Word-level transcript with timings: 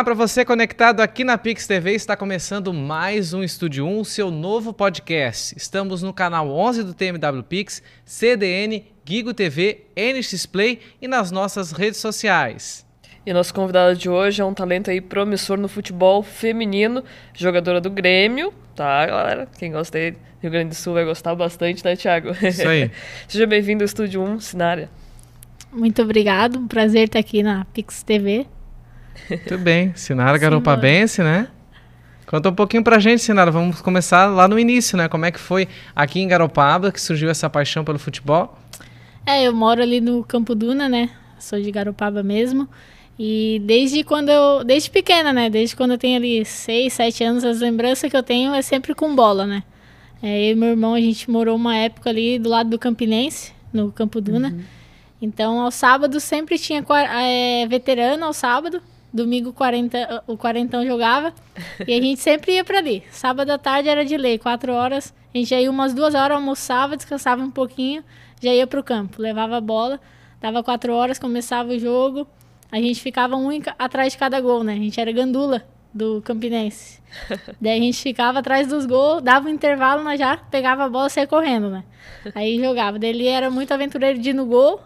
Olá 0.00 0.04
para 0.06 0.14
você 0.14 0.46
conectado 0.46 1.00
aqui 1.00 1.24
na 1.24 1.36
Pix 1.36 1.66
TV, 1.66 1.92
está 1.92 2.16
começando 2.16 2.72
mais 2.72 3.34
um 3.34 3.42
Estúdio 3.42 3.86
1, 3.86 4.04
seu 4.04 4.30
novo 4.30 4.72
podcast. 4.72 5.54
Estamos 5.54 6.02
no 6.02 6.10
canal 6.10 6.48
11 6.48 6.84
do 6.84 6.94
TMW 6.94 7.42
Pix, 7.46 7.82
CDN, 8.02 8.86
Gigo 9.04 9.34
TV, 9.34 9.82
NX 9.94 10.46
Play 10.46 10.80
e 11.02 11.06
nas 11.06 11.30
nossas 11.30 11.72
redes 11.72 12.00
sociais. 12.00 12.86
E 13.26 13.32
nosso 13.34 13.52
convidado 13.52 13.94
de 13.94 14.08
hoje 14.08 14.40
é 14.40 14.44
um 14.44 14.54
talento 14.54 14.90
aí 14.90 15.02
promissor 15.02 15.58
no 15.58 15.68
futebol 15.68 16.22
feminino, 16.22 17.04
jogadora 17.34 17.78
do 17.78 17.90
Grêmio, 17.90 18.54
tá, 18.74 19.04
galera? 19.04 19.48
Quem 19.58 19.70
gosta 19.70 19.98
aí 19.98 20.12
do 20.12 20.18
Rio 20.40 20.50
Grande 20.50 20.70
do 20.70 20.76
Sul 20.76 20.94
vai 20.94 21.04
gostar 21.04 21.34
bastante, 21.34 21.84
né, 21.84 21.94
Thiago? 21.94 22.30
Isso 22.42 22.66
aí. 22.66 22.90
Seja 23.28 23.46
bem-vindo 23.46 23.84
ao 23.84 23.86
Estúdio 23.86 24.22
1, 24.22 24.40
Sinária. 24.40 24.88
Muito 25.70 26.00
obrigado, 26.00 26.58
um 26.58 26.66
prazer 26.66 27.04
estar 27.04 27.18
aqui 27.18 27.42
na 27.42 27.66
Pix 27.66 28.02
TV. 28.02 28.46
Muito 29.28 29.58
bem. 29.58 29.92
Sinara 29.94 30.36
Garopabense, 30.38 31.22
né? 31.22 31.48
Conta 32.26 32.48
um 32.48 32.54
pouquinho 32.54 32.84
pra 32.84 32.98
gente, 32.98 33.22
Sinara. 33.22 33.50
Vamos 33.50 33.82
começar 33.82 34.26
lá 34.26 34.46
no 34.46 34.58
início, 34.58 34.96
né? 34.96 35.08
Como 35.08 35.24
é 35.24 35.32
que 35.32 35.40
foi 35.40 35.66
aqui 35.96 36.20
em 36.20 36.28
Garopaba 36.28 36.92
que 36.92 37.00
surgiu 37.00 37.28
essa 37.28 37.50
paixão 37.50 37.84
pelo 37.84 37.98
futebol? 37.98 38.56
É, 39.26 39.42
eu 39.42 39.52
moro 39.52 39.82
ali 39.82 40.00
no 40.00 40.22
Campo 40.22 40.54
Duna, 40.54 40.88
né? 40.88 41.10
Sou 41.38 41.60
de 41.60 41.70
Garopaba 41.70 42.22
mesmo. 42.22 42.68
E 43.18 43.60
desde 43.64 44.02
quando 44.04 44.28
eu. 44.28 44.64
Desde 44.64 44.90
pequena, 44.90 45.32
né? 45.32 45.50
Desde 45.50 45.74
quando 45.74 45.90
eu 45.90 45.98
tenho 45.98 46.16
ali 46.16 46.44
6, 46.44 46.92
7 46.92 47.24
anos, 47.24 47.44
as 47.44 47.60
lembranças 47.60 48.08
que 48.08 48.16
eu 48.16 48.22
tenho 48.22 48.54
é 48.54 48.62
sempre 48.62 48.94
com 48.94 49.14
bola, 49.14 49.46
né? 49.46 49.62
É, 50.22 50.48
eu 50.48 50.52
e 50.52 50.54
meu 50.54 50.68
irmão, 50.70 50.94
a 50.94 51.00
gente 51.00 51.30
morou 51.30 51.56
uma 51.56 51.76
época 51.76 52.10
ali 52.10 52.38
do 52.38 52.48
lado 52.48 52.70
do 52.70 52.78
Campinense, 52.78 53.52
no 53.72 53.90
Campo 53.90 54.20
Duna. 54.20 54.48
Uhum. 54.48 54.62
Então, 55.20 55.60
ao 55.60 55.70
sábado 55.70 56.18
sempre 56.20 56.58
tinha 56.58 56.84
é, 57.22 57.66
veterano 57.66 58.24
ao 58.24 58.32
sábado. 58.32 58.80
Domingo 59.12 59.52
40, 59.52 60.24
o 60.26 60.36
quarentão 60.36 60.86
jogava. 60.86 61.32
e 61.86 61.92
a 61.92 62.00
gente 62.00 62.20
sempre 62.20 62.54
ia 62.54 62.64
para 62.64 62.78
ali. 62.78 63.02
Sábado 63.10 63.50
à 63.50 63.58
tarde 63.58 63.88
era 63.88 64.04
de 64.04 64.16
lei, 64.16 64.38
quatro 64.38 64.72
horas. 64.72 65.12
A 65.34 65.38
gente 65.38 65.50
já 65.50 65.60
ia 65.60 65.70
umas 65.70 65.94
duas 65.94 66.14
horas, 66.14 66.36
almoçava, 66.36 66.96
descansava 66.96 67.42
um 67.42 67.50
pouquinho, 67.50 68.04
já 68.40 68.52
ia 68.52 68.66
pro 68.66 68.82
campo. 68.82 69.20
Levava 69.20 69.56
a 69.56 69.60
bola, 69.60 70.00
dava 70.40 70.62
quatro 70.62 70.92
horas, 70.92 71.18
começava 71.18 71.70
o 71.70 71.78
jogo. 71.78 72.26
A 72.70 72.76
gente 72.76 73.00
ficava 73.00 73.36
um 73.36 73.48
atrás 73.78 74.12
de 74.12 74.18
cada 74.18 74.40
gol, 74.40 74.62
né? 74.62 74.74
A 74.74 74.76
gente 74.76 75.00
era 75.00 75.10
gandula 75.10 75.64
do 75.92 76.22
Campinense. 76.22 77.00
Daí 77.60 77.78
a 77.78 77.82
gente 77.82 78.00
ficava 78.00 78.38
atrás 78.38 78.68
dos 78.68 78.86
gols, 78.86 79.22
dava 79.22 79.48
um 79.48 79.52
intervalo, 79.52 80.04
nós 80.04 80.18
já 80.18 80.36
pegava 80.36 80.84
a 80.84 80.88
bola 80.88 81.08
e 81.08 81.10
saia 81.10 81.26
correndo, 81.26 81.68
né? 81.68 81.84
Aí 82.34 82.60
jogava. 82.60 82.98
Daí 82.98 83.10
ele 83.10 83.26
era 83.26 83.50
muito 83.50 83.72
aventureiro 83.72 84.18
de 84.18 84.30
ir 84.30 84.34
no 84.34 84.46
gol, 84.46 84.80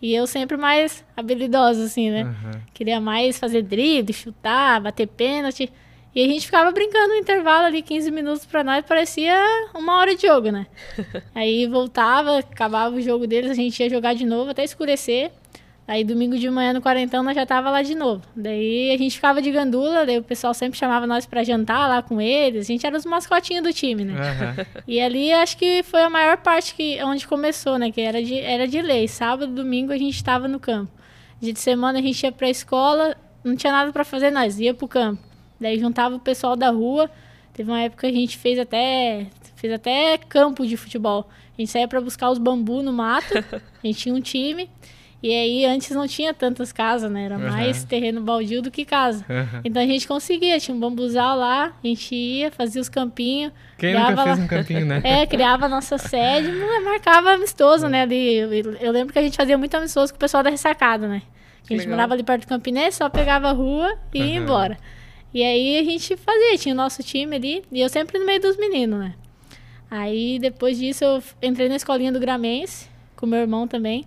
e 0.00 0.14
eu 0.14 0.26
sempre 0.26 0.56
mais 0.56 1.04
habilidosa, 1.16 1.84
assim, 1.84 2.10
né? 2.10 2.24
Uhum. 2.24 2.60
Queria 2.74 3.00
mais 3.00 3.38
fazer 3.38 3.62
drible, 3.62 4.12
chutar, 4.12 4.80
bater 4.80 5.06
pênalti. 5.06 5.72
E 6.14 6.24
a 6.24 6.26
gente 6.26 6.46
ficava 6.46 6.70
brincando 6.70 7.08
no 7.08 7.16
intervalo 7.16 7.66
ali, 7.66 7.82
15 7.82 8.10
minutos 8.10 8.46
pra 8.46 8.64
nós, 8.64 8.84
parecia 8.86 9.36
uma 9.74 9.98
hora 9.98 10.16
de 10.16 10.26
jogo, 10.26 10.50
né? 10.50 10.66
Aí 11.34 11.66
voltava, 11.66 12.38
acabava 12.38 12.96
o 12.96 13.00
jogo 13.02 13.26
deles, 13.26 13.50
a 13.50 13.54
gente 13.54 13.78
ia 13.82 13.90
jogar 13.90 14.14
de 14.14 14.24
novo 14.24 14.50
até 14.50 14.64
escurecer. 14.64 15.30
Aí 15.88 16.02
domingo 16.02 16.36
de 16.36 16.50
manhã 16.50 16.72
no 16.72 16.82
quarentão 16.82 17.22
nós 17.22 17.36
já 17.36 17.46
tava 17.46 17.70
lá 17.70 17.80
de 17.80 17.94
novo. 17.94 18.20
Daí 18.34 18.90
a 18.92 18.98
gente 18.98 19.14
ficava 19.14 19.40
de 19.40 19.52
gandula, 19.52 20.04
daí 20.04 20.18
o 20.18 20.22
pessoal 20.22 20.52
sempre 20.52 20.76
chamava 20.76 21.06
nós 21.06 21.26
para 21.26 21.44
jantar 21.44 21.88
lá 21.88 22.02
com 22.02 22.20
eles. 22.20 22.66
A 22.66 22.66
gente 22.66 22.84
era 22.84 22.96
os 22.96 23.06
mascotinhos 23.06 23.62
do 23.62 23.72
time, 23.72 24.04
né? 24.04 24.14
Uhum. 24.14 24.64
E 24.88 25.00
ali 25.00 25.32
acho 25.32 25.56
que 25.56 25.84
foi 25.84 26.02
a 26.02 26.10
maior 26.10 26.38
parte 26.38 26.74
que 26.74 27.02
onde 27.04 27.26
começou, 27.26 27.78
né? 27.78 27.92
Que 27.92 28.00
era 28.00 28.20
de, 28.20 28.38
era 28.40 28.66
de 28.66 28.82
lei. 28.82 29.06
Sábado, 29.06 29.46
domingo 29.46 29.92
a 29.92 29.98
gente 29.98 30.16
estava 30.16 30.48
no 30.48 30.58
campo. 30.58 30.90
Dia 31.40 31.52
de 31.52 31.60
semana 31.60 32.00
a 32.00 32.02
gente 32.02 32.20
ia 32.22 32.32
pra 32.32 32.48
escola, 32.48 33.16
não 33.44 33.54
tinha 33.54 33.72
nada 33.72 33.92
para 33.92 34.04
fazer, 34.04 34.32
nós 34.32 34.58
ia 34.58 34.74
pro 34.74 34.88
campo. 34.88 35.22
Daí 35.60 35.78
juntava 35.78 36.16
o 36.16 36.20
pessoal 36.20 36.56
da 36.56 36.70
rua. 36.70 37.08
Teve 37.52 37.70
uma 37.70 37.80
época 37.80 38.08
que 38.08 38.14
a 38.14 38.18
gente 38.20 38.36
fez 38.36 38.58
até 38.58 39.26
fez 39.54 39.72
até 39.72 40.18
campo 40.18 40.66
de 40.66 40.76
futebol. 40.76 41.28
A 41.56 41.60
gente 41.60 41.70
saía 41.70 41.88
para 41.88 42.00
buscar 42.00 42.30
os 42.30 42.38
bambu 42.38 42.82
no 42.82 42.92
mato. 42.92 43.32
A 43.82 43.86
gente 43.86 44.00
tinha 44.00 44.14
um 44.14 44.20
time. 44.20 44.68
E 45.22 45.30
aí 45.30 45.64
antes 45.64 45.90
não 45.90 46.06
tinha 46.06 46.34
tantas 46.34 46.72
casas, 46.72 47.10
né? 47.10 47.24
Era 47.24 47.36
uhum. 47.36 47.48
mais 47.48 47.84
terreno 47.84 48.20
baldio 48.20 48.60
do 48.60 48.70
que 48.70 48.84
casa. 48.84 49.24
Uhum. 49.28 49.60
Então 49.64 49.82
a 49.82 49.86
gente 49.86 50.06
conseguia, 50.06 50.58
tinha 50.60 50.76
um 50.76 50.78
bambuzal 50.78 51.36
lá, 51.36 51.72
a 51.82 51.86
gente 51.86 52.14
ia, 52.14 52.50
fazia 52.50 52.80
os 52.80 52.88
campinhos. 52.88 53.52
Quem 53.78 53.94
nunca 53.94 54.22
fez 54.22 54.38
um 54.38 54.46
campinho, 54.46 54.86
né? 54.86 55.02
É, 55.04 55.26
criava 55.26 55.66
a 55.66 55.68
nossa 55.68 55.96
sede, 55.98 56.50
marcava 56.84 57.32
amistoso, 57.32 57.88
né? 57.88 58.02
Ali, 58.02 58.36
eu, 58.80 58.92
lembro 58.92 59.12
que 59.12 59.18
a 59.18 59.22
gente 59.22 59.36
fazia 59.36 59.56
muito 59.56 59.74
amistoso 59.74 60.12
com 60.12 60.16
o 60.16 60.20
pessoal 60.20 60.42
da 60.42 60.50
ressacada, 60.50 61.08
né? 61.08 61.22
A 61.64 61.72
gente 61.72 61.80
Legal. 61.80 61.96
morava 61.96 62.14
ali 62.14 62.22
perto 62.22 62.42
do 62.42 62.48
Campinense, 62.48 62.98
só 62.98 63.08
pegava 63.08 63.48
a 63.48 63.52
rua 63.52 63.96
e 64.14 64.18
ia 64.18 64.36
embora. 64.36 64.76
E 65.34 65.42
aí 65.42 65.78
a 65.78 65.84
gente 65.84 66.16
fazia, 66.16 66.56
tinha 66.56 66.74
o 66.74 66.76
nosso 66.76 67.02
time 67.02 67.36
ali, 67.36 67.64
e 67.72 67.80
eu 67.80 67.88
sempre 67.88 68.18
no 68.18 68.26
meio 68.26 68.40
dos 68.40 68.56
meninos, 68.56 69.00
né? 69.00 69.14
Aí 69.90 70.38
depois 70.38 70.78
disso 70.78 71.04
eu 71.04 71.22
entrei 71.42 71.68
na 71.68 71.76
escolinha 71.76 72.12
do 72.12 72.20
Gramense, 72.20 72.88
com 73.16 73.26
meu 73.26 73.40
irmão 73.40 73.66
também. 73.66 74.04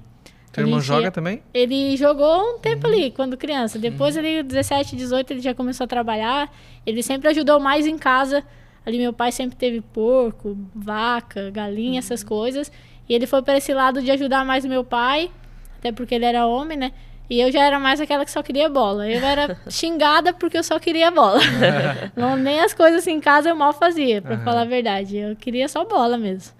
Teu 0.59 0.67
irmão 0.67 0.81
joga 0.81 1.11
também? 1.11 1.41
Ele 1.53 1.95
jogou 1.97 2.55
um 2.55 2.59
tempo 2.59 2.87
uhum. 2.87 2.93
ali, 2.93 3.11
quando 3.11 3.37
criança. 3.37 3.77
Depois, 3.79 4.15
uhum. 4.15 4.23
ele, 4.23 4.43
17, 4.43 4.95
18, 4.95 5.31
ele 5.31 5.41
já 5.41 5.53
começou 5.53 5.85
a 5.85 5.87
trabalhar. 5.87 6.51
Ele 6.85 7.01
sempre 7.03 7.29
ajudou 7.29 7.59
mais 7.59 7.85
em 7.87 7.97
casa. 7.97 8.43
Ali, 8.85 8.97
meu 8.97 9.13
pai 9.13 9.31
sempre 9.31 9.55
teve 9.55 9.81
porco, 9.81 10.57
vaca, 10.73 11.49
galinha, 11.51 11.93
uhum. 11.93 11.99
essas 11.99 12.23
coisas. 12.23 12.71
E 13.07 13.13
ele 13.13 13.25
foi 13.25 13.41
para 13.41 13.57
esse 13.57 13.73
lado 13.73 14.01
de 14.01 14.11
ajudar 14.11 14.45
mais 14.45 14.63
meu 14.65 14.83
pai, 14.83 15.31
até 15.77 15.91
porque 15.91 16.15
ele 16.15 16.25
era 16.25 16.45
homem, 16.45 16.77
né? 16.77 16.91
E 17.29 17.39
eu 17.39 17.51
já 17.51 17.63
era 17.63 17.79
mais 17.79 18.01
aquela 18.01 18.25
que 18.25 18.31
só 18.31 18.41
queria 18.41 18.67
bola. 18.67 19.07
Eu 19.07 19.23
era 19.23 19.55
xingada 19.69 20.33
porque 20.33 20.57
eu 20.57 20.63
só 20.63 20.79
queria 20.79 21.11
bola. 21.11 21.39
Não, 22.15 22.35
nem 22.35 22.59
as 22.59 22.73
coisas 22.73 23.01
assim, 23.01 23.13
em 23.13 23.19
casa 23.19 23.49
eu 23.49 23.55
mal 23.55 23.71
fazia, 23.71 24.21
para 24.21 24.39
falar 24.39 24.61
a 24.61 24.65
verdade. 24.65 25.17
Eu 25.17 25.35
queria 25.35 25.67
só 25.67 25.85
bola 25.85 26.17
mesmo. 26.17 26.53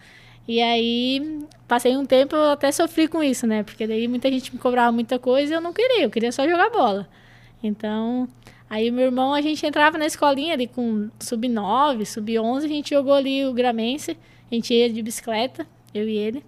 E 0.50 0.64
aí, 0.64 1.46
passei 1.68 1.96
um 1.96 2.08
tempo, 2.08 2.36
eu 2.36 2.50
até 2.50 2.72
sofri 2.72 3.08
com 3.08 3.22
isso, 3.22 3.46
né? 3.46 3.62
Porque 3.62 3.86
daí 3.86 4.08
muita 4.08 4.32
gente 4.32 4.52
me 4.52 4.60
cobrava 4.60 4.92
muita 4.92 5.20
coisa 5.20 5.54
e 5.54 5.56
eu 5.56 5.62
não 5.62 5.72
queria, 5.72 6.02
eu 6.02 6.10
queria 6.10 6.32
só 6.32 6.44
jogar 6.48 6.72
bola. 6.72 7.08
Então, 7.62 8.28
aí 8.68 8.90
meu 8.90 9.06
irmão, 9.06 9.32
a 9.32 9.42
gente 9.42 9.64
entrava 9.64 9.96
na 9.96 10.08
escolinha 10.08 10.56
ali 10.56 10.66
com 10.66 11.08
sub-9, 11.20 12.04
sub-11, 12.04 12.64
a 12.64 12.68
gente 12.68 12.90
jogou 12.90 13.14
ali 13.14 13.46
o 13.46 13.54
Gramense, 13.54 14.18
a 14.52 14.56
gente 14.56 14.74
ia 14.74 14.92
de 14.92 15.04
bicicleta, 15.04 15.68
eu 15.94 16.10
e 16.10 16.18
ele. 16.18 16.44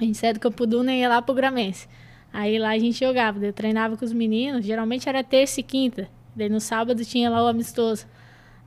A 0.00 0.02
gente 0.02 0.18
saía 0.18 0.34
do 0.34 0.40
Campo 0.40 0.66
Duna 0.66 0.92
e 0.92 0.98
ia 0.98 1.08
lá 1.08 1.22
pro 1.22 1.32
Gramense. 1.32 1.86
Aí 2.32 2.58
lá 2.58 2.70
a 2.70 2.78
gente 2.80 2.98
jogava, 2.98 3.46
eu 3.46 3.52
treinava 3.52 3.96
com 3.96 4.04
os 4.04 4.12
meninos, 4.12 4.66
geralmente 4.66 5.08
era 5.08 5.22
terça 5.22 5.60
e 5.60 5.62
quinta. 5.62 6.08
Daí 6.34 6.48
no 6.48 6.60
sábado 6.60 7.04
tinha 7.04 7.30
lá 7.30 7.44
o 7.44 7.46
amistoso. 7.46 8.08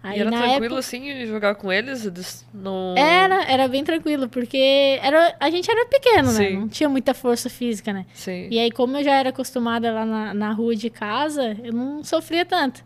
Aí, 0.04 0.18
e 0.18 0.22
era 0.22 0.30
tranquilo 0.30 0.66
época... 0.66 0.80
assim 0.80 1.26
jogar 1.26 1.56
com 1.56 1.72
eles? 1.72 2.46
No... 2.54 2.94
Era, 2.98 3.46
era 3.46 3.68
bem 3.70 3.86
tranquilo, 3.86 4.28
porque 4.28 5.00
era, 5.02 5.34
a 5.40 5.50
gente 5.50 5.72
era 5.72 5.86
pequeno, 5.86 6.28
né? 6.28 6.38
Sim. 6.38 6.44
né? 6.44 6.60
Não 6.60 6.68
tinha 6.68 6.90
muita 6.90 7.14
força 7.14 7.50
física, 7.50 7.94
né? 7.94 8.06
Sim. 8.14 8.50
E 8.52 8.60
aí, 8.60 8.70
como 8.70 8.98
eu 8.98 9.04
já 9.04 9.16
era 9.16 9.30
acostumada 9.30 9.94
lá 9.94 10.06
na, 10.06 10.34
na 10.34 10.52
rua 10.52 10.76
de 10.76 10.90
casa, 10.90 11.56
eu 11.64 11.72
não 11.72 12.04
sofria 12.04 12.44
tanto. 12.44 12.84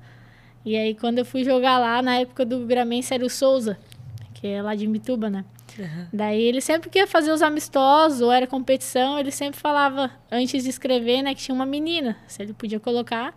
E 0.64 0.78
aí, 0.78 0.94
quando 0.94 1.18
eu 1.18 1.26
fui 1.26 1.44
jogar 1.44 1.80
lá, 1.80 2.04
na 2.04 2.20
época 2.20 2.46
do 2.46 2.68
Gramense, 2.68 3.12
era 3.12 3.26
o 3.26 3.30
Souza, 3.30 3.80
que 4.36 4.46
é 4.46 4.62
lá 4.62 4.76
de 4.76 4.86
Mituba, 4.86 5.28
né? 5.28 5.44
Uhum. 5.80 6.08
Daí 6.14 6.42
ele 6.42 6.62
sempre 6.62 6.88
que 6.90 7.00
ia 7.00 7.08
fazer 7.08 7.32
os 7.32 7.42
amistosos 7.42 8.22
ou 8.22 8.32
era 8.32 8.46
competição, 8.46 9.18
ele 9.18 9.32
sempre 9.32 9.60
falava, 9.60 10.12
antes 10.32 10.64
de 10.64 10.70
escrever, 10.70 11.24
né, 11.24 11.34
que 11.34 11.42
tinha 11.42 11.56
uma 11.56 11.66
menina, 11.66 12.16
se 12.28 12.44
ele 12.44 12.54
podia 12.54 12.80
colocar. 12.80 13.34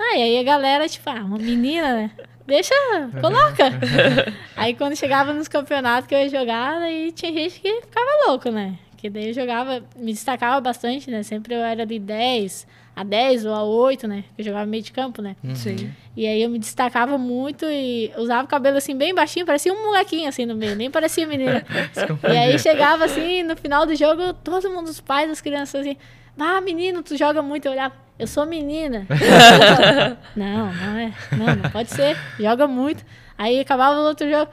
Ah, 0.00 0.16
e 0.16 0.22
aí 0.22 0.38
a 0.38 0.42
galera, 0.42 0.88
tipo, 0.88 1.08
ah, 1.10 1.24
uma 1.24 1.38
menina, 1.38 1.94
né? 1.94 2.10
Deixa, 2.50 2.74
coloca. 3.20 3.70
aí 4.56 4.74
quando 4.74 4.96
chegava 4.96 5.32
nos 5.32 5.46
campeonatos 5.46 6.08
que 6.08 6.14
eu 6.14 6.18
ia 6.18 6.28
jogar, 6.28 6.82
aí 6.82 7.12
tinha 7.12 7.32
gente 7.32 7.60
que 7.60 7.80
ficava 7.82 8.26
louco, 8.26 8.50
né? 8.50 8.76
Que 8.96 9.08
daí 9.08 9.28
eu 9.28 9.34
jogava, 9.34 9.82
me 9.96 10.12
destacava 10.12 10.60
bastante, 10.60 11.10
né? 11.10 11.22
Sempre 11.22 11.54
eu 11.54 11.60
era 11.60 11.82
ali 11.84 11.98
10, 11.98 12.66
a 12.94 13.04
10 13.04 13.46
ou 13.46 13.54
a 13.54 13.62
8, 13.62 14.08
né? 14.08 14.24
Eu 14.36 14.44
jogava 14.44 14.66
meio 14.66 14.82
de 14.82 14.90
campo, 14.90 15.22
né? 15.22 15.36
Uhum. 15.42 15.54
Sim. 15.54 15.90
E 16.16 16.26
aí 16.26 16.42
eu 16.42 16.50
me 16.50 16.58
destacava 16.58 17.16
muito 17.16 17.64
e 17.66 18.12
usava 18.18 18.44
o 18.44 18.48
cabelo 18.48 18.76
assim 18.76 18.96
bem 18.96 19.14
baixinho, 19.14 19.46
parecia 19.46 19.72
um 19.72 19.84
molequinho 19.84 20.28
assim 20.28 20.44
no 20.44 20.56
meio, 20.56 20.74
nem 20.74 20.90
parecia 20.90 21.26
menina. 21.26 21.64
e 22.30 22.36
aí 22.36 22.58
chegava 22.58 23.04
assim, 23.04 23.42
no 23.44 23.56
final 23.56 23.86
do 23.86 23.94
jogo, 23.94 24.34
todo 24.34 24.68
mundo, 24.68 24.88
os 24.88 25.00
pais, 25.00 25.30
as 25.30 25.40
crianças 25.40 25.80
assim, 25.82 25.96
ah, 26.38 26.60
menino, 26.60 27.02
tu 27.02 27.16
joga 27.16 27.42
muito. 27.42 27.66
Eu 27.66 27.72
olhava, 27.72 27.94
eu 28.18 28.26
sou 28.26 28.46
menina. 28.46 29.06
não, 30.36 30.72
não 30.72 30.98
é. 30.98 31.12
Não, 31.32 31.56
não 31.56 31.70
pode 31.70 31.90
ser. 31.90 32.16
Joga 32.38 32.66
muito. 32.66 33.04
Aí 33.36 33.58
acabava 33.58 33.98
o 33.98 34.04
outro 34.04 34.28
jogo. 34.28 34.50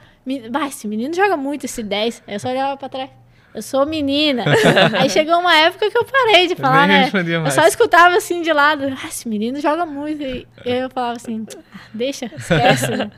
Bah, 0.50 0.66
esse 0.66 0.88
menino 0.88 1.14
joga 1.14 1.36
muito, 1.36 1.64
esse 1.64 1.82
10. 1.82 2.22
Aí 2.26 2.34
eu 2.34 2.40
só 2.40 2.48
olhava 2.48 2.76
pra 2.76 2.88
trás. 2.88 3.10
Eu 3.54 3.62
sou 3.62 3.84
menina. 3.84 4.44
Aí 4.98 5.10
chegou 5.10 5.38
uma 5.38 5.54
época 5.56 5.90
que 5.90 5.98
eu 5.98 6.04
parei 6.04 6.46
de 6.46 6.54
falar, 6.54 6.86
né? 6.86 7.10
Eu 7.44 7.50
só 7.50 7.66
escutava 7.66 8.16
assim 8.16 8.40
de 8.42 8.52
lado. 8.52 8.84
Ah, 9.02 9.08
esse 9.08 9.28
menino 9.28 9.60
joga 9.60 9.84
muito. 9.84 10.22
E 10.22 10.46
eu 10.64 10.88
falava 10.90 11.16
assim, 11.16 11.44
ah, 11.74 11.78
deixa, 11.92 12.26
esquece. 12.26 12.90
Né? 12.90 13.10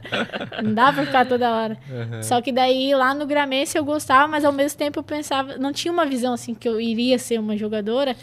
Não 0.63 0.73
dá 0.73 0.93
pra 0.93 1.05
ficar 1.05 1.27
toda 1.27 1.51
hora. 1.51 1.77
Uhum. 1.91 2.23
Só 2.23 2.41
que 2.41 2.53
daí 2.53 2.95
lá 2.95 3.13
no 3.13 3.27
Gramense 3.27 3.77
eu 3.77 3.85
gostava, 3.85 4.27
mas 4.29 4.45
ao 4.45 4.53
mesmo 4.53 4.79
tempo 4.79 4.99
eu 5.01 5.03
pensava, 5.03 5.59
não 5.59 5.73
tinha 5.73 5.93
uma 5.93 6.07
visão 6.07 6.33
assim 6.33 6.55
que 6.55 6.69
eu 6.69 6.81
iria 6.81 7.19
ser 7.19 7.39
uma 7.39 7.57
jogadora 7.57 8.17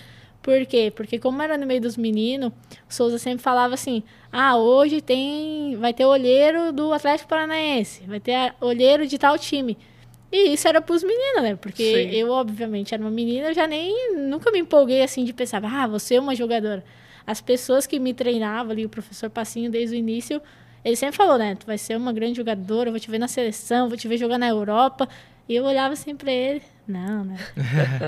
Por 0.48 0.66
quê? 0.66 0.90
Porque 0.96 1.20
como 1.20 1.42
era 1.42 1.58
no 1.58 1.66
meio 1.66 1.82
dos 1.82 1.98
meninos, 1.98 2.54
o 2.90 2.94
Souza 2.94 3.18
sempre 3.18 3.44
falava 3.44 3.74
assim: 3.74 4.02
"Ah, 4.32 4.56
hoje 4.56 5.02
tem 5.02 5.76
vai 5.76 5.94
ter 5.94 6.06
olheiro 6.06 6.72
do 6.72 6.94
Atlético 6.94 7.28
Paranaense, 7.28 8.06
vai 8.08 8.22
ter 8.22 8.54
olheiro 8.62 9.06
de 9.06 9.18
tal 9.18 9.38
time". 9.38 9.78
E 10.32 10.54
isso 10.54 10.66
era 10.66 10.80
pros 10.80 11.04
meninos, 11.04 11.44
né? 11.44 11.58
Porque 11.58 11.84
Sim. 11.84 12.12
eu, 12.12 12.32
obviamente, 12.32 12.94
era 12.94 13.04
uma 13.04 13.12
menina, 13.12 13.50
eu 13.50 13.54
já 13.54 13.68
nem 13.68 14.16
nunca 14.16 14.50
me 14.50 14.60
empolguei 14.60 15.04
assim 15.04 15.26
de 15.26 15.34
pensar: 15.34 15.62
"Ah, 15.66 15.86
você 15.86 16.16
é 16.16 16.20
uma 16.22 16.34
jogadora". 16.34 16.82
As 17.26 17.42
pessoas 17.42 17.86
que 17.86 18.00
me 18.00 18.14
treinavam 18.14 18.72
ali, 18.72 18.86
o 18.86 18.90
professor 18.90 19.30
Passinho 19.30 19.70
desde 19.70 19.98
o 19.98 20.00
início, 20.00 20.42
ele 20.82 20.96
sempre 20.96 21.18
falou, 21.18 21.38
né? 21.38 21.56
Tu 21.56 21.66
vai 21.66 21.78
ser 21.78 21.98
uma 21.98 22.14
grande 22.14 22.38
jogadora, 22.38 22.88
eu 22.88 22.94
vou 22.94 23.02
te 23.02 23.12
ver 23.12 23.20
na 23.20 23.28
seleção, 23.28 23.90
vou 23.90 23.98
te 23.98 24.08
ver 24.08 24.16
jogar 24.16 24.38
na 24.38 24.48
Europa. 24.48 25.10
E 25.50 25.56
eu 25.56 25.66
olhava 25.66 25.92
assim 25.92 26.16
pra 26.16 26.32
ele, 26.32 26.62
não, 26.88 27.26
né? 27.26 27.36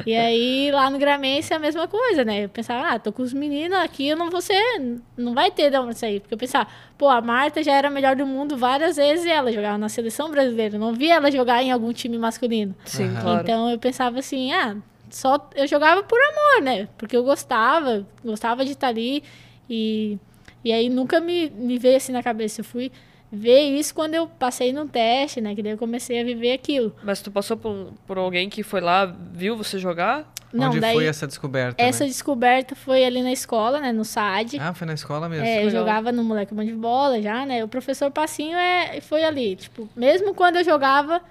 e 0.05 0.15
aí 0.15 0.71
lá 0.71 0.89
no 0.89 0.97
Gramense 0.97 1.51
é 1.51 1.55
a 1.55 1.59
mesma 1.59 1.87
coisa, 1.87 2.23
né? 2.23 2.45
Eu 2.45 2.49
pensava, 2.49 2.87
ah, 2.87 2.99
tô 2.99 3.11
com 3.11 3.21
os 3.21 3.33
meninos 3.33 3.77
aqui, 3.77 4.07
eu 4.07 4.17
não 4.17 4.29
vou 4.29 4.41
ser, 4.41 4.99
não 5.17 5.33
vai 5.33 5.51
ter 5.51 5.69
de 5.69 5.77
onde 5.77 5.97
sair. 5.97 6.21
Porque 6.21 6.33
eu 6.33 6.37
pensava, 6.37 6.69
pô, 6.97 7.09
a 7.09 7.21
Marta 7.21 7.61
já 7.61 7.73
era 7.73 7.89
a 7.89 7.91
melhor 7.91 8.15
do 8.15 8.25
mundo 8.25 8.57
várias 8.57 8.95
vezes 8.95 9.25
e 9.25 9.29
ela 9.29 9.51
jogava 9.51 9.77
na 9.77 9.89
seleção 9.89 10.31
brasileira. 10.31 10.75
Eu 10.75 10.79
não 10.79 10.93
via 10.93 11.15
ela 11.15 11.29
jogar 11.29 11.61
em 11.61 11.71
algum 11.71 11.91
time 11.91 12.17
masculino. 12.17 12.73
Sim, 12.85 13.13
claro. 13.19 13.41
Então 13.41 13.69
eu 13.69 13.77
pensava 13.77 14.19
assim, 14.19 14.53
ah, 14.53 14.77
só 15.09 15.49
eu 15.55 15.67
jogava 15.67 16.01
por 16.03 16.17
amor, 16.17 16.63
né? 16.63 16.87
Porque 16.97 17.17
eu 17.17 17.23
gostava, 17.23 18.07
gostava 18.23 18.63
de 18.63 18.71
estar 18.71 18.87
ali 18.87 19.23
e, 19.69 20.17
e 20.63 20.71
aí 20.71 20.89
nunca 20.89 21.19
me, 21.19 21.49
me 21.49 21.77
veio 21.77 21.97
assim 21.97 22.11
na 22.11 22.23
cabeça. 22.23 22.61
Eu 22.61 22.65
fui 22.65 22.91
ver 23.31 23.61
isso 23.61 23.93
quando 23.93 24.15
eu 24.15 24.27
passei 24.27 24.73
num 24.73 24.87
teste, 24.87 25.39
né? 25.41 25.55
Que 25.55 25.61
daí 25.61 25.73
eu 25.73 25.77
comecei 25.77 26.19
a 26.19 26.23
viver 26.23 26.53
aquilo. 26.53 26.95
Mas 27.03 27.21
tu 27.21 27.31
passou 27.31 27.57
por, 27.57 27.93
por 28.07 28.17
alguém 28.17 28.49
que 28.49 28.63
foi 28.63 28.81
lá, 28.81 29.05
viu 29.05 29.55
você 29.55 29.77
jogar? 29.77 30.31
Não, 30.51 30.69
Onde 30.69 30.79
daí 30.79 30.95
foi 30.95 31.05
essa 31.05 31.27
descoberta? 31.27 31.81
essa 31.81 32.03
né? 32.03 32.09
descoberta 32.09 32.75
foi 32.75 33.05
ali 33.05 33.21
na 33.21 33.31
escola, 33.31 33.79
né? 33.79 33.91
No 33.91 34.03
SAD. 34.03 34.57
Ah, 34.59 34.73
foi 34.73 34.87
na 34.87 34.93
escola 34.93 35.29
mesmo. 35.29 35.45
É, 35.45 35.63
eu 35.63 35.69
jogava 35.69 36.11
no 36.11 36.23
moleque 36.23 36.53
bom 36.53 36.63
de 36.63 36.73
bola 36.73 37.21
já, 37.21 37.45
né? 37.45 37.63
O 37.63 37.67
professor 37.67 38.09
Passinho 38.09 38.57
é, 38.57 38.99
foi 38.99 39.23
ali. 39.23 39.55
Tipo, 39.55 39.87
mesmo 39.95 40.33
quando 40.33 40.55
eu 40.55 40.63
jogava 40.63 41.21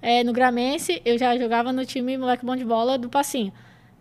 é, 0.00 0.22
no 0.22 0.32
Gramense, 0.32 1.02
eu 1.04 1.18
já 1.18 1.36
jogava 1.36 1.72
no 1.72 1.84
time 1.84 2.16
moleque 2.16 2.46
bom 2.46 2.54
de 2.54 2.64
bola 2.64 2.96
do 2.96 3.08
Passinho. 3.08 3.52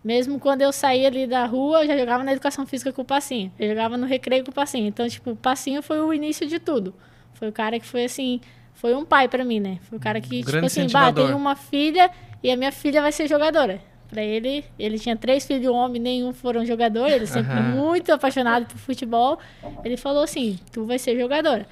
Mesmo 0.04 0.40
quando 0.40 0.62
eu 0.62 0.72
saía 0.72 1.08
ali 1.08 1.26
da 1.26 1.46
rua, 1.46 1.82
eu 1.82 1.88
já 1.88 1.98
jogava 1.98 2.24
na 2.24 2.32
educação 2.32 2.66
física 2.66 2.94
com 2.94 3.02
o 3.02 3.06
Passinho. 3.06 3.52
Eu 3.60 3.70
jogava 3.70 3.98
no 3.98 4.06
recreio 4.06 4.44
com 4.46 4.52
o 4.52 4.54
Passinho. 4.54 4.88
Então, 4.88 5.08
tipo, 5.10 5.32
o 5.32 5.36
Passinho 5.36 5.82
foi 5.82 6.00
o 6.00 6.14
início 6.14 6.48
de 6.48 6.60
tudo. 6.60 6.94
Foi 7.38 7.48
o 7.48 7.52
cara 7.52 7.80
que 7.80 7.86
foi 7.86 8.06
assim, 8.06 8.42
foi 8.74 8.96
um 8.96 9.06
pai 9.06 9.28
pra 9.28 9.46
mim, 9.46 9.60
né? 9.60 9.78
Foi 9.84 9.98
o 9.98 10.02
cara 10.02 10.20
que, 10.20 10.40
tipo 10.40 10.52
grande 10.52 10.66
assim, 10.66 10.88
bah, 10.90 11.14
tenho 11.14 11.38
uma 11.38 11.56
filha 11.56 12.10
e 12.42 12.52
a 12.52 12.58
minha 12.58 12.72
filha 12.72 13.02
vai 13.02 13.12
ser 13.12 13.28
jogadora. 13.28 13.80
Pra 14.10 14.24
ele, 14.24 14.64
ele 14.80 14.98
tinha 14.98 15.16
três 15.16 15.46
filhos 15.46 15.68
homens, 15.68 16.02
nenhum 16.02 16.34
foram 16.34 16.66
jogadores, 16.66 17.14
ele 17.14 17.28
sempre 17.28 17.60
Aham. 17.60 17.76
muito 17.76 18.12
apaixonado 18.12 18.66
por 18.66 18.78
futebol. 18.78 19.38
Ele 19.84 19.98
falou 19.98 20.24
assim: 20.24 20.58
tu 20.72 20.86
vai 20.86 20.98
ser 20.98 21.20
jogadora. 21.20 21.68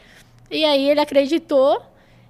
E 0.51 0.63
aí 0.65 0.89
ele 0.89 0.99
acreditou 0.99 1.81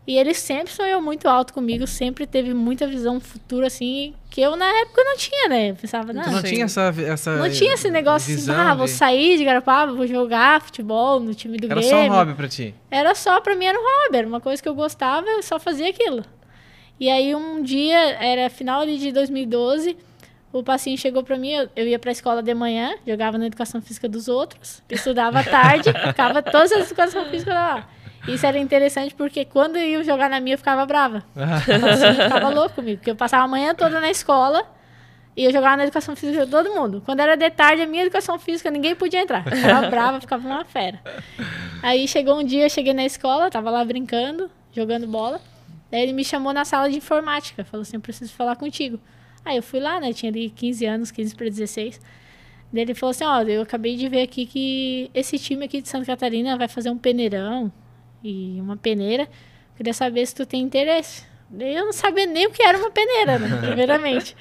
e 0.08 0.16
ele 0.16 0.34
sempre 0.34 0.72
sonhou 0.72 1.02
muito 1.02 1.28
alto 1.28 1.54
comigo, 1.54 1.88
sempre 1.88 2.28
teve 2.28 2.54
muita 2.54 2.86
visão 2.88 3.20
futura, 3.20 3.68
assim, 3.68 4.14
que 4.36 4.42
eu 4.42 4.54
na 4.58 4.66
época 4.82 5.02
não 5.02 5.16
tinha, 5.16 5.48
né? 5.48 5.70
Eu 5.70 5.76
pensava, 5.76 6.12
não, 6.12 6.22
não 6.30 6.44
tinha 6.44 6.66
essa, 6.66 6.94
essa 7.08 7.38
não 7.38 7.50
tinha 7.50 7.74
esse 7.74 7.90
negócio 7.90 8.36
assim, 8.36 8.52
ah, 8.52 8.76
vou 8.76 8.86
de- 8.86 8.92
sair 8.92 9.38
de 9.38 9.46
Garopaba, 9.46 9.94
vou 9.94 10.06
jogar 10.06 10.62
futebol 10.62 11.22
no 11.22 11.34
time 11.34 11.58
do 11.58 11.68
Era 11.68 11.76
Grêmio. 11.76 11.90
só 11.90 12.02
um 12.04 12.10
hobby 12.10 12.34
pra 12.34 12.50
ti. 12.50 12.76
Era 12.92 13.16
só, 13.16 13.40
pra 13.40 13.56
mim 13.56 13.64
era 13.64 13.80
um 13.80 13.82
hobby, 13.82 14.18
era 14.18 14.28
uma 14.28 14.42
coisa 14.42 14.62
que 14.62 14.68
eu 14.68 14.76
gostava, 14.76 15.26
eu 15.26 15.42
só 15.42 15.58
fazia 15.58 15.90
aquilo. 15.90 16.22
E 17.00 17.10
aí 17.10 17.34
um 17.34 17.64
dia, 17.64 17.98
era 17.98 18.50
final 18.50 18.86
de 18.86 19.10
2012, 19.14 19.96
o 20.52 20.62
Passinho 20.62 20.98
chegou 20.98 21.24
pra 21.24 21.38
mim, 21.38 21.52
eu, 21.52 21.70
eu 21.74 21.88
ia 21.88 21.98
pra 21.98 22.12
escola 22.12 22.44
de 22.44 22.54
manhã, 22.54 22.94
jogava 23.08 23.38
na 23.38 23.48
educação 23.48 23.82
física 23.82 24.10
dos 24.10 24.28
outros, 24.28 24.84
estudava 24.90 25.40
à 25.40 25.44
tarde, 25.46 25.94
ficava 26.08 26.42
todas 26.44 26.74
as 26.74 26.88
educação 26.88 27.24
física 27.30 27.54
lá. 27.54 27.90
Isso 28.28 28.46
era 28.46 28.58
interessante 28.58 29.14
porque 29.14 29.46
quando 29.46 29.78
eu 29.78 29.84
ia 29.84 30.04
jogar 30.04 30.30
na 30.30 30.40
minha, 30.40 30.56
eu 30.56 30.58
ficava 30.58 30.86
brava. 30.86 31.24
O 31.36 31.82
Passinho 31.82 32.14
ficava 32.14 32.50
louco 32.50 32.76
comigo, 32.76 32.98
porque 32.98 33.12
eu 33.12 33.16
passava 33.16 33.44
a 33.44 33.48
manhã 33.48 33.76
toda 33.76 34.00
na 34.00 34.10
escola 34.10 34.66
e 35.36 35.44
eu 35.44 35.52
jogava 35.52 35.78
na 35.78 35.84
educação 35.84 36.16
física 36.16 36.46
de 36.46 36.52
todo 36.52 36.74
mundo. 36.74 37.02
Quando 37.06 37.20
era 37.20 37.36
de 37.36 37.50
tarde, 37.50 37.82
a 37.82 37.88
minha 37.88 38.04
educação 38.04 38.40
física, 38.40 38.72
ninguém 38.72 38.96
podia 38.96 39.22
entrar. 39.22 39.46
Eu 39.46 39.58
ficava 39.58 39.88
brava, 39.92 40.22
ficava 40.22 40.48
uma 40.48 40.64
fera. 40.64 41.00
Aí 41.84 42.08
chegou 42.08 42.40
um 42.40 42.44
dia, 42.44 42.66
eu 42.66 42.70
cheguei 42.70 42.94
na 42.94 43.06
escola, 43.06 43.50
tava 43.52 43.70
lá 43.70 43.84
brincando, 43.84 44.50
jogando 44.72 45.06
bola. 45.08 45.42
Daí 45.92 46.02
ele 46.02 46.14
me 46.14 46.24
chamou 46.24 46.54
na 46.54 46.64
sala 46.66 46.90
de 46.90 46.98
informática, 46.98 47.64
falou 47.66 47.82
assim: 47.82 47.98
eu 47.98 48.02
preciso 48.02 48.32
falar 48.34 48.56
contigo. 48.56 49.00
Aí 49.44 49.58
eu 49.58 49.64
fui 49.64 49.80
lá, 49.80 50.00
né? 50.00 50.14
Tinha 50.14 50.32
ali 50.32 50.50
15 50.50 50.86
anos, 50.86 51.12
15 51.12 51.36
para 51.36 51.48
16. 51.48 52.00
Daí 52.72 52.82
ele 52.82 52.96
falou 52.96 53.12
assim: 53.12 53.26
ó, 53.26 53.42
eu 53.42 53.62
acabei 53.62 53.96
de 53.98 54.08
ver 54.08 54.22
aqui 54.22 54.46
que 54.46 55.12
esse 55.14 55.38
time 55.38 55.66
aqui 55.66 55.82
de 55.82 55.90
Santa 55.90 56.06
Catarina 56.06 56.58
vai 56.58 56.68
fazer 56.68 56.90
um 56.90 56.98
peneirão 56.98 57.72
e 58.26 58.60
uma 58.60 58.76
peneira. 58.76 59.30
Queria 59.78 59.94
saber 59.94 60.26
se 60.26 60.34
tu 60.34 60.46
tem 60.46 60.62
interesse. 60.62 61.24
Daí 61.50 61.76
eu 61.76 61.86
não 61.86 61.94
sabia 61.94 62.26
nem 62.26 62.48
o 62.48 62.52
que 62.52 62.64
era 62.64 62.78
uma 62.78 62.90
peneira, 62.90 63.38
né? 63.38 63.58
Primeiramente. 63.62 64.36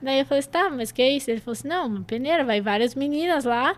Daí 0.00 0.20
eu 0.20 0.26
falei 0.26 0.38
assim, 0.38 0.50
tá, 0.50 0.70
mas 0.70 0.92
que 0.92 1.02
é 1.02 1.10
isso? 1.10 1.30
Ele 1.30 1.40
falou 1.40 1.52
assim, 1.52 1.66
não, 1.66 1.86
uma 1.86 2.02
peneira, 2.02 2.44
vai 2.44 2.60
várias 2.60 2.94
meninas 2.94 3.44
lá 3.44 3.76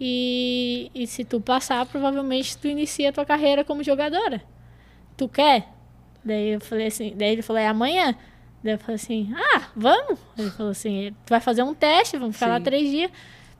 e, 0.00 0.90
e 0.94 1.06
se 1.06 1.24
tu 1.24 1.40
passar, 1.40 1.86
provavelmente 1.86 2.56
tu 2.58 2.66
inicia 2.66 3.10
a 3.10 3.12
tua 3.12 3.24
carreira 3.24 3.64
como 3.64 3.84
jogadora. 3.84 4.42
Tu 5.16 5.28
quer? 5.28 5.68
Daí 6.24 6.48
eu 6.54 6.60
falei 6.60 6.88
assim, 6.88 7.14
daí 7.16 7.32
ele 7.32 7.42
falou, 7.42 7.62
é 7.62 7.68
amanhã? 7.68 8.14
Daí 8.64 8.74
eu 8.74 8.78
falei 8.78 8.96
assim, 8.96 9.32
ah, 9.36 9.68
vamos? 9.76 10.18
Ele 10.36 10.50
falou 10.50 10.72
assim, 10.72 11.14
tu 11.24 11.30
vai 11.30 11.40
fazer 11.40 11.62
um 11.62 11.74
teste, 11.74 12.16
vamos 12.16 12.34
ficar 12.34 12.48
lá 12.48 12.58
Sim. 12.58 12.64
três 12.64 12.90
dias. 12.90 13.10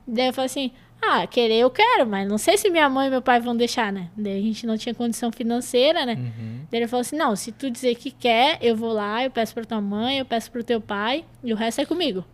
Daí 0.07 0.27
eu 0.27 0.33
falei 0.33 0.47
assim, 0.47 0.73
ah, 1.03 1.27
querer 1.27 1.59
eu 1.59 1.71
quero, 1.71 2.07
mas 2.07 2.29
não 2.29 2.39
sei 2.39 2.57
se 2.57 2.69
minha 2.71 2.89
mãe 2.89 3.07
e 3.07 3.11
meu 3.11 3.23
pai 3.23 3.41
vão 3.41 3.57
deixar, 3.57 3.93
né? 3.93 4.09
Daí 4.17 4.39
a 4.39 4.43
gente 4.43 4.67
não 4.67 4.77
tinha 4.77 4.95
condição 4.95 5.31
financeira, 5.31 6.05
né? 6.05 6.15
Uhum. 6.15 6.67
Daí 6.71 6.81
ele 6.81 6.89
falou 6.89 7.03
assim: 7.03 7.17
não, 7.17 7.37
se 7.37 7.53
tu 7.53 7.71
dizer 7.71 7.95
que 7.95 8.11
quer, 8.11 8.59
eu 8.61 8.75
vou 8.75 8.93
lá, 8.93 9.23
eu 9.23 9.31
peço 9.31 9.55
pra 9.55 9.65
tua 9.65 9.81
mãe, 9.81 10.19
eu 10.19 10.25
peço 10.25 10.51
pro 10.51 10.65
teu 10.65 10.81
pai, 10.81 11.25
e 11.45 11.53
o 11.53 11.57
resto 11.57 11.81
é 11.81 11.87
comigo. 11.87 12.25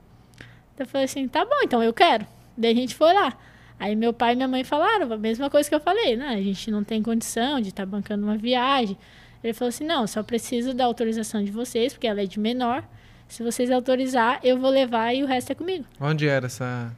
Daí 0.76 0.80
eu 0.80 0.86
falei 0.86 1.04
assim: 1.04 1.28
tá 1.28 1.44
bom, 1.44 1.60
então 1.62 1.82
eu 1.82 1.92
quero. 1.92 2.26
Daí 2.56 2.72
a 2.72 2.74
gente 2.74 2.94
foi 2.94 3.12
lá. 3.12 3.36
Aí 3.78 3.96
meu 3.96 4.12
pai 4.12 4.34
e 4.34 4.36
minha 4.36 4.48
mãe 4.48 4.62
falaram 4.62 5.12
a 5.12 5.18
mesma 5.18 5.50
coisa 5.50 5.68
que 5.68 5.74
eu 5.74 5.80
falei, 5.80 6.16
né? 6.16 6.28
A 6.28 6.42
gente 6.42 6.70
não 6.70 6.84
tem 6.84 7.02
condição 7.02 7.60
de 7.60 7.68
estar 7.68 7.84
bancando 7.84 8.24
uma 8.24 8.38
viagem. 8.38 8.96
Ele 9.42 9.52
falou 9.52 9.68
assim: 9.68 9.84
não, 9.84 10.06
só 10.06 10.22
preciso 10.22 10.72
da 10.72 10.84
autorização 10.84 11.44
de 11.44 11.50
vocês, 11.50 11.92
porque 11.92 12.06
ela 12.06 12.22
é 12.22 12.26
de 12.26 12.38
menor. 12.38 12.84
Se 13.28 13.42
vocês 13.42 13.70
autorizar, 13.70 14.38
eu 14.42 14.58
vou 14.58 14.70
levar 14.70 15.14
e 15.14 15.22
o 15.22 15.26
resto 15.26 15.52
é 15.52 15.54
comigo. 15.54 15.84
Onde 15.98 16.28
era 16.28 16.46
essa 16.46 16.94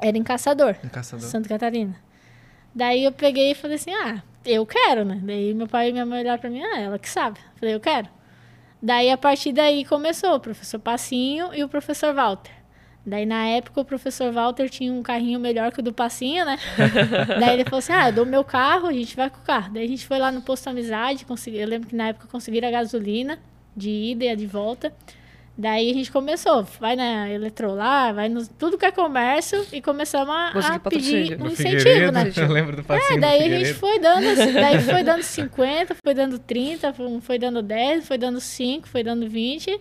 Era 0.00 0.16
em 0.16 0.22
Caçador. 0.22 0.76
em 0.84 0.88
caçador? 0.88 1.26
Santa 1.26 1.48
Catarina. 1.48 1.96
Daí 2.74 3.04
eu 3.04 3.12
peguei 3.12 3.52
e 3.52 3.54
falei 3.54 3.76
assim, 3.76 3.92
ah, 3.92 4.22
eu 4.44 4.64
quero, 4.64 5.04
né? 5.04 5.20
Daí 5.22 5.52
meu 5.54 5.66
pai 5.66 5.88
e 5.88 5.92
minha 5.92 6.06
mãe 6.06 6.20
olharam 6.20 6.40
pra 6.40 6.50
mim, 6.50 6.62
ah, 6.62 6.78
ela 6.78 6.98
que 6.98 7.08
sabe. 7.08 7.40
Falei, 7.56 7.74
eu 7.74 7.80
quero. 7.80 8.08
Daí 8.82 9.10
a 9.10 9.18
partir 9.18 9.52
daí 9.52 9.84
começou 9.84 10.34
o 10.34 10.40
professor 10.40 10.78
Passinho 10.78 11.52
e 11.52 11.62
o 11.64 11.68
professor 11.68 12.14
Walter. 12.14 12.52
Daí 13.04 13.26
na 13.26 13.46
época 13.46 13.80
o 13.80 13.84
professor 13.84 14.30
Walter 14.32 14.68
tinha 14.68 14.92
um 14.92 15.02
carrinho 15.02 15.40
melhor 15.40 15.72
que 15.72 15.80
o 15.80 15.82
do 15.82 15.92
Passinho, 15.92 16.44
né? 16.44 16.58
Daí 17.40 17.54
ele 17.54 17.64
falou 17.64 17.78
assim, 17.78 17.92
ah, 17.92 18.08
eu 18.10 18.12
dou 18.12 18.26
meu 18.26 18.44
carro, 18.44 18.86
a 18.86 18.92
gente 18.92 19.16
vai 19.16 19.30
com 19.30 19.38
o 19.38 19.42
carro. 19.42 19.72
Daí 19.72 19.84
a 19.84 19.88
gente 19.88 20.06
foi 20.06 20.18
lá 20.18 20.30
no 20.30 20.42
posto 20.42 20.68
Amizade, 20.68 21.24
consegui, 21.24 21.58
eu 21.58 21.66
lembro 21.66 21.88
que 21.88 21.96
na 21.96 22.08
época 22.08 22.28
conseguiram 22.28 22.68
a 22.68 22.70
gasolina 22.70 23.38
de 23.74 23.90
ida 23.90 24.26
e 24.26 24.28
a 24.28 24.34
de 24.34 24.46
volta. 24.46 24.92
Daí 25.58 25.90
a 25.90 25.94
gente 25.94 26.10
começou, 26.10 26.62
vai 26.80 26.96
na 26.96 27.28
Eletrolar, 27.28 28.14
vai 28.14 28.28
no 28.30 28.46
tudo 28.48 28.78
que 28.78 28.86
é 28.86 28.90
comércio 28.90 29.66
e 29.72 29.82
começamos 29.82 30.30
a, 30.30 30.52
a 30.76 30.80
pedir 30.80 31.38
um 31.40 31.48
incentivo, 31.48 32.12
né? 32.12 32.32
Eu 32.34 32.48
lembro 32.48 32.76
do 32.76 32.82
passinho 32.84 33.18
É, 33.18 33.20
daí 33.20 33.42
a 33.42 33.48
gente 33.58 33.74
foi 33.74 33.98
dando, 33.98 34.24
daí 34.54 34.80
foi 34.80 35.02
dando 35.02 35.22
50, 35.22 35.96
foi 36.02 36.14
dando 36.14 36.38
30, 36.38 36.94
foi- 37.20 37.38
dando 37.38 37.60
10, 37.62 38.06
foi 38.08 38.16
dando 38.16 38.40
5, 38.40 38.88
foi 38.88 39.02
dando 39.02 39.28
20. 39.28 39.78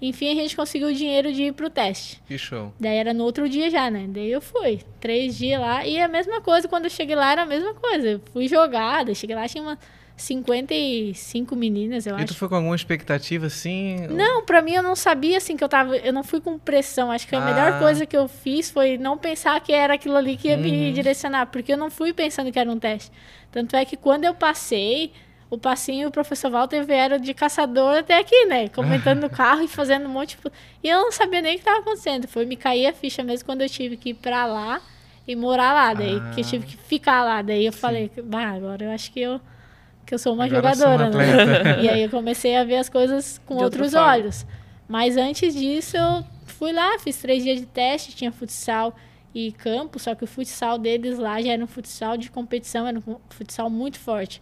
Enfim, 0.00 0.30
a 0.30 0.34
gente 0.34 0.54
conseguiu 0.56 0.88
o 0.88 0.94
dinheiro 0.94 1.30
de 1.32 1.42
ir 1.42 1.52
pro 1.52 1.68
teste. 1.68 2.22
Que 2.26 2.38
show. 2.38 2.72
Daí 2.78 2.96
era 2.96 3.12
no 3.12 3.24
outro 3.24 3.48
dia 3.48 3.68
já, 3.68 3.90
né? 3.90 4.06
Daí 4.08 4.30
eu 4.30 4.40
fui. 4.40 4.80
Três 5.00 5.36
dias 5.36 5.60
lá. 5.60 5.84
E 5.84 6.00
a 6.00 6.06
mesma 6.06 6.40
coisa, 6.40 6.68
quando 6.68 6.84
eu 6.84 6.90
cheguei 6.90 7.16
lá, 7.16 7.32
era 7.32 7.42
a 7.42 7.46
mesma 7.46 7.74
coisa. 7.74 8.08
Eu 8.12 8.20
fui 8.32 8.46
jogada. 8.46 9.12
Cheguei 9.12 9.34
lá, 9.34 9.46
tinha 9.48 9.60
umas 9.62 9.76
55 10.18 11.54
meninas, 11.56 12.06
eu 12.06 12.14
E 12.18 12.22
acho. 12.22 12.26
tu 12.34 12.36
foi 12.36 12.48
com 12.48 12.56
alguma 12.56 12.74
expectativa 12.76 13.46
assim? 13.46 14.06
Não, 14.08 14.44
pra 14.44 14.60
mim 14.60 14.72
eu 14.74 14.82
não 14.82 14.94
sabia 14.96 15.36
assim 15.38 15.56
que 15.56 15.64
eu 15.64 15.68
tava. 15.68 15.96
Eu 15.96 16.12
não 16.12 16.22
fui 16.24 16.40
com 16.40 16.58
pressão. 16.58 17.10
Acho 17.10 17.26
que 17.26 17.34
a 17.34 17.40
Ah. 17.42 17.44
melhor 17.44 17.78
coisa 17.78 18.04
que 18.06 18.16
eu 18.16 18.28
fiz 18.28 18.70
foi 18.70 18.98
não 18.98 19.16
pensar 19.16 19.60
que 19.60 19.72
era 19.72 19.94
aquilo 19.94 20.16
ali 20.16 20.36
que 20.36 20.48
ia 20.48 20.56
me 20.56 20.70
Uhum. 20.88 20.92
direcionar, 20.92 21.46
porque 21.46 21.72
eu 21.72 21.76
não 21.78 21.90
fui 21.90 22.12
pensando 22.12 22.50
que 22.52 22.58
era 22.58 22.70
um 22.70 22.78
teste. 22.78 23.10
Tanto 23.50 23.74
é 23.76 23.84
que 23.84 23.96
quando 23.96 24.24
eu 24.24 24.34
passei, 24.34 25.12
o 25.50 25.56
passinho 25.56 26.02
e 26.02 26.06
o 26.06 26.10
professor 26.10 26.50
Walter 26.50 26.84
vieram 26.84 27.16
de 27.18 27.32
caçador 27.32 27.98
até 27.98 28.18
aqui, 28.18 28.44
né? 28.46 28.68
Comentando 28.68 29.20
no 29.22 29.30
carro 29.30 29.62
e 29.62 29.68
fazendo 29.68 30.06
um 30.06 30.10
monte 30.10 30.36
de. 30.36 30.50
E 30.84 30.88
eu 30.88 31.00
não 31.00 31.12
sabia 31.12 31.40
nem 31.40 31.54
o 31.56 31.58
que 31.58 31.64
tava 31.64 31.78
acontecendo. 31.80 32.28
Foi 32.28 32.44
me 32.44 32.56
cair 32.56 32.86
a 32.86 32.92
ficha 32.92 33.22
mesmo 33.24 33.46
quando 33.46 33.62
eu 33.62 33.68
tive 33.68 33.96
que 33.96 34.10
ir 34.10 34.14
pra 34.14 34.44
lá 34.46 34.80
e 35.26 35.34
morar 35.34 35.72
lá. 35.72 35.94
Daí 35.94 36.16
Ah. 36.22 36.30
que 36.34 36.40
eu 36.42 36.44
tive 36.44 36.66
que 36.66 36.76
ficar 36.76 37.24
lá. 37.24 37.40
Daí 37.40 37.64
eu 37.64 37.72
falei, 37.72 38.10
bah, 38.24 38.50
agora 38.50 38.84
eu 38.84 38.90
acho 38.90 39.10
que 39.10 39.20
eu. 39.20 39.40
Que 40.08 40.14
eu 40.14 40.18
sou 40.18 40.32
uma 40.32 40.46
Agora 40.46 40.74
sou 40.74 40.86
jogadora, 40.86 41.10
uma 41.10 41.62
né? 41.62 41.82
E 41.84 41.88
aí 41.90 42.02
eu 42.02 42.08
comecei 42.08 42.56
a 42.56 42.64
ver 42.64 42.76
as 42.76 42.88
coisas 42.88 43.38
com 43.44 43.58
De 43.58 43.64
outros 43.64 43.92
forma. 43.92 44.08
olhos. 44.08 44.46
Mas 44.88 45.18
antes 45.18 45.54
disso, 45.54 45.98
eu 45.98 46.24
fui 46.46 46.72
lá, 46.72 46.98
fiz 46.98 47.18
três 47.18 47.44
dias 47.44 47.60
de 47.60 47.66
teste, 47.66 48.16
tinha 48.16 48.32
futsal 48.32 48.96
e 49.34 49.52
campo, 49.52 49.98
só 49.98 50.14
que 50.14 50.24
o 50.24 50.26
futsal 50.26 50.78
deles 50.78 51.18
lá 51.18 51.42
já 51.42 51.52
era 51.52 51.62
um 51.62 51.66
futsal 51.66 52.16
de 52.16 52.30
competição, 52.30 52.86
era 52.86 52.98
um 52.98 53.16
futsal 53.28 53.68
muito 53.68 53.98
forte. 53.98 54.40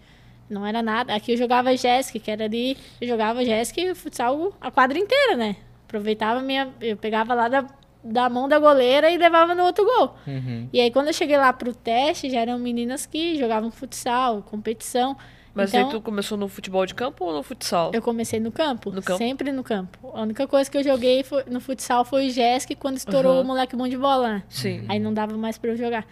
Não 0.48 0.64
era 0.64 0.80
nada. 0.80 1.12
Aqui 1.16 1.32
eu 1.32 1.36
jogava 1.36 1.76
Jéssica, 1.76 2.20
que 2.20 2.30
era 2.30 2.44
ali, 2.44 2.76
eu 3.00 3.08
jogava 3.08 3.44
Jéssica 3.44 3.80
e 3.80 3.92
futsal 3.96 4.52
a 4.60 4.70
quadra 4.70 4.96
inteira, 4.96 5.34
né? 5.36 5.56
Aproveitava 5.84 6.40
minha, 6.42 6.68
eu 6.80 6.96
pegava 6.96 7.34
lá 7.34 7.48
da, 7.48 7.66
da 8.04 8.30
mão 8.30 8.48
da 8.48 8.60
goleira 8.60 9.10
e 9.10 9.18
levava 9.18 9.52
no 9.52 9.64
outro 9.64 9.84
gol. 9.84 10.14
Uhum. 10.28 10.68
E 10.72 10.80
aí 10.80 10.92
quando 10.92 11.08
eu 11.08 11.12
cheguei 11.12 11.36
lá 11.36 11.52
pro 11.52 11.74
teste, 11.74 12.30
já 12.30 12.38
eram 12.38 12.56
meninas 12.56 13.04
que 13.04 13.36
jogavam 13.36 13.68
futsal, 13.72 14.42
competição. 14.42 15.16
Mas 15.56 15.70
então, 15.72 15.86
aí 15.86 15.90
tu 15.90 16.00
começou 16.02 16.36
no 16.36 16.48
futebol 16.48 16.84
de 16.84 16.94
campo 16.94 17.24
ou 17.24 17.32
no 17.32 17.42
futsal? 17.42 17.90
eu 17.94 18.02
comecei 18.02 18.38
no 18.38 18.52
campo, 18.52 18.90
No 18.90 19.02
campo? 19.02 19.16
sempre 19.18 19.50
no 19.50 19.64
campo. 19.64 19.98
A 20.14 20.20
única 20.22 20.46
coisa 20.46 20.70
que 20.70 20.76
eu 20.76 20.84
joguei 20.84 21.22
foi- 21.24 21.44
no 21.46 21.60
futsal 21.60 22.04
foi 22.04 22.26
o 22.26 22.30
Jéssica 22.30 22.74
quando 22.76 22.98
estourou 22.98 23.32
Aham. 23.32 23.40
o 23.40 23.44
moleque 23.44 23.74
bom 23.74 23.88
de 23.88 23.96
bola, 23.96 24.28
né? 24.28 24.42
Sim. 24.50 24.84
Aí 24.88 24.98
não 24.98 25.14
dava 25.14 25.36
mais 25.36 25.56
pra 25.56 25.70
eu 25.70 25.76
jogar. 25.76 26.06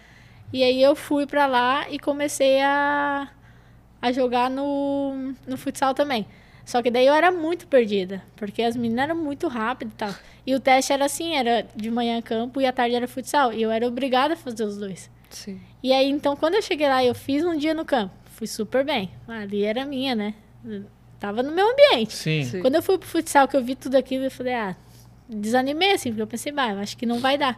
E 0.51 0.63
aí 0.63 0.81
eu 0.81 0.95
fui 0.95 1.27
pra 1.27 1.45
lá 1.45 1.87
e 1.89 1.99
comecei 1.99 2.59
a, 2.61 3.27
a 4.01 4.11
jogar 4.11 4.49
no, 4.49 5.33
no 5.45 5.57
futsal 5.57 5.93
também. 5.93 6.25
Só 6.65 6.81
que 6.81 6.89
daí 6.89 7.05
eu 7.05 7.13
era 7.13 7.31
muito 7.31 7.67
perdida, 7.67 8.23
porque 8.35 8.63
as 8.63 8.75
meninas 8.75 9.03
eram 9.05 9.15
muito 9.15 9.47
rápidas 9.47 9.93
e 9.93 9.97
tal. 9.97 10.15
E 10.47 10.55
o 10.55 10.59
teste 10.59 10.91
era 10.91 11.05
assim, 11.05 11.35
era 11.35 11.67
de 11.75 11.91
manhã 11.91 12.19
campo 12.23 12.59
e 12.59 12.65
à 12.65 12.71
tarde 12.71 12.95
era 12.95 13.07
futsal. 13.07 13.53
E 13.53 13.61
eu 13.61 13.69
era 13.69 13.87
obrigada 13.87 14.33
a 14.33 14.37
fazer 14.37 14.63
os 14.63 14.75
dois. 14.77 15.09
Sim. 15.29 15.61
E 15.83 15.93
aí, 15.93 16.09
então, 16.09 16.35
quando 16.35 16.55
eu 16.55 16.61
cheguei 16.63 16.87
lá, 16.87 17.03
eu 17.03 17.13
fiz 17.13 17.43
um 17.43 17.55
dia 17.55 17.73
no 17.75 17.85
campo. 17.85 18.13
Fui 18.35 18.47
super 18.47 18.83
bem. 18.83 19.09
Ali 19.27 19.63
era 19.63 19.85
minha, 19.85 20.13
né? 20.13 20.33
Tava 21.17 21.41
no 21.41 21.53
meu 21.53 21.65
ambiente. 21.71 22.13
Sim. 22.13 22.43
Sim. 22.43 22.59
Quando 22.59 22.75
eu 22.75 22.81
fui 22.81 22.97
pro 22.97 23.07
futsal, 23.07 23.47
que 23.47 23.55
eu 23.55 23.63
vi 23.63 23.75
tudo 23.75 23.95
aquilo, 23.95 24.25
eu 24.25 24.31
falei, 24.31 24.53
ah, 24.53 24.75
desanimei 25.29 25.93
assim, 25.93 26.09
porque 26.09 26.21
eu 26.21 26.27
pensei, 26.27 26.51
bah, 26.51 26.71
eu 26.71 26.79
acho 26.79 26.97
que 26.97 27.05
não 27.05 27.19
vai 27.19 27.37
dar. 27.37 27.57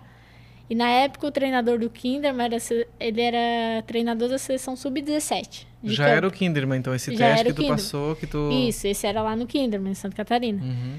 E 0.69 0.75
na 0.75 0.87
época 0.87 1.25
o 1.25 1.31
treinador 1.31 1.79
do 1.79 1.89
Kinderman, 1.89 2.45
era, 2.45 2.57
ele 2.99 3.21
era 3.21 3.81
treinador 3.87 4.29
da 4.29 4.37
seleção 4.37 4.75
sub-17. 4.75 5.65
de 5.81 5.95
Já 5.95 6.03
campo. 6.05 6.17
era 6.17 6.27
o 6.27 6.31
Kinderman, 6.31 6.77
então, 6.77 6.93
esse 6.93 7.15
Já 7.15 7.29
teste 7.29 7.45
que 7.45 7.51
o 7.51 7.53
tu 7.55 7.61
Kinderman. 7.61 7.77
passou, 7.77 8.15
que 8.15 8.27
tu... 8.27 8.51
Isso, 8.51 8.85
esse 8.85 9.07
era 9.07 9.23
lá 9.23 9.35
no 9.35 9.47
Kinderman, 9.47 9.93
em 9.93 9.95
Santa 9.95 10.15
Catarina. 10.15 10.61
Uhum. 10.61 10.97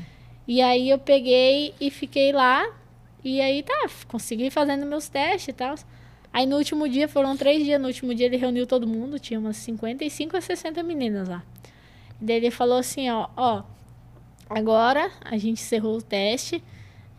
E 0.48 0.60
aí 0.60 0.90
eu 0.90 0.98
peguei 0.98 1.72
e 1.80 1.88
fiquei 1.90 2.32
lá. 2.32 2.66
E 3.22 3.40
aí 3.40 3.62
tá, 3.62 3.88
consegui 4.08 4.50
fazendo 4.50 4.84
meus 4.86 5.08
testes 5.08 5.48
e 5.48 5.52
tal. 5.52 5.76
Aí 6.32 6.46
no 6.46 6.56
último 6.56 6.88
dia, 6.88 7.08
foram 7.08 7.36
três 7.36 7.64
dias, 7.64 7.80
no 7.80 7.88
último 7.88 8.14
dia 8.14 8.26
ele 8.26 8.36
reuniu 8.36 8.66
todo 8.66 8.86
mundo, 8.86 9.18
tinha 9.18 9.40
umas 9.40 9.56
55 9.56 10.36
a 10.36 10.40
60 10.40 10.82
meninas 10.82 11.28
lá. 11.28 11.42
Daí 12.20 12.36
ele 12.36 12.50
falou 12.50 12.78
assim, 12.78 13.08
ó, 13.10 13.28
ó, 13.36 13.62
agora 14.48 15.10
a 15.24 15.36
gente 15.36 15.62
encerrou 15.62 15.96
o 15.96 16.02
teste. 16.02 16.62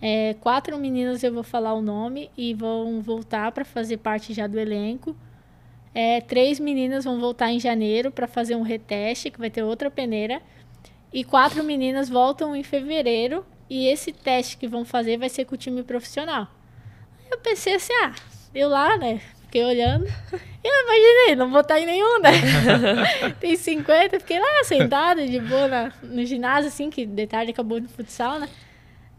é, 0.02 0.36
quatro 0.36 0.78
meninas 0.78 1.24
eu 1.24 1.34
vou 1.34 1.44
falar 1.44 1.74
o 1.74 1.82
nome 1.82 2.30
e 2.38 2.54
vão 2.54 3.02
voltar 3.02 3.52
para 3.52 3.66
fazer 3.66 3.98
parte 3.98 4.34
já 4.34 4.48
do 4.48 4.60
elenco. 4.60 5.16
É, 5.94 6.22
três 6.22 6.60
meninas 6.60 7.04
vão 7.04 7.20
voltar 7.20 7.52
em 7.52 7.60
janeiro 7.60 8.12
para 8.12 8.28
fazer 8.28 8.56
um 8.56 8.62
reteste, 8.62 9.32
que 9.32 9.40
vai 9.40 9.50
ter 9.50 9.64
outra 9.64 9.90
peneira. 9.90 10.42
E 11.12 11.24
quatro 11.24 11.64
meninas 11.64 12.08
voltam 12.08 12.56
em 12.56 12.64
fevereiro. 12.64 13.46
E 13.70 13.88
esse 13.88 14.12
teste 14.12 14.58
que 14.58 14.68
vão 14.68 14.86
fazer 14.86 15.18
vai 15.18 15.30
ser 15.30 15.46
com 15.46 15.56
o 15.56 15.58
time 15.58 15.84
profissional. 15.84 16.48
Eu 17.32 17.38
pensei 17.40 17.76
assim, 17.76 17.94
ah, 18.04 18.14
eu 18.54 18.70
lá, 18.70 18.98
né? 18.98 19.22
Fiquei 19.44 19.64
olhando. 19.64 20.06
Eu 20.62 20.72
imaginei, 20.84 21.36
não 21.38 21.50
vou 21.50 21.62
estar 21.62 21.80
em 21.80 21.86
nenhum, 21.86 22.20
né? 22.20 22.32
Tem 23.40 23.56
50, 23.56 24.20
fiquei 24.20 24.38
lá 24.40 24.64
sentada 24.66 25.26
de 25.26 25.40
boa 25.40 25.70
na- 25.70 25.92
no 26.04 26.26
ginásio, 26.26 26.68
assim, 26.68 26.90
que 26.90 27.06
de 27.06 27.26
tarde 27.28 27.52
acabou 27.52 27.80
no 27.80 27.88
futsal, 27.88 28.38
né? 28.40 28.50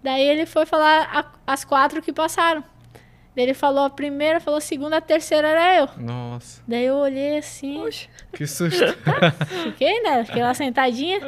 Daí 0.03 0.21
ele 0.21 0.45
foi 0.45 0.67
falar 0.67 1.09
a- 1.11 1.33
as 1.51 1.65
quatro 1.65 2.03
que 2.03 2.13
passaram. 2.13 2.63
Daí 3.35 3.45
ele 3.47 3.55
falou 3.55 3.85
a 3.85 3.91
primeira, 3.91 4.39
falou 4.39 4.59
a 4.59 4.61
segunda, 4.61 4.99
a 4.99 5.01
terceira 5.01 5.49
era 5.49 5.77
eu. 5.81 5.89
Nossa, 5.97 6.63
Daí 6.69 6.85
eu 6.85 6.97
olhei 6.97 7.39
assim. 7.39 7.75
Poxa. 7.81 8.09
que 8.35 8.47
susto. 8.47 8.85
Fiquei, 9.73 10.03
né? 10.03 10.23
Fiquei 10.27 10.43
lá 10.43 10.53
sentadinha. 10.53 11.21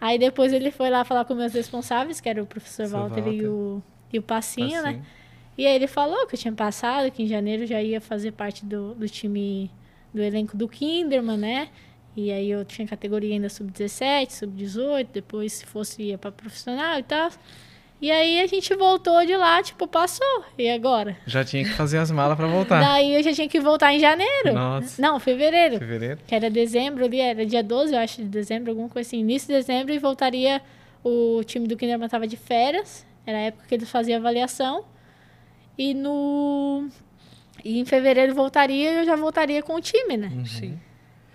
Aí 0.00 0.18
depois 0.18 0.52
ele 0.52 0.72
foi 0.72 0.90
lá 0.90 1.04
falar 1.04 1.24
com 1.26 1.34
meus 1.34 1.54
responsáveis, 1.54 2.20
que 2.20 2.28
era 2.28 2.42
o 2.42 2.46
professor 2.46 2.86
Seu 2.88 2.98
Walter, 2.98 3.20
e 3.20 3.22
Walter. 3.22 3.48
o, 3.50 3.82
e 4.12 4.18
o 4.18 4.22
Passinho, 4.22 4.82
né? 4.82 5.00
E 5.56 5.66
aí 5.66 5.74
ele 5.74 5.86
falou 5.86 6.26
que 6.26 6.34
eu 6.34 6.38
tinha 6.38 6.52
passado, 6.52 7.10
que 7.10 7.22
em 7.22 7.26
janeiro 7.26 7.66
já 7.66 7.80
ia 7.82 8.00
fazer 8.00 8.32
parte 8.32 8.64
do, 8.64 8.94
do 8.94 9.08
time, 9.08 9.70
do 10.12 10.20
elenco 10.22 10.56
do 10.56 10.68
Kinderman, 10.68 11.36
né? 11.36 11.68
E 12.16 12.30
aí 12.30 12.50
eu 12.50 12.64
tinha 12.64 12.86
categoria 12.86 13.32
ainda 13.34 13.48
sub-17, 13.48 14.30
sub-18, 14.30 15.08
depois 15.12 15.52
se 15.52 15.66
fosse 15.66 16.02
ia 16.02 16.18
pra 16.18 16.30
profissional 16.30 16.98
e 16.98 17.02
tal. 17.02 17.30
E 18.00 18.10
aí 18.10 18.40
a 18.40 18.46
gente 18.46 18.74
voltou 18.74 19.24
de 19.24 19.36
lá, 19.36 19.62
tipo, 19.62 19.86
passou. 19.86 20.44
E 20.58 20.68
agora? 20.68 21.16
Já 21.26 21.44
tinha 21.44 21.64
que 21.64 21.70
fazer 21.70 21.98
as 21.98 22.10
malas 22.10 22.36
pra 22.36 22.46
voltar. 22.46 22.80
Daí 22.80 23.14
eu 23.14 23.22
já 23.22 23.32
tinha 23.32 23.48
que 23.48 23.58
voltar 23.60 23.94
em 23.94 23.98
janeiro. 23.98 24.52
Nossa. 24.52 25.00
Não, 25.00 25.18
fevereiro 25.18 25.78
Fevereiro? 25.78 26.20
que 26.26 26.34
era 26.34 26.50
dezembro 26.50 27.04
ali, 27.04 27.18
era 27.18 27.46
dia 27.46 27.62
12, 27.62 27.94
eu 27.94 27.98
acho, 27.98 28.22
de 28.22 28.28
dezembro, 28.28 28.70
alguma 28.70 28.88
coisa 28.88 29.08
assim. 29.08 29.20
Início 29.20 29.48
de 29.48 29.54
dezembro 29.54 29.92
e 29.94 29.98
voltaria, 29.98 30.60
o 31.02 31.42
time 31.44 31.66
do 31.66 31.76
Kinderman 31.76 32.08
tava 32.08 32.26
de 32.26 32.36
férias, 32.36 33.06
era 33.26 33.38
a 33.38 33.40
época 33.42 33.64
que 33.68 33.74
eles 33.74 33.90
faziam 33.90 34.18
avaliação. 34.18 34.84
E 35.76 35.94
no... 35.94 36.88
E 37.64 37.78
em 37.78 37.84
fevereiro 37.84 38.34
voltaria 38.34 38.92
e 38.92 38.96
eu 38.98 39.04
já 39.04 39.16
voltaria 39.16 39.62
com 39.62 39.74
o 39.74 39.80
time, 39.80 40.16
né? 40.16 40.30
Uhum. 40.34 40.44
Sim. 40.46 40.78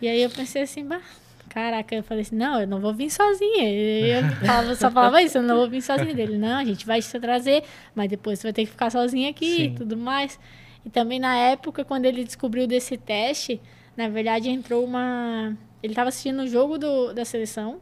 E 0.02 0.08
aí 0.08 0.22
eu 0.22 0.30
pensei 0.30 0.62
assim, 0.62 0.86
bah, 0.86 1.02
caraca, 1.50 1.96
eu 1.96 2.04
falei 2.04 2.22
assim, 2.22 2.36
não, 2.36 2.62
eu 2.62 2.68
não 2.68 2.80
vou 2.80 2.94
vir 2.94 3.10
sozinha. 3.10 3.68
Eu 3.70 4.30
falava, 4.46 4.76
só 4.76 4.92
falava 4.92 5.22
isso, 5.22 5.38
eu 5.40 5.42
não 5.42 5.56
vou 5.58 5.70
vir 5.70 5.82
sozinha 5.82 6.14
dele. 6.14 6.38
Não, 6.38 6.58
a 6.58 6.64
gente 6.64 6.86
vai 6.86 7.02
te 7.02 7.20
trazer, 7.20 7.64
mas 7.96 8.08
depois 8.10 8.40
você 8.40 8.48
vai 8.48 8.54
ter 8.54 8.66
que 8.66 8.72
ficar 8.72 8.90
sozinha 8.92 9.30
aqui 9.30 9.46
Sim. 9.56 9.64
e 9.64 9.70
tudo 9.76 9.98
mais. 9.98 10.40
E 10.86 10.90
também 10.90 11.20
na 11.20 11.36
época, 11.36 11.84
quando 11.84 12.06
ele 12.06 12.24
descobriu 12.24 12.68
desse 12.68 12.96
teste, 12.98 13.60
na 13.98 14.08
verdade 14.08 14.50
entrou 14.50 14.86
uma. 14.86 15.58
Ele 15.82 15.94
estava 15.94 16.10
assistindo 16.10 16.42
o 16.44 16.48
jogo 16.48 16.78
do, 16.78 17.14
da 17.14 17.26
seleção 17.26 17.80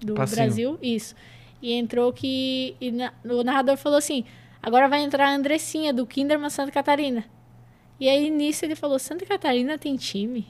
do 0.00 0.14
Passinho. 0.14 0.36
Brasil, 0.36 0.78
isso. 0.80 1.14
E 1.60 1.72
entrou 1.72 2.12
que. 2.12 2.74
E 2.80 2.90
na- 2.90 3.12
o 3.24 3.42
narrador 3.42 3.76
falou 3.76 3.98
assim: 3.98 4.24
agora 4.62 4.88
vai 4.88 5.00
entrar 5.02 5.28
a 5.28 5.34
Andressinha, 5.34 5.92
do 5.92 6.06
Kinderman 6.06 6.50
Santa 6.50 6.70
Catarina. 6.72 7.24
E 7.98 8.08
aí 8.08 8.30
nisso 8.30 8.64
ele 8.64 8.74
falou: 8.74 8.98
Santa 8.98 9.26
Catarina 9.26 9.76
tem 9.78 9.96
time? 9.96 10.46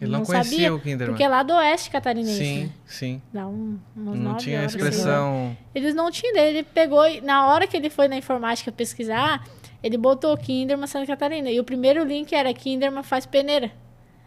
Ele 0.00 0.10
não, 0.12 0.20
Não 0.20 0.26
conhecia 0.26 0.50
sabia, 0.58 0.74
o 0.74 0.80
Kinderman. 0.80 1.08
Porque 1.08 1.24
é 1.24 1.28
lá 1.28 1.42
do 1.42 1.52
oeste 1.54 1.90
catarinense, 1.90 2.38
Sim, 2.38 2.62
né? 2.64 2.70
sim. 2.86 3.22
Dá 3.32 3.48
um, 3.48 3.78
umas 3.96 4.18
Não 4.18 4.36
tinha 4.36 4.60
horas, 4.60 4.74
expressão. 4.74 5.46
assim. 5.48 5.56
Eles 5.74 5.92
não 5.94 6.08
tinham, 6.10 6.36
ele 6.36 6.62
pegou, 6.62 7.04
e 7.08 7.20
na 7.20 7.48
hora 7.48 7.66
que 7.66 7.76
ele 7.76 7.90
foi 7.90 8.06
na 8.06 8.16
informática 8.16 8.70
pesquisar, 8.70 9.44
ele 9.82 9.96
botou 9.96 10.36
Kinderman 10.36 10.86
Santa 10.86 11.04
Catarina. 11.06 11.50
E 11.50 11.58
o 11.58 11.64
primeiro 11.64 12.04
link 12.04 12.32
era 12.32 12.52
Kinderman 12.54 13.02
faz 13.02 13.26
peneira. 13.26 13.72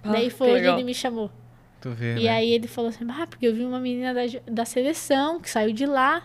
Ah, 0.04 0.12
daí 0.12 0.30
foi 0.30 0.52
onde 0.58 0.68
ele 0.68 0.84
me 0.84 0.94
chamou. 0.94 1.32
Tu 1.80 1.90
vê, 1.92 2.18
E 2.18 2.24
né? 2.24 2.30
aí 2.30 2.52
ele 2.52 2.68
falou 2.68 2.90
assim, 2.90 3.06
ah, 3.10 3.26
porque 3.26 3.48
eu 3.48 3.56
vi 3.56 3.64
uma 3.64 3.80
menina 3.80 4.14
da, 4.14 4.22
da 4.52 4.66
seleção 4.66 5.40
que 5.40 5.50
saiu 5.50 5.72
de 5.72 5.86
lá. 5.86 6.22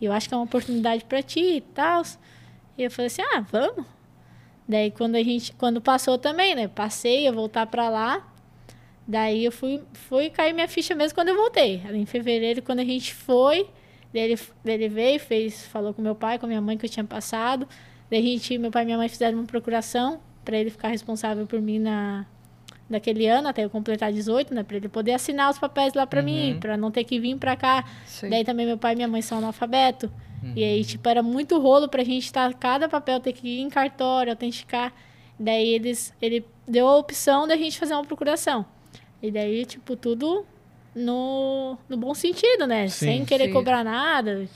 E 0.00 0.04
eu 0.04 0.12
acho 0.12 0.28
que 0.28 0.34
é 0.34 0.38
uma 0.38 0.44
oportunidade 0.44 1.04
pra 1.04 1.20
ti 1.20 1.40
e 1.56 1.60
tal. 1.60 2.02
E 2.76 2.82
eu 2.82 2.90
falei 2.90 3.06
assim, 3.06 3.22
ah, 3.22 3.40
vamos. 3.40 3.84
Daí 4.68 4.90
quando 4.90 5.14
a 5.16 5.22
gente, 5.22 5.52
quando 5.54 5.80
passou 5.80 6.16
também, 6.18 6.54
né? 6.54 6.68
Passei, 6.68 7.24
ia 7.24 7.32
voltar 7.32 7.66
pra 7.66 7.88
lá. 7.88 8.26
Daí 9.06 9.44
eu 9.44 9.52
fui, 9.52 9.82
fui 9.92 10.30
cair 10.30 10.52
minha 10.54 10.66
ficha 10.68 10.94
mesmo 10.94 11.14
quando 11.14 11.28
eu 11.28 11.36
voltei. 11.36 11.82
Em 11.92 12.06
fevereiro, 12.06 12.62
quando 12.62 12.80
a 12.80 12.84
gente 12.84 13.14
foi, 13.14 13.68
ele, 14.14 14.38
ele 14.64 14.88
veio, 14.88 15.20
fez, 15.20 15.66
falou 15.66 15.92
com 15.92 16.00
meu 16.00 16.14
pai, 16.14 16.38
com 16.38 16.46
minha 16.46 16.60
mãe 16.60 16.78
que 16.78 16.86
eu 16.86 16.90
tinha 16.90 17.04
passado. 17.04 17.68
Daí 18.10 18.20
a 18.20 18.22
gente, 18.22 18.56
meu 18.56 18.70
pai 18.70 18.82
e 18.82 18.86
minha 18.86 18.96
mãe 18.98 19.08
fizeram 19.08 19.38
uma 19.38 19.46
procuração 19.46 20.20
pra 20.44 20.56
ele 20.58 20.70
ficar 20.70 20.88
responsável 20.88 21.46
por 21.46 21.60
mim 21.60 21.78
na, 21.78 22.24
daquele 22.88 23.26
ano, 23.26 23.48
até 23.48 23.64
eu 23.64 23.70
completar 23.70 24.10
18, 24.12 24.54
né? 24.54 24.62
Pra 24.62 24.76
ele 24.78 24.88
poder 24.88 25.12
assinar 25.12 25.50
os 25.50 25.58
papéis 25.58 25.92
lá 25.92 26.06
mim, 26.22 26.52
Uhum. 26.54 26.60
pra 26.60 26.76
não 26.78 26.90
ter 26.90 27.04
que 27.04 27.20
vir 27.20 27.36
pra 27.36 27.56
cá. 27.56 27.84
Sim. 28.06 28.30
Daí 28.30 28.44
também 28.44 28.64
meu 28.64 28.78
pai 28.78 28.94
e 28.94 28.96
minha 28.96 29.08
mãe 29.08 29.20
são 29.20 29.36
analfabeto. 29.38 30.10
Uhum. 30.44 30.52
E 30.54 30.62
aí, 30.62 30.84
tipo, 30.84 31.08
era 31.08 31.22
muito 31.22 31.58
rolo 31.58 31.88
pra 31.88 32.04
gente 32.04 32.24
estar 32.24 32.52
cada 32.54 32.88
papel 32.88 33.18
ter 33.20 33.32
que 33.32 33.48
ir 33.48 33.60
em 33.60 33.70
cartório, 33.70 34.30
autenticar. 34.32 34.92
Daí 35.40 35.68
eles, 35.68 36.12
ele 36.20 36.44
deu 36.68 36.86
a 36.86 36.96
opção 36.96 37.46
da 37.48 37.56
gente 37.56 37.78
fazer 37.78 37.94
uma 37.94 38.04
procuração. 38.04 38.64
E 39.22 39.30
daí, 39.30 39.64
tipo, 39.64 39.96
tudo 39.96 40.44
no, 40.94 41.76
no 41.88 41.96
bom 41.96 42.14
sentido, 42.14 42.66
né? 42.66 42.88
Sim. 42.88 43.06
Sem 43.06 43.24
querer 43.24 43.46
Sim. 43.46 43.52
cobrar 43.52 43.82
nada 43.82 44.42
e 44.44 44.48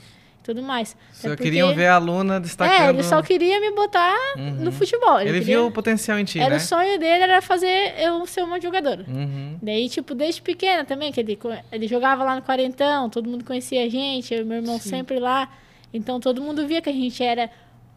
tudo 0.43 0.61
mais. 0.63 0.95
Só 1.11 1.33
Até 1.33 1.43
queriam 1.43 1.67
porque- 1.67 1.81
ver 1.81 1.87
a 1.87 1.95
aluna 1.95 2.39
destacando. 2.39 2.81
É, 2.81 2.89
ele 2.89 3.03
só 3.03 3.21
queria 3.21 3.59
me 3.59 3.71
botar 3.71 4.15
Uhum. 4.37 4.51
no 4.63 4.71
futebol. 4.71 5.19
Ele, 5.19 5.31
queria- 5.31 5.41
viu 5.41 5.67
o 5.67 5.71
potencial 5.71 6.17
em 6.17 6.23
ti, 6.23 6.39
Era 6.39 6.51
né? 6.51 6.55
o 6.57 6.59
sonho 6.59 6.97
dele, 6.97 7.23
era 7.23 7.41
fazer 7.41 7.93
eu 7.99 8.25
ser 8.25 8.43
uma 8.43 8.59
jogadora. 8.61 9.05
Uhum. 9.07 9.57
Daí, 9.61 9.89
tipo, 9.89 10.15
desde 10.15 10.41
pequena 10.41 10.85
também, 10.85 11.11
que 11.11 11.19
ele, 11.19 11.37
ele 11.71 11.87
jogava 11.87 12.23
lá 12.23 12.35
no 12.35 12.41
Quarentão, 12.41 13.09
todo 13.09 13.29
mundo 13.29 13.43
conhecia 13.43 13.83
a 13.83 13.89
gente, 13.89 14.33
eu 14.33 14.41
e 14.41 14.43
meu 14.45 14.57
irmão 14.57 14.79
Sim. 14.79 14.89
sempre 14.89 15.19
lá. 15.19 15.49
Então 15.93 16.19
todo 16.19 16.41
mundo 16.41 16.67
via 16.67 16.81
que 16.81 16.89
a 16.89 16.93
gente 16.93 17.23
era 17.23 17.49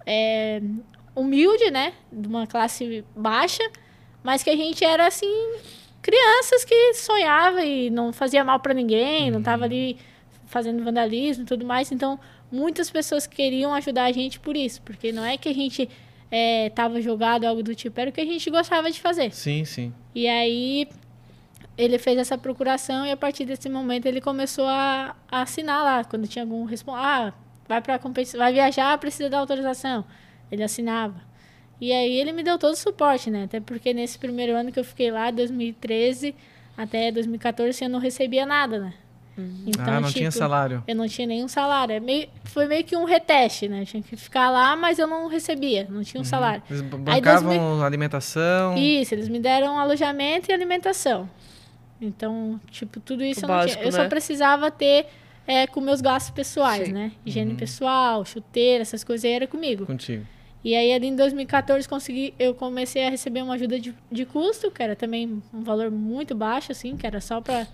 é, 0.07 0.61
humilde, 1.15 1.71
né? 1.71 1.93
De 2.11 2.27
uma 2.27 2.47
classe 2.47 3.05
baixa, 3.15 3.63
mas 4.23 4.43
que 4.43 4.51
a 4.51 4.57
gente 4.57 4.85
era, 4.85 5.07
assim, 5.07 5.55
crianças 6.01 6.65
que 6.65 6.95
sonhava 6.95 7.65
e 7.65 7.91
não 7.91 8.13
fazia 8.13 8.43
mal 8.45 8.61
pra 8.61 8.75
ninguém, 8.75 9.31
não 9.31 9.43
tava 9.43 9.65
ali 9.65 9.97
fazendo 10.47 10.83
vandalismo 10.85 11.45
e 11.45 11.47
tudo 11.47 11.65
mais. 11.65 11.91
Então, 11.93 12.19
muitas 12.51 12.91
pessoas 12.91 13.27
queriam 13.27 13.73
ajudar 13.75 14.05
a 14.05 14.13
gente 14.13 14.39
por 14.39 14.57
isso, 14.57 14.83
porque 14.83 15.13
não 15.13 15.25
é 15.25 15.37
que 15.37 15.49
a 15.49 15.55
gente 15.55 15.89
é, 16.31 16.71
tava 16.71 17.01
jogado, 17.01 17.45
algo 17.45 17.63
do 17.63 17.75
tipo. 17.75 17.99
Era 18.01 18.11
o 18.11 18.13
que 18.13 18.21
a 18.21 18.27
gente 18.27 18.49
gostava 18.51 18.91
de 18.91 19.01
fazer. 19.01 19.33
Sim, 19.33 19.65
sim. 19.65 19.93
E 20.15 20.29
aí 20.29 20.89
ele 21.77 21.99
fez 21.99 22.19
essa 22.19 22.37
procuração 22.37 23.07
e 23.07 23.11
a 23.11 23.17
partir 23.17 23.45
desse 23.45 23.69
momento 23.69 24.07
ele 24.07 24.21
começou 24.21 24.67
a, 24.67 25.17
a 25.31 25.43
assinar 25.43 25.83
lá. 25.83 26.05
Quando 26.05 26.27
tinha 26.27 26.45
algum 26.45 26.65
responde, 26.65 26.99
ah, 27.01 27.33
vai 27.73 27.81
para 27.81 27.99
competição, 27.99 28.39
vai 28.39 28.53
viajar, 28.53 28.97
precisa 28.99 29.31
da 29.31 29.39
autorização. 29.39 30.05
Ele 30.51 30.63
assinava. 30.63 31.21
E 31.81 31.91
aí 31.93 32.17
ele 32.17 32.33
me 32.33 32.43
deu 32.43 32.59
todo 32.59 32.75
o 32.75 32.77
suporte, 32.77 33.31
né? 33.31 33.45
Até 33.45 33.61
porque 33.61 33.95
nesse 33.95 34.19
primeiro 34.19 34.55
ano 34.55 34.71
que 34.71 34.79
eu 34.79 34.85
fiquei 34.85 35.11
lá, 35.11 35.31
2013 35.31 36.35
até 36.77 37.11
2014, 37.11 37.83
eu 37.83 37.89
não 37.89 37.99
recebia 37.99 38.47
nada, 38.47 38.79
né? 38.79 38.95
Uhum. 39.37 39.65
Então, 39.67 39.85
ah, 39.85 40.01
não 40.01 40.09
tipo, 40.09 40.19
tinha 40.19 40.31
salário. 40.31 40.85
Eu 40.87 40.95
não 40.95 41.09
tinha 41.09 41.27
nenhum 41.27 41.49
salário. 41.49 41.95
É 41.95 42.01
meio, 42.01 42.29
foi 42.45 42.67
meio 42.67 42.85
que 42.85 42.95
um 42.95 43.05
reteste, 43.05 43.67
né? 43.67 43.81
Eu 43.81 43.87
tinha 43.87 44.03
que 44.03 44.15
ficar 44.15 44.51
lá, 44.51 44.77
mas 44.77 44.99
eu 44.99 45.07
não 45.07 45.27
recebia, 45.27 45.87
não 45.89 46.03
tinha 46.03 46.21
um 46.21 46.25
uhum. 46.25 46.29
salário. 46.29 46.63
Eles 46.69 46.83
bancavam 46.83 47.15
Aí, 47.15 47.21
2000... 47.21 47.83
alimentação? 47.83 48.77
Isso, 48.77 49.15
eles 49.15 49.29
me 49.29 49.41
deram 49.41 49.79
alojamento 49.79 50.51
e 50.51 50.53
alimentação. 50.53 51.29
Então, 52.01 52.61
tipo, 52.71 53.01
tudo 53.01 53.25
isso 53.25 53.41
o 53.41 53.45
eu 53.45 53.49
básico, 53.49 53.75
não 53.77 53.91
tinha. 53.91 53.93
Eu 53.93 53.99
né? 53.99 54.05
só 54.05 54.09
precisava 54.09 54.71
ter 54.71 55.07
é, 55.47 55.67
com 55.67 55.81
meus 55.81 56.01
gastos 56.01 56.31
pessoais, 56.31 56.89
Sim. 56.89 56.93
né? 56.93 57.13
Higiene 57.25 57.53
uhum. 57.53 57.57
pessoal, 57.57 58.25
chuteira, 58.25 58.83
essas 58.83 59.03
coisas 59.03 59.25
aí 59.25 59.33
era 59.33 59.47
comigo. 59.47 59.87
Contigo. 59.87 60.27
E 60.65 60.77
aí, 60.77 60.93
ali 60.93 61.09
em 61.09 61.17
2014, 61.17 61.89
consegui, 61.89 62.35
eu 62.39 62.55
comecei 62.55 63.05
a 63.05 63.11
receber 63.11 63.43
uma 63.43 63.55
ajuda 63.55 63.81
de, 63.81 63.93
de 64.11 64.25
custo, 64.25 64.71
que 64.71 64.81
era 64.81 64.95
também 64.95 65.43
um 65.53 65.63
valor 65.63 65.91
muito 65.91 66.37
baixo, 66.37 66.71
assim, 66.71 66.97
que 66.97 67.05
era 67.05 67.21
só 67.21 67.41
para 67.41 67.67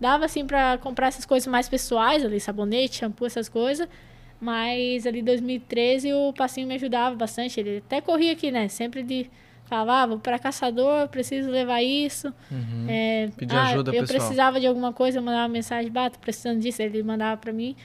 Dava, 0.00 0.26
assim, 0.26 0.46
para 0.46 0.76
comprar 0.78 1.08
essas 1.08 1.24
coisas 1.24 1.46
mais 1.46 1.68
pessoais, 1.68 2.24
ali, 2.24 2.38
sabonete, 2.38 2.96
shampoo, 2.96 3.26
essas 3.26 3.48
coisas. 3.48 3.88
Mas 4.38 5.06
ali 5.06 5.20
em 5.20 5.24
2013 5.24 6.12
o 6.12 6.32
passinho 6.34 6.68
me 6.68 6.74
ajudava 6.74 7.16
bastante. 7.16 7.58
Ele 7.58 7.78
até 7.78 8.00
corria 8.02 8.32
aqui, 8.32 8.50
né? 8.50 8.68
Sempre 8.68 9.02
de 9.02 9.30
falava, 9.66 10.02
ah, 10.02 10.06
vou 10.06 10.18
para 10.18 10.38
caçador, 10.38 11.08
preciso 11.08 11.50
levar 11.50 11.82
isso. 11.82 12.32
Uhum. 12.50 12.86
É, 12.88 13.28
Pedir 13.36 13.54
ah, 13.54 13.64
ajuda, 13.68 13.90
eu 13.90 14.02
pessoal. 14.02 14.18
precisava 14.20 14.60
de 14.60 14.66
alguma 14.66 14.92
coisa, 14.92 15.18
eu 15.18 15.22
mandava 15.22 15.48
mensagem, 15.48 15.90
bah, 15.90 16.10
tô 16.10 16.18
precisando 16.18 16.60
disso. 16.60 16.80
Ele 16.82 17.02
mandava 17.02 17.36
para 17.36 17.52
mim. 17.52 17.76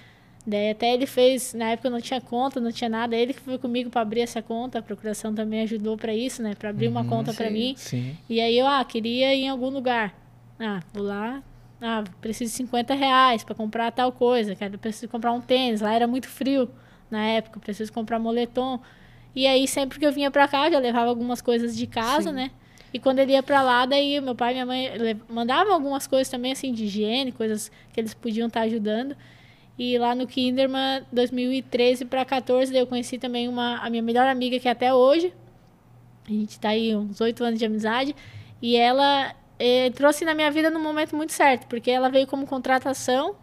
Daí 0.46 0.72
até 0.72 0.94
ele 0.94 1.06
fez, 1.06 1.54
na 1.54 1.70
época 1.70 1.90
não 1.90 2.02
tinha 2.02 2.20
conta, 2.20 2.60
não 2.60 2.72
tinha 2.72 2.90
nada, 2.90 3.16
ele 3.16 3.34
que 3.34 3.42
foi 3.42 3.60
comigo 3.60 3.90
para 3.92 4.02
abrir 4.02 4.22
essa 4.22 4.42
conta, 4.42 4.80
a 4.80 4.82
procuração 4.82 5.36
também 5.36 5.62
ajudou 5.62 5.96
para 5.96 6.16
isso, 6.16 6.42
né, 6.42 6.56
para 6.56 6.70
abrir 6.70 6.88
uhum, 6.88 6.94
uma 6.94 7.06
conta 7.06 7.32
para 7.32 7.50
mim. 7.52 7.76
Sim. 7.78 8.18
E 8.28 8.42
aí 8.42 8.58
eu, 8.58 8.66
ah, 8.66 8.84
queria 8.84 9.36
ir 9.36 9.44
em 9.44 9.50
algum 9.50 9.70
lugar. 9.70 10.16
Ah, 10.60 10.80
vou 10.94 11.04
lá, 11.04 11.44
ah, 11.80 12.04
preciso 12.20 12.52
de 12.52 12.58
50 12.58 12.96
reais 12.96 13.44
para 13.44 13.54
comprar 13.54 13.92
tal 13.92 14.12
coisa, 14.12 14.56
quero 14.56 14.80
preciso 14.80 15.08
comprar 15.10 15.32
um 15.32 15.42
tênis, 15.42 15.82
lá 15.82 15.94
era 15.94 16.08
muito 16.08 16.28
frio 16.28 16.68
na 17.10 17.24
época, 17.24 17.60
preciso 17.60 17.94
comprar 17.94 18.18
moletom. 18.18 18.80
E 19.36 19.48
aí 19.48 19.68
sempre 19.68 20.00
que 20.00 20.06
eu 20.06 20.12
vinha 20.12 20.30
para 20.30 20.48
cá, 20.48 20.68
eu 20.68 20.74
já 20.74 20.80
levava 20.80 21.10
algumas 21.10 21.42
coisas 21.42 21.76
de 21.76 21.88
casa, 21.88 22.30
Sim. 22.30 22.36
né? 22.36 22.52
E 22.94 23.00
quando 23.00 23.20
ele 23.20 23.32
ia 23.32 23.42
para 23.42 23.62
lá, 23.62 23.86
daí 23.86 24.20
meu 24.20 24.36
pai 24.36 24.52
e 24.52 24.54
minha 24.56 24.66
mãe 24.66 24.92
mandavam 25.30 25.74
algumas 25.74 26.06
coisas 26.08 26.30
também 26.30 26.52
assim 26.52 26.74
de 26.74 26.86
higiene, 26.86 27.32
coisas 27.32 27.72
que 27.94 28.00
eles 28.00 28.14
podiam 28.14 28.48
estar 28.48 28.62
tá 28.62 28.66
ajudando. 28.66 29.16
E 29.80 29.98
lá 29.98 30.14
no 30.14 30.28
Kinderman, 30.28 31.04
2013 31.12 32.06
para 32.06 32.26
14, 32.26 32.76
eu 32.76 32.86
conheci 32.86 33.18
também 33.18 33.48
uma, 33.48 33.78
a 33.78 33.90
minha 33.90 34.04
melhor 34.04 34.28
amiga, 34.28 34.60
que 34.60 34.68
é 34.68 34.72
até 34.72 34.94
hoje. 34.94 35.34
A 36.28 36.32
gente 36.32 36.52
está 36.52 36.70
aí 36.70 36.96
uns 36.96 37.22
oito 37.22 37.44
anos 37.44 37.58
de 37.58 37.66
amizade. 37.66 38.16
E 38.62 38.76
ela 38.76 39.34
eh, 39.58 39.90
trouxe 39.92 40.26
na 40.26 40.36
minha 40.36 40.52
vida 40.52 40.70
num 40.70 40.82
momento 40.84 41.16
muito 41.16 41.34
certo, 41.34 41.68
porque 41.68 41.90
ela 41.90 42.10
veio 42.10 42.28
como 42.28 42.46
contratação 42.46 43.36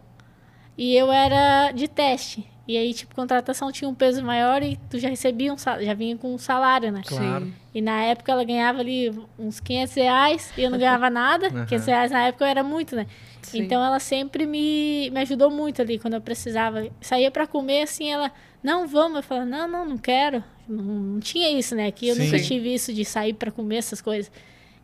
e 0.77 0.95
eu 0.95 1.11
era 1.11 1.71
de 1.71 1.87
teste. 1.87 2.47
E 2.69 2.77
aí, 2.77 2.93
tipo, 2.93 3.15
contratação 3.15 3.71
tinha 3.71 3.89
um 3.89 3.95
peso 3.95 4.23
maior 4.23 4.61
e 4.61 4.77
tu 4.91 4.99
já 4.99 5.09
recebia 5.09 5.51
um 5.51 5.57
salário, 5.57 5.87
já 5.87 5.93
vinha 5.95 6.15
com 6.15 6.35
um 6.35 6.37
salário, 6.37 6.91
né? 6.91 7.01
Claro. 7.03 7.51
E 7.73 7.81
na 7.81 8.03
época 8.03 8.31
ela 8.31 8.43
ganhava 8.43 8.77
ali 8.77 9.11
uns 9.39 9.59
500 9.59 9.95
reais 9.95 10.53
e 10.55 10.61
eu 10.61 10.69
não 10.69 10.77
ganhava 10.77 11.09
nada. 11.09 11.47
Uhum. 11.47 11.65
500 11.65 11.87
reais 11.87 12.11
na 12.11 12.27
época 12.27 12.47
era 12.47 12.61
muito, 12.61 12.95
né? 12.95 13.07
Sim. 13.41 13.61
Então 13.61 13.83
ela 13.83 13.99
sempre 13.99 14.45
me, 14.45 15.09
me 15.09 15.19
ajudou 15.21 15.49
muito 15.49 15.81
ali 15.81 15.97
quando 15.97 16.13
eu 16.13 16.21
precisava. 16.21 16.87
Saía 17.01 17.31
para 17.31 17.47
comer 17.47 17.81
assim, 17.81 18.11
ela, 18.11 18.31
não, 18.61 18.87
vamos. 18.87 19.17
Eu 19.17 19.23
falava, 19.23 19.47
não, 19.47 19.67
não, 19.67 19.85
não 19.87 19.97
quero. 19.97 20.43
Não, 20.67 20.83
não 20.83 21.19
tinha 21.19 21.49
isso, 21.49 21.73
né? 21.73 21.87
Aqui 21.87 22.09
eu 22.09 22.15
Sim. 22.15 22.25
nunca 22.25 22.39
tive 22.39 22.71
isso 22.71 22.93
de 22.93 23.03
sair 23.03 23.33
para 23.33 23.49
comer 23.49 23.77
essas 23.77 23.99
coisas. 23.99 24.31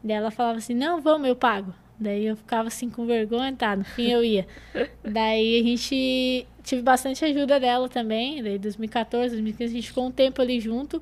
Daí 0.04 0.18
ela 0.18 0.32
falava 0.32 0.58
assim, 0.58 0.74
não, 0.74 1.00
vamos, 1.00 1.28
eu 1.28 1.36
pago. 1.36 1.72
Daí 2.00 2.26
eu 2.26 2.36
ficava 2.36 2.68
assim 2.68 2.90
com 2.90 3.06
vergonha, 3.06 3.54
tá, 3.56 3.76
no 3.76 3.84
fim 3.84 4.10
eu 4.10 4.24
ia. 4.24 4.48
Daí 5.06 5.60
a 5.60 5.64
gente 5.64 6.48
tive 6.66 6.82
bastante 6.82 7.24
ajuda 7.24 7.60
dela 7.60 7.88
também, 7.88 8.44
daí 8.44 8.58
2014, 8.58 9.36
2015 9.36 9.72
a 9.72 9.76
gente 9.76 9.88
ficou 9.88 10.08
um 10.08 10.12
tempo 10.12 10.42
ali 10.42 10.60
junto. 10.60 11.02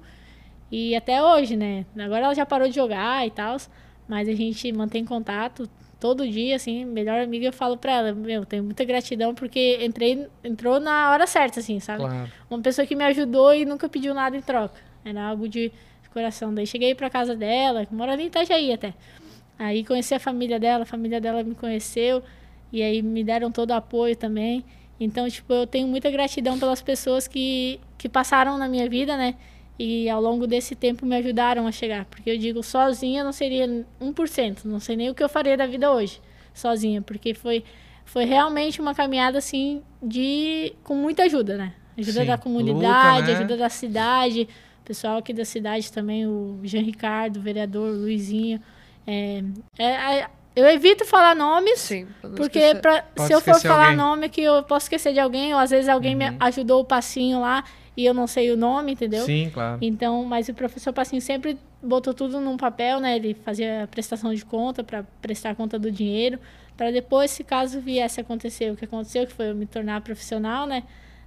E 0.71 0.95
até 0.95 1.23
hoje, 1.23 1.56
né? 1.56 1.86
Agora 1.97 2.26
ela 2.26 2.34
já 2.34 2.45
parou 2.45 2.67
de 2.67 2.76
jogar 2.76 3.26
e 3.26 3.32
tal, 3.32 3.58
mas 4.08 4.28
a 4.28 4.34
gente 4.34 4.71
mantém 4.71 5.06
contato 5.06 5.69
todo 5.99 6.28
dia, 6.28 6.58
assim, 6.58 6.84
melhor 6.84 7.21
amiga, 7.21 7.45
eu 7.45 7.54
falo 7.54 7.78
pra 7.78 7.93
ela, 7.93 8.13
meu, 8.13 8.45
tenho 8.45 8.62
muita 8.62 8.84
gratidão 8.84 9.34
porque 9.34 9.80
entrei, 9.82 10.28
entrou 10.43 10.78
na 10.80 11.12
hora 11.12 11.26
certa, 11.26 11.62
assim, 11.62 11.80
sabe? 11.80 12.04
Claro. 12.04 12.30
Uma 12.49 12.60
pessoa 12.60 12.86
que 12.86 12.93
me 12.93 13.06
ajudou 13.06 13.54
e 13.54 13.63
nunca 13.63 13.88
pediu 13.88 14.13
nada 14.13 14.36
em 14.36 14.41
troca. 14.41 14.82
Era 15.06 15.23
algo 15.23 15.47
de 15.47 15.71
coração. 16.12 16.54
Daí 16.54 16.67
cheguei 16.67 16.93
pra 16.93 17.10
casa 17.10 17.36
dela, 17.36 17.88
mora 17.89 18.13
ali 18.13 18.23
em 18.23 18.28
Itajaí 18.28 18.73
até. 18.73 18.93
Aí 19.58 19.86
conheci 19.86 20.13
a 20.13 20.19
família 20.19 20.60
dela, 20.60 20.84
a 20.84 20.86
família 20.86 21.21
dela 21.21 21.41
me 21.43 21.56
conheceu 21.56 22.21
e 22.71 22.82
aí 22.82 23.02
me 23.02 23.23
deram 23.23 23.52
todo 23.52 23.69
o 23.69 23.73
apoio 23.73 24.15
também. 24.15 24.65
Então, 24.99 25.29
tipo, 25.29 25.51
eu 25.51 25.67
tenho 25.67 25.88
muita 25.88 26.10
gratidão 26.10 26.58
pelas 26.60 26.82
pessoas 26.82 27.27
que, 27.27 27.79
que 27.97 28.08
passaram 28.08 28.58
na 28.58 28.67
minha 28.67 28.88
vida, 28.89 29.17
né? 29.17 29.36
E 29.77 30.08
ao 30.08 30.21
longo 30.21 30.45
desse 30.45 30.75
tempo 30.75 31.06
me 31.06 31.15
ajudaram 31.15 31.67
a 31.67 31.71
chegar. 31.71 32.06
Porque 32.06 32.29
eu 32.29 32.38
digo, 32.38 32.62
sozinha 32.62 33.23
não 33.23 33.32
seria 33.32 33.67
1%. 33.99 34.65
Não 34.65 34.79
sei 34.79 34.95
nem 34.95 35.10
o 35.10 35.15
que 35.15 35.23
eu 35.23 35.29
faria 35.29 35.58
da 35.58 35.65
vida 35.65 35.91
hoje, 35.91 36.21
sozinha. 36.53 37.01
Porque 37.01 37.34
foi, 37.34 37.63
foi 38.06 38.25
realmente 38.25 38.79
uma 38.79 38.93
caminhada, 38.93 39.39
assim, 39.39 39.82
de 40.01 40.73
com 40.84 40.95
muita 40.95 41.23
ajuda, 41.23 41.58
né? 41.58 41.73
Ajuda 41.97 42.21
Sim. 42.21 42.27
da 42.27 42.38
comunidade, 42.38 43.21
Luta, 43.21 43.32
né? 43.32 43.38
ajuda 43.38 43.58
da 43.58 43.69
cidade. 43.69 44.47
O 44.82 44.86
pessoal 44.86 45.17
aqui 45.17 45.34
da 45.34 45.45
cidade 45.45 45.91
também, 45.91 46.27
o 46.27 46.60
Jean 46.63 46.82
Ricardo, 46.82 47.38
o 47.38 47.41
vereador, 47.41 47.93
o 47.93 47.97
Luizinho. 47.97 48.60
É, 49.08 49.43
é, 49.77 50.19
é 50.19 50.29
eu 50.56 50.66
evito 50.68 51.06
falar 51.06 51.36
nomes, 51.36 51.80
Sim, 51.80 52.08
porque 52.36 52.76
pra, 52.76 53.04
se 53.18 53.32
eu 53.32 53.42
for 53.42 53.60
falar 53.60 53.86
alguém. 53.86 53.98
nome 53.98 54.30
que 54.30 54.42
eu 54.42 54.63
posso 54.63 54.86
esquecer 54.86 55.13
de 55.13 55.20
alguém, 55.20 55.54
ou 55.54 55.60
às 55.60 55.72
vezes 55.72 55.89
alguém 55.89 56.13
uhum. 56.13 56.32
me 56.32 56.38
ajudou 56.39 56.82
o 56.82 56.86
passinho 56.86 57.39
lá 57.39 57.63
e 57.96 58.06
eu 58.06 58.13
não 58.13 58.26
sei 58.26 58.52
o 58.52 58.58
nome, 58.58 58.94
entendeu? 58.94 59.24
Sim, 59.24 59.52
claro. 59.54 59.78
Então, 59.82 60.26
mas 60.26 60.50
o 60.50 60.54
professor 60.54 60.92
Passinho 60.92 61.22
sempre 61.22 61.58
botou 61.82 62.13
tudo 62.13 62.39
num 62.39 62.58
papel, 62.58 63.00
né? 63.00 63.16
Ele 63.16 63.36
fazia 63.36 63.88
prestação 63.92 64.34
de 64.34 64.44
conta 64.44 64.84
para 64.84 65.04
prestar 65.22 65.56
conta 65.56 65.78
do 65.78 65.92
dinheiro, 65.92 66.39
para 66.76 66.92
depois, 66.92 67.30
se 67.30 67.44
caso 67.44 67.80
viesse 67.80 68.20
a 68.20 68.24
acontecer 68.24 68.72
o 68.72 68.76
que 68.76 68.86
aconteceu, 68.86 69.28
que 69.28 69.34
foi 69.34 69.52
eu 69.52 69.56
me 69.56 69.68
tornar 69.68 70.02
profissional, 70.02 70.66
né? 70.66 70.84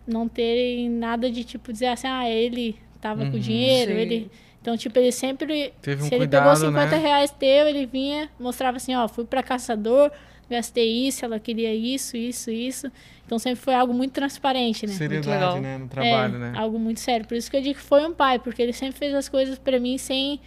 Não 0.06 0.28
ter 0.28 0.88
nada 0.88 1.30
de 1.30 1.44
tipo 1.44 1.72
dizer 1.72 1.86
assim, 1.86 2.08
ah, 2.08 2.28
ele 2.28 2.76
tava 3.00 3.22
uhum, 3.24 3.30
com 3.30 3.38
dinheiro, 3.38 3.92
sim. 3.92 3.98
ele 3.98 4.30
então, 4.66 4.76
tipo, 4.76 4.98
ele 4.98 5.12
sempre. 5.12 5.72
Teve 5.80 6.02
um 6.02 6.08
se 6.08 6.14
ele 6.16 6.22
cuidado, 6.22 6.42
pegou 6.42 6.56
50 6.56 6.90
né? 6.90 6.98
reais 6.98 7.30
teu, 7.30 7.68
ele 7.68 7.86
vinha, 7.86 8.28
mostrava 8.36 8.78
assim, 8.78 8.96
ó, 8.96 9.06
fui 9.06 9.24
para 9.24 9.40
caçador, 9.40 10.10
gastei 10.50 11.06
isso, 11.06 11.24
ela 11.24 11.38
queria 11.38 11.72
isso, 11.72 12.16
isso, 12.16 12.50
isso. 12.50 12.90
Então 13.24 13.38
sempre 13.38 13.60
foi 13.60 13.76
algo 13.76 13.94
muito 13.94 14.10
transparente, 14.10 14.84
né? 14.84 14.92
Seriedade, 14.92 15.60
né? 15.60 15.78
No 15.78 15.86
trabalho, 15.86 16.34
é, 16.34 16.38
né? 16.38 16.52
Algo 16.56 16.80
muito 16.80 16.98
sério. 16.98 17.24
Por 17.24 17.36
isso 17.36 17.48
que 17.48 17.56
eu 17.56 17.62
digo 17.62 17.76
que 17.76 17.80
foi 17.84 18.04
um 18.04 18.12
pai, 18.12 18.40
porque 18.40 18.60
ele 18.60 18.72
sempre 18.72 18.98
fez 18.98 19.14
as 19.14 19.28
coisas 19.28 19.56
para 19.56 19.78
mim 19.78 19.98
sem, 19.98 20.40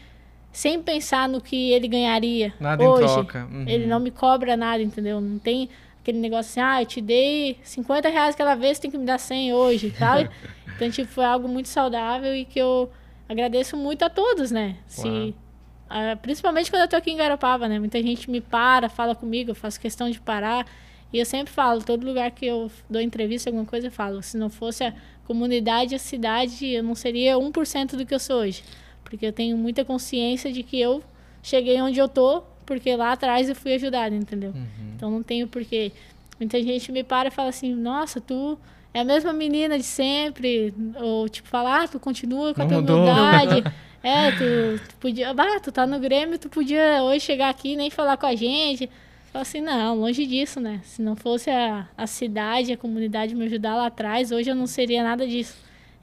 sem 0.51 0.81
pensar 0.83 1.29
no 1.29 1.39
que 1.39 1.71
ele 1.71 1.87
ganharia. 1.87 2.53
Nada 2.59 2.83
hoje. 2.83 3.05
em 3.05 3.07
troca. 3.07 3.47
Uhum. 3.49 3.63
Ele 3.69 3.87
não 3.87 4.01
me 4.01 4.11
cobra 4.11 4.57
nada, 4.57 4.83
entendeu? 4.83 5.21
Não 5.21 5.39
tem 5.39 5.69
aquele 6.01 6.19
negócio 6.19 6.49
assim, 6.49 6.59
ah, 6.59 6.81
eu 6.81 6.85
te 6.85 6.99
dei 6.99 7.57
50 7.63 8.09
reais 8.09 8.35
aquela 8.35 8.55
vez, 8.55 8.79
tem 8.79 8.91
que 8.91 8.97
me 8.97 9.05
dar 9.05 9.17
100 9.17 9.53
hoje, 9.53 9.93
sabe? 9.97 10.29
então, 10.75 10.91
tipo, 10.91 11.09
foi 11.09 11.23
algo 11.23 11.47
muito 11.47 11.69
saudável 11.69 12.35
e 12.35 12.43
que 12.43 12.59
eu 12.59 12.91
agradeço 13.29 13.77
muito 13.77 14.03
a 14.03 14.09
todos, 14.09 14.49
né? 14.49 14.77
Se, 14.87 15.07
uh, 15.07 16.17
principalmente 16.21 16.71
quando 16.71 16.81
eu 16.81 16.87
tô 16.87 16.95
aqui 16.95 17.11
em 17.11 17.15
Garopaba, 17.15 17.67
né? 17.69 17.77
Muita 17.77 18.01
gente 18.01 18.29
me 18.29 18.41
para, 18.41 18.89
fala 18.89 19.13
comigo, 19.13 19.51
eu 19.51 19.55
faço 19.55 19.79
questão 19.79 20.09
de 20.09 20.19
parar. 20.19 20.65
E 21.13 21.19
eu 21.19 21.25
sempre 21.25 21.53
falo, 21.53 21.83
todo 21.83 22.05
lugar 22.05 22.31
que 22.31 22.45
eu 22.45 22.71
dou 22.89 23.01
entrevista, 23.01 23.49
alguma 23.49 23.65
coisa, 23.65 23.87
eu 23.87 23.91
falo, 23.91 24.21
se 24.21 24.37
não 24.37 24.49
fosse 24.49 24.83
a 24.83 24.93
comunidade, 25.25 25.95
a 25.95 25.99
cidade, 25.99 26.67
eu 26.67 26.83
não 26.83 26.95
seria 26.95 27.37
1% 27.37 27.95
do 27.95 28.05
que 28.05 28.13
eu 28.13 28.19
sou 28.19 28.41
hoje. 28.41 28.63
Porque 29.03 29.25
eu 29.25 29.33
tenho 29.33 29.57
muita 29.57 29.85
consciência 29.85 30.51
de 30.51 30.63
que 30.63 30.79
eu 30.79 31.03
cheguei 31.41 31.81
onde 31.81 31.99
eu 31.99 32.07
tô, 32.07 32.43
porque 32.65 32.95
lá 32.95 33.11
atrás 33.11 33.49
eu 33.49 33.55
fui 33.55 33.73
ajudada, 33.73 34.15
entendeu? 34.15 34.51
Uhum. 34.51 34.93
Então 34.95 35.09
não 35.09 35.23
tenho 35.23 35.47
porquê. 35.47 35.91
Muita 36.39 36.61
gente 36.61 36.91
me 36.91 37.03
para 37.03 37.29
e 37.29 37.31
fala 37.31 37.49
assim, 37.49 37.73
nossa, 37.73 38.21
tu 38.21 38.57
é 38.93 39.01
a 39.01 39.03
mesma 39.03 39.31
menina 39.31 39.77
de 39.77 39.83
sempre, 39.83 40.73
ou 40.95 41.29
tipo, 41.29 41.47
falar, 41.47 41.83
ah, 41.83 41.87
tu 41.87 41.99
continua 41.99 42.53
com 42.53 42.61
a 42.61 42.67
tua 42.67 42.77
humildade. 42.77 43.63
é, 44.01 44.31
tu, 44.31 44.89
tu 44.89 44.95
podia, 44.95 45.33
bah, 45.33 45.59
tu 45.59 45.71
tá 45.71 45.85
no 45.85 45.99
Grêmio, 45.99 46.39
tu 46.39 46.49
podia 46.49 47.03
hoje 47.03 47.21
chegar 47.21 47.49
aqui 47.49 47.73
e 47.73 47.75
nem 47.75 47.89
falar 47.89 48.17
com 48.17 48.25
a 48.25 48.35
gente. 48.35 48.89
Fala 49.31 49.43
assim, 49.43 49.61
não, 49.61 49.95
longe 49.95 50.25
disso, 50.25 50.59
né? 50.59 50.81
Se 50.83 51.01
não 51.01 51.15
fosse 51.15 51.51
a, 51.51 51.87
a 51.95 52.07
cidade, 52.07 52.71
a 52.73 52.77
comunidade 52.77 53.35
me 53.35 53.45
ajudar 53.45 53.75
lá 53.75 53.85
atrás, 53.85 54.31
hoje 54.31 54.49
eu 54.49 54.55
não 54.55 54.65
seria 54.65 55.03
nada 55.03 55.27
disso. 55.27 55.55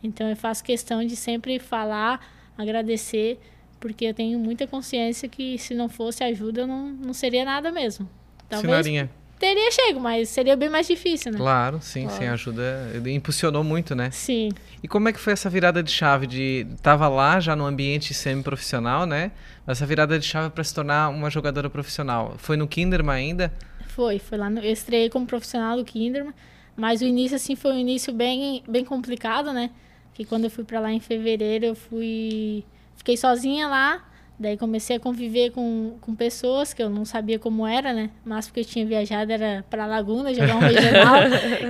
Então 0.02 0.28
eu 0.28 0.36
faço 0.36 0.62
questão 0.62 1.04
de 1.04 1.16
sempre 1.16 1.58
falar 1.58 2.20
agradecer, 2.56 3.38
porque 3.78 4.06
eu 4.06 4.14
tenho 4.14 4.38
muita 4.38 4.66
consciência 4.66 5.28
que 5.28 5.58
se 5.58 5.74
não 5.74 5.88
fosse 5.88 6.24
ajuda, 6.24 6.66
não, 6.66 6.88
não 6.88 7.12
seria 7.12 7.44
nada 7.44 7.70
mesmo. 7.70 8.08
Talvez 8.48 8.70
Sinarinha. 8.70 9.10
Teria 9.38 9.70
chego, 9.70 10.00
mas 10.00 10.28
seria 10.28 10.56
bem 10.56 10.68
mais 10.68 10.86
difícil, 10.86 11.32
né? 11.32 11.38
Claro, 11.38 11.78
sim, 11.80 12.04
claro. 12.04 12.18
sem 12.18 12.28
ajuda. 12.28 12.92
Impulsionou 13.06 13.62
muito, 13.62 13.94
né? 13.94 14.10
Sim. 14.10 14.50
E 14.82 14.88
como 14.88 15.08
é 15.08 15.12
que 15.12 15.20
foi 15.20 15.32
essa 15.32 15.48
virada 15.48 15.82
de 15.82 15.90
chave? 15.90 16.26
De 16.26 16.66
tava 16.82 17.08
lá 17.08 17.40
já 17.40 17.54
no 17.54 17.64
ambiente 17.64 18.14
semi-profissional, 18.14 19.06
né? 19.06 19.32
Mas 19.66 19.78
essa 19.78 19.86
virada 19.86 20.18
de 20.18 20.24
chave 20.24 20.50
para 20.50 20.64
se 20.64 20.74
tornar 20.74 21.08
uma 21.08 21.30
jogadora 21.30 21.68
profissional. 21.68 22.34
Foi 22.38 22.56
no 22.56 22.66
Kinderman 22.66 23.14
ainda? 23.14 23.52
Foi, 23.88 24.18
foi 24.18 24.38
lá 24.38 24.50
no, 24.50 24.60
eu 24.60 24.72
estreiei 24.72 25.08
como 25.08 25.26
profissional 25.26 25.76
do 25.76 25.84
Kinderman, 25.84 26.34
mas 26.76 27.00
o 27.00 27.04
início 27.04 27.36
assim 27.36 27.56
foi 27.56 27.72
um 27.72 27.78
início 27.78 28.12
bem 28.12 28.62
bem 28.68 28.84
complicado, 28.84 29.52
né? 29.52 29.70
Que 30.12 30.24
quando 30.24 30.44
eu 30.44 30.50
fui 30.50 30.64
para 30.64 30.80
lá 30.80 30.92
em 30.92 31.00
fevereiro, 31.00 31.66
eu 31.66 31.74
fui 31.74 32.64
fiquei 32.96 33.16
sozinha 33.16 33.68
lá, 33.68 34.02
daí 34.38 34.56
comecei 34.56 34.96
a 34.96 35.00
conviver 35.00 35.50
com, 35.50 35.96
com 36.00 36.14
pessoas 36.14 36.74
que 36.74 36.82
eu 36.82 36.90
não 36.90 37.04
sabia 37.04 37.38
como 37.38 37.66
era, 37.66 37.92
né? 37.92 38.10
Mas 38.24 38.46
porque 38.46 38.60
eu 38.60 38.64
tinha 38.64 38.84
viajado 38.84 39.32
era 39.32 39.64
para 39.70 39.86
Laguna 39.86 40.34
jogar 40.34 40.56
um 40.56 40.60
regional. 40.66 41.16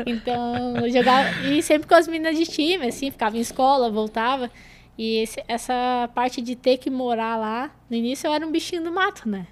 então, 0.07 0.77
eu 0.79 0.91
jogava 0.91 1.47
e 1.47 1.63
sempre 1.63 1.87
com 1.87 1.95
as 1.95 2.09
meninas 2.09 2.37
de 2.37 2.45
time, 2.45 2.87
assim, 2.87 3.11
ficava 3.11 3.37
em 3.37 3.41
escola, 3.41 3.91
voltava. 3.91 4.51
E 4.99 5.19
esse, 5.19 5.43
essa 5.47 6.11
parte 6.15 6.41
de 6.41 6.57
ter 6.57 6.79
que 6.79 6.91
morar 6.91 7.37
lá, 7.37 7.71
no 7.89 7.97
início 7.97 8.27
eu 8.27 8.33
era 8.33 8.47
um 8.47 8.51
bichinho 8.51 8.83
do 8.83 8.93
mato, 8.93 9.29
né? 9.29 9.47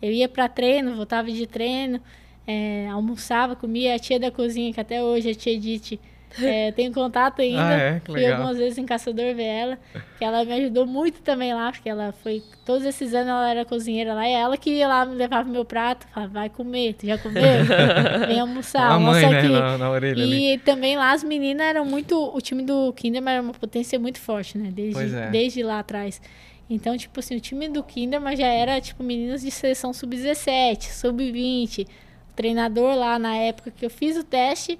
Eu 0.00 0.10
ia 0.10 0.28
para 0.28 0.48
treino, 0.48 0.94
voltava 0.94 1.30
de 1.30 1.46
treino, 1.46 2.00
é, 2.46 2.88
almoçava, 2.88 3.54
comia. 3.54 3.94
A 3.94 3.98
tia 3.98 4.18
da 4.18 4.30
cozinha, 4.30 4.72
que 4.72 4.80
até 4.80 5.02
hoje, 5.02 5.30
a 5.30 5.34
tia 5.34 5.52
Edith, 5.52 6.00
é, 6.38 6.70
tenho 6.72 6.92
contato 6.92 7.40
ainda. 7.40 7.66
Ah, 7.66 7.72
é? 7.72 8.00
Fui 8.04 8.26
algumas 8.26 8.58
vezes 8.58 8.76
em 8.76 8.84
Caçador 8.84 9.34
ver 9.34 9.44
ela. 9.44 9.78
Que 10.18 10.24
ela 10.24 10.44
me 10.44 10.52
ajudou 10.52 10.86
muito 10.86 11.22
também 11.22 11.54
lá, 11.54 11.72
porque 11.72 11.88
ela 11.88 12.12
foi. 12.12 12.42
Todos 12.64 12.84
esses 12.84 13.14
anos 13.14 13.28
ela 13.28 13.50
era 13.50 13.64
cozinheira 13.64 14.12
lá. 14.12 14.28
E 14.28 14.32
ela 14.32 14.56
que 14.56 14.70
ia 14.70 14.86
lá 14.86 15.06
me 15.06 15.14
levava 15.14 15.48
meu 15.48 15.64
prato. 15.64 16.06
Falava, 16.12 16.32
vai 16.32 16.50
comer, 16.50 16.94
tu 16.94 17.06
já 17.06 17.16
comeu? 17.16 17.42
Vem 18.28 18.40
almoçar, 18.40 18.90
a 18.90 18.98
mãe, 18.98 19.28
né, 19.28 19.38
aqui. 19.38 19.48
Na, 19.48 19.78
na 19.78 19.90
orelha 19.90 20.20
e 20.20 20.52
ali. 20.52 20.58
também 20.58 20.96
lá 20.96 21.12
as 21.12 21.24
meninas 21.24 21.66
eram 21.66 21.84
muito. 21.84 22.16
O 22.34 22.40
time 22.40 22.62
do 22.62 22.92
Kinderman 22.92 23.34
era 23.34 23.42
uma 23.42 23.54
potência 23.54 23.98
muito 23.98 24.20
forte, 24.20 24.58
né? 24.58 24.70
Desde, 24.72 25.16
é. 25.16 25.30
desde 25.30 25.62
lá 25.62 25.78
atrás. 25.78 26.20
Então, 26.68 26.96
tipo 26.96 27.20
assim, 27.20 27.36
o 27.36 27.40
time 27.40 27.68
do 27.68 27.82
Kinderman 27.82 28.36
já 28.36 28.48
era, 28.48 28.80
tipo, 28.80 29.02
meninas 29.02 29.40
de 29.40 29.50
seleção 29.50 29.92
sub-17, 29.92 30.82
sub-20. 30.82 31.84
O 31.84 32.34
treinador 32.34 32.94
lá 32.96 33.18
na 33.18 33.36
época 33.36 33.70
que 33.70 33.86
eu 33.86 33.90
fiz 33.90 34.16
o 34.16 34.24
teste 34.24 34.78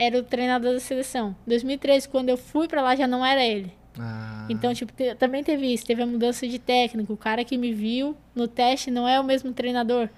era 0.00 0.18
o 0.18 0.22
treinador 0.22 0.72
da 0.72 0.80
seleção. 0.80 1.36
2013, 1.46 2.08
quando 2.08 2.30
eu 2.30 2.38
fui 2.38 2.66
para 2.66 2.80
lá, 2.80 2.96
já 2.96 3.06
não 3.06 3.24
era 3.24 3.44
ele. 3.44 3.70
Ah. 3.98 4.46
Então, 4.48 4.72
tipo, 4.72 4.90
te, 4.94 5.14
também 5.14 5.44
teve 5.44 5.70
isso, 5.74 5.84
teve 5.84 6.02
a 6.02 6.06
mudança 6.06 6.48
de 6.48 6.58
técnico. 6.58 7.12
O 7.12 7.18
cara 7.18 7.44
que 7.44 7.58
me 7.58 7.74
viu 7.74 8.16
no 8.34 8.48
teste 8.48 8.90
não 8.90 9.06
é 9.06 9.20
o 9.20 9.24
mesmo 9.24 9.52
treinador. 9.52 10.08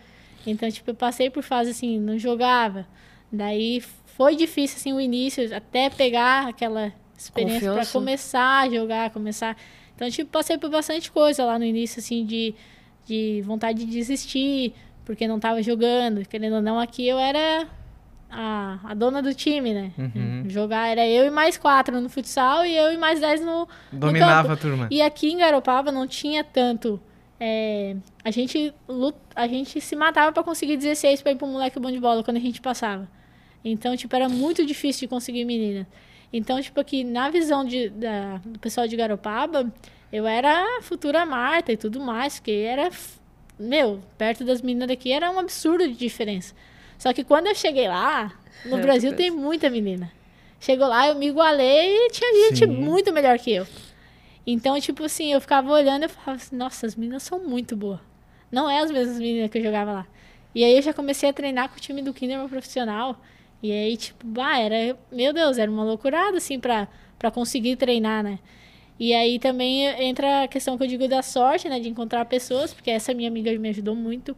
Então, 0.46 0.70
tipo, 0.70 0.88
eu 0.88 0.94
passei 0.94 1.28
por 1.30 1.42
fase 1.42 1.70
assim, 1.70 1.98
não 1.98 2.16
jogava. 2.16 2.86
Daí 3.30 3.82
foi 4.06 4.36
difícil, 4.36 4.76
assim, 4.76 4.92
o 4.92 5.00
início, 5.00 5.54
até 5.54 5.90
pegar 5.90 6.46
aquela 6.46 6.92
experiência 7.18 7.72
para 7.72 7.84
começar 7.86 8.60
a 8.60 8.68
jogar, 8.68 9.10
começar. 9.10 9.56
Então, 9.96 10.08
tipo, 10.08 10.30
passei 10.30 10.58
por 10.58 10.70
bastante 10.70 11.10
coisa 11.10 11.44
lá 11.44 11.58
no 11.58 11.64
início, 11.64 11.98
assim, 11.98 12.24
de, 12.24 12.54
de 13.04 13.42
vontade 13.44 13.84
de 13.84 13.90
desistir, 13.90 14.74
porque 15.04 15.26
não 15.26 15.40
tava 15.40 15.60
jogando. 15.60 16.24
Querendo 16.24 16.54
ou 16.56 16.62
não, 16.62 16.78
aqui 16.78 17.08
eu 17.08 17.18
era 17.18 17.68
a, 18.32 18.78
a 18.84 18.94
dona 18.94 19.20
do 19.20 19.34
time, 19.34 19.74
né? 19.74 19.92
Uhum. 19.98 20.44
Jogar 20.48 20.88
era 20.88 21.06
eu 21.06 21.26
e 21.26 21.30
mais 21.30 21.58
quatro 21.58 22.00
no 22.00 22.08
futsal 22.08 22.64
e 22.64 22.76
eu 22.76 22.92
e 22.92 22.96
mais 22.96 23.20
dez 23.20 23.40
no. 23.40 23.68
Dominava 23.92 24.48
no 24.48 24.54
a 24.54 24.56
turma. 24.56 24.88
E 24.90 25.02
aqui 25.02 25.30
em 25.30 25.38
Garopaba 25.38 25.92
não 25.92 26.06
tinha 26.06 26.42
tanto. 26.42 27.00
É, 27.38 27.96
a, 28.24 28.30
gente, 28.30 28.72
a 29.34 29.46
gente 29.48 29.80
se 29.80 29.96
matava 29.96 30.32
para 30.32 30.42
conseguir 30.44 30.76
16 30.76 31.22
para 31.22 31.32
ir 31.32 31.36
pro 31.36 31.46
moleque 31.46 31.78
bom 31.78 31.90
de 31.90 31.98
bola 31.98 32.22
quando 32.22 32.36
a 32.36 32.40
gente 32.40 32.60
passava. 32.60 33.08
Então, 33.64 33.96
tipo, 33.96 34.14
era 34.14 34.28
muito 34.28 34.64
difícil 34.64 35.00
de 35.00 35.08
conseguir 35.08 35.44
menina. 35.44 35.86
Então, 36.32 36.60
tipo, 36.62 36.80
aqui 36.80 37.04
na 37.04 37.28
visão 37.28 37.64
de, 37.64 37.90
da, 37.90 38.38
do 38.38 38.58
pessoal 38.58 38.88
de 38.88 38.96
Garopaba, 38.96 39.72
eu 40.12 40.26
era 40.26 40.78
a 40.78 40.82
futura 40.82 41.26
Marta 41.26 41.72
e 41.72 41.76
tudo 41.76 42.00
mais, 42.00 42.36
porque 42.38 42.50
era. 42.50 42.90
Meu, 43.58 44.00
perto 44.16 44.44
das 44.44 44.62
meninas 44.62 44.88
daqui 44.88 45.12
era 45.12 45.30
um 45.30 45.38
absurdo 45.38 45.86
de 45.86 45.94
diferença. 45.94 46.54
Só 47.02 47.12
que 47.12 47.24
quando 47.24 47.48
eu 47.48 47.54
cheguei 47.56 47.88
lá, 47.88 48.32
no 48.64 48.78
é, 48.78 48.80
Brasil 48.80 49.12
tem 49.16 49.28
muita 49.28 49.68
menina. 49.68 50.12
Chegou 50.60 50.86
lá, 50.86 51.08
eu 51.08 51.16
me 51.16 51.26
igualei 51.26 51.96
e 51.96 52.10
tinha 52.10 52.48
gente 52.48 52.64
Sim. 52.64 52.66
muito 52.66 53.12
melhor 53.12 53.36
que 53.40 53.50
eu. 53.50 53.66
Então, 54.46 54.80
tipo 54.80 55.02
assim, 55.02 55.32
eu 55.32 55.40
ficava 55.40 55.68
olhando 55.72 56.04
e 56.04 56.08
falava 56.08 56.34
assim, 56.36 56.54
nossa, 56.54 56.86
as 56.86 56.94
meninas 56.94 57.24
são 57.24 57.40
muito 57.40 57.74
boas. 57.74 57.98
Não 58.52 58.70
é 58.70 58.78
as 58.78 58.92
mesmas 58.92 59.18
meninas 59.18 59.50
que 59.50 59.58
eu 59.58 59.64
jogava 59.64 59.90
lá. 59.90 60.06
E 60.54 60.62
aí 60.62 60.76
eu 60.76 60.82
já 60.82 60.94
comecei 60.94 61.28
a 61.28 61.32
treinar 61.32 61.70
com 61.70 61.76
o 61.76 61.80
time 61.80 62.02
do 62.02 62.14
Kinderman 62.14 62.48
profissional. 62.48 63.20
E 63.60 63.72
aí, 63.72 63.96
tipo, 63.96 64.24
bah, 64.24 64.60
era, 64.60 64.96
meu 65.10 65.32
Deus, 65.32 65.58
era 65.58 65.68
uma 65.68 65.82
loucurada, 65.82 66.36
assim, 66.36 66.60
pra, 66.60 66.86
pra 67.18 67.32
conseguir 67.32 67.74
treinar, 67.74 68.22
né? 68.22 68.38
E 68.96 69.12
aí 69.12 69.40
também 69.40 69.86
entra 70.00 70.44
a 70.44 70.46
questão 70.46 70.78
que 70.78 70.84
eu 70.84 70.88
digo 70.88 71.08
da 71.08 71.20
sorte, 71.20 71.68
né? 71.68 71.80
De 71.80 71.88
encontrar 71.88 72.24
pessoas, 72.26 72.72
porque 72.72 72.92
essa 72.92 73.12
minha 73.12 73.28
amiga 73.28 73.52
me 73.58 73.70
ajudou 73.70 73.96
muito. 73.96 74.36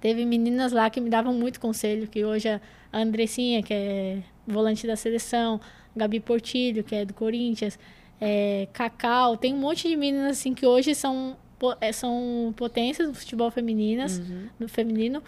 Teve 0.00 0.24
meninas 0.24 0.72
lá 0.72 0.88
que 0.90 1.00
me 1.00 1.10
davam 1.10 1.32
muito 1.32 1.60
conselho, 1.60 2.06
que 2.06 2.24
hoje 2.24 2.48
a 2.48 2.60
Andressinha, 2.92 3.62
que 3.62 3.74
é 3.74 4.22
volante 4.46 4.86
da 4.86 4.96
seleção, 4.96 5.60
Gabi 5.94 6.20
Portilho, 6.20 6.84
que 6.84 6.94
é 6.94 7.04
do 7.04 7.14
Corinthians, 7.14 7.78
é, 8.20 8.68
Cacau, 8.72 9.36
tem 9.36 9.54
um 9.54 9.58
monte 9.58 9.88
de 9.88 9.96
meninas 9.96 10.38
assim 10.38 10.54
que 10.54 10.66
hoje 10.66 10.94
são, 10.94 11.36
é, 11.80 11.92
são 11.92 12.54
potências 12.56 13.08
do 13.08 13.14
futebol 13.14 13.50
femininas, 13.50 14.18
uhum. 14.18 14.48
no 14.60 14.68
feminino, 14.68 15.22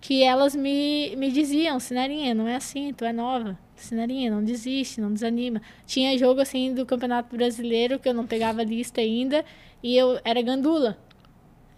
que 0.00 0.22
elas 0.22 0.54
me, 0.54 1.14
me 1.16 1.30
diziam, 1.30 1.78
Sinarinha, 1.78 2.34
não 2.34 2.48
é 2.48 2.56
assim, 2.56 2.92
tu 2.92 3.04
é 3.04 3.12
nova. 3.12 3.58
Sinarinha, 3.76 4.30
não 4.30 4.42
desiste, 4.42 5.00
não 5.00 5.12
desanima. 5.12 5.60
Tinha 5.86 6.16
jogo 6.16 6.40
assim 6.40 6.72
do 6.72 6.86
Campeonato 6.86 7.36
Brasileiro 7.36 7.98
que 7.98 8.08
eu 8.08 8.14
não 8.14 8.26
pegava 8.26 8.62
lista 8.62 9.00
ainda 9.00 9.44
e 9.82 9.96
eu 9.96 10.20
era 10.24 10.40
gandula. 10.40 10.96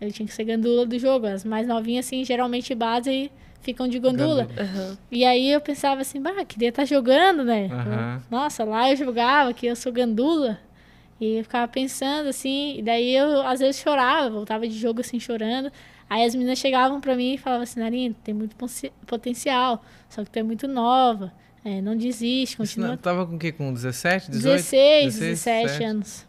Ele 0.04 0.12
tinha 0.12 0.26
que 0.26 0.34
ser 0.34 0.44
gandula 0.44 0.86
do 0.86 0.98
jogo. 0.98 1.26
As 1.26 1.44
mais 1.44 1.66
novinhas, 1.66 2.06
assim, 2.06 2.24
geralmente 2.24 2.74
base 2.74 3.30
ficam 3.60 3.88
de 3.88 3.98
gandula. 3.98 4.42
Uhum. 4.42 4.96
E 5.10 5.24
aí 5.24 5.50
eu 5.50 5.60
pensava 5.60 6.02
assim, 6.02 6.20
bah, 6.20 6.44
queria 6.44 6.68
estar 6.68 6.82
tá 6.82 6.86
jogando, 6.86 7.42
né? 7.42 7.68
Uhum. 7.72 8.22
Nossa, 8.30 8.62
lá 8.62 8.90
eu 8.90 8.96
jogava, 8.96 9.52
que 9.54 9.66
eu 9.66 9.74
sou 9.74 9.90
gandula. 9.90 10.58
E 11.20 11.38
eu 11.38 11.44
ficava 11.44 11.66
pensando 11.66 12.28
assim, 12.28 12.78
e 12.78 12.82
daí 12.82 13.14
eu 13.14 13.40
às 13.46 13.60
vezes 13.60 13.80
chorava, 13.80 14.28
voltava 14.28 14.68
de 14.68 14.76
jogo 14.76 15.00
assim 15.00 15.18
chorando. 15.18 15.72
Aí 16.08 16.24
as 16.24 16.34
meninas 16.34 16.58
chegavam 16.58 17.00
para 17.00 17.16
mim 17.16 17.34
e 17.34 17.38
falavam 17.38 17.62
assim, 17.62 17.80
Narina, 17.80 18.14
tem 18.22 18.34
muito 18.34 18.54
potencial, 19.06 19.82
só 20.08 20.22
que 20.22 20.30
tu 20.30 20.38
é 20.38 20.42
muito 20.42 20.68
nova, 20.68 21.32
é, 21.64 21.80
não 21.80 21.96
desiste, 21.96 22.56
continua. 22.58 22.90
Você 22.90 22.96
tava 22.98 23.26
com 23.26 23.36
o 23.36 23.38
quê? 23.38 23.50
Com 23.52 23.72
17, 23.72 24.30
18? 24.30 24.56
16, 24.56 25.04
16 25.04 25.30
17, 25.30 25.62
17 25.62 25.84
anos. 25.84 26.26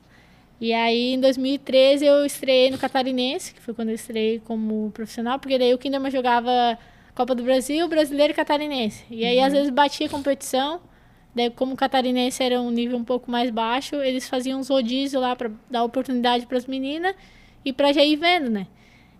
E 0.59 0.73
aí, 0.73 1.13
em 1.13 1.19
2013, 1.19 2.05
eu 2.05 2.25
estreiei 2.25 2.71
no 2.71 2.77
Catarinense, 2.77 3.53
que 3.53 3.61
foi 3.61 3.73
quando 3.73 3.89
eu 3.89 3.95
estreiei 3.95 4.39
como 4.39 4.89
profissional, 4.91 5.37
porque 5.37 5.59
daí 5.59 5.73
o 5.73 5.77
Kinderman 5.77 6.11
jogava 6.11 6.77
Copa 7.13 7.35
do 7.35 7.43
Brasil, 7.43 7.87
Brasileiro 7.87 8.31
e 8.31 8.35
Catarinense. 8.35 9.03
E 9.09 9.25
aí, 9.25 9.37
uhum. 9.37 9.45
às 9.45 9.53
vezes, 9.53 9.69
batia 9.69 10.07
competição. 10.07 10.81
Daí, 11.35 11.49
como 11.49 11.73
o 11.73 11.77
Catarinense 11.77 12.41
era 12.41 12.61
um 12.61 12.71
nível 12.71 12.97
um 12.97 13.03
pouco 13.03 13.29
mais 13.29 13.49
baixo, 13.49 13.95
eles 13.97 14.29
faziam 14.29 14.59
uns 14.59 14.69
rodízios 14.69 15.21
lá 15.21 15.35
para 15.35 15.51
dar 15.69 15.83
oportunidade 15.83 16.45
para 16.45 16.57
as 16.57 16.65
meninas 16.65 17.13
e 17.63 17.73
para 17.73 17.91
já 17.91 18.03
ir 18.03 18.15
vendo, 18.15 18.49
né? 18.49 18.67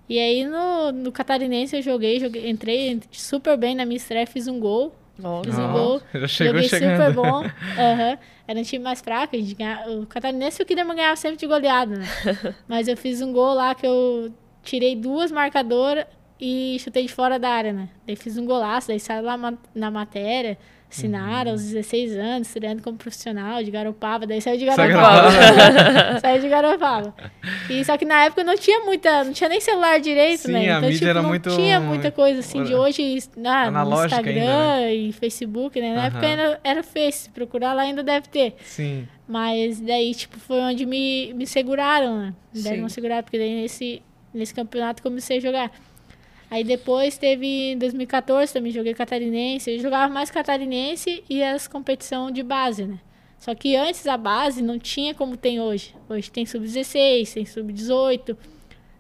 E 0.08 0.20
aí, 0.20 0.46
no, 0.46 0.92
no 0.92 1.12
Catarinense, 1.12 1.76
eu 1.76 1.82
joguei, 1.82 2.20
joguei, 2.20 2.50
entrei 2.50 3.02
super 3.12 3.58
bem 3.58 3.76
na 3.76 3.86
minha 3.86 3.98
estreia, 3.98 4.26
fiz 4.26 4.48
um 4.48 4.60
gol. 4.60 4.94
Nossa. 5.18 5.50
Fiz 5.50 5.60
um 5.60 5.72
gol. 5.72 6.02
Já 6.14 6.28
chegou 6.28 6.54
joguei 6.54 6.70
chegando. 6.70 6.98
super 6.98 7.14
bom. 7.14 7.44
Uhum. 7.76 8.18
Era 8.48 8.60
um 8.60 8.64
time 8.64 8.84
mais 8.84 9.02
fraco. 9.02 9.36
A 9.36 9.40
gente 9.40 9.56
ganha... 9.56 9.86
O 9.88 10.06
Catarinense 10.06 10.62
e 10.62 10.64
o 10.64 10.66
Kinderman 10.66 10.96
ganhava 10.96 11.16
sempre 11.16 11.38
de 11.38 11.48
goleada, 11.48 11.98
né? 11.98 12.06
Mas 12.68 12.88
eu 12.88 12.96
fiz 12.96 13.22
um 13.22 13.34
gol 13.34 13.54
lá 13.54 13.74
que 13.74 13.86
eu 13.86 14.32
tirei 14.64 14.96
duas 14.96 15.32
marcadoras 15.32 16.06
e 16.40 16.78
chutei 16.80 17.06
de 17.06 17.14
fora 17.14 17.40
da 17.40 17.50
área, 17.50 17.74
né? 17.74 17.90
Daí 18.06 18.16
fiz 18.16 18.38
um 18.38 18.46
golaço, 18.46 18.90
daí 18.90 19.00
saiu 19.00 19.24
lá 19.24 19.36
na 19.74 19.90
matéria. 19.90 20.58
Assinaram 20.96 21.52
uhum. 21.52 21.58
aos 21.58 21.64
16 21.64 22.18
anos, 22.18 22.48
estreando 22.48 22.82
como 22.82 22.98
profissional 22.98 23.62
de 23.62 23.70
Garopaba. 23.70 24.26
Daí 24.26 24.40
saiu 24.40 24.58
de 24.58 24.66
Garopaba. 24.66 25.30
saiu 26.22 26.42
de 26.42 26.48
Garopaba. 26.48 27.14
E, 27.70 27.84
só 27.84 27.98
que 27.98 28.06
na 28.06 28.24
época 28.24 28.46
não 28.46 28.56
tinha 28.56 28.80
muita, 28.80 29.26
não 29.26 29.34
tinha 29.34 29.50
nem 29.50 29.60
celular 29.60 30.00
direito, 30.00 30.44
Sim, 30.44 30.54
né? 30.54 30.78
Então, 30.78 30.90
tipo, 30.90 31.14
não 31.14 31.24
muito... 31.24 31.50
tinha 31.54 31.80
muita 31.82 32.12
coisa 32.12 32.40
assim 32.40 32.64
de 32.64 32.74
hoje 32.74 33.20
ah, 33.46 33.70
no 33.70 34.06
Instagram 34.06 34.42
ainda, 34.42 34.82
né? 34.82 34.96
e 34.96 35.12
Facebook, 35.12 35.82
né? 35.82 35.94
Na 35.94 36.02
uhum. 36.02 36.08
época 36.08 36.26
ainda 36.26 36.60
era 36.64 36.84
Face, 36.84 37.30
procurar 37.30 37.74
lá 37.74 37.82
ainda 37.82 38.02
deve 38.02 38.30
ter. 38.30 38.56
Sim. 38.64 39.06
Mas 39.28 39.82
daí, 39.82 40.14
tipo, 40.14 40.40
foi 40.40 40.60
onde 40.62 40.86
me, 40.86 41.34
me 41.34 41.46
seguraram, 41.46 42.20
né? 42.20 42.34
Me 42.54 42.62
deram 42.62 42.80
uma 42.80 42.90
segurada, 42.90 43.24
porque 43.24 43.38
daí 43.38 43.62
nesse, 43.62 44.02
nesse 44.34 44.54
campeonato 44.54 45.04
comecei 45.04 45.38
a 45.38 45.42
jogar. 45.42 45.72
Aí 46.56 46.64
depois 46.64 47.18
teve 47.18 47.74
em 47.74 47.78
2014 47.78 48.54
também 48.54 48.72
joguei 48.72 48.94
catarinense. 48.94 49.72
Eu 49.72 49.80
jogava 49.82 50.14
mais 50.14 50.32
catarinense 50.32 51.22
e 51.30 51.44
as 51.44 51.68
competição 51.68 52.32
de 52.32 52.42
base, 52.42 52.86
né? 52.86 52.98
Só 53.38 53.54
que 53.54 53.76
antes 53.76 54.08
a 54.08 54.16
base 54.16 54.62
não 54.62 54.80
tinha 54.80 55.14
como 55.14 55.36
tem 55.36 55.60
hoje. 55.60 55.94
Hoje 56.08 56.32
tem 56.32 56.46
sub-16, 56.46 57.34
tem 57.34 57.46
sub-18, 57.46 58.38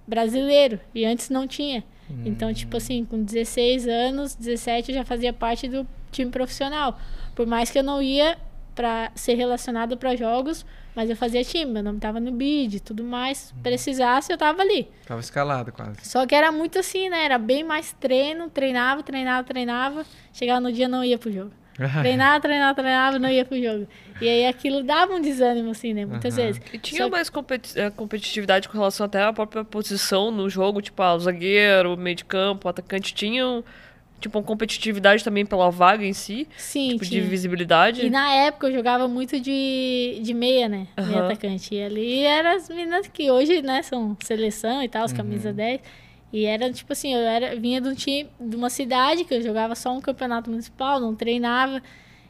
brasileiro. 0.05 0.81
E 0.93 1.05
antes 1.05 1.29
não 1.29 1.47
tinha. 1.47 1.81
Então, 2.25 2.53
tipo 2.53 2.75
assim, 2.75 3.05
com 3.05 3.23
16 3.23 3.87
anos, 3.87 4.35
17 4.35 4.91
eu 4.91 4.95
já 4.97 5.05
fazia 5.05 5.31
parte 5.31 5.69
do 5.69 5.87
time 6.11 6.29
profissional. 6.29 6.99
Por 7.33 7.47
mais 7.47 7.71
que 7.71 7.79
eu 7.79 7.83
não 7.83 8.01
ia 8.01 8.37
para 8.75 9.13
ser 9.15 9.35
relacionado 9.35 9.95
para 9.95 10.13
jogos, 10.17 10.65
mas 10.95 11.09
eu 11.09 11.15
fazia 11.15 11.43
time, 11.43 11.71
meu 11.71 11.83
nome 11.83 11.99
tava 11.99 12.19
no 12.19 12.31
bid, 12.31 12.79
tudo 12.79 13.03
mais. 13.03 13.53
Precisasse, 13.61 14.31
eu 14.31 14.37
tava 14.37 14.61
ali. 14.61 14.87
Tava 15.05 15.19
escalado 15.19 15.71
quase. 15.71 15.97
Só 16.03 16.25
que 16.25 16.33
era 16.33 16.51
muito 16.51 16.79
assim, 16.79 17.09
né? 17.09 17.25
Era 17.25 17.37
bem 17.37 17.63
mais 17.63 17.91
treino, 17.99 18.49
treinava, 18.49 19.03
treinava, 19.03 19.43
treinava. 19.45 20.05
Chegava 20.33 20.59
no 20.59 20.71
dia 20.71 20.87
não 20.87 21.03
ia 21.03 21.17
pro 21.17 21.31
jogo. 21.31 21.51
Treinava, 21.99 22.39
treinava, 22.39 22.73
treinava, 22.73 23.19
não 23.19 23.29
ia 23.29 23.43
pro 23.43 23.61
jogo. 23.61 23.85
E 24.21 24.29
aí 24.29 24.45
aquilo 24.47 24.81
dava 24.81 25.13
um 25.13 25.19
desânimo, 25.19 25.71
assim, 25.71 25.93
né? 25.93 26.05
Muitas 26.05 26.37
Aham. 26.37 26.45
vezes. 26.47 26.61
E 26.71 26.77
tinha 26.79 27.03
Só- 27.03 27.09
mais 27.09 27.29
competi- 27.29 27.77
eh, 27.77 27.89
competitividade 27.89 28.69
com 28.69 28.77
relação 28.77 29.05
até 29.05 29.21
à 29.21 29.33
própria 29.33 29.61
posição 29.65 30.31
no 30.31 30.49
jogo, 30.49 30.81
tipo, 30.81 31.03
ah, 31.03 31.13
o 31.15 31.19
zagueiro, 31.19 31.93
o 31.93 31.97
meio 31.97 32.15
de 32.15 32.23
campo, 32.23 32.65
o 32.67 32.69
atacante 32.69 33.13
tinham, 33.13 33.61
tipo, 34.19 34.37
uma 34.37 34.43
competitividade 34.43 35.23
também 35.23 35.45
pela 35.45 35.69
vaga 35.69 36.03
em 36.05 36.13
si, 36.13 36.47
Sim, 36.57 36.89
tipo, 36.91 37.03
de 37.03 37.11
tinha. 37.11 37.23
visibilidade. 37.23 38.05
E 38.05 38.09
na 38.09 38.31
época 38.31 38.67
eu 38.67 38.73
jogava 38.73 39.07
muito 39.07 39.39
de, 39.39 40.19
de 40.21 40.33
meia, 40.33 40.67
né? 40.67 40.87
Meia 40.97 41.19
Aham. 41.21 41.25
atacante. 41.25 41.75
E 41.75 41.81
ali 41.83 42.19
eram 42.21 42.51
as 42.55 42.67
meninas 42.69 43.07
que 43.07 43.29
hoje, 43.29 43.61
né, 43.61 43.81
são 43.83 44.17
seleção 44.21 44.81
e 44.83 44.89
tal, 44.89 45.05
os 45.05 45.11
Uhum. 45.11 45.17
camisa 45.17 45.53
10. 45.53 45.81
E 46.33 46.45
era 46.45 46.71
tipo 46.71 46.91
assim, 46.91 47.13
eu 47.13 47.19
era, 47.21 47.55
vinha 47.55 47.79
de 47.79 47.87
um 47.87 47.93
time, 47.95 48.29
de 48.39 48.55
uma 48.55 48.69
cidade 48.69 49.23
que 49.23 49.33
eu 49.33 49.41
jogava 49.41 49.75
só 49.75 49.91
um 49.95 50.01
campeonato 50.01 50.49
municipal, 50.49 50.99
não 50.99 51.15
treinava. 51.15 51.81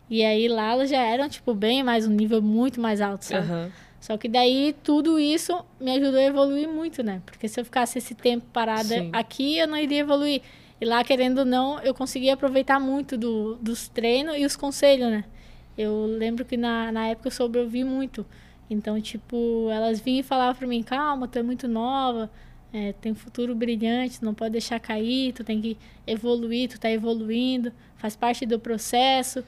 E 0.09 0.23
aí 0.23 0.47
lá 0.47 0.71
elas 0.73 0.89
já 0.89 1.01
eram, 1.01 1.27
tipo, 1.27 1.53
bem 1.55 1.81
mais, 1.81 2.05
um 2.05 2.11
nível 2.11 2.41
muito 2.41 2.79
mais 2.79 3.01
alto, 3.01 3.25
sabe? 3.25 3.47
Aham. 3.47 3.71
Só 3.99 4.17
que 4.17 4.27
daí 4.27 4.75
tudo 4.83 5.17
isso 5.17 5.65
me 5.81 5.89
ajudou 5.93 6.19
a 6.19 6.23
evoluir 6.23 6.69
muito, 6.69 7.01
né? 7.01 7.23
Porque 7.25 7.47
se 7.47 7.59
eu 7.59 7.65
ficasse 7.65 7.97
esse 7.97 8.13
tempo 8.13 8.45
parada 8.53 8.83
Sim. 9.01 9.09
aqui, 9.11 9.57
eu 9.57 9.67
não 9.67 9.77
iria 9.77 10.01
evoluir. 10.01 10.43
E 10.79 10.85
lá, 10.85 11.03
querendo 11.03 11.39
ou 11.39 11.45
não, 11.45 11.79
eu 11.81 11.93
conseguia 11.93 12.33
aproveitar 12.33 12.79
muito 12.79 13.17
do, 13.17 13.55
dos 13.55 13.87
treinos 13.87 14.35
e 14.37 14.45
os 14.45 14.55
conselhos, 14.55 15.09
né? 15.09 15.23
Eu 15.77 16.05
lembro 16.05 16.43
que 16.45 16.57
na, 16.57 16.91
na 16.91 17.07
época 17.07 17.27
eu 17.27 17.31
soube 17.31 17.59
ouvir 17.59 17.83
muito. 17.83 18.25
Então, 18.69 18.99
tipo, 18.99 19.69
elas 19.71 19.99
vinham 19.99 20.19
e 20.19 20.23
falavam 20.23 20.55
pra 20.55 20.67
mim, 20.67 20.83
calma, 20.83 21.27
tu 21.27 21.37
é 21.37 21.43
muito 21.43 21.67
nova, 21.67 22.29
é, 22.73 22.93
tem 22.93 23.11
um 23.11 23.15
futuro 23.15 23.55
brilhante, 23.55 24.23
não 24.23 24.33
pode 24.33 24.51
deixar 24.51 24.79
cair, 24.79 25.33
tu 25.33 25.43
tem 25.43 25.61
que 25.61 25.77
evoluir, 26.05 26.69
tu 26.69 26.79
tá 26.79 26.89
evoluindo, 26.91 27.71
faz 27.95 28.15
parte 28.15 28.45
do 28.45 28.59
processo. 28.59 29.43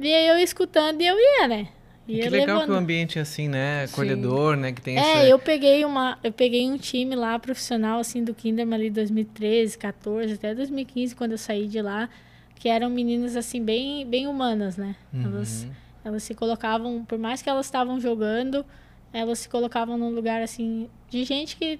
E 0.00 0.12
aí 0.12 0.28
eu 0.28 0.38
escutando 0.38 1.00
e 1.00 1.06
eu 1.06 1.16
ia, 1.16 1.48
né? 1.48 1.68
E 2.08 2.18
que 2.18 2.28
legal 2.28 2.56
levando. 2.56 2.64
que 2.66 2.72
o 2.72 2.74
ambiente 2.74 3.18
é 3.18 3.22
assim, 3.22 3.48
né? 3.48 3.86
Sim. 3.86 3.92
Acolhedor, 3.92 4.56
né? 4.56 4.72
Que 4.72 4.80
tem 4.80 4.98
É, 4.98 5.20
esse... 5.22 5.30
eu 5.30 5.38
peguei 5.38 5.84
uma, 5.84 6.18
eu 6.24 6.32
peguei 6.32 6.68
um 6.68 6.76
time 6.76 7.14
lá 7.14 7.38
profissional 7.38 8.00
assim 8.00 8.24
do 8.24 8.34
Kinderman 8.34 8.74
ali 8.74 8.90
2013, 8.90 9.78
14, 9.78 10.32
até 10.34 10.54
2015 10.54 11.14
quando 11.14 11.32
eu 11.32 11.38
saí 11.38 11.68
de 11.68 11.80
lá, 11.80 12.08
que 12.56 12.68
eram 12.68 12.90
meninas 12.90 13.36
assim 13.36 13.62
bem, 13.62 14.04
bem 14.06 14.26
humanas, 14.26 14.76
né? 14.76 14.96
Elas, 15.14 15.62
Uhum. 15.64 15.70
elas 16.04 16.22
se 16.24 16.34
colocavam, 16.34 17.04
por 17.04 17.18
mais 17.18 17.40
que 17.40 17.48
elas 17.48 17.66
estavam 17.66 18.00
jogando, 18.00 18.64
elas 19.12 19.38
se 19.40 19.48
colocavam 19.48 19.96
num 19.96 20.10
lugar 20.10 20.42
assim 20.42 20.88
de 21.08 21.22
gente 21.24 21.56
que 21.56 21.78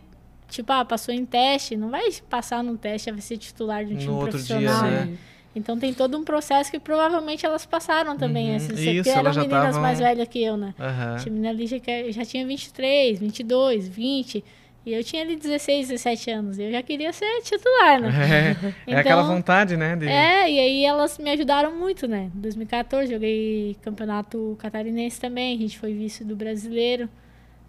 tipo, 0.48 0.70
ah, 0.72 0.84
passou 0.84 1.14
em 1.14 1.24
teste, 1.24 1.76
não 1.76 1.88
vai 1.90 2.10
passar 2.28 2.62
num 2.62 2.76
teste, 2.76 3.10
vai 3.10 3.20
ser 3.22 3.38
titular 3.38 3.84
de 3.84 3.92
um 3.92 3.94
No 3.94 4.00
time 4.00 4.12
outro 4.12 4.38
dia, 4.42 4.56
profissional. 4.58 4.82
né? 4.90 5.16
Então 5.54 5.78
tem 5.78 5.92
todo 5.92 6.16
um 6.16 6.24
processo 6.24 6.70
que 6.70 6.80
provavelmente 6.80 7.44
elas 7.44 7.66
passaram 7.66 8.16
também, 8.16 8.50
Uhum. 8.50 8.56
assim, 8.56 8.72
Isso, 8.74 8.94
porque 8.94 9.10
eram 9.10 9.20
elas 9.20 9.34
já 9.34 9.40
meninas 9.42 9.62
tavam- 9.66 9.82
mais 9.82 9.98
velhas 9.98 10.28
que 10.28 10.42
eu, 10.42 10.56
né? 10.56 10.74
Aham. 10.80 11.16
Tinha 11.18 11.32
menina 11.32 11.50
ali 11.50 11.80
que 11.80 12.12
já 12.12 12.24
tinha 12.24 12.46
23, 12.46 13.18
22, 13.20 13.86
20. 13.88 14.42
E 14.84 14.92
eu 14.94 15.04
tinha 15.04 15.22
ali 15.22 15.36
16, 15.36 15.88
17 15.88 16.28
anos. 16.30 16.58
Eu 16.58 16.72
já 16.72 16.82
queria 16.82 17.12
ser 17.12 17.40
titular, 17.42 18.00
né? 18.00 18.08
É, 18.88 18.92
é 18.94 18.96
aquela 18.98 19.22
Então, 19.22 19.34
vontade, 19.34 19.76
né? 19.76 19.94
De... 19.94 20.08
É, 20.08 20.50
e 20.50 20.58
aí 20.58 20.84
elas 20.84 21.18
me 21.18 21.30
ajudaram 21.30 21.76
muito, 21.78 22.08
né? 22.08 22.30
Em 22.34 22.40
2014 22.40 23.12
joguei 23.12 23.76
campeonato 23.82 24.56
catarinense 24.58 25.20
também. 25.20 25.54
A 25.54 25.58
gente 25.60 25.78
foi 25.78 25.92
vice 25.94 26.24
do 26.24 26.34
brasileiro. 26.34 27.08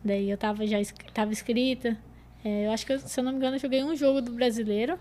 Daí 0.04 0.30
eu 0.32 0.38
tava 0.38 0.66
já 0.66 0.78
tava 1.14 1.32
inscrita. 1.32 1.96
É, 2.44 2.66
eu 2.66 2.72
acho 2.72 2.86
que, 2.86 2.98
se 2.98 3.20
eu 3.20 3.24
não 3.24 3.32
me 3.32 3.38
engano, 3.38 3.58
eu 3.58 3.60
joguei 3.60 3.84
um 3.84 3.96
jogo 3.96 4.20
do 4.22 4.32
brasileiro. 4.32 4.98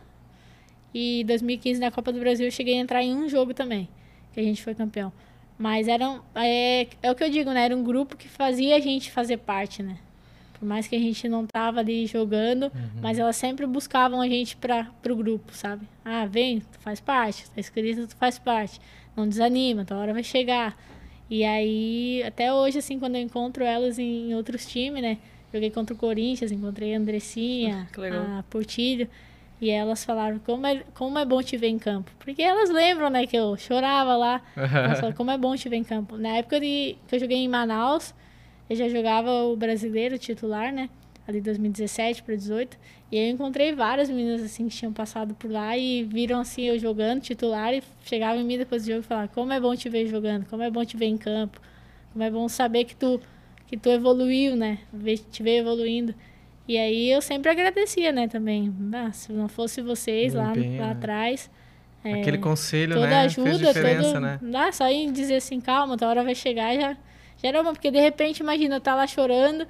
E 0.95 1.23
em 1.23 1.25
2015, 1.25 1.81
na 1.81 1.91
Copa 1.91 2.13
do 2.13 2.21
Brasil, 2.21 2.47
eu 2.47 2.51
cheguei 2.51 2.75
a 2.75 2.81
entrar 2.81 3.03
em 3.03 3.15
um 3.15 3.29
jogo 3.29 3.55
também, 3.55 3.89
que 4.33 4.41
a 4.41 4.43
gente 4.43 4.63
foi 4.63 4.75
campeão. 4.75 5.13
Mas 5.59 5.89
era 5.89 6.09
um, 6.09 6.21
é, 6.35 6.89
é 7.03 7.11
o 7.11 7.15
que 7.15 7.23
eu 7.23 7.31
digo, 7.31 7.51
né? 7.53 7.65
Era 7.65 7.77
um 7.77 7.85
grupo 7.85 8.17
que 8.17 8.29
fazia 8.29 8.77
a 8.77 8.81
gente 8.81 9.11
fazer 9.11 9.39
parte, 9.39 9.83
né? 9.83 9.99
Por 10.59 10.67
mais 10.67 10.87
que 10.87 10.95
a 10.95 10.99
gente 10.99 11.29
não 11.29 11.45
tava 11.47 11.81
ali 11.81 12.07
jogando, 12.07 12.71
mas 13.01 13.19
elas 13.19 13.35
sempre 13.35 13.67
buscavam 13.67 14.21
a 14.21 14.29
gente 14.29 14.57
para 14.57 14.85
pro 15.03 15.17
grupo, 15.17 15.53
sabe? 15.53 15.87
Ah, 16.05 16.25
vem, 16.25 16.61
tu 16.61 16.79
faz 16.79 17.01
parte, 17.01 17.51
tá 17.51 17.61
escrito, 17.61 18.07
tu 18.07 18.15
faz 18.15 18.39
parte. 18.39 18.81
Não 19.17 19.29
desanima, 19.29 19.85
tua 19.85 19.97
hora 19.97 20.13
vai 20.13 20.23
chegar. 20.23 20.77
E 21.29 21.45
aí, 21.45 22.23
até 22.25 22.53
hoje, 22.53 22.79
assim, 22.79 22.99
quando 22.99 23.17
eu 23.17 23.23
encontro 23.23 23.65
elas 23.65 23.99
em, 23.99 24.35
outros 24.35 24.65
times, 24.65 25.03
né? 25.03 25.19
Joguei 25.53 25.71
contra 25.71 25.95
o 25.95 25.99
Corinthians, 25.99 26.53
encontrei 26.53 26.95
a 26.95 26.99
Andressinha, 26.99 27.89
a 28.39 28.43
Portilho. 28.45 29.09
E 29.63 29.71
elas 29.71 30.05
falaram 30.05 30.41
como 30.41 30.67
é, 30.67 30.83
como 30.93 31.17
é 31.17 31.25
bom 31.25 31.41
te 31.41 31.57
ver 31.57 31.69
em 31.69 31.79
campo. 31.79 32.11
Porque 32.19 32.43
elas 32.43 32.69
lembram, 32.69 33.09
né, 33.09 33.29
que 33.29 33.37
eu 33.37 33.57
chorava 33.57 34.17
lá. 34.17 34.43
Elas 34.57 34.99
falaram, 34.99 35.17
como 35.17 35.31
é 35.31 35.39
bom 35.39 35.55
te 35.55 35.69
ver 35.69 35.77
em 35.77 35.85
campo. 35.85 36.17
Na 36.17 36.31
época 36.31 36.59
de, 36.59 36.97
que 37.07 37.15
eu 37.15 37.21
joguei 37.21 37.39
em 37.39 37.47
Manaus, 37.47 38.13
eu 38.69 38.75
já 38.75 38.89
jogava 38.89 39.31
o 39.45 39.55
brasileiro 39.55 40.19
titular, 40.19 40.73
né? 40.73 40.91
Ali 41.29 41.41
2017 41.41 42.25
para 42.25 42.35
18. 42.35 42.77
E 43.13 43.17
eu 43.17 43.29
encontrei 43.29 43.73
várias 43.73 44.11
meninas 44.11 44.43
assim 44.43 44.67
que 44.67 44.75
tinham 44.75 44.93
passado 44.93 45.33
por 45.37 45.49
lá 45.49 45.79
e 45.79 46.03
viram 46.03 46.41
assim 46.41 46.63
eu 46.63 46.77
jogando 46.77 47.21
titular 47.21 47.73
e 47.73 47.85
chegavam 48.05 48.41
em 48.41 48.45
mim 48.45 48.59
depois 48.59 48.83
do 48.83 48.89
jogo 48.89 49.03
e 49.03 49.05
falavam: 49.05 49.29
"Como 49.33 49.53
é 49.53 49.61
bom 49.61 49.77
te 49.77 49.89
ver 49.89 50.09
jogando, 50.09 50.45
como 50.47 50.65
é 50.65 50.71
bom 50.73 50.85
te 50.85 50.97
ver 50.97 51.07
em 51.07 51.17
campo. 51.17 51.61
Como 52.13 52.25
é 52.25 52.29
bom 52.31 52.49
saber 52.49 52.83
que 52.83 52.97
tu 52.97 53.21
que 53.69 53.77
tu 53.77 53.89
evoluiu, 53.91 54.57
né? 54.57 54.79
Te 55.31 55.41
ver 55.41 55.59
evoluindo". 55.59 56.13
E 56.67 56.79
aí 56.79 57.11
eu 57.11 57.21
sempre 57.21 57.51
agradecia, 57.51 58.13
né, 58.13 58.29
também. 58.29 58.73
Ah, 58.93 59.13
se 59.13 59.33
não 59.33 59.49
fosse 59.49 59.83
vocês 59.83 60.35
lá, 60.35 60.51
empenho, 60.53 60.81
lá 60.81 60.87
né? 60.87 60.93
atrás, 60.93 61.51
é, 62.05 62.15
Aquele 62.15 62.39
conselho, 62.39 62.95
toda 62.95 63.07
né? 63.07 63.21
ajuda, 63.21 63.51
Fez 63.51 63.59
diferença, 63.61 64.13
todo, 64.15 64.21
né? 64.21 64.41
Ah, 64.55 64.73
só 64.73 64.89
em 64.89 65.13
dizer 65.13 65.37
assim, 65.37 65.61
calma, 65.61 65.97
tua 65.97 66.09
hora 66.09 66.25
vai 66.25 66.35
chegar, 66.35 66.75
já, 66.75 66.97
já 67.41 67.49
era 67.49 67.63
bom, 67.63 67.73
porque 67.73 67.91
de 67.91 68.01
repente, 68.01 68.41
imagina, 68.41 68.77
eu 68.77 68.81
tá 68.81 68.95
lá 68.95 69.07
chorando, 69.07 69.67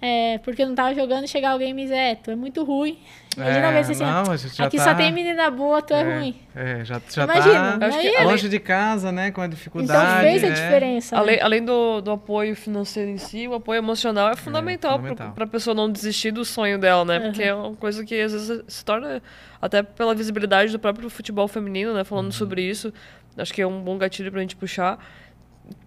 é, 0.00 0.38
porque 0.38 0.62
eu 0.62 0.66
não 0.66 0.74
tava 0.74 0.92
jogando, 0.94 1.24
e 1.24 1.28
chegar 1.28 1.50
alguém 1.50 1.70
e 1.70 1.74
me 1.74 1.82
dizer, 1.82 1.96
é, 1.96 2.14
tu 2.16 2.30
é 2.30 2.36
muito 2.36 2.64
ruim. 2.64 2.98
Imagina 3.38 3.66
É, 3.68 3.72
ver 3.72 3.84
se 3.84 3.92
assim, 3.92 4.04
ó, 4.04 4.06
não, 4.24 4.32
a 4.32 4.36
gente 4.36 4.56
já 4.56 4.66
aqui 4.66 4.76
tá- 4.76 4.84
só 4.84 4.94
tem 4.94 5.12
menina 5.12 5.50
boa, 5.50 5.80
tu 5.80 5.94
é, 5.94 6.02
ruim. 6.02 6.36
É, 6.54 6.84
já, 6.84 7.00
já 7.08 7.24
Imagina, 7.24 7.78
tá 7.78 7.86
Acho 7.86 8.00
que 8.00 8.06
aí, 8.08 8.24
longe 8.24 8.48
de 8.48 8.58
casa, 8.58 9.12
né? 9.12 9.30
Com 9.30 9.40
a 9.40 9.46
então 9.46 9.56
dificuldade. 9.56 10.20
fez 10.22 10.42
a 10.44 10.46
é. 10.48 10.50
diferença. 10.50 11.14
né? 11.14 11.20
Além, 11.22 11.40
além 11.40 11.64
do, 11.64 12.00
do 12.00 12.10
apoio 12.10 12.56
financeiro 12.56 13.10
em 13.10 13.16
si, 13.18 13.46
o 13.46 13.54
apoio 13.54 13.78
emocional 13.78 14.30
é 14.30 14.36
fundamental, 14.36 14.96
fundamental. 14.96 15.32
para 15.32 15.44
a 15.44 15.48
pessoa 15.48 15.74
não 15.74 15.90
desistir 15.90 16.30
do 16.32 16.44
sonho 16.44 16.78
dela, 16.78 17.04
né? 17.04 17.20
Porque 17.20 17.42
é 17.42 17.54
uma 17.54 17.76
coisa 17.76 18.04
que 18.04 18.20
às 18.20 18.32
vezes 18.32 18.62
se 18.66 18.84
torna, 18.84 19.22
até 19.62 19.82
pela 19.82 20.14
visibilidade 20.14 20.72
do 20.72 20.78
próprio 20.78 21.08
futebol 21.08 21.46
feminino, 21.46 21.94
né? 21.94 22.02
Falando 22.04 22.32
sobre 22.32 22.62
isso, 22.62 22.92
acho 23.36 23.54
que 23.54 23.62
é 23.62 23.66
um 23.66 23.80
bom 23.80 23.96
gatilho 23.96 24.32
pra 24.32 24.40
gente 24.40 24.56
puxar. 24.56 24.98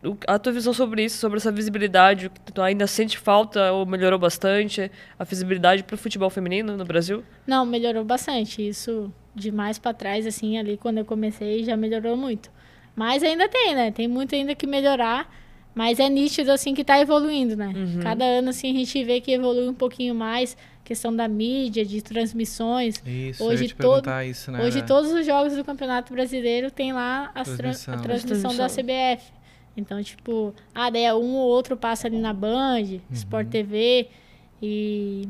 O- 0.03 0.17
A 0.27 0.37
tua 0.39 0.51
visão 0.51 0.73
sobre 0.73 1.03
isso, 1.05 1.17
sobre 1.17 1.37
essa 1.37 1.51
visibilidade, 1.51 2.31
tu 2.53 2.61
ainda 2.61 2.85
sente 2.87 3.17
falta 3.17 3.71
ou 3.71 3.85
melhorou 3.85 4.17
bastante 4.19 4.91
a 5.17 5.23
visibilidade 5.23 5.83
pro 5.83 5.97
futebol 5.97 6.29
feminino 6.29 6.75
no 6.77 6.85
Brasil? 6.85 7.23
Não, 7.45 7.65
melhorou 7.65 8.03
bastante. 8.03 8.67
Isso 8.67 9.11
de 9.35 9.51
mais 9.51 9.79
pra 9.79 9.93
trás, 9.93 10.25
assim, 10.27 10.57
ali 10.57 10.77
quando 10.77 10.97
eu 10.97 11.05
comecei, 11.05 11.63
já 11.63 11.77
melhorou 11.77 12.17
muito. 12.17 12.51
Mas 12.95 13.23
ainda 13.23 13.47
tem, 13.47 13.73
né? 13.75 13.91
Tem 13.91 14.07
muito 14.07 14.35
ainda 14.35 14.53
que 14.55 14.67
melhorar. 14.67 15.33
Mas 15.73 16.01
é 16.01 16.09
nítido, 16.09 16.51
assim, 16.51 16.73
que 16.73 16.83
tá 16.83 16.99
evoluindo, 16.99 17.55
né? 17.55 17.71
Cada 18.03 18.25
ano, 18.25 18.49
assim, 18.49 18.69
a 18.71 18.73
gente 18.73 19.01
vê 19.05 19.21
que 19.21 19.31
evolui 19.31 19.69
um 19.69 19.73
pouquinho 19.73 20.13
mais. 20.13 20.57
Questão 20.83 21.15
da 21.15 21.27
mídia, 21.29 21.85
de 21.85 22.01
transmissões. 22.01 23.01
Isso, 23.05 23.41
Hoje 23.45 23.55
eu 23.55 23.61
ia 23.61 23.67
te 23.69 23.75
todo- 23.75 24.09
isso, 24.23 24.51
né? 24.51 24.61
Hoje 24.65 24.81
todos 24.81 25.11
os 25.13 25.25
jogos 25.25 25.55
do 25.55 25.63
Campeonato 25.63 26.11
Brasileiro 26.11 26.69
tem 26.69 26.91
lá 26.91 27.31
Transmissão. 27.33 27.93
a 27.93 27.97
transmissão 27.97 28.55
da. 28.57 28.67
CBF. 28.67 29.31
Então, 29.75 30.01
tipo, 30.03 30.53
ah, 30.75 30.89
daí 30.89 31.03
é 31.03 31.13
um 31.13 31.35
ou 31.35 31.47
outro 31.49 31.77
passa 31.77 32.07
ali 32.07 32.17
na 32.17 32.33
Band, 32.33 32.81
Uhum. 32.81 32.99
Sport 33.11 33.47
TV. 33.47 34.07
E, 34.61 35.27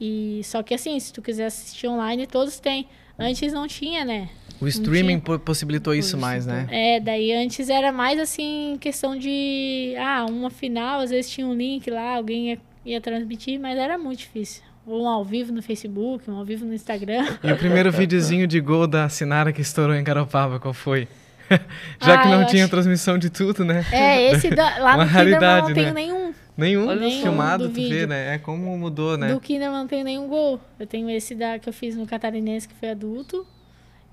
e 0.00 0.40
só 0.44 0.62
que 0.62 0.74
assim, 0.74 0.98
se 1.00 1.12
tu 1.12 1.20
quiser 1.22 1.46
assistir 1.46 1.88
online, 1.88 2.26
todos 2.26 2.60
têm. 2.60 2.86
Antes 3.18 3.52
não 3.52 3.66
tinha, 3.66 4.04
né? 4.04 4.28
O 4.60 4.68
streaming 4.68 5.18
po- 5.18 5.38
possibilitou 5.40 5.92
isso 5.94 6.16
mais, 6.16 6.46
né? 6.46 6.68
É, 6.70 7.00
daí 7.00 7.32
antes 7.32 7.68
era 7.68 7.90
mais 7.90 8.18
assim, 8.20 8.76
questão 8.80 9.16
de. 9.18 9.94
Ah, 9.98 10.24
uma 10.28 10.50
final, 10.50 11.00
às 11.00 11.10
vezes 11.10 11.30
tinha 11.30 11.44
um 11.46 11.54
link 11.54 11.90
lá, 11.90 12.14
alguém 12.16 12.50
ia, 12.50 12.58
ia 12.86 13.00
transmitir, 13.00 13.58
mas 13.58 13.76
era 13.76 13.98
muito 13.98 14.20
difícil. 14.20 14.62
Ou 14.86 15.02
um 15.02 15.08
ao 15.08 15.24
vivo 15.24 15.52
no 15.52 15.60
Facebook, 15.62 16.30
um 16.30 16.36
ao 16.36 16.44
vivo 16.44 16.64
no 16.64 16.72
Instagram. 16.72 17.26
E 17.42 17.52
o 17.52 17.56
primeiro 17.56 17.90
videozinho 17.90 18.46
de 18.46 18.60
gol 18.60 18.86
da 18.86 19.08
Sinara 19.08 19.52
que 19.52 19.60
estourou 19.62 19.94
em 19.96 20.02
Garopaba, 20.04 20.60
qual 20.60 20.72
foi? 20.72 21.08
Já 22.02 22.14
Ah, 22.14 22.22
que 22.22 22.28
não 22.28 22.46
tinha 22.46 22.64
acho- 22.64 22.70
transmissão 22.70 23.18
de 23.18 23.30
tudo, 23.30 23.64
né? 23.64 23.84
É, 23.92 24.30
esse 24.32 24.50
da, 24.50 24.78
lá 24.78 24.94
Uma 24.94 25.04
no 25.04 25.10
Kinderman 25.10 25.32
raridade, 25.40 25.68
não 25.68 25.74
tenho 25.74 25.86
né? 25.86 25.92
nenhum. 25.94 26.34
Nenhum 26.56 26.86
só. 26.86 27.22
filmado, 27.22 27.68
Do 27.68 27.74
tu 27.74 27.88
vê, 27.88 28.06
né? 28.06 28.34
É 28.34 28.38
como 28.38 28.76
mudou, 28.76 29.16
né? 29.16 29.32
Do 29.32 29.40
Kinderman 29.40 29.78
não 29.78 29.86
tenho 29.86 30.04
nenhum 30.04 30.26
gol. 30.28 30.60
Eu 30.78 30.86
tenho 30.86 31.08
esse 31.08 31.34
da 31.34 31.58
que 31.58 31.68
eu 31.68 31.72
fiz 31.72 31.96
no 31.96 32.06
Catarinense, 32.06 32.66
que 32.68 32.74
foi 32.74 32.90
adulto. 32.90 33.46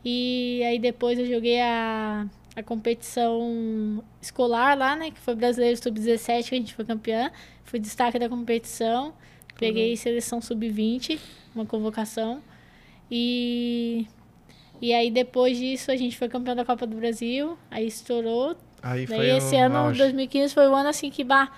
E 0.03 0.61
aí 0.63 0.77
depois 0.77 1.17
eu 1.17 1.25
joguei 1.25 1.59
a, 1.59 2.27
a 2.55 2.61
competição 2.61 4.03
escolar 4.21 4.77
lá, 4.77 4.95
né? 4.95 5.09
Que 5.09 5.19
foi 5.19 5.33
Brasileiro 5.35 5.75
Sub-17, 5.81 6.49
que 6.49 6.55
a 6.55 6.57
gente 6.59 6.75
foi 6.75 6.85
campeã. 6.85 7.31
Fui 7.63 7.79
destaque 7.79 8.19
da 8.19 8.29
competição. 8.29 9.13
Peguei 9.57 9.95
seleção 9.97 10.39
Sub-20, 10.41 11.17
uma 11.55 11.65
convocação. 11.65 12.41
E... 13.09 14.05
E 14.81 14.93
aí 14.93 15.09
depois 15.09 15.57
disso 15.57 15.91
a 15.91 15.95
gente 15.95 16.17
foi 16.17 16.27
campeão 16.27 16.55
da 16.55 16.65
Copa 16.65 16.85
do 16.85 16.95
Brasil. 16.95 17.57
Aí 17.71 17.87
estourou, 17.87 18.55
Aí 18.85 19.07
foi 19.07 19.17
Daí 19.17 19.37
esse 19.37 19.55
o 19.55 19.59
ano, 19.59 19.77
auge. 19.77 19.97
2015, 19.97 20.53
foi 20.53 20.67
o 20.67 20.75
ano 20.75 20.89
assim 20.89 21.09
que 21.09 21.23
bah. 21.23 21.51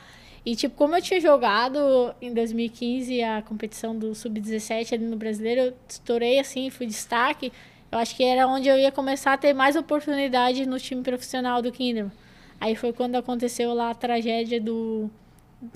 E 0.46 0.56
tipo, 0.56 0.74
como 0.78 0.96
eu 0.96 1.02
tinha 1.02 1.20
jogado 1.20 2.16
em 2.22 2.34
2015 2.34 3.22
a 3.22 3.42
competição 3.42 3.94
do 3.94 4.16
Sub-17 4.16 4.94
ali 4.94 5.04
no 5.04 5.18
brasileiro, 5.18 5.60
eu 5.60 5.74
estourei 5.90 6.40
assim, 6.40 6.70
fui 6.70 6.88
destaque. 6.88 7.52
Eu 7.92 8.00
acho 8.00 8.16
que 8.16 8.24
era 8.24 8.48
onde 8.48 8.70
eu 8.70 8.78
ia 8.78 8.94
começar 8.94 9.34
a 9.34 9.38
ter 9.38 9.54
mais 9.54 9.76
oportunidade 9.76 10.66
no 10.66 10.80
time 10.80 11.04
profissional 11.04 11.62
do 11.62 11.70
Kinderman. 11.70 12.14
Aí 12.62 12.76
foi 12.76 12.94
quando 12.94 13.16
aconteceu 13.16 13.74
lá 13.74 13.90
a 13.90 13.94
tragédia 13.94 14.62
do. 14.62 15.10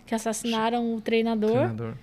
que 0.06 0.16
assassinaram 0.16 0.96
o 0.96 1.02
treinador. 1.02 1.52
Treinador. 1.52 1.96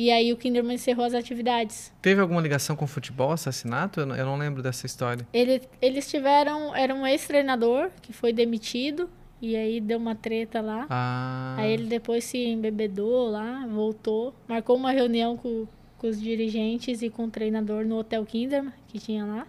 E 0.00 0.10
aí 0.10 0.32
o 0.32 0.36
Kinderman 0.38 0.76
encerrou 0.76 1.04
as 1.04 1.12
atividades. 1.12 1.92
Teve 2.00 2.22
alguma 2.22 2.40
ligação 2.40 2.74
com 2.74 2.86
futebol, 2.86 3.32
assassinato? 3.32 4.00
Eu 4.00 4.06
não, 4.06 4.16
eu 4.16 4.24
não 4.24 4.38
lembro 4.38 4.62
dessa 4.62 4.86
história. 4.86 5.28
Ele, 5.30 5.60
eles 5.82 6.08
tiveram. 6.08 6.74
Era 6.74 6.94
um 6.94 7.06
ex-treinador 7.06 7.90
que 8.00 8.10
foi 8.10 8.32
demitido. 8.32 9.10
E 9.42 9.54
aí 9.54 9.78
deu 9.78 9.98
uma 9.98 10.14
treta 10.14 10.62
lá. 10.62 10.86
Ah, 10.88 11.54
Aí 11.58 11.72
ele 11.72 11.84
depois 11.84 12.24
se 12.24 12.38
embebedou 12.38 13.30
lá, 13.30 13.66
voltou, 13.66 14.34
marcou 14.48 14.74
uma 14.74 14.90
reunião 14.90 15.36
com, 15.36 15.66
com 15.98 16.06
os 16.06 16.18
dirigentes 16.18 17.02
e 17.02 17.10
com 17.10 17.26
o 17.26 17.30
treinador 17.30 17.84
no 17.84 17.98
Hotel 17.98 18.24
Kinderman, 18.24 18.72
que 18.88 18.98
tinha 18.98 19.24
lá, 19.26 19.46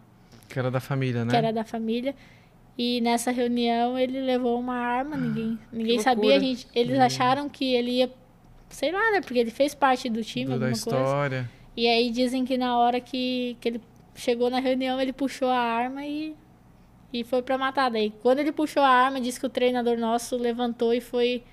que 0.50 0.60
era 0.60 0.70
da 0.70 0.82
família, 0.82 1.24
né? 1.24 1.32
que 1.32 1.38
era 1.38 1.54
da 1.54 1.64
família. 1.64 2.14
E 2.78 3.02
nessa 3.02 3.32
reunião 3.32 3.98
ele 3.98 4.22
levou 4.22 4.60
uma 4.60 4.76
arma, 4.76 5.16
ninguém, 5.18 5.60
ninguém 5.72 5.98
Que 5.98 6.04
sabia, 6.04 6.40
gente, 6.40 6.68
eles 6.74 6.98
acharam 7.00 7.50
que 7.50 7.74
ele 7.74 7.92
ia, 7.92 8.12
sei 8.72 8.92
lá, 8.92 9.12
né, 9.12 9.22
porque 9.22 9.38
ele 9.40 9.52
fez 9.52 9.74
parte 9.76 10.10
do 10.10 10.24
time, 10.24 10.46
Do- 10.46 10.60
da 10.60 10.66
alguma 10.68 10.72
coisa. 10.84 11.00
história. 11.04 11.50
E 11.78 11.88
aí 11.88 12.10
dizem 12.10 12.44
que 12.44 12.58
na 12.58 12.78
hora 12.78 13.00
que, 13.00 13.56
que 13.62 13.70
ele 13.70 13.82
chegou 14.16 14.50
na 14.50 14.60
reunião, 14.60 15.00
ele 15.00 15.14
puxou 15.14 15.48
a 15.50 15.58
arma 15.58 16.06
e, 16.06 16.36
e 17.14 17.24
foi 17.24 17.42
pra 17.42 17.58
matar. 17.58 17.90
Daí, 17.90 18.12
quando 18.22 18.40
ele 18.40 18.52
puxou 18.52 18.84
a 18.84 18.90
arma, 18.90 19.22
disse 19.22 19.40
que 19.40 19.46
o 19.46 19.50
treinador 19.50 19.98
nosso 19.98 20.36
levantou 20.36 20.94
e 20.94 21.00
foi, 21.00 21.44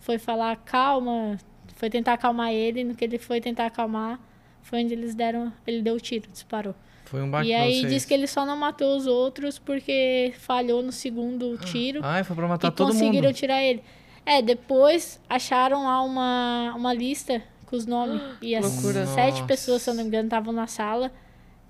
foi 0.00 0.18
falar, 0.18 0.56
calma, 0.56 1.38
foi 1.76 1.88
tentar 1.88 2.12
acalmar 2.14 2.52
ele. 2.52 2.84
No 2.84 2.94
que 2.94 3.04
ele 3.04 3.18
foi 3.18 3.40
tentar 3.40 3.66
acalmar, 3.66 4.20
foi 4.62 4.84
onde 4.84 4.92
eles 4.92 5.14
deram, 5.14 5.50
ele 5.66 5.80
deu 5.82 5.94
o 5.94 6.00
tiro, 6.00 6.28
disparou. 6.30 6.74
Foi 7.06 7.22
um 7.22 7.30
baque 7.30 7.48
e 7.48 7.54
aí 7.54 7.84
diz 7.86 8.04
que 8.04 8.12
ele 8.14 8.26
só 8.26 8.44
não 8.46 8.56
matou 8.56 8.96
os 8.96 9.06
outros 9.06 9.58
porque 9.58 10.32
falhou 10.38 10.82
no 10.82 10.90
segundo 10.90 11.56
tiro 11.58 12.00
Ai, 12.02 12.24
foi 12.24 12.34
pra 12.34 12.48
matar 12.48 12.68
e 12.68 12.70
todo 12.70 12.88
conseguiram 12.88 13.28
mundo. 13.28 13.34
tirar 13.36 13.62
ele. 13.62 13.82
É, 14.26 14.40
depois 14.40 15.20
acharam 15.28 15.84
lá 15.84 16.02
uma, 16.02 16.72
uma 16.76 16.92
lista 16.94 17.42
com 17.66 17.76
os 17.76 17.86
nomes. 17.86 18.20
E 18.42 18.54
as 18.54 18.64
Loucura. 18.82 19.06
sete 19.06 19.32
Nossa. 19.34 19.44
pessoas, 19.46 19.82
se 19.82 19.90
eu 19.90 19.94
não 19.94 20.02
me 20.02 20.08
engano, 20.08 20.24
estavam 20.26 20.52
na 20.52 20.66
sala. 20.66 21.12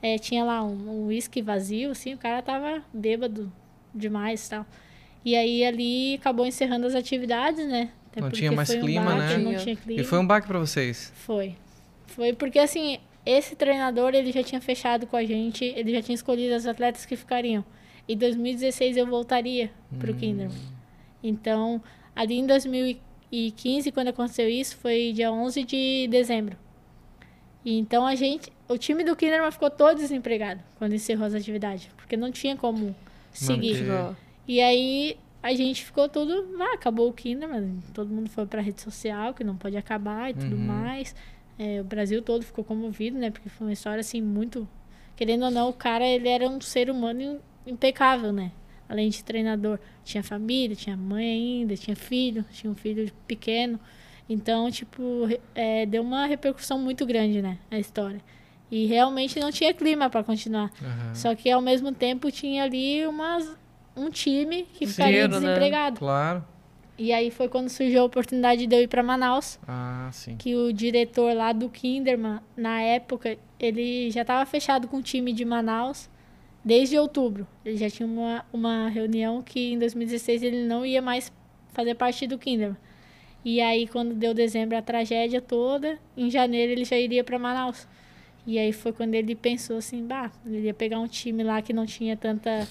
É, 0.02 0.18
tinha 0.18 0.44
lá 0.44 0.62
um 0.62 0.72
um 1.02 1.06
uísque 1.06 1.40
vazio, 1.40 1.90
assim, 1.90 2.12
o 2.14 2.18
cara 2.18 2.42
tava 2.42 2.82
bêbado 2.92 3.50
demais 3.94 4.46
e 4.46 4.50
tal. 4.50 4.66
E 5.24 5.34
aí 5.34 5.64
ali 5.64 6.14
acabou 6.16 6.44
encerrando 6.46 6.86
as 6.86 6.94
atividades, 6.94 7.66
né? 7.66 7.90
Até 8.10 8.20
Não 8.20 8.30
tinha 8.30 8.52
mais 8.52 8.68
foi 8.68 8.78
um 8.78 8.82
clima, 8.82 9.04
baque, 9.16 9.18
né? 9.18 9.38
Não 9.38 9.56
Tinha. 9.56 9.74
clima. 9.76 10.00
E 10.00 10.04
foi 10.04 10.18
um 10.18 10.26
baque 10.26 10.46
pra 10.46 10.58
vocês. 10.58 11.10
Foi. 11.16 11.56
Foi 12.06 12.32
porque, 12.34 12.58
assim, 12.58 12.98
esse 13.24 13.56
treinador, 13.56 14.14
ele 14.14 14.30
já 14.30 14.42
tinha 14.42 14.60
fechado 14.60 15.06
com 15.06 15.16
a 15.16 15.24
gente, 15.24 15.64
ele 15.64 15.90
já 15.92 16.02
tinha 16.02 16.14
escolhido 16.14 16.54
as 16.54 16.66
atletas 16.66 17.06
que 17.06 17.16
ficariam. 17.16 17.64
Em 18.06 18.16
2016 18.16 18.98
eu 18.98 19.06
voltaria 19.06 19.70
pro 19.98 20.12
Hum. 20.12 20.16
Kinderman. 20.16 20.58
Então, 21.22 21.82
ali 22.14 22.34
em 22.38 22.46
2015, 22.46 23.90
quando 23.92 24.08
aconteceu 24.08 24.48
isso, 24.48 24.76
foi 24.76 25.12
dia 25.12 25.30
11 25.32 25.64
de 25.64 26.06
dezembro. 26.08 26.56
E 27.64 27.78
então 27.78 28.06
a 28.06 28.14
gente, 28.14 28.52
o 28.68 28.76
time 28.76 29.02
do 29.04 29.16
Kinderman 29.16 29.50
ficou 29.50 29.70
todo 29.70 29.96
desempregado 29.96 30.60
quando 30.78 30.94
encerrou 30.94 31.26
as 31.26 31.34
atividades, 31.34 31.88
porque 31.96 32.16
não 32.16 32.30
tinha 32.30 32.56
como 32.56 32.94
seguir. 33.32 33.82
Manter. 33.84 34.16
E 34.46 34.60
aí 34.60 35.16
a 35.42 35.54
gente 35.54 35.84
ficou 35.84 36.08
tudo, 36.08 36.56
ah, 36.60 36.74
acabou 36.74 37.08
o 37.08 37.12
Kinderman, 37.12 37.78
todo 37.94 38.08
mundo 38.12 38.28
foi 38.28 38.44
pra 38.46 38.60
rede 38.60 38.80
social, 38.82 39.32
que 39.32 39.42
não 39.42 39.56
pode 39.56 39.76
acabar 39.76 40.30
e 40.30 40.34
tudo 40.34 40.56
Uhum. 40.56 40.62
mais. 40.62 41.14
É, 41.58 41.80
o 41.80 41.84
Brasil 41.84 42.20
todo 42.20 42.42
ficou 42.44 42.64
comovido, 42.64 43.16
né? 43.18 43.30
Porque 43.30 43.48
foi 43.48 43.66
uma 43.68 43.72
história 43.72 44.00
assim 44.00 44.20
muito, 44.20 44.68
querendo 45.16 45.44
ou 45.44 45.50
não, 45.50 45.68
o 45.68 45.72
cara 45.72 46.04
ele 46.04 46.28
era 46.28 46.46
um 46.48 46.60
ser 46.60 46.90
humano 46.90 47.22
im- 47.22 47.40
impecável, 47.66 48.32
né? 48.32 48.50
Além 48.94 49.08
de 49.08 49.24
treinador, 49.24 49.80
tinha 50.04 50.22
família, 50.22 50.76
tinha 50.76 50.96
mãe 50.96 51.24
ainda, 51.26 51.76
tinha 51.76 51.96
filho, 51.96 52.44
tinha 52.52 52.70
um 52.70 52.76
filho 52.76 53.10
pequeno. 53.26 53.80
Então, 54.28 54.70
tipo, 54.70 55.28
é, 55.52 55.84
deu 55.84 56.00
uma 56.00 56.26
repercussão 56.26 56.78
muito 56.78 57.04
grande, 57.04 57.42
né? 57.42 57.58
A 57.72 57.76
história. 57.78 58.20
E 58.70 58.86
realmente 58.86 59.40
não 59.40 59.50
tinha 59.50 59.74
clima 59.74 60.08
pra 60.08 60.22
continuar. 60.22 60.70
Aham. 60.80 61.12
Só 61.12 61.34
que 61.34 61.50
ao 61.50 61.60
mesmo 61.60 61.90
tempo 61.92 62.30
tinha 62.30 62.62
ali 62.62 63.04
umas, 63.04 63.52
um 63.96 64.08
time 64.10 64.62
que 64.72 64.86
ficaria 64.86 65.24
Inteiro, 65.24 65.40
né? 65.40 65.48
desempregado. 65.48 65.98
Claro. 65.98 66.44
E 66.96 67.12
aí 67.12 67.32
foi 67.32 67.48
quando 67.48 67.68
surgiu 67.68 68.02
a 68.02 68.04
oportunidade 68.04 68.64
de 68.68 68.76
eu 68.76 68.80
ir 68.80 68.86
para 68.86 69.02
Manaus, 69.02 69.58
Ah, 69.66 70.08
sim. 70.12 70.36
que 70.36 70.54
o 70.54 70.72
diretor 70.72 71.34
lá 71.34 71.52
do 71.52 71.68
Kinderman, 71.68 72.38
na 72.56 72.80
época, 72.80 73.36
ele 73.58 74.08
já 74.12 74.22
estava 74.22 74.46
fechado 74.46 74.86
com 74.86 74.98
o 74.98 75.02
time 75.02 75.32
de 75.32 75.44
Manaus 75.44 76.08
desde 76.64 76.98
outubro. 76.98 77.46
Ele 77.64 77.76
já 77.76 77.90
tinha 77.90 78.06
uma, 78.06 78.44
uma 78.52 78.88
reunião 78.88 79.42
que 79.42 79.72
em 79.72 79.78
2016 79.78 80.42
ele 80.42 80.64
não 80.64 80.84
ia 80.86 81.02
mais 81.02 81.32
fazer 81.72 81.94
parte 81.94 82.26
do 82.26 82.38
Kinderman. 82.38 82.76
E 83.44 83.60
aí 83.60 83.86
quando 83.86 84.14
deu 84.14 84.32
dezembro 84.32 84.76
a 84.76 84.82
tragédia 84.82 85.40
toda, 85.40 85.98
em 86.16 86.30
janeiro 86.30 86.72
ele 86.72 86.84
já 86.84 86.96
iria 86.98 87.22
para 87.22 87.38
Manaus. 87.38 87.86
E 88.46 88.58
aí 88.58 88.72
foi 88.72 88.92
quando 88.92 89.14
ele 89.14 89.34
pensou 89.34 89.76
assim, 89.78 90.06
bah, 90.06 90.30
ele 90.46 90.66
ia 90.66 90.74
pegar 90.74 90.98
um 90.98 91.06
time 91.06 91.42
lá 91.42 91.60
que 91.62 91.72
não 91.72 91.86
tinha 91.86 92.16
tanta 92.16 92.66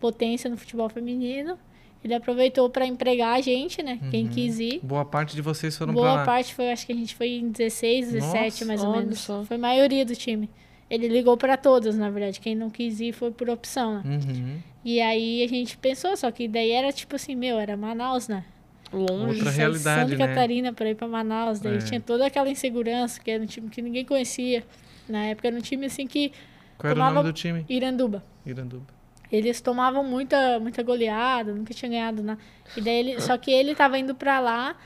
potência 0.00 0.48
no 0.50 0.56
futebol 0.56 0.88
feminino. 0.88 1.58
Ele 2.04 2.14
aproveitou 2.14 2.70
para 2.70 2.86
empregar 2.86 3.36
a 3.36 3.40
gente, 3.40 3.82
né? 3.82 3.98
Quem 4.12 4.28
quis 4.28 4.60
ir. 4.60 4.78
Boa 4.80 5.04
parte 5.04 5.34
de 5.34 5.42
vocês 5.42 5.76
foram 5.76 5.92
pra 5.92 6.02
Boa 6.02 6.14
lá. 6.14 6.24
parte 6.24 6.54
foi, 6.54 6.70
acho 6.70 6.86
que 6.86 6.92
a 6.92 6.94
gente 6.94 7.16
foi 7.16 7.30
em 7.30 7.48
16, 7.48 8.12
17 8.12 8.44
Nossa, 8.44 8.64
mais 8.64 8.84
ou 8.84 8.92
menos. 8.96 9.18
só. 9.18 9.42
Foi 9.44 9.56
a 9.56 9.58
maioria 9.58 10.04
do 10.04 10.14
time. 10.14 10.48
Ele 10.88 11.08
ligou 11.08 11.36
para 11.36 11.56
todos, 11.56 11.96
na 11.96 12.08
verdade. 12.10 12.40
Quem 12.40 12.54
não 12.54 12.70
quis 12.70 13.00
ir 13.00 13.12
foi 13.12 13.30
por 13.30 13.50
opção, 13.50 14.02
né? 14.02 14.02
Uhum. 14.04 14.58
E 14.84 15.00
aí 15.00 15.42
a 15.42 15.48
gente 15.48 15.76
pensou, 15.76 16.16
só 16.16 16.30
que 16.30 16.46
daí 16.46 16.70
era 16.70 16.92
tipo 16.92 17.16
assim, 17.16 17.34
meu, 17.34 17.58
era 17.58 17.76
Manaus, 17.76 18.28
né? 18.28 18.44
longe. 18.92 19.38
Outra 19.40 19.50
realidade, 19.50 20.10
Santa 20.12 20.16
né? 20.16 20.28
Catarina 20.28 20.72
para 20.72 20.88
ir 20.88 20.94
para 20.94 21.08
Manaus, 21.08 21.58
daí 21.58 21.74
É. 21.74 21.78
tinha 21.78 22.00
toda 22.00 22.24
aquela 22.26 22.48
insegurança, 22.48 23.20
que 23.20 23.30
era 23.30 23.42
um 23.42 23.46
time 23.46 23.68
que 23.68 23.82
ninguém 23.82 24.04
conhecia. 24.04 24.62
Na 25.08 25.24
época 25.24 25.48
era 25.48 25.56
um 25.56 25.60
time 25.60 25.86
assim 25.86 26.06
que 26.06 26.32
Qual 26.78 26.92
era 26.92 27.00
o 27.00 27.12
nome 27.12 27.22
do 27.24 27.32
time? 27.32 27.64
Iranduba. 27.68 28.22
Iranduba. 28.46 28.86
Eles 29.30 29.60
tomavam 29.60 30.04
muita, 30.04 30.60
muita 30.60 30.84
goleada, 30.84 31.52
nunca 31.52 31.74
tinha 31.74 31.90
ganhado 31.90 32.22
nada. 32.22 32.38
E 32.76 32.80
daí 32.80 32.94
ele, 32.94 33.20
só 33.20 33.36
que 33.36 33.50
ele 33.50 33.74
tava 33.74 33.98
indo 33.98 34.14
pra 34.14 34.38
lá 34.38 34.76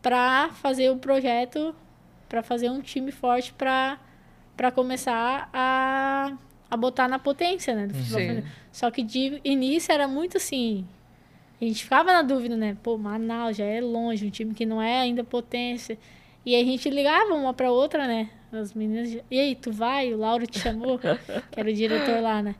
pra 0.00 0.48
fazer 0.54 0.90
o 0.90 0.96
projeto, 0.96 1.74
pra 2.30 2.42
fazer 2.42 2.70
um 2.70 2.80
time 2.80 3.12
forte 3.12 3.52
pra, 3.52 3.98
pra 4.60 4.70
começar 4.70 5.48
a, 5.54 6.36
a 6.70 6.76
botar 6.76 7.08
na 7.08 7.18
potência, 7.18 7.74
né? 7.74 7.86
do 7.86 7.94
futebol 7.94 8.20
Sim. 8.20 8.26
feminino. 8.26 8.52
Só 8.70 8.90
que 8.90 9.02
de 9.02 9.40
início 9.42 9.90
era 9.90 10.06
muito 10.06 10.36
assim. 10.36 10.86
A 11.58 11.64
gente 11.64 11.82
ficava 11.82 12.12
na 12.12 12.20
dúvida, 12.20 12.54
né? 12.58 12.76
Pô, 12.82 12.98
Manaus 12.98 13.56
já 13.56 13.64
é 13.64 13.80
longe, 13.80 14.26
um 14.26 14.28
time 14.28 14.52
que 14.52 14.66
não 14.66 14.82
é 14.82 15.00
ainda 15.00 15.24
potência. 15.24 15.96
E 16.44 16.54
aí 16.54 16.60
a 16.60 16.64
gente 16.66 16.90
ligava 16.90 17.32
uma 17.32 17.54
pra 17.54 17.72
outra, 17.72 18.06
né? 18.06 18.28
As 18.52 18.74
meninas. 18.74 19.24
E 19.30 19.40
aí, 19.40 19.54
tu 19.54 19.72
vai? 19.72 20.12
O 20.12 20.18
Lauro 20.18 20.46
te 20.46 20.58
chamou? 20.58 20.98
que 20.98 21.58
era 21.58 21.70
o 21.70 21.72
diretor 21.72 22.20
lá, 22.20 22.42
né? 22.42 22.54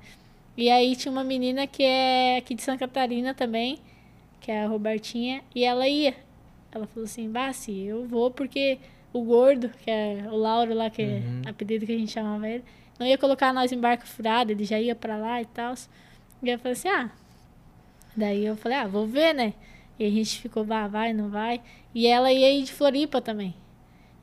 E 0.57 0.71
aí 0.71 0.97
tinha 0.97 1.13
uma 1.13 1.23
menina 1.23 1.67
que 1.67 1.83
é 1.83 2.39
aqui 2.39 2.55
de 2.55 2.63
Santa 2.63 2.79
Catarina 2.79 3.35
também, 3.35 3.79
que 4.41 4.51
é 4.51 4.65
a 4.65 4.67
Robertinha, 4.67 5.43
e 5.55 5.65
ela 5.65 5.87
ia. 5.87 6.15
Ela 6.73 6.87
falou 6.87 7.05
assim, 7.05 7.29
Bassi, 7.29 7.79
eu 7.79 8.07
vou 8.07 8.31
porque 8.31 8.79
o 9.13 9.23
gordo, 9.25 9.69
que 9.71 9.91
é 9.91 10.25
o 10.31 10.37
Lauro 10.37 10.75
lá, 10.75 10.89
que 10.91 11.03
Uhum. 11.03 11.43
é 11.47 11.51
apelido 11.51 11.85
que 11.87 11.93
a 11.93 11.99
gente 11.99 12.13
chamava 12.13 12.49
ele, 12.49 12.65
não 12.99 13.07
ia 13.07 13.19
colocar 13.19 13.53
nós 13.53 13.73
em 13.73 13.79
barco 13.81 14.07
furado, 14.07 14.53
ele 14.53 14.65
já 14.65 14.79
ia 14.81 14.95
pra 14.95 15.17
lá 15.17 15.41
e 15.43 15.47
tal. 15.47 15.75
E 16.43 16.49
eu 16.51 16.59
falei 16.59 16.73
assim, 16.73 16.89
ah. 16.89 17.11
Daí 18.17 18.45
eu 18.45 18.57
falei, 18.57 18.79
ah, 18.79 18.87
vou 18.87 19.07
ver, 19.07 19.33
né? 19.35 19.55
E 19.99 20.05
a 20.05 20.11
gente 20.11 20.41
ficou, 20.41 20.65
vai, 20.65 20.89
vai, 20.89 21.13
não 21.13 21.29
vai. 21.29 21.61
E 21.95 22.07
ela 22.07 22.33
ia 22.33 22.51
ir 22.53 22.65
de 22.65 22.73
Floripa 22.73 23.21
também. 23.21 23.55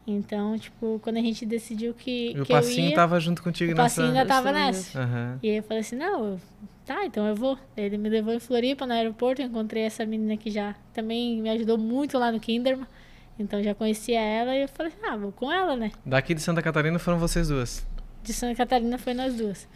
Então, 0.05 0.57
tipo, 0.57 0.99
quando 1.03 1.17
a 1.17 1.21
gente 1.21 1.45
decidiu 1.45 1.93
que, 1.93 2.31
E 2.35 2.39
o 2.39 2.45
que 2.45 2.51
eu 2.53 2.55
passinho 2.55 2.89
ia, 2.89 2.95
tava 2.95 3.19
junto 3.19 3.43
contigo 3.43 3.71
o 3.73 3.75
nessa. 3.75 3.83
passinho 3.83 4.07
ainda 4.07 4.25
tava 4.25 4.49
Essa 4.49 4.57
nessa. 4.59 4.99
Aham. 5.01 5.39
E 5.43 5.49
aí 5.49 5.57
eu 5.57 5.63
falei 5.63 5.81
assim, 5.81 5.95
não, 5.97 6.25
eu- 6.31 6.39
tá, 6.85 7.05
então 7.05 7.27
eu 7.27 7.35
vou. 7.35 7.57
Ele 7.75 7.97
me 7.97 8.07
levou 8.09 8.33
em 8.33 8.39
Floripa, 8.39 8.85
no 8.87 8.93
aeroporto, 8.93 9.41
eu 9.41 9.47
encontrei 9.47 9.83
essa 9.83 10.05
menina 10.05 10.37
que 10.37 10.49
já 10.49 10.75
também 10.93 11.41
me 11.41 11.49
ajudou 11.49 11.77
muito 11.77 12.17
lá 12.17 12.31
no 12.31 12.39
Kinderman. 12.39 12.87
Então 13.39 13.61
já 13.61 13.75
conhecia 13.75 14.19
ela 14.19 14.55
e 14.55 14.63
eu 14.63 14.67
falei, 14.67 14.91
ah, 15.03 15.15
vou 15.15 15.31
com 15.31 15.51
ela, 15.51 15.75
né? 15.75 15.91
Daqui 16.05 16.33
de 16.33 16.41
Santa 16.41 16.61
Catarina 16.61 16.97
foram 16.97 17.19
vocês 17.19 17.47
duas. 17.47 17.85
De 18.23 18.33
Santa 18.33 18.55
Catarina 18.55 18.97
foi 18.97 19.13
nós 19.13 19.35
duas. 19.35 19.67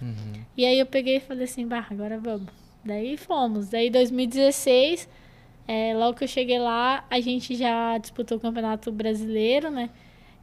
E 0.58 0.66
aí 0.66 0.80
eu 0.80 0.86
peguei 0.86 1.18
e 1.18 1.20
falei 1.20 1.44
assim, 1.44 1.68
bah, 1.68 1.86
agora 1.90 2.20
vamos. 2.20 2.48
Daí 2.84 3.16
fomos. 3.18 3.70
Daí 3.70 3.90
2016, 3.90 5.08
é, 5.68 5.94
logo 5.96 6.18
que 6.18 6.24
eu 6.24 6.28
cheguei 6.28 6.60
lá, 6.60 7.06
a 7.10 7.20
gente 7.20 7.56
já 7.56 7.98
disputou 7.98 8.38
o 8.38 8.42
Campeonato 8.42 8.92
Brasileiro, 8.92 9.70
né? 9.70 9.90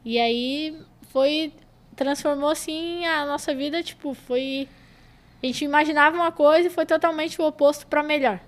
E 0.05 0.19
aí 0.19 0.77
foi. 1.11 1.53
Transformou 1.97 2.49
assim 2.49 3.05
a 3.05 3.27
nossa 3.27 3.53
vida, 3.55 3.83
tipo, 3.83 4.15
foi. 4.15 4.69
A 5.43 5.47
gente 5.47 5.65
imaginava 5.65 6.17
uma 6.17 6.31
coisa 6.31 6.69
e 6.69 6.71
foi 6.71 6.87
totalmente 6.87 7.41
o 7.43 7.47
oposto 7.47 7.87
pra 7.89 8.03
melhor. 8.03 8.41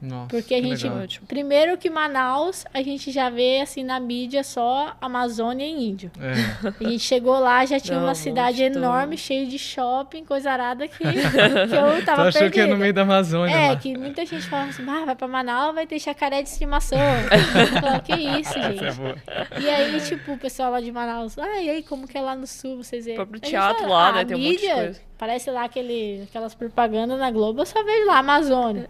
Nossa. 0.00 0.28
Porque 0.28 0.54
a 0.54 0.62
gente. 0.62 0.84
legal. 0.84 1.06
Primeiro 1.26 1.76
que 1.78 1.88
Manaus, 1.88 2.64
a 2.74 2.82
gente 2.82 3.10
já 3.10 3.30
vê 3.30 3.60
assim 3.60 3.82
na 3.82 3.98
mídia 3.98 4.44
só 4.44 4.94
Amazônia 5.00 5.64
e 5.66 5.88
Índio. 5.88 6.10
É. 6.20 6.84
A 6.84 6.88
gente 6.90 7.00
chegou 7.04 7.38
lá, 7.38 7.64
já 7.64 7.80
tinha 7.80 7.96
Não, 7.96 8.04
uma 8.04 8.12
um 8.12 8.14
cidade 8.14 8.62
enorme, 8.62 9.16
cheia 9.16 9.46
de 9.46 9.58
shopping, 9.58 10.24
coisa 10.24 10.50
arada 10.50 10.86
que, 10.86 10.98
que 11.02 11.06
eu 11.08 12.00
Tu 12.00 12.04
tava 12.04 12.28
achou 12.28 12.50
que 12.50 12.58
ia 12.58 12.64
no 12.66 12.70
perdida. 12.70 12.76
meio 12.76 12.92
da 12.94 13.02
Amazônia 13.02 13.54
É, 13.54 13.68
lá? 13.70 13.76
que 13.76 13.96
muita 13.96 14.24
gente 14.26 14.42
falava 14.46 14.70
assim, 14.70 14.84
ah, 14.88 15.04
vai 15.04 15.14
pra 15.16 15.26
Manaus, 15.28 15.74
vai 15.74 15.86
ter 15.86 15.98
jacaré 15.98 16.42
de 16.42 16.48
estimação. 16.48 16.98
Falava, 17.80 18.00
que 18.00 18.12
isso, 18.14 18.58
é 18.58 18.72
gente. 18.72 18.96
boa. 18.96 19.16
E 19.60 19.68
aí, 19.68 20.00
tipo, 20.00 20.32
o 20.32 20.38
pessoal 20.38 20.70
lá 20.72 20.80
de 20.80 20.92
Manaus, 20.92 21.38
ah, 21.38 21.60
e 21.60 21.70
aí, 21.70 21.82
como 21.82 22.06
que 22.06 22.16
é 22.16 22.20
lá 22.20 22.34
no 22.36 22.46
sul, 22.46 22.76
vocês 22.82 23.04
veem? 23.04 23.16
O 23.16 23.20
próprio 23.20 23.40
teatro 23.40 23.82
fala, 23.84 23.94
lá, 23.94 24.08
"Ah, 24.08 24.12
né, 24.12 24.20
a 24.20 24.24
tem 24.24 24.36
um 24.36 24.40
monte 24.40 24.50
de 24.50 24.52
mídia, 24.62 24.74
coisa." 24.74 25.00
Parece 25.18 25.50
lá 25.50 25.64
aquele, 25.64 26.24
aquelas 26.28 26.54
propagandas 26.54 27.18
na 27.18 27.30
Globo, 27.30 27.62
eu 27.62 27.66
só 27.66 27.82
vejo 27.82 28.06
lá, 28.06 28.18
Amazônia. 28.18 28.86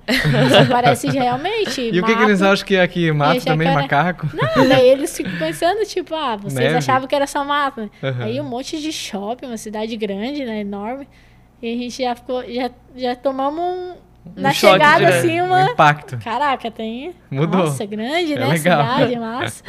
Só 0.50 0.66
parece 0.72 1.08
realmente 1.08 1.80
E 1.80 2.00
o 2.00 2.04
que, 2.04 2.16
que 2.16 2.22
eles 2.22 2.40
mato. 2.40 2.52
acham 2.52 2.66
que 2.66 2.74
é 2.74 2.82
aqui? 2.82 3.12
Mato 3.12 3.44
também, 3.44 3.68
jacaré. 3.68 3.82
macaco? 4.12 4.28
Não, 4.34 4.68
daí 4.68 4.88
eles 4.88 5.16
ficam 5.16 5.38
pensando, 5.38 5.84
tipo, 5.86 6.12
ah, 6.16 6.34
vocês 6.34 6.54
Neve. 6.54 6.74
achavam 6.78 7.06
que 7.06 7.14
era 7.14 7.28
só 7.28 7.44
mato, 7.44 7.80
né? 7.82 7.90
Aham. 8.02 8.24
Aí 8.24 8.40
um 8.40 8.44
monte 8.44 8.80
de 8.80 8.90
shopping, 8.92 9.46
uma 9.46 9.56
cidade 9.56 9.96
grande, 9.96 10.44
né? 10.44 10.60
Enorme. 10.62 11.06
E 11.62 11.72
a 11.72 11.76
gente 11.76 12.02
já 12.02 12.14
ficou, 12.16 12.42
já, 12.52 12.70
já 12.96 13.14
tomamos 13.14 13.60
um. 13.62 13.94
Na 14.34 14.52
choque 14.52 14.72
chegada, 14.72 14.98
direto. 15.06 15.18
assim, 15.18 15.40
Um 15.40 15.46
uma. 15.46 15.62
impacto. 15.70 16.18
Caraca, 16.18 16.68
tem. 16.72 17.14
Mudou. 17.30 17.60
Nossa, 17.66 17.86
grande, 17.86 18.32
É 18.32 18.38
né? 18.40 18.46
legal. 18.48 18.82
Cidade, 18.82 19.14
massa. 19.20 19.62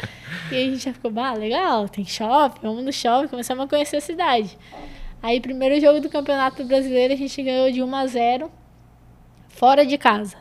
E 0.50 0.56
a 0.56 0.58
gente 0.64 0.78
já 0.78 0.92
ficou, 0.92 1.12
bah, 1.12 1.34
legal, 1.34 1.88
tem 1.88 2.04
shopping, 2.04 2.58
vamos 2.62 2.84
no 2.84 2.92
shopping, 2.92 3.28
começamos 3.28 3.64
a 3.64 3.68
conhecer 3.68 3.98
a 3.98 4.00
cidade. 4.00 4.58
Aí, 5.22 5.40
primeiro 5.40 5.80
jogo 5.80 6.00
do 6.00 6.08
Campeonato 6.08 6.64
Brasileiro, 6.64 7.14
a 7.14 7.16
gente 7.16 7.42
ganhou 7.42 7.70
de 7.70 7.82
1 7.82 7.94
a 7.94 8.06
0 8.06 8.50
fora 9.48 9.84
de 9.84 9.98
casa. 9.98 10.36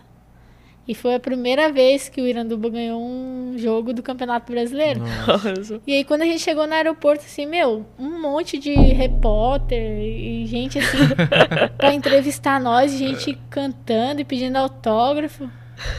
E 0.88 0.96
foi 0.96 1.16
a 1.16 1.20
primeira 1.20 1.70
vez 1.70 2.08
que 2.08 2.22
o 2.22 2.26
Iranduba 2.26 2.70
ganhou 2.70 3.02
um 3.02 3.56
jogo 3.58 3.92
do 3.92 4.02
Campeonato 4.02 4.50
Brasileiro. 4.50 5.02
Nossa. 5.02 5.82
E 5.86 5.94
aí, 5.94 6.04
quando 6.06 6.22
a 6.22 6.26
gente 6.26 6.40
chegou 6.40 6.66
no 6.66 6.74
aeroporto, 6.74 7.26
assim, 7.26 7.46
meu, 7.46 7.86
um 8.00 8.22
monte 8.22 8.58
de 8.58 8.74
repórter 8.74 9.78
e 9.78 10.46
gente, 10.46 10.80
assim, 10.80 10.98
pra 11.78 11.94
entrevistar 11.94 12.62
nós, 12.62 12.94
gente 12.94 13.38
cantando 13.50 14.22
e 14.22 14.26
pedindo 14.26 14.56
autógrafo. 14.56 15.50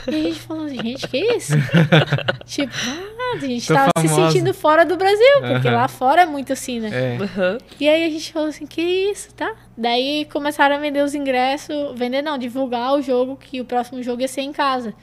E 0.07 0.14
a 0.14 0.22
gente 0.22 0.41
falou, 0.41 0.68
gente, 0.68 1.07
que 1.07 1.18
isso? 1.18 1.53
tipo, 2.45 2.72
ah, 2.74 3.37
a 3.37 3.39
gente 3.39 3.66
Tô 3.66 3.74
tava 3.74 3.91
se 3.99 4.09
famosa. 4.09 4.31
sentindo 4.31 4.55
fora 4.55 4.85
do 4.85 4.97
Brasil, 4.97 5.41
porque 5.41 5.68
Aham. 5.68 5.76
lá 5.76 5.89
fora 5.89 6.22
é 6.22 6.26
muito 6.26 6.53
assim, 6.53 6.81
né? 6.81 6.91
É. 6.93 7.22
Aham. 7.22 7.59
E 7.79 7.89
aí 7.89 8.05
a 8.05 8.11
gente 8.11 8.33
falou 8.33 8.49
assim, 8.49 8.66
que 8.66 8.83
isso, 8.83 9.33
tá? 9.35 9.55
Daí 9.76 10.26
começaram 10.33 10.76
a 10.76 10.79
vender 10.79 11.03
os 11.03 11.14
ingressos, 11.14 11.76
vender 11.97 12.22
não, 12.22 12.37
divulgar 12.37 12.95
o 12.95 13.03
jogo, 13.03 13.37
que 13.37 13.61
o 13.61 13.64
próximo 13.64 14.03
jogo 14.03 14.22
ia 14.22 14.29
ser 14.29 14.43
em 14.43 14.53
casa. 14.53 14.95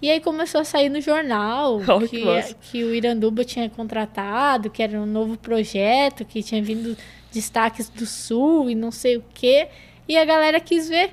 E 0.00 0.10
aí 0.10 0.20
começou 0.20 0.60
a 0.60 0.64
sair 0.64 0.88
no 0.88 1.00
jornal 1.00 1.80
Olha 1.88 2.06
que 2.06 2.20
que, 2.20 2.54
que 2.54 2.84
o 2.84 2.94
Iranduba 2.94 3.44
tinha 3.44 3.68
contratado, 3.68 4.70
que 4.70 4.82
era 4.82 4.98
um 4.98 5.06
novo 5.06 5.38
projeto, 5.38 6.24
que 6.24 6.42
tinha 6.42 6.62
vindo 6.62 6.96
destaques 7.32 7.88
do 7.88 8.06
Sul 8.06 8.70
e 8.70 8.74
não 8.74 8.90
sei 8.90 9.16
o 9.16 9.24
quê. 9.34 9.68
E 10.08 10.16
a 10.16 10.24
galera 10.24 10.60
quis 10.60 10.88
ver. 10.88 11.10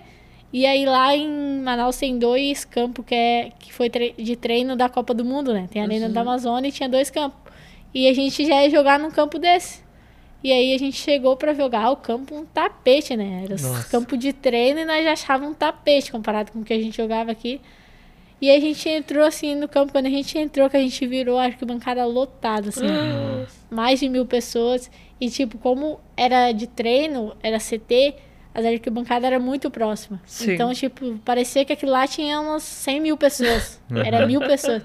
E 0.54 0.66
aí 0.68 0.86
lá 0.86 1.16
em 1.16 1.60
Manaus 1.62 1.98
tem 1.98 2.20
dois 2.20 2.64
campos 2.64 3.04
que, 3.06 3.16
é, 3.16 3.52
que 3.60 3.74
foi 3.74 3.90
tre- 3.90 4.14
de 4.16 4.36
treino 4.36 4.76
da 4.76 4.88
Copa 4.88 5.12
do 5.14 5.26
Mundo, 5.26 5.52
né? 5.52 5.68
Tem 5.72 5.82
a 5.82 5.86
Arena 5.86 6.08
da 6.08 6.22
Amazônia 6.22 6.70
e 6.70 6.72
tinha 6.72 6.88
dois 6.88 7.10
campos. 7.10 7.40
E 7.92 8.08
a 8.08 8.14
gente 8.14 8.46
já 8.46 8.64
ia 8.64 8.70
jogar 8.70 9.00
num 9.00 9.10
campo 9.10 9.40
desse. 9.40 9.82
E 10.44 10.52
aí 10.52 10.76
a 10.76 10.78
gente 10.78 10.98
chegou 10.98 11.36
pra 11.36 11.54
jogar 11.54 11.90
o 11.90 11.96
campo 11.96 12.36
um 12.36 12.46
tapete, 12.46 13.16
né? 13.16 13.44
Era 13.46 13.54
Nossa. 13.54 13.90
campo 13.90 14.16
de 14.16 14.32
treino 14.32 14.80
e 14.82 14.86
nós 14.86 15.04
já 15.04 15.14
achávamos 15.14 15.52
um 15.52 15.54
tapete 15.56 16.12
comparado 16.12 16.52
com 16.52 16.60
o 16.60 16.64
que 16.64 16.74
a 16.74 16.80
gente 16.80 16.96
jogava 16.98 17.32
aqui. 17.32 17.60
E 18.42 18.52
a 18.52 18.60
gente 18.60 18.88
entrou 18.90 19.24
assim 19.26 19.56
no 19.56 19.68
campo, 19.70 19.92
quando 19.94 20.06
a 20.08 20.10
gente 20.10 20.38
entrou, 20.38 20.70
que 20.70 20.76
a 20.78 20.82
gente 20.82 21.08
virou 21.08 21.40
a 21.40 21.46
arquibancada 21.46 22.06
lotada, 22.06 22.70
assim. 22.70 22.86
Mais 23.72 24.00
de 24.02 24.10
mil 24.10 24.26
pessoas. 24.26 24.92
E 25.20 25.30
tipo, 25.30 25.58
como 25.58 26.00
era 26.18 26.52
de 26.52 26.68
treino, 26.68 27.34
era 27.42 27.58
CT, 27.58 28.14
as 28.54 28.66
arquibancadas 28.66 29.32
eram 29.32 29.44
muito 29.44 29.72
próximas. 29.72 30.20
Sim. 30.26 30.54
Então, 30.54 30.74
tipo, 30.74 31.18
parecia 31.26 31.66
que 31.66 31.74
aquilo 31.74 31.92
lá 31.92 32.08
tinha 32.08 32.40
umas 32.40 32.64
100 32.64 33.00
mil 33.00 33.18
pessoas. 33.18 33.82
Era 34.06 34.28
mil 34.28 34.40
pessoas. 34.42 34.84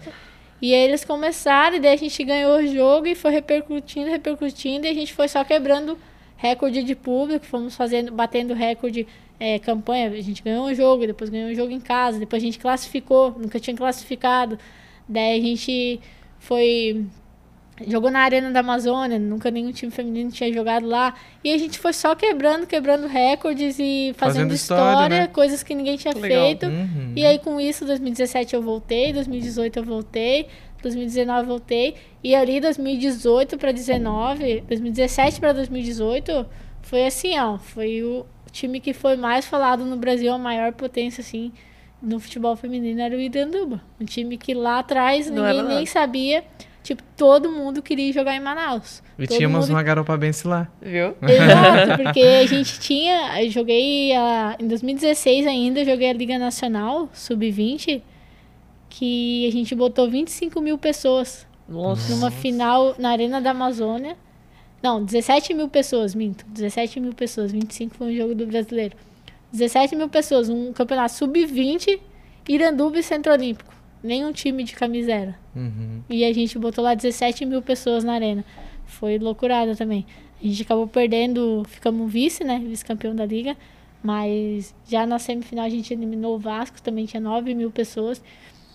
E 0.60 0.74
aí 0.74 0.80
eles 0.80 1.04
começaram, 1.04 1.76
e 1.76 1.80
daí 1.80 1.92
a 1.92 1.96
gente 1.96 2.24
ganhou 2.24 2.58
o 2.58 2.66
jogo 2.66 3.06
e 3.06 3.14
foi 3.14 3.30
repercutindo, 3.30 4.10
repercutindo, 4.10 4.86
e 4.86 4.90
a 4.90 4.94
gente 4.94 5.12
foi 5.14 5.28
só 5.28 5.44
quebrando 5.44 5.96
recorde 6.36 6.82
de 6.82 6.94
público, 6.94 7.44
fomos 7.46 7.76
fazendo, 7.76 8.10
batendo 8.10 8.54
recorde, 8.54 9.06
é, 9.38 9.58
campanha, 9.58 10.08
a 10.08 10.20
gente 10.20 10.42
ganhou 10.42 10.66
um 10.66 10.74
jogo, 10.74 11.06
depois 11.06 11.30
ganhou 11.30 11.50
um 11.50 11.54
jogo 11.54 11.70
em 11.70 11.80
casa, 11.80 12.18
depois 12.18 12.42
a 12.42 12.46
gente 12.46 12.58
classificou, 12.58 13.36
nunca 13.38 13.60
tinha 13.60 13.76
classificado, 13.76 14.58
daí 15.08 15.38
a 15.38 15.42
gente 15.42 16.00
foi 16.40 17.06
jogou 17.86 18.10
na 18.10 18.20
Arena 18.20 18.50
da 18.50 18.60
Amazônia, 18.60 19.18
nunca 19.18 19.50
nenhum 19.50 19.72
time 19.72 19.90
feminino 19.90 20.30
tinha 20.30 20.52
jogado 20.52 20.86
lá. 20.86 21.14
E 21.44 21.52
a 21.52 21.58
gente 21.58 21.78
foi 21.78 21.92
só 21.92 22.14
quebrando, 22.14 22.66
quebrando 22.66 23.06
recordes 23.06 23.78
e 23.78 24.14
fazendo, 24.16 24.34
Fazendo 24.34 24.54
história, 24.54 24.90
história, 24.90 25.20
né? 25.20 25.26
coisas 25.28 25.62
que 25.62 25.74
ninguém 25.74 25.96
tinha 25.96 26.14
Legal. 26.14 26.44
feito. 26.44 26.66
Uhum. 26.66 27.12
E 27.14 27.24
aí 27.24 27.38
com 27.38 27.60
isso, 27.60 27.84
2017 27.84 28.54
eu 28.54 28.62
voltei, 28.62 29.12
2018 29.12 29.78
eu 29.78 29.84
voltei, 29.84 30.48
2019 30.82 31.40
eu 31.40 31.46
voltei. 31.46 31.94
E 32.22 32.34
ali 32.34 32.60
2018 32.60 33.56
para 33.58 33.72
19, 33.72 34.64
2017 34.68 35.40
para 35.40 35.52
2018 35.52 36.46
foi 36.82 37.06
assim, 37.06 37.38
ó, 37.38 37.58
foi 37.58 38.02
o 38.02 38.24
time 38.50 38.80
que 38.80 38.92
foi 38.92 39.16
mais 39.16 39.46
falado 39.46 39.84
no 39.84 39.96
Brasil, 39.96 40.32
a 40.32 40.38
maior 40.38 40.72
potência 40.72 41.20
assim 41.20 41.52
no 42.00 42.20
futebol 42.20 42.54
feminino 42.56 43.00
era 43.00 43.14
o 43.16 43.20
Iranduba. 43.20 43.82
Um 44.00 44.04
time 44.04 44.36
que 44.36 44.54
lá 44.54 44.78
atrás 44.78 45.28
Não 45.28 45.44
ninguém 45.44 45.62
nem 45.64 45.86
sabia. 45.86 46.44
Tipo, 46.88 47.02
todo 47.18 47.52
mundo 47.52 47.82
queria 47.82 48.10
jogar 48.14 48.34
em 48.34 48.40
Manaus. 48.40 49.02
E 49.18 49.26
Todo 49.26 49.36
tínhamos 49.36 49.66
mundo 49.66 49.76
uma 49.76 49.82
garopabense 49.82 50.48
lá. 50.48 50.72
Viu? 50.80 51.14
Exato, 51.20 52.02
porque 52.02 52.18
a 52.18 52.46
gente 52.46 52.80
tinha. 52.80 53.44
Eu 53.44 53.50
joguei 53.50 54.16
a, 54.16 54.56
em 54.58 54.66
2016 54.66 55.46
ainda, 55.46 55.84
joguei 55.84 56.08
a 56.08 56.14
Liga 56.14 56.38
Nacional 56.38 57.10
Sub-20, 57.12 58.00
que 58.88 59.46
a 59.46 59.52
gente 59.52 59.74
botou 59.74 60.08
25 60.08 60.62
mil 60.62 60.78
pessoas 60.78 61.46
Nossa. 61.68 62.10
numa 62.10 62.30
final 62.30 62.94
na 62.98 63.10
Arena 63.10 63.38
da 63.38 63.50
Amazônia. 63.50 64.16
Não, 64.82 65.04
17 65.04 65.52
mil 65.52 65.68
pessoas, 65.68 66.14
minto. 66.14 66.46
17 66.46 67.00
mil 67.00 67.12
pessoas, 67.12 67.52
25 67.52 67.96
foi 67.96 68.14
um 68.14 68.16
jogo 68.16 68.34
do 68.34 68.46
brasileiro. 68.46 68.96
17 69.52 69.94
mil 69.94 70.08
pessoas, 70.08 70.48
um 70.48 70.72
campeonato 70.72 71.12
sub-20, 71.12 72.00
Iranduba 72.48 72.98
e 72.98 73.02
Centro 73.02 73.30
Olímpico. 73.30 73.74
Nenhum 74.02 74.32
time 74.32 74.62
de 74.64 74.74
camisa 74.74 75.12
era. 75.12 75.38
Uhum. 75.56 76.02
E 76.08 76.24
a 76.24 76.32
gente 76.32 76.58
botou 76.58 76.84
lá 76.84 76.94
17 76.94 77.44
mil 77.44 77.60
pessoas 77.62 78.04
na 78.04 78.12
arena. 78.14 78.44
Foi 78.86 79.18
loucurada 79.18 79.74
também. 79.76 80.06
A 80.42 80.46
gente 80.46 80.62
acabou 80.62 80.86
perdendo, 80.86 81.64
ficamos 81.68 82.10
vice, 82.12 82.44
né? 82.44 82.58
Vice-campeão 82.64 83.14
da 83.14 83.26
liga. 83.26 83.56
Mas 84.02 84.74
já 84.88 85.04
na 85.06 85.18
semifinal 85.18 85.64
a 85.64 85.68
gente 85.68 85.92
eliminou 85.92 86.36
o 86.36 86.38
Vasco, 86.38 86.80
também 86.80 87.04
tinha 87.06 87.20
9 87.20 87.52
mil 87.54 87.70
pessoas. 87.70 88.22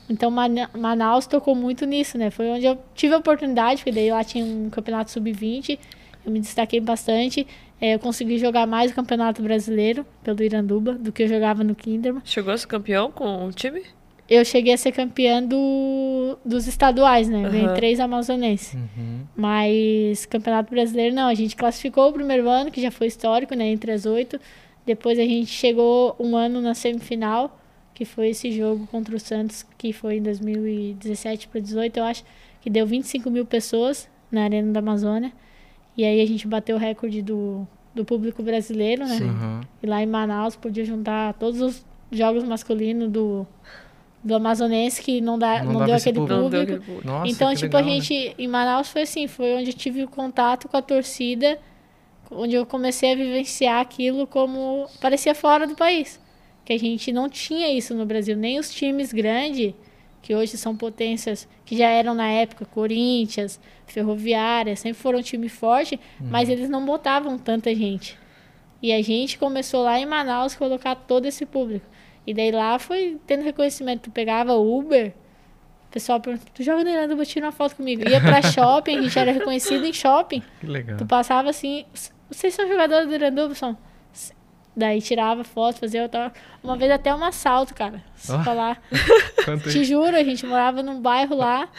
Então 0.09 0.29
Mana- 0.29 0.69
Manaus 0.77 1.25
tocou 1.25 1.55
muito 1.55 1.85
nisso, 1.85 2.17
né? 2.17 2.29
Foi 2.29 2.49
onde 2.49 2.65
eu 2.65 2.77
tive 2.93 3.13
a 3.13 3.17
oportunidade, 3.19 3.77
porque 3.77 3.91
daí 3.93 4.11
lá 4.11 4.23
tinha 4.23 4.43
um 4.43 4.69
campeonato 4.69 5.11
sub-20. 5.11 5.79
Eu 6.25 6.31
me 6.31 6.39
destaquei 6.41 6.81
bastante. 6.81 7.47
É, 7.79 7.95
eu 7.95 7.99
consegui 7.99 8.37
jogar 8.37 8.67
mais 8.67 8.91
o 8.91 8.95
campeonato 8.95 9.41
brasileiro 9.41 10.05
pelo 10.23 10.41
Iranduba 10.43 10.93
do 10.93 11.11
que 11.11 11.23
eu 11.23 11.27
jogava 11.27 11.63
no 11.63 11.73
Kinderman. 11.73 12.21
Chegou 12.25 12.53
a 12.53 12.57
ser 12.57 12.67
campeão 12.67 13.09
com 13.11 13.47
o 13.47 13.51
time? 13.53 13.81
Eu 14.29 14.45
cheguei 14.45 14.73
a 14.73 14.77
ser 14.77 14.91
campeã 14.91 15.43
do, 15.43 16.37
dos 16.45 16.65
estaduais, 16.65 17.27
né? 17.27 17.45
Eu 17.45 17.51
Ganhei 17.51 17.73
três 17.73 17.99
amazonenses. 17.99 18.73
Uhum. 18.73 19.21
Mas 19.35 20.25
Campeonato 20.25 20.69
Brasileiro 20.69 21.13
não. 21.13 21.27
A 21.27 21.33
gente 21.33 21.55
classificou 21.55 22.09
o 22.09 22.13
primeiro 22.13 22.49
ano, 22.49 22.71
que 22.71 22.81
já 22.81 22.89
foi 22.89 23.07
histórico, 23.07 23.53
né? 23.53 23.67
Entre 23.67 23.91
as 23.91 24.05
oito. 24.05 24.39
Depois 24.85 25.19
a 25.19 25.23
gente 25.23 25.51
chegou 25.51 26.15
um 26.19 26.35
ano 26.35 26.61
na 26.61 26.73
semifinal, 26.73 27.59
que 27.93 28.05
foi 28.05 28.29
esse 28.29 28.51
jogo 28.51 28.87
contra 28.87 29.15
o 29.15 29.19
Santos, 29.19 29.65
que 29.77 29.93
foi 29.93 30.17
em 30.17 30.21
2017 30.21 31.47
para 31.47 31.61
18, 31.61 31.97
eu 31.97 32.03
acho, 32.03 32.23
que 32.61 32.69
deu 32.69 32.85
25 32.85 33.29
mil 33.29 33.45
pessoas 33.45 34.09
na 34.31 34.43
Arena 34.43 34.71
da 34.71 34.79
Amazônia. 34.79 35.31
E 35.95 36.03
aí 36.03 36.21
a 36.21 36.25
gente 36.25 36.47
bateu 36.47 36.75
o 36.75 36.79
recorde 36.79 37.21
do, 37.21 37.67
do 37.93 38.03
público 38.03 38.41
brasileiro, 38.41 39.05
né? 39.05 39.19
Uhum. 39.21 39.61
E 39.81 39.85
lá 39.85 40.01
em 40.01 40.07
Manaus 40.07 40.55
podia 40.55 40.83
juntar 40.83 41.33
todos 41.35 41.61
os 41.61 41.85
jogos 42.11 42.43
masculinos 42.43 43.09
do, 43.09 43.47
do 44.23 44.35
Amazonense 44.35 45.01
que 45.01 45.19
não, 45.19 45.37
dá, 45.37 45.63
Não 45.63 45.73
não, 45.73 45.85
deu 45.85 45.95
aquele 45.95 46.17
público. 46.19 46.41
Não 46.41 46.49
deu 46.49 46.59
público. 46.61 46.81
aquele 46.81 46.95
público. 46.95 47.07
Nossa, 47.07 47.31
então, 47.31 47.49
que 47.49 47.55
tipo, 47.57 47.75
legal, 47.75 47.81
a 47.81 47.93
né? 47.95 48.01
gente, 48.01 48.35
em 48.37 48.47
Manaus 48.47 48.89
foi 48.89 49.01
assim, 49.01 49.27
foi 49.27 49.55
onde 49.55 49.69
eu 49.71 49.73
tive 49.73 50.03
o 50.03 50.07
contato 50.07 50.67
com 50.69 50.77
a 50.77 50.81
torcida, 50.81 51.59
onde 52.31 52.55
eu 52.55 52.65
comecei 52.65 53.11
a 53.11 53.15
vivenciar 53.15 53.81
aquilo 53.81 54.25
como 54.25 54.87
parecia 55.01 55.35
fora 55.35 55.67
do 55.67 55.75
país. 55.75 56.19
Que 56.65 56.73
a 56.73 56.79
gente 56.79 57.11
não 57.11 57.27
tinha 57.29 57.69
isso 57.71 57.93
no 57.93 58.05
Brasil, 58.05 58.37
nem 58.37 58.57
os 58.57 58.73
times 58.73 59.11
grandes, 59.11 59.73
que 60.21 60.33
hoje 60.33 60.55
são 60.57 60.73
potências, 60.75 61.45
que 61.65 61.75
já 61.75 61.89
eram 61.89 62.13
na 62.15 62.29
época, 62.29 62.65
Corinthians, 62.65 63.59
Ferroviária, 63.85 64.73
sempre 64.75 65.01
foram 65.01 65.19
um 65.19 65.21
time 65.21 65.49
forte, 65.49 65.99
Uhum. 66.19 66.27
mas 66.29 66.47
eles 66.49 66.69
não 66.69 66.85
botavam 66.85 67.37
tanta 67.37 67.75
gente. 67.75 68.17
E 68.81 68.91
a 68.93 69.01
gente 69.01 69.37
começou 69.37 69.83
lá 69.83 69.99
em 69.99 70.05
Manaus 70.05 70.55
colocar 70.55 70.95
todo 70.95 71.25
esse 71.25 71.45
público. 71.45 71.85
E 72.25 72.33
daí 72.33 72.51
lá 72.51 72.79
foi 72.79 73.19
tendo 73.27 73.43
reconhecimento. 73.43 74.03
Tu 74.03 74.11
pegava 74.11 74.53
Uber, 74.53 75.13
o 75.87 75.91
pessoal 75.91 76.19
perguntava, 76.19 76.51
tu 76.53 76.63
joga 76.63 76.83
no 76.83 76.89
Iranduba, 76.89 77.25
tira 77.25 77.45
uma 77.45 77.51
foto 77.51 77.75
comigo. 77.75 78.07
Ia 78.07 78.21
pra 78.21 78.41
shopping, 78.51 78.97
a 78.97 79.01
gente 79.01 79.19
era 79.19 79.31
reconhecido 79.31 79.85
em 79.85 79.93
shopping. 79.93 80.41
Que 80.59 80.67
legal. 80.67 80.97
Tu 80.97 81.05
passava 81.05 81.49
assim, 81.49 81.85
vocês 82.29 82.53
são 82.53 82.67
jogadores 82.67 83.07
do 83.07 83.13
Iranduba? 83.13 83.53
São. 83.53 83.77
Daí 84.75 85.01
tirava 85.01 85.43
foto, 85.43 85.79
fazia 85.79 86.01
outra. 86.01 86.33
Uma 86.63 86.75
vez 86.75 86.91
até 86.91 87.13
um 87.13 87.23
assalto, 87.23 87.75
cara. 87.75 88.03
Se 88.15 88.31
Ó. 88.31 88.43
falar. 88.43 88.81
Te 89.71 89.83
juro, 89.83 90.15
a 90.15 90.23
gente 90.23 90.45
morava 90.47 90.81
num 90.81 90.99
bairro 90.99 91.35
lá. 91.35 91.69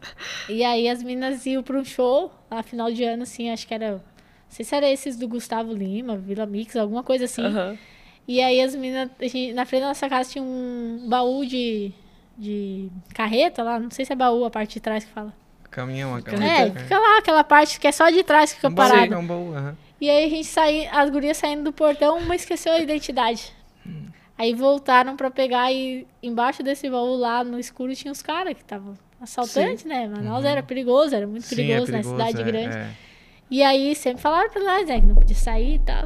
e 0.50 0.62
aí 0.62 0.86
as 0.86 1.02
meninas 1.02 1.46
iam 1.46 1.62
pra 1.62 1.78
um 1.78 1.84
show, 1.84 2.30
lá 2.50 2.62
final 2.62 2.92
de 2.92 3.04
ano, 3.04 3.22
assim, 3.22 3.50
acho 3.50 3.66
que 3.66 3.72
era. 3.72 3.92
Não 3.92 4.00
sei 4.50 4.66
se 4.66 4.74
era 4.74 4.86
esses 4.90 5.16
do 5.16 5.26
Gustavo 5.26 5.72
Lima, 5.72 6.14
Vila 6.18 6.44
Mix, 6.44 6.76
alguma 6.76 7.02
coisa 7.02 7.24
assim. 7.24 7.42
Aham. 7.42 7.78
E 8.26 8.40
aí 8.40 8.60
as 8.60 8.74
meninas, 8.74 9.10
a 9.10 9.54
na 9.54 9.66
frente 9.66 9.82
da 9.82 9.88
nossa 9.88 10.08
casa 10.08 10.30
tinha 10.30 10.44
um 10.44 11.06
baú 11.08 11.44
de, 11.44 11.92
de 12.38 12.88
carreta 13.14 13.62
lá, 13.62 13.78
não 13.80 13.90
sei 13.90 14.04
se 14.04 14.12
é 14.12 14.16
baú 14.16 14.44
a 14.44 14.50
parte 14.50 14.74
de 14.74 14.80
trás 14.80 15.04
que 15.04 15.10
fala. 15.10 15.32
Caminhão, 15.70 16.14
aquela. 16.14 16.44
É, 16.44 16.70
fica 16.70 16.98
lá, 16.98 17.18
aquela 17.18 17.42
parte 17.42 17.80
que 17.80 17.86
é 17.86 17.92
só 17.92 18.10
de 18.10 18.22
trás 18.22 18.50
que 18.50 18.56
fica 18.56 18.68
um 18.68 18.74
baú, 18.74 18.88
parada. 18.88 19.14
é 19.14 19.18
um 19.18 19.26
baú, 19.26 19.54
aham. 19.54 19.76
E 20.00 20.10
aí 20.10 20.24
a 20.24 20.28
gente 20.28 20.46
saía, 20.46 20.90
as 20.90 21.10
gurias 21.10 21.36
saindo 21.36 21.64
do 21.64 21.72
portão, 21.72 22.18
uma 22.18 22.34
esqueceu 22.34 22.72
a 22.72 22.78
identidade. 22.78 23.52
Aí 24.36 24.54
voltaram 24.54 25.16
pra 25.16 25.30
pegar 25.30 25.72
e 25.72 26.06
embaixo 26.22 26.62
desse 26.62 26.90
baú 26.90 27.14
lá 27.16 27.44
no 27.44 27.58
escuro 27.58 27.94
tinha 27.94 28.10
os 28.10 28.22
caras 28.22 28.54
que 28.54 28.62
estavam 28.62 28.94
assaltantes, 29.20 29.84
né? 29.84 30.08
Manaus 30.08 30.44
era 30.44 30.62
perigoso, 30.62 31.14
era 31.14 31.26
muito 31.26 31.44
Sim, 31.44 31.54
é 31.54 31.56
perigoso, 31.58 31.92
né? 31.92 31.98
perigoso, 31.98 32.16
Cidade 32.26 32.40
é, 32.40 32.44
grande. 32.44 32.76
é. 32.76 32.90
E 33.50 33.62
aí 33.62 33.94
sempre 33.94 34.20
falaram 34.20 34.50
pra 34.50 34.62
nós, 34.64 34.88
né, 34.88 35.00
que 35.00 35.06
não 35.06 35.14
podia 35.14 35.36
sair 35.36 35.74
e 35.74 35.78
tal. 35.78 36.04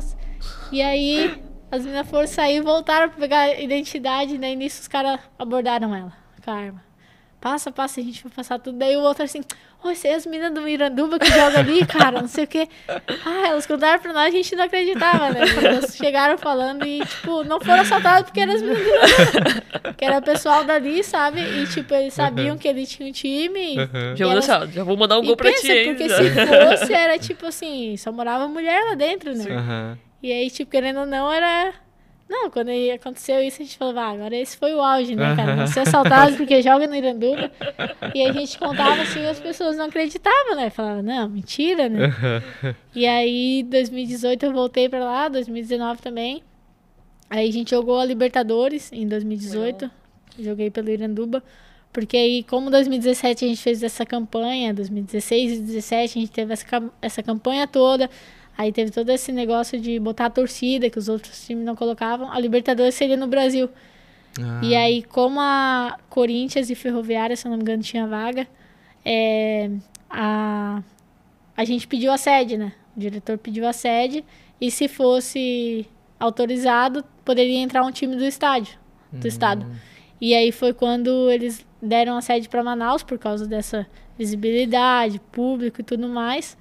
E 0.70 0.82
aí 0.82 1.42
as 1.70 1.82
meninas 1.84 2.08
foram 2.08 2.26
sair, 2.26 2.60
voltaram 2.60 3.08
pra 3.08 3.18
pegar 3.18 3.40
a 3.40 3.60
identidade, 3.60 4.38
daí 4.38 4.54
nisso 4.56 4.80
os 4.82 4.88
caras 4.88 5.18
abordaram 5.38 5.94
ela 5.94 6.12
com 6.44 6.50
a 6.50 6.54
arma. 6.54 6.86
Passa, 7.40 7.70
passa, 7.70 8.00
a 8.00 8.02
gente 8.02 8.22
vai 8.24 8.32
passar 8.32 8.58
tudo. 8.58 8.78
Daí 8.78 8.96
o 8.96 9.00
outro 9.02 9.22
assim, 9.22 9.40
você 9.82 10.08
é 10.08 10.14
as 10.14 10.26
meninas 10.26 10.52
do 10.52 10.62
Miranduba 10.62 11.18
que 11.18 11.26
joga 11.26 11.58
ali, 11.60 11.84
cara, 11.86 12.20
não 12.22 12.26
sei 12.26 12.44
o 12.44 12.46
quê. 12.46 12.66
Ah, 12.88 13.48
elas 13.48 13.66
contaram 13.66 14.00
pra 14.00 14.12
nós, 14.12 14.26
a 14.28 14.30
gente 14.36 14.56
não 14.56 14.64
acreditava, 14.64 15.30
né? 15.30 15.42
Elas 15.62 15.94
chegaram 15.96 16.38
falando 16.38 16.84
e, 16.84 17.04
tipo, 17.04 17.44
não 17.44 17.60
foram 17.60 17.82
assaltadas 17.82 18.22
porque 18.24 18.40
eram 18.40 18.54
as 18.54 18.62
meninas 18.62 18.82
do 18.82 18.90
Miranduba. 18.90 19.92
Que 19.96 20.04
era 20.04 20.18
o 20.18 20.22
pessoal 20.22 20.64
dali, 20.64 21.04
sabe? 21.04 21.40
E, 21.40 21.66
tipo, 21.68 21.94
eles 21.94 22.14
sabiam 22.14 22.56
que 22.56 22.66
ele 22.66 22.84
tinha 22.86 23.08
um 23.08 23.12
time. 23.12 23.78
Aham. 23.78 24.16
Já, 24.16 24.24
vou 24.24 24.32
elas- 24.32 24.46
deixar, 24.46 24.66
já 24.68 24.82
vou 24.82 24.96
mandar 24.96 25.18
um 25.18 25.22
e 25.22 25.26
gol 25.26 25.36
pra 25.36 25.50
pensa, 25.50 25.60
ti, 25.62 25.72
hein? 25.72 25.84
porque 25.94 26.08
já. 26.08 26.16
se 26.16 26.30
fosse, 26.78 26.92
era 26.94 27.18
tipo 27.20 27.46
assim, 27.46 27.96
só 27.96 28.10
morava 28.10 28.48
mulher 28.48 28.82
lá 28.88 28.94
dentro, 28.94 29.36
né? 29.36 29.44
Aham. 29.54 29.98
E 30.26 30.32
aí, 30.32 30.50
tipo, 30.50 30.68
querendo 30.72 30.98
ou 30.98 31.06
não, 31.06 31.32
era. 31.32 31.72
Não, 32.28 32.50
quando 32.50 32.70
aconteceu 32.92 33.40
isso, 33.40 33.62
a 33.62 33.64
gente 33.64 33.78
falou, 33.78 33.96
ah, 33.96 34.10
agora 34.10 34.34
esse 34.34 34.56
foi 34.56 34.74
o 34.74 34.80
auge, 34.80 35.14
né, 35.14 35.36
cara? 35.36 35.54
Não 35.54 35.68
ser 35.68 35.80
assaltado 35.80 36.34
porque 36.36 36.60
joga 36.60 36.88
no 36.88 36.96
Iranduba. 36.96 37.48
E 38.12 38.26
a 38.26 38.32
gente 38.32 38.58
contava 38.58 39.02
assim, 39.02 39.24
as 39.24 39.38
pessoas 39.38 39.76
não 39.76 39.84
acreditavam, 39.84 40.56
né? 40.56 40.68
Falavam, 40.68 41.04
não, 41.04 41.28
mentira, 41.28 41.88
né? 41.88 42.12
E 42.92 43.06
aí, 43.06 43.62
2018 43.70 44.46
eu 44.46 44.52
voltei 44.52 44.88
pra 44.88 44.98
lá, 44.98 45.28
2019 45.28 46.02
também. 46.02 46.42
Aí 47.30 47.48
a 47.48 47.52
gente 47.52 47.70
jogou 47.70 48.00
a 48.00 48.04
Libertadores 48.04 48.90
em 48.92 49.06
2018. 49.06 49.88
Joguei 50.40 50.72
pelo 50.72 50.90
Iranduba. 50.90 51.40
Porque 51.92 52.16
aí, 52.16 52.42
como 52.42 52.68
2017 52.68 53.44
a 53.44 53.48
gente 53.48 53.62
fez 53.62 53.80
essa 53.80 54.04
campanha, 54.04 54.74
2016 54.74 55.52
e 55.52 55.54
2017 55.58 56.18
a 56.18 56.20
gente 56.20 56.32
teve 56.32 56.52
essa, 56.52 56.82
essa 57.00 57.22
campanha 57.22 57.68
toda. 57.68 58.10
Aí 58.56 58.72
teve 58.72 58.90
todo 58.90 59.10
esse 59.10 59.32
negócio 59.32 59.78
de 59.78 59.98
botar 59.98 60.26
a 60.26 60.30
torcida, 60.30 60.88
que 60.88 60.98
os 60.98 61.08
outros 61.08 61.44
times 61.46 61.64
não 61.64 61.76
colocavam. 61.76 62.30
A 62.32 62.38
Libertadores 62.38 62.94
seria 62.94 63.16
no 63.16 63.26
Brasil. 63.26 63.68
Ah, 64.40 64.60
E 64.62 64.74
aí, 64.74 65.02
como 65.02 65.40
a 65.40 65.98
Corinthians 66.08 66.70
e 66.70 66.74
Ferroviária, 66.74 67.36
se 67.36 67.46
eu 67.46 67.50
não 67.50 67.58
me 67.58 67.62
engano, 67.62 67.82
tinha 67.82 68.06
vaga, 68.06 68.46
é, 69.04 69.70
a, 70.08 70.82
a 71.56 71.64
gente 71.64 71.86
pediu 71.86 72.10
a 72.12 72.16
sede, 72.18 72.56
né? 72.56 72.72
O 72.96 73.00
diretor 73.00 73.36
pediu 73.38 73.66
a 73.66 73.72
sede 73.72 74.24
e 74.60 74.70
se 74.70 74.88
fosse 74.88 75.86
autorizado, 76.18 77.04
poderia 77.24 77.58
entrar 77.58 77.82
um 77.84 77.92
time 77.92 78.16
do 78.16 78.24
estádio, 78.24 78.78
do 79.12 79.26
estado. 79.28 79.66
E 80.18 80.34
aí 80.34 80.50
foi 80.50 80.72
quando 80.72 81.30
eles 81.30 81.64
deram 81.80 82.16
a 82.16 82.22
sede 82.22 82.48
para 82.48 82.62
Manaus 82.62 83.02
por 83.02 83.18
causa 83.18 83.46
dessa 83.46 83.86
visibilidade, 84.18 85.20
público 85.30 85.82
e 85.82 85.84
tudo 85.84 86.08
mais. 86.08 86.56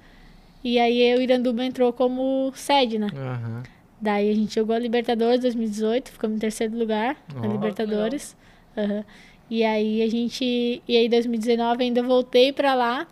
E 0.66 0.80
aí 0.80 1.14
o 1.14 1.22
Iranduba 1.22 1.64
entrou 1.64 1.92
como 1.92 2.50
sede, 2.56 2.98
né? 2.98 3.06
Aham. 3.14 3.62
Daí 4.00 4.28
a 4.28 4.34
gente 4.34 4.52
jogou 4.52 4.74
a 4.74 4.78
Libertadores 4.80 5.38
2018, 5.38 6.10
ficamos 6.10 6.36
em 6.36 6.40
terceiro 6.40 6.76
lugar 6.76 7.16
na 7.32 7.48
Ó. 7.48 7.52
Libertadores. 7.52 8.36
Aham. 8.76 9.04
E 9.48 9.62
aí 9.62 10.02
a 10.02 10.10
gente. 10.10 10.82
E 10.88 10.96
aí 10.96 11.08
2019 11.08 11.84
ainda 11.84 12.02
voltei 12.02 12.52
pra 12.52 12.74
lá. 12.74 13.06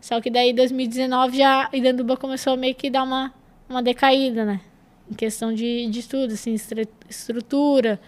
Só 0.00 0.20
que 0.20 0.28
daí 0.28 0.52
2019 0.52 1.38
já 1.38 1.70
Iranduba 1.72 2.16
começou 2.16 2.54
a 2.54 2.56
meio 2.56 2.74
que 2.74 2.90
dar 2.90 3.04
uma, 3.04 3.32
uma 3.68 3.80
decaída, 3.84 4.44
né? 4.44 4.60
Em 5.08 5.14
questão 5.14 5.54
de, 5.54 5.86
de 5.86 6.00
estudo, 6.00 6.34
assim, 6.34 6.56
estrutura, 7.08 8.00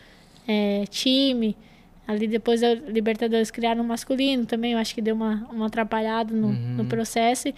é, 0.49 0.83
time. 0.91 1.57
Ali 2.05 2.27
depois 2.27 2.63
da 2.63 2.75
Libertadores 2.75 3.49
criaram 3.53 3.85
um 3.85 3.87
masculino 3.87 4.45
também, 4.45 4.73
eu 4.73 4.79
acho 4.79 4.93
que 4.93 5.01
deu 5.01 5.15
uma, 5.15 5.47
uma 5.53 5.67
atrapalhada 5.67 6.35
no, 6.35 6.49
no 6.53 6.85
processo. 6.87 7.47
E 7.47 7.55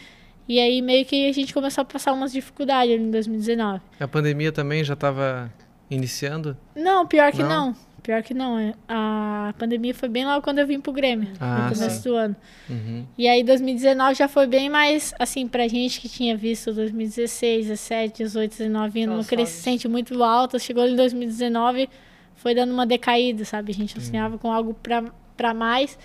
aí 0.58 0.82
meio 0.82 1.04
que 1.06 1.28
a 1.28 1.32
gente 1.32 1.52
começou 1.54 1.82
a 1.82 1.84
passar 1.84 2.12
umas 2.12 2.32
dificuldades 2.32 2.94
ali 2.94 3.02
em 3.04 3.10
2019. 3.10 3.80
A 4.00 4.08
pandemia 4.08 4.50
também 4.50 4.82
já 4.82 4.94
estava 4.94 5.52
iniciando? 5.90 6.56
Não, 6.74 7.06
pior 7.06 7.30
que 7.32 7.42
Não? 7.42 7.48
não. 7.68 7.90
Pior 8.02 8.22
que 8.22 8.32
não. 8.32 8.58
é. 8.58 8.72
A 8.88 9.52
pandemia 9.58 9.94
foi 9.94 10.08
bem 10.08 10.24
logo 10.24 10.40
quando 10.42 10.58
eu 10.58 10.66
vim 10.66 10.80
pro 10.80 10.90
Grêmio, 10.90 11.28
Ah, 11.38 11.68
no 11.68 11.74
começo 11.76 11.96
sim. 12.02 12.08
do 12.08 12.14
ano. 12.16 12.34
Uhum. 12.68 13.04
E 13.18 13.28
aí 13.28 13.44
2019 13.44 14.14
já 14.14 14.26
foi 14.26 14.46
bem 14.46 14.70
mais, 14.70 15.12
assim, 15.18 15.46
pra 15.46 15.68
gente 15.68 16.00
que 16.00 16.08
tinha 16.08 16.34
visto 16.34 16.72
2016, 16.72 17.66
17, 17.66 18.22
18, 18.24 18.50
19 18.56 19.00
indo 19.00 19.10
numa 19.10 19.20
Aquelas 19.20 19.28
crescente 19.50 19.86
muito 19.86 20.24
alta, 20.24 20.58
chegou 20.58 20.86
em 20.88 20.96
2019, 20.96 21.90
foi 22.36 22.54
dando 22.54 22.72
uma 22.72 22.86
decaída, 22.86 23.44
sabe? 23.44 23.70
A 23.70 23.74
gente 23.74 24.00
sonhava 24.00 24.38
com 24.38 24.50
algo 24.50 24.72
pra, 24.82 25.04
pra 25.36 25.52
mais. 25.52 25.98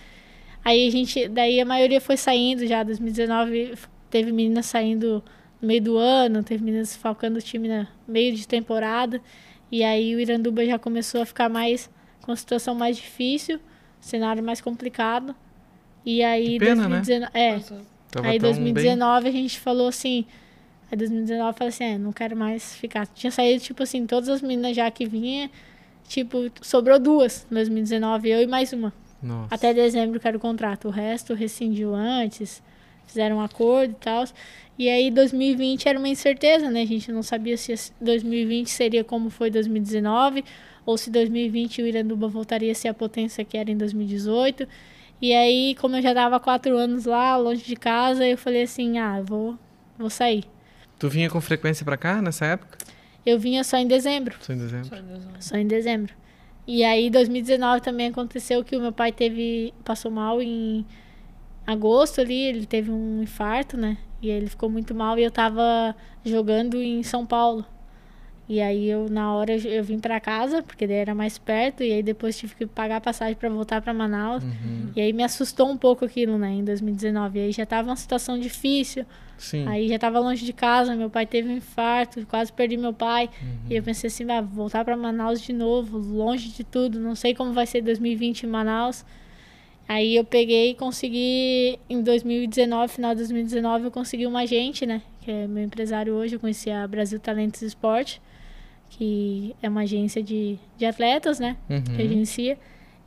Aí 0.66 0.86
a 0.88 0.92
gente, 0.92 1.30
daí 1.30 1.62
a 1.62 1.66
maioria 1.66 2.02
foi 2.02 2.18
saindo 2.18 2.68
já, 2.68 2.84
2019 2.84 3.74
teve 4.16 4.32
meninas 4.32 4.68
saindo 4.68 5.22
no 5.62 5.68
meio 5.68 5.82
do 5.82 5.98
ano, 5.98 6.42
teve 6.42 6.64
meninas 6.64 6.96
falcando 6.96 7.38
o 7.38 7.42
time 7.42 7.68
no 7.68 7.86
meio 8.08 8.34
de 8.34 8.48
temporada. 8.48 9.22
E 9.70 9.84
aí 9.84 10.16
o 10.16 10.20
Iranduba 10.22 10.66
já 10.66 10.80
começou 10.80 11.22
a 11.22 11.26
ficar 11.26 11.50
mais 11.50 11.90
com 12.22 12.32
a 12.32 12.36
situação 12.38 12.74
mais 12.74 12.96
difícil, 12.96 13.60
cenário 14.00 14.42
mais 14.42 14.62
complicado. 14.62 15.36
E 16.06 16.24
aí 16.24 16.58
Que 16.58 16.60
pena, 16.60 16.88
né? 16.88 17.02
2019, 17.02 17.32
é, 17.34 17.54
Nossa. 17.56 17.82
Tava 18.10 18.28
aí 18.30 18.40
tão 18.40 18.52
2019 18.52 19.28
a 19.28 19.32
gente 19.32 19.60
falou 19.60 19.90
assim, 19.90 20.26
aí 20.90 20.98
2019 20.98 21.50
eu 21.50 21.54
falei 21.54 21.70
assim, 21.70 21.84
é, 21.84 21.98
não 21.98 22.14
quero 22.14 22.38
mais 22.38 22.74
ficar. 22.76 23.06
Tinha 23.08 23.32
saído 23.32 23.62
tipo 23.62 23.84
assim, 23.84 24.06
todas 24.06 24.30
as 24.30 24.42
meninas 24.42 24.78
já 24.78 24.90
que 24.90 25.06
vinha, 25.06 25.52
tipo, 26.08 26.50
sobrou 26.62 26.98
duas 26.98 27.46
em 27.52 27.56
2019, 27.56 28.30
eu 28.30 28.42
e 28.42 28.48
mais 28.48 28.72
uma. 28.72 28.92
bem. 28.92 29.30
Nossa. 29.30 29.54
Até 29.54 29.74
dezembro 29.74 30.22
que 30.22 30.28
era 30.28 30.38
o 30.38 30.40
contrato. 30.40 30.88
O 30.88 30.92
resto 30.92 31.34
rescindiu 31.34 31.94
antes, 31.94 32.64
fizeram 33.06 33.38
um 33.38 33.42
acordo 33.42 33.92
e 33.92 33.96
tal. 33.96 34.26
E 34.78 34.90
aí 34.90 35.10
2020 35.10 35.88
era 35.88 35.98
uma 35.98 36.10
incerteza, 36.10 36.70
né? 36.70 36.82
A 36.82 36.86
gente 36.86 37.12
não 37.12 37.24
sabia 37.24 37.56
se 37.56 37.72
esse 37.72 37.94
2020 38.02 38.70
seria 38.70 39.04
como 39.04 39.30
foi 39.30 39.50
2019, 39.50 40.44
ou 40.86 40.98
se 40.98 41.10
2020 41.10 41.82
o 41.82 41.88
Iranduba 41.88 42.28
voltaria 42.28 42.72
a 42.72 42.76
ser 42.76 42.90
a 42.90 42.94
potência 42.94 43.44
que 43.46 43.58
era 43.58 43.72
em 43.72 43.78
2018. 43.78 44.68
E 45.22 45.34
aí, 45.34 45.76
como 45.80 45.96
eu 45.96 46.02
já 46.02 46.14
dava 46.14 46.40
quatro 46.40 46.78
anos 46.78 47.06
lá, 47.06 47.38
longe 47.38 47.64
de 47.64 47.76
casa, 47.76 48.28
eu 48.28 48.38
falei 48.38 48.64
assim, 48.64 48.98
ah, 48.98 49.22
vou, 49.22 49.58
vou 49.98 50.10
sair. 50.10 50.44
Tu 51.00 51.10
vinha 51.10 51.30
com 51.30 51.40
frequência 51.40 51.86
pra 51.86 51.96
cá 51.96 52.22
nessa 52.22 52.46
época? 52.46 52.78
Eu 53.26 53.40
vinha 53.40 53.64
só 53.64 53.78
em 53.78 53.88
dezembro. 53.88 54.36
Só 54.42 54.54
em 54.54 54.58
dezembro. 54.58 54.90
Só 54.90 55.02
Deus, 55.02 55.26
né? 55.26 55.34
Só 55.40 55.58
em 55.58 55.68
dezembro. 55.68 56.14
E 56.68 56.84
aí, 56.84 57.10
2019 57.10 57.82
também 57.82 58.08
aconteceu 58.08 58.64
que 58.64 58.76
o 58.76 58.82
meu 58.82 58.92
pai 58.92 59.12
teve 59.12 59.74
passou 59.84 60.12
mal 60.12 60.42
em 60.42 60.86
agosto 61.66 62.22
ali, 62.22 62.42
ele 62.44 62.66
teve 62.66 62.92
um 62.92 63.24
infarto, 63.24 63.78
né? 63.78 63.98
E 64.22 64.30
ele 64.30 64.48
ficou 64.48 64.70
muito 64.70 64.94
mal 64.94 65.18
e 65.20 65.24
eu 65.24 65.32
tava 65.32 65.96
jogando 66.24 66.78
em 66.78 67.04
São 67.04 67.26
Paulo. 67.26 67.66
E 68.48 68.62
aí 68.62 68.88
eu 68.88 69.10
na 69.10 69.34
hora 69.34 69.56
eu 69.56 69.84
vim 69.84 70.00
para 70.00 70.20
casa, 70.20 70.62
porque 70.62 70.86
daí 70.86 70.98
era 70.98 71.16
mais 71.16 71.38
perto, 71.38 71.84
e 71.84 71.92
aí 71.92 72.04
depois 72.04 72.38
tive 72.38 72.54
que 72.54 72.66
pagar 72.68 72.98
a 72.98 73.02
passagem 73.02 73.36
para 73.36 73.50
voltar 73.50 73.82
para 73.82 73.94
Manaus. 73.94 74.44
Uhum. 74.44 74.92
E 74.96 75.02
aí 75.02 75.12
me 75.14 75.24
assustou 75.24 75.68
um 75.68 75.78
pouco 75.78 76.06
aquilo, 76.06 76.38
né, 76.38 76.52
em 76.52 76.64
2019. 76.64 77.40
E 77.40 77.42
aí 77.42 77.52
já 77.52 77.66
tava 77.66 77.90
uma 77.90 77.96
situação 77.96 78.40
difícil. 78.40 79.06
Sim. 79.38 79.68
Aí 79.68 79.90
já 79.90 79.98
tava 79.98 80.20
longe 80.20 80.46
de 80.46 80.54
casa, 80.54 80.96
meu 80.96 81.10
pai 81.10 81.26
teve 81.26 81.50
um 81.50 81.58
infarto, 81.58 82.26
quase 82.28 82.54
perdi 82.54 82.78
meu 82.78 82.94
pai. 82.94 83.30
Uhum. 83.42 83.58
E 83.70 83.76
eu 83.76 83.84
pensei 83.84 84.08
assim, 84.08 84.30
ah, 84.32 84.42
voltar 84.42 84.86
para 84.86 84.96
Manaus 84.96 85.42
de 85.42 85.52
novo, 85.52 85.98
longe 85.98 86.50
de 86.50 86.64
tudo, 86.64 87.00
não 87.00 87.16
sei 87.16 87.34
como 87.34 87.52
vai 87.52 87.66
ser 87.66 87.82
2020 87.82 88.44
em 88.44 88.48
Manaus. 88.48 89.04
Aí 89.88 90.16
eu 90.16 90.24
peguei 90.24 90.72
e 90.72 90.76
consegui, 90.76 91.80
em 91.90 92.02
2019, 92.02 92.94
final 92.94 93.12
de 93.12 93.20
2019, 93.20 93.86
eu 93.86 93.92
consegui 93.92 94.26
uma 94.26 94.42
agente, 94.42 94.86
né? 94.86 95.02
Que 95.22 95.32
é 95.32 95.48
meu 95.48 95.64
empresário 95.64 96.14
hoje, 96.14 96.36
eu 96.36 96.40
conheci 96.40 96.72
a 96.72 96.88
Brasil 96.88 97.20
Talentos 97.20 97.62
Esporte 97.62 98.20
que 98.98 99.56
é 99.62 99.68
uma 99.68 99.82
agência 99.82 100.24
de, 100.24 100.58
de 100.78 100.86
atletas, 100.86 101.40
né? 101.40 101.58
Uhum. 101.70 101.84
Que 101.84 102.02
agencia. 102.02 102.58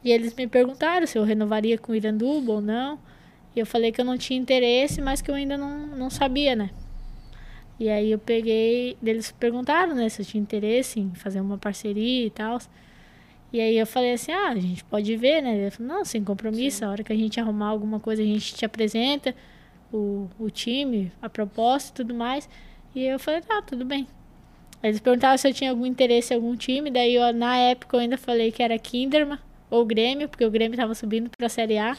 E 0.04 0.12
eles 0.12 0.34
me 0.34 0.46
perguntaram 0.46 1.06
se 1.06 1.18
eu 1.18 1.24
renovaria 1.24 1.78
com 1.78 1.92
o 1.92 1.94
Iranduba 1.94 2.52
ou 2.52 2.60
não. 2.60 2.98
E 3.56 3.60
eu 3.60 3.66
falei 3.66 3.90
que 3.90 4.00
eu 4.00 4.04
não 4.04 4.18
tinha 4.18 4.38
interesse, 4.38 5.00
mas 5.00 5.22
que 5.22 5.30
eu 5.30 5.34
ainda 5.34 5.56
não, 5.56 5.86
não 5.88 6.10
sabia, 6.10 6.54
né? 6.54 6.70
E 7.80 7.88
aí 7.88 8.10
eu 8.10 8.18
peguei, 8.18 8.96
eles 9.02 9.30
perguntaram, 9.30 9.94
né, 9.94 10.08
se 10.08 10.20
eu 10.20 10.26
tinha 10.26 10.42
interesse 10.42 10.98
em 10.98 11.14
fazer 11.14 11.40
uma 11.40 11.56
parceria 11.56 12.26
e 12.26 12.30
tal. 12.30 12.58
E 13.52 13.60
aí 13.60 13.78
eu 13.78 13.86
falei 13.86 14.12
assim, 14.12 14.30
ah, 14.30 14.50
a 14.50 14.58
gente 14.58 14.84
pode 14.84 15.16
ver, 15.16 15.42
né? 15.42 15.56
Ele 15.56 15.70
falou, 15.70 15.94
não, 15.94 16.04
sem 16.04 16.22
compromisso, 16.22 16.78
Sim. 16.78 16.84
a 16.84 16.90
hora 16.90 17.02
que 17.02 17.12
a 17.12 17.16
gente 17.16 17.40
arrumar 17.40 17.68
alguma 17.68 17.98
coisa, 17.98 18.22
a 18.22 18.24
gente 18.24 18.54
te 18.54 18.64
apresenta 18.64 19.34
o, 19.92 20.28
o 20.38 20.50
time, 20.50 21.10
a 21.22 21.28
proposta 21.28 21.90
e 21.90 21.94
tudo 21.94 22.14
mais. 22.14 22.48
E 22.94 23.04
eu 23.04 23.18
falei, 23.18 23.40
tá, 23.40 23.62
tudo 23.62 23.84
bem. 23.84 24.06
Eles 24.82 25.00
perguntavam 25.00 25.36
se 25.36 25.48
eu 25.48 25.54
tinha 25.54 25.70
algum 25.70 25.86
interesse 25.86 26.32
em 26.32 26.36
algum 26.36 26.54
time, 26.54 26.90
daí 26.90 27.14
eu, 27.14 27.32
na 27.32 27.56
época 27.56 27.96
eu 27.96 28.00
ainda 28.00 28.16
falei 28.16 28.52
que 28.52 28.62
era 28.62 28.78
Kinderman 28.78 29.38
ou 29.70 29.84
Grêmio, 29.84 30.28
porque 30.28 30.44
o 30.44 30.50
Grêmio 30.50 30.74
estava 30.74 30.94
subindo 30.94 31.30
para 31.36 31.46
a 31.46 31.50
Série 31.50 31.78
A. 31.78 31.96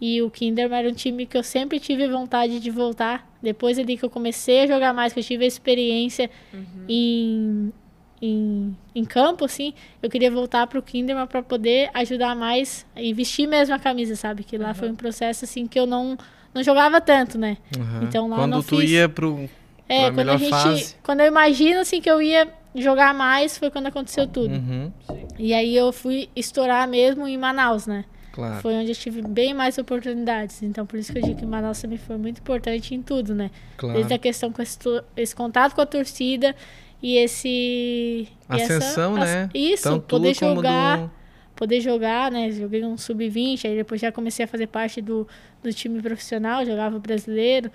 E 0.00 0.22
o 0.22 0.30
Kinderman 0.30 0.78
era 0.78 0.88
um 0.88 0.94
time 0.94 1.26
que 1.26 1.36
eu 1.36 1.42
sempre 1.42 1.80
tive 1.80 2.06
vontade 2.08 2.60
de 2.60 2.70
voltar. 2.70 3.28
Depois 3.42 3.78
ali 3.78 3.96
que 3.96 4.04
eu 4.04 4.10
comecei 4.10 4.60
a 4.60 4.66
jogar 4.66 4.94
mais, 4.94 5.12
que 5.12 5.18
eu 5.18 5.24
tive 5.24 5.44
a 5.44 5.48
experiência 5.48 6.30
uhum. 6.54 6.84
em, 6.88 7.72
em, 8.20 8.76
em 8.94 9.04
campo, 9.04 9.44
assim, 9.44 9.72
eu 10.02 10.10
queria 10.10 10.30
voltar 10.30 10.66
para 10.66 10.78
o 10.78 10.82
Kinderman 10.82 11.26
para 11.26 11.42
poder 11.42 11.90
ajudar 11.94 12.34
mais 12.34 12.84
e 12.96 13.12
vestir 13.12 13.46
mesmo 13.46 13.74
a 13.74 13.78
camisa, 13.78 14.16
sabe? 14.16 14.44
Que 14.44 14.58
lá 14.58 14.68
uhum. 14.68 14.74
foi 14.74 14.90
um 14.90 14.96
processo 14.96 15.44
assim 15.44 15.66
que 15.66 15.78
eu 15.78 15.86
não, 15.86 16.18
não 16.52 16.62
jogava 16.62 17.00
tanto, 17.00 17.38
né? 17.38 17.56
Uhum. 17.76 18.02
Então 18.02 18.28
lá 18.28 18.36
Quando 18.36 18.62
tu 18.62 18.78
fiz... 18.78 18.90
ia 18.90 19.08
pro 19.08 19.48
é, 19.88 20.10
quando 20.10 20.28
a 20.28 20.36
gente. 20.36 20.50
Fase. 20.50 20.96
Quando 21.02 21.20
eu 21.20 21.26
imagino 21.26 21.80
assim 21.80 22.00
que 22.00 22.10
eu 22.10 22.20
ia 22.20 22.46
jogar 22.74 23.14
mais, 23.14 23.56
foi 23.56 23.70
quando 23.70 23.86
aconteceu 23.86 24.26
tudo. 24.26 24.54
Uhum. 24.54 24.92
E 25.38 25.54
aí 25.54 25.74
eu 25.74 25.92
fui 25.92 26.28
estourar 26.36 26.86
mesmo 26.86 27.26
em 27.26 27.38
Manaus, 27.38 27.86
né? 27.86 28.04
Claro. 28.32 28.60
Foi 28.60 28.74
onde 28.74 28.90
eu 28.90 28.94
tive 28.94 29.22
bem 29.22 29.54
mais 29.54 29.78
oportunidades. 29.78 30.62
Então, 30.62 30.86
por 30.86 30.98
isso 30.98 31.10
que 31.10 31.18
eu 31.18 31.22
digo 31.22 31.40
que 31.40 31.46
Manaus 31.46 31.80
também 31.80 31.98
foi 31.98 32.16
muito 32.16 32.38
importante 32.38 32.94
em 32.94 33.02
tudo, 33.02 33.34
né? 33.34 33.50
Claro. 33.76 33.96
Desde 33.96 34.14
a 34.14 34.18
questão 34.18 34.52
com 34.52 34.62
esse, 34.62 34.78
esse 35.16 35.34
contato 35.34 35.74
com 35.74 35.80
a 35.80 35.86
torcida 35.86 36.54
e 37.02 37.16
esse. 37.16 38.28
Ascensão, 38.48 39.16
e 39.16 39.20
essa, 39.20 39.34
né? 39.34 39.50
Isso, 39.54 39.82
Tanto 39.84 40.06
poder 40.06 40.34
jogar. 40.34 40.98
Do... 40.98 41.18
Poder 41.54 41.80
jogar, 41.80 42.30
né? 42.30 42.52
Joguei 42.52 42.84
um 42.84 42.96
sub-20, 42.96 43.64
aí 43.64 43.76
depois 43.76 44.00
já 44.00 44.12
comecei 44.12 44.44
a 44.44 44.48
fazer 44.48 44.68
parte 44.68 45.00
do, 45.00 45.26
do 45.60 45.72
time 45.72 46.00
profissional, 46.00 46.64
jogava 46.64 46.98
brasileiro. 47.00 47.70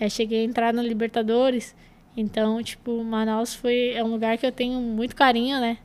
É, 0.00 0.08
cheguei 0.08 0.40
a 0.40 0.44
entrar 0.44 0.72
na 0.72 0.82
Libertadores. 0.82 1.74
Então, 2.16 2.62
tipo, 2.62 3.04
Manaus 3.04 3.54
foi 3.54 3.92
é 3.92 4.02
um 4.02 4.08
lugar 4.08 4.38
que 4.38 4.46
eu 4.46 4.52
tenho 4.52 4.80
muito 4.80 5.14
carinho, 5.14 5.60
né? 5.60 5.76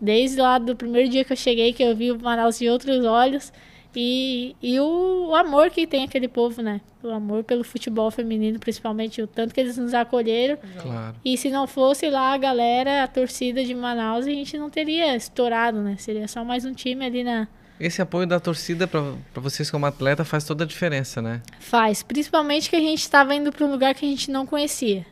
Desde 0.00 0.40
lá 0.40 0.58
do 0.58 0.74
primeiro 0.74 1.08
dia 1.08 1.24
que 1.24 1.32
eu 1.32 1.36
cheguei, 1.36 1.72
que 1.72 1.82
eu 1.82 1.94
vi 1.94 2.10
o 2.10 2.18
Manaus 2.18 2.58
de 2.58 2.68
outros 2.68 3.04
olhos. 3.04 3.52
E, 3.94 4.54
e 4.62 4.78
o, 4.78 5.28
o, 5.30 5.34
amor 5.34 5.70
que 5.70 5.86
tem 5.86 6.04
aquele 6.04 6.28
povo, 6.28 6.62
né? 6.62 6.80
O 7.02 7.08
amor 7.08 7.42
pelo 7.42 7.64
futebol 7.64 8.10
feminino, 8.10 8.58
principalmente, 8.58 9.20
o 9.20 9.26
tanto 9.26 9.52
que 9.52 9.60
eles 9.60 9.76
nos 9.76 9.94
acolheram. 9.94 10.58
Claro. 10.80 11.16
E 11.24 11.36
se 11.36 11.50
não 11.50 11.66
fosse 11.66 12.08
lá 12.08 12.32
a 12.32 12.38
galera, 12.38 13.02
a 13.02 13.08
torcida 13.08 13.64
de 13.64 13.74
Manaus, 13.74 14.26
a 14.26 14.30
gente 14.30 14.56
não 14.56 14.70
teria 14.70 15.16
estourado, 15.16 15.80
né? 15.80 15.96
Seria 15.98 16.28
só 16.28 16.44
mais 16.44 16.64
um 16.64 16.72
time 16.72 17.04
ali 17.04 17.24
na, 17.24 17.48
esse 17.80 18.02
apoio 18.02 18.26
da 18.26 18.38
torcida 18.38 18.86
para 18.86 19.00
vocês 19.36 19.70
como 19.70 19.86
atleta 19.86 20.22
faz 20.22 20.44
toda 20.44 20.64
a 20.64 20.66
diferença, 20.66 21.22
né? 21.22 21.40
Faz, 21.58 22.02
principalmente 22.02 22.68
que 22.68 22.76
a 22.76 22.80
gente 22.80 23.00
estava 23.00 23.34
indo 23.34 23.50
para 23.50 23.64
um 23.64 23.70
lugar 23.70 23.94
que 23.94 24.04
a 24.04 24.08
gente 24.08 24.30
não 24.30 24.44
conhecia. 24.44 25.06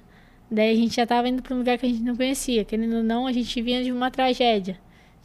Daí 0.51 0.73
a 0.73 0.77
gente 0.77 0.97
já 0.97 1.05
estava 1.05 1.27
indo 1.29 1.43
para 1.43 1.55
um 1.55 1.59
lugar 1.59 1.79
que 1.79 1.87
a 1.87 1.89
gente 1.89 2.03
não 2.03 2.15
conhecia. 2.15 2.67
Querendo 2.67 2.97
ou 2.97 3.03
não, 3.03 3.27
a 3.27 3.33
gente 3.33 3.61
vinha 3.63 3.83
de 3.83 3.91
uma 3.91 4.11
tragédia. 4.11 4.79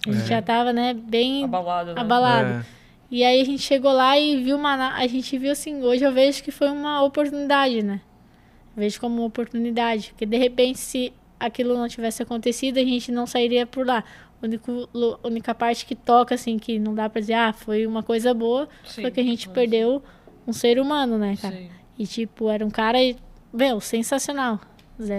A 0.08 0.12
gente 0.12 0.24
é. 0.24 0.28
já 0.28 0.40
estava, 0.40 0.72
né, 0.72 0.94
bem 0.94 1.44
abalado. 1.44 1.94
Né? 1.94 2.02
abalado. 2.02 2.50
É. 2.50 2.66
E 3.14 3.24
aí 3.24 3.40
a 3.40 3.46
gente 3.46 3.62
chegou 3.62 3.92
lá 3.92 4.18
e 4.18 4.42
viu 4.42 4.56
uma. 4.56 4.96
A 4.96 5.06
gente 5.06 5.38
viu 5.38 5.52
assim, 5.52 5.84
hoje 5.84 6.04
eu 6.04 6.12
vejo 6.12 6.42
que 6.42 6.50
foi 6.50 6.68
uma 6.70 7.04
oportunidade, 7.04 7.84
né? 7.84 8.02
Eu 8.76 8.82
vejo 8.82 9.00
como 9.00 9.18
uma 9.18 9.28
oportunidade. 9.28 10.10
Porque 10.10 10.26
de 10.26 10.36
repente, 10.36 10.80
se 10.80 11.14
aquilo 11.40 11.78
não 11.78 11.88
tivesse 11.88 12.24
acontecido, 12.24 12.80
a 12.80 12.84
gente 12.84 13.12
não 13.12 13.28
sairia 13.28 13.68
por 13.68 13.86
lá 13.86 14.04
único, 14.42 14.90
única 15.24 15.54
parte 15.54 15.86
que 15.86 15.94
toca, 15.94 16.34
assim, 16.34 16.58
que 16.58 16.80
não 16.80 16.96
dá 16.96 17.08
pra 17.08 17.22
dizer, 17.22 17.36
ah, 17.36 17.54
foi 17.54 17.86
uma 17.86 18.02
coisa 18.02 18.34
boa, 18.34 18.68
Sim, 18.84 19.04
foi 19.04 19.12
que 19.12 19.20
a 19.20 19.24
gente 19.24 19.48
perdeu 19.48 20.02
um 20.48 20.52
ser 20.52 20.80
humano, 20.80 21.16
né, 21.16 21.38
cara? 21.40 21.56
Sim. 21.56 21.70
E, 22.00 22.08
tipo, 22.08 22.50
era 22.50 22.66
um 22.66 22.72
cara, 22.72 22.98
meu, 23.54 23.80
sensacional. 23.80 24.60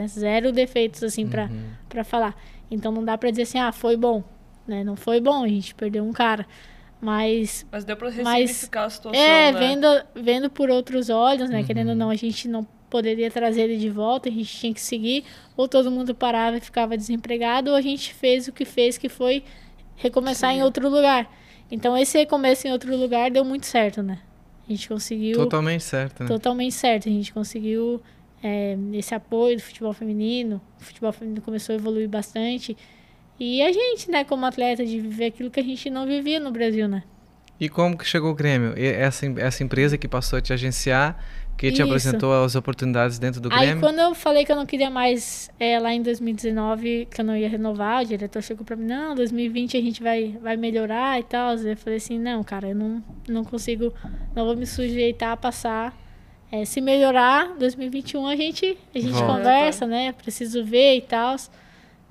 Zero 0.08 0.50
defeitos, 0.50 1.04
assim, 1.04 1.22
uhum. 1.22 1.30
pra, 1.30 1.48
pra 1.88 2.02
falar. 2.02 2.34
Então 2.68 2.90
não 2.90 3.04
dá 3.04 3.16
pra 3.16 3.30
dizer 3.30 3.42
assim, 3.42 3.60
ah, 3.60 3.70
foi 3.70 3.96
bom. 3.96 4.24
Né? 4.66 4.82
Não 4.82 4.96
foi 4.96 5.20
bom, 5.20 5.44
a 5.44 5.48
gente 5.48 5.76
perdeu 5.76 6.02
um 6.02 6.12
cara. 6.12 6.44
Mas. 7.04 7.66
Mas 7.70 7.84
deu 7.84 7.96
pra 7.96 8.08
ressignificar 8.08 8.80
mas, 8.80 8.92
a 8.92 8.94
situação. 8.96 9.20
É, 9.22 9.52
né? 9.52 9.58
vendo, 9.58 9.86
vendo 10.14 10.48
por 10.48 10.70
outros 10.70 11.10
olhos, 11.10 11.50
né? 11.50 11.58
Uhum. 11.58 11.64
Querendo 11.66 11.90
ou 11.90 11.94
não, 11.94 12.08
a 12.08 12.14
gente 12.14 12.48
não 12.48 12.66
poderia 12.88 13.30
trazer 13.30 13.62
ele 13.62 13.76
de 13.76 13.90
volta, 13.90 14.30
a 14.30 14.32
gente 14.32 14.56
tinha 14.56 14.72
que 14.72 14.80
seguir, 14.80 15.24
ou 15.54 15.68
todo 15.68 15.90
mundo 15.90 16.14
parava 16.14 16.56
e 16.56 16.60
ficava 16.60 16.96
desempregado, 16.96 17.70
ou 17.70 17.76
a 17.76 17.80
gente 17.82 18.14
fez 18.14 18.48
o 18.48 18.52
que 18.52 18.64
fez, 18.64 18.96
que 18.96 19.10
foi 19.10 19.44
recomeçar 19.96 20.52
Sim. 20.52 20.60
em 20.60 20.62
outro 20.62 20.88
lugar. 20.88 21.30
Então 21.70 21.94
esse 21.94 22.16
recomeço 22.16 22.66
em 22.66 22.72
outro 22.72 22.96
lugar 22.96 23.30
deu 23.30 23.44
muito 23.44 23.66
certo, 23.66 24.02
né? 24.02 24.20
A 24.66 24.72
gente 24.72 24.88
conseguiu. 24.88 25.36
Totalmente 25.36 25.84
certo, 25.84 26.22
né? 26.22 26.28
Totalmente 26.28 26.74
certo. 26.74 27.06
A 27.06 27.12
gente 27.12 27.34
conseguiu 27.34 28.00
é, 28.42 28.78
esse 28.94 29.14
apoio 29.14 29.56
do 29.56 29.62
futebol 29.62 29.92
feminino. 29.92 30.58
O 30.80 30.84
futebol 30.84 31.12
feminino 31.12 31.42
começou 31.42 31.74
a 31.74 31.76
evoluir 31.76 32.08
bastante. 32.08 32.74
E 33.38 33.62
a 33.62 33.72
gente, 33.72 34.10
né, 34.10 34.24
como 34.24 34.46
atleta, 34.46 34.84
de 34.84 35.00
viver 35.00 35.26
aquilo 35.26 35.50
que 35.50 35.60
a 35.60 35.62
gente 35.62 35.90
não 35.90 36.06
vivia 36.06 36.38
no 36.38 36.50
Brasil, 36.50 36.88
né? 36.88 37.02
E 37.58 37.68
como 37.68 37.96
que 37.96 38.04
chegou 38.04 38.30
o 38.30 38.34
Grêmio? 38.34 38.74
Essa, 38.76 39.26
essa 39.38 39.62
empresa 39.62 39.96
que 39.96 40.08
passou 40.08 40.38
a 40.38 40.42
te 40.42 40.52
agenciar, 40.52 41.16
que 41.56 41.70
te 41.70 41.74
Isso. 41.74 41.82
apresentou 41.84 42.44
as 42.44 42.54
oportunidades 42.54 43.18
dentro 43.18 43.40
do 43.40 43.48
Grêmio? 43.48 43.74
Aí 43.74 43.80
quando 43.80 44.00
eu 44.00 44.14
falei 44.14 44.44
que 44.44 44.50
eu 44.50 44.56
não 44.56 44.66
queria 44.66 44.90
mais 44.90 45.50
é, 45.58 45.78
lá 45.78 45.92
em 45.94 46.02
2019, 46.02 47.06
que 47.10 47.20
eu 47.20 47.24
não 47.24 47.36
ia 47.36 47.48
renovar, 47.48 48.02
o 48.02 48.06
diretor 48.06 48.42
chegou 48.42 48.64
para 48.64 48.74
mim, 48.74 48.86
não, 48.86 49.14
2020 49.14 49.76
a 49.76 49.80
gente 49.80 50.02
vai, 50.02 50.36
vai 50.42 50.56
melhorar 50.56 51.18
e 51.20 51.22
tal. 51.22 51.54
Eu 51.54 51.76
falei 51.76 51.98
assim, 51.98 52.18
não, 52.18 52.42
cara, 52.42 52.68
eu 52.68 52.74
não, 52.74 53.02
não 53.28 53.44
consigo, 53.44 53.92
não 54.34 54.44
vou 54.44 54.56
me 54.56 54.66
sujeitar 54.66 55.30
a 55.30 55.36
passar. 55.36 55.96
É, 56.50 56.64
se 56.64 56.80
melhorar, 56.80 57.54
2021 57.58 58.26
a 58.26 58.36
gente, 58.36 58.76
a 58.94 58.98
gente 58.98 59.18
conversa, 59.18 59.86
né? 59.86 60.12
Preciso 60.12 60.64
ver 60.64 60.96
e 60.96 61.00
tal. 61.00 61.36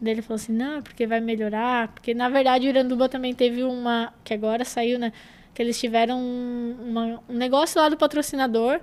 Daí 0.04 0.14
ele 0.14 0.22
falou 0.22 0.36
assim, 0.36 0.51
não, 0.51 0.82
porque 0.82 1.08
vai 1.08 1.22
melhorar. 1.22 1.88
Porque 1.88 2.14
na 2.14 2.28
verdade 2.28 2.68
o 2.68 2.70
Iranduba 2.70 3.08
também 3.08 3.34
teve 3.34 3.64
uma, 3.64 4.14
que 4.24 4.34
agora 4.34 4.66
saiu, 4.66 4.99
né? 4.99 5.14
Que 5.54 5.62
eles 5.62 5.80
tiveram 5.80 6.20
um, 6.20 6.76
uma, 6.89 7.24
um 7.30 7.34
negócio 7.34 7.80
lá 7.80 7.88
do 7.88 7.95
patrocinador 7.95 8.82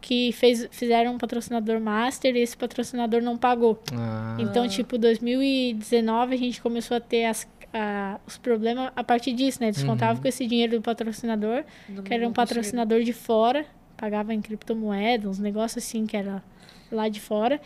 que 0.00 0.32
fez, 0.32 0.68
fizeram 0.70 1.14
um 1.14 1.18
patrocinador 1.18 1.80
master 1.80 2.36
e 2.36 2.40
esse 2.40 2.56
patrocinador 2.56 3.22
não 3.22 3.38
pagou. 3.38 3.80
Ah. 3.94 4.36
Então, 4.38 4.68
tipo, 4.68 4.98
2019 4.98 6.34
a 6.34 6.38
gente 6.38 6.60
começou 6.60 6.96
a 6.96 7.00
ter 7.00 7.24
as, 7.24 7.48
a, 7.72 8.20
os 8.26 8.36
problemas 8.36 8.92
a 8.94 9.02
partir 9.02 9.32
disso, 9.32 9.58
né? 9.60 9.68
Eles 9.68 9.80
uhum. 9.80 9.90
contavam 9.90 10.20
com 10.20 10.28
esse 10.28 10.44
dinheiro 10.46 10.76
do 10.76 10.82
patrocinador, 10.82 11.64
não 11.88 12.02
que 12.02 12.12
era 12.12 12.28
um 12.28 12.32
patrocinador 12.32 13.00
de 13.02 13.12
fora, 13.12 13.64
pagava 13.96 14.34
em 14.34 14.42
criptomoedas, 14.42 15.30
uns 15.30 15.38
negócios 15.38 15.82
assim 15.82 16.04
que 16.04 16.16
era 16.16 16.42
lá 16.90 17.08
de 17.08 17.20
fora. 17.20 17.60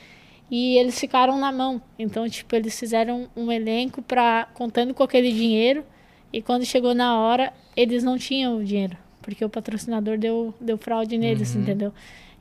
E 0.50 0.76
eles 0.76 0.98
ficaram 0.98 1.38
na 1.38 1.50
mão. 1.50 1.80
Então, 1.98 2.28
tipo, 2.28 2.54
eles 2.54 2.78
fizeram 2.78 3.28
um 3.36 3.50
elenco 3.50 4.00
para 4.00 4.46
contando 4.54 4.94
com 4.94 5.02
aquele 5.02 5.32
dinheiro. 5.32 5.84
E 6.32 6.40
quando 6.40 6.64
chegou 6.64 6.94
na 6.94 7.18
hora, 7.18 7.52
eles 7.76 8.04
não 8.04 8.16
tinham 8.16 8.58
o 8.58 8.64
dinheiro. 8.64 8.96
Porque 9.22 9.44
o 9.44 9.48
patrocinador 9.48 10.16
deu, 10.16 10.54
deu 10.60 10.78
fraude 10.78 11.18
neles, 11.18 11.54
uhum. 11.54 11.62
entendeu? 11.62 11.92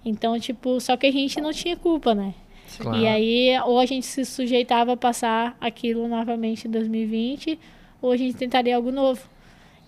Então, 0.03 0.39
tipo, 0.39 0.79
só 0.79 0.95
que 0.95 1.07
a 1.07 1.11
gente 1.11 1.41
não 1.41 1.51
tinha 1.51 1.75
culpa, 1.75 2.13
né? 2.13 2.35
Claro. 2.77 2.97
E 2.97 3.07
aí, 3.07 3.59
ou 3.65 3.79
a 3.79 3.85
gente 3.85 4.05
se 4.05 4.23
sujeitava 4.23 4.93
a 4.93 4.97
passar 4.97 5.57
aquilo 5.59 6.07
novamente 6.07 6.67
em 6.67 6.71
2020, 6.71 7.57
ou 8.01 8.11
a 8.11 8.17
gente 8.17 8.35
tentaria 8.37 8.75
algo 8.75 8.91
novo. 8.91 9.27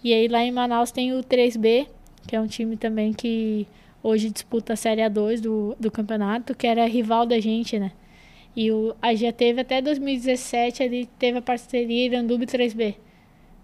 E 0.03 0.13
aí, 0.13 0.27
lá 0.27 0.43
em 0.43 0.51
Manaus 0.51 0.89
tem 0.91 1.13
o 1.13 1.23
3B, 1.23 1.87
que 2.25 2.35
é 2.35 2.41
um 2.41 2.47
time 2.47 2.77
também 2.77 3.13
que 3.13 3.67
hoje 4.01 4.29
disputa 4.29 4.73
a 4.73 4.75
Série 4.75 5.01
A2 5.01 5.39
do, 5.39 5.75
do 5.79 5.91
campeonato, 5.91 6.55
que 6.55 6.65
era 6.65 6.87
rival 6.87 7.25
da 7.25 7.39
gente, 7.39 7.77
né? 7.77 7.91
E 8.57 8.71
o, 8.71 8.95
a 9.01 9.13
já 9.15 9.31
teve 9.31 9.61
até 9.61 9.81
2017, 9.81 10.81
ali 10.83 11.05
teve 11.19 11.37
a 11.37 11.41
parceria 11.43 12.05
Iranduba 12.07 12.45
3B. 12.45 12.95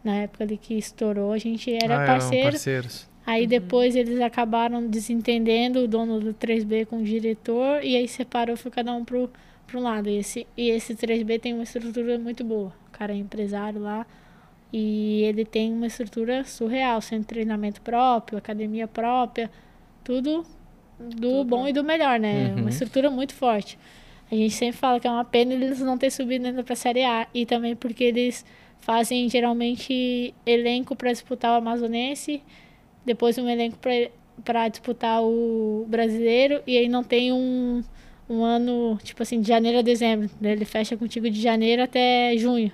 Na 0.04 0.18
época 0.18 0.44
ali 0.44 0.58
que 0.58 0.76
estourou, 0.76 1.32
a 1.34 1.38
gente 1.40 1.74
era 1.74 2.04
ah, 2.04 2.06
parceiro. 2.06 2.52
parceiros. 2.52 3.10
Aí 3.26 3.44
Uhum. 3.44 3.48
depois 3.48 3.96
eles 3.96 4.22
acabaram 4.22 4.86
desentendendo 4.88 5.80
o 5.80 5.88
dono 5.88 6.20
do 6.20 6.34
3B 6.34 6.86
com 6.86 7.00
o 7.00 7.04
diretor 7.04 7.84
e 7.84 7.96
aí 7.96 8.08
separou, 8.08 8.56
foi 8.58 8.70
cada 8.72 8.94
um 8.94 9.04
pro, 9.06 9.30
pro 9.66 9.80
um 9.80 9.84
lado. 9.84 10.10
E 10.10 10.18
esse, 10.18 10.46
e 10.58 10.70
esse 10.70 10.94
3B 10.96 11.40
tem 11.40 11.54
uma 11.54 11.64
estrutura 11.64 12.20
muito 12.20 12.44
boa. 12.44 12.74
O 12.90 12.92
cara 12.92 13.14
é 13.14 13.16
empresário 13.18 13.82
lá 13.82 14.06
e 14.72 15.24
ele 15.24 15.46
tem 15.46 15.74
uma 15.74 15.88
estrutura 15.88 16.44
surreal, 16.44 17.00
de 17.00 17.20
treinamento 17.24 17.82
próprio, 17.82 18.38
academia 18.38 18.88
própria, 18.88 19.50
tudo 20.04 20.46
do 21.00 21.16
Tudo 21.20 21.44
bom 21.46 21.58
bom. 21.62 21.68
e 21.68 21.74
do 21.74 21.84
melhor, 21.84 22.20
né? 22.20 22.54
Uhum. 22.54 22.62
Uma 22.62 22.70
estrutura 22.70 23.10
muito 23.10 23.34
forte. 23.34 23.78
A 24.34 24.36
gente 24.36 24.56
sempre 24.56 24.80
fala 24.80 25.00
que 25.00 25.06
é 25.06 25.12
uma 25.12 25.24
pena 25.24 25.54
eles 25.54 25.80
não 25.80 25.96
terem 25.96 26.10
subido 26.10 26.48
ainda 26.48 26.64
pra 26.64 26.76
Série 26.76 27.04
A 27.04 27.28
e 27.36 27.46
também 27.46 27.76
porque 27.76 28.04
eles 28.04 28.44
fazem 28.80 29.30
geralmente 29.30 30.34
elenco 30.44 30.96
para 30.96 31.12
disputar 31.12 31.52
o 31.52 31.58
Amazonense 31.58 32.42
depois 33.06 33.38
um 33.38 33.48
elenco 33.48 33.78
para 34.44 34.68
disputar 34.70 35.22
o 35.22 35.86
brasileiro 35.88 36.64
e 36.66 36.80
aí 36.80 36.90
não 36.90 37.04
tem 37.04 37.32
um, 37.32 37.84
um 38.28 38.44
ano, 38.44 38.98
tipo 39.04 39.22
assim, 39.22 39.40
de 39.40 39.48
janeiro 39.48 39.78
a 39.78 39.82
dezembro. 39.84 40.28
Ele 40.42 40.66
fecha 40.66 40.98
contigo 40.98 41.30
de 41.30 41.40
janeiro 41.40 41.84
até 41.84 42.36
junho. 42.36 42.72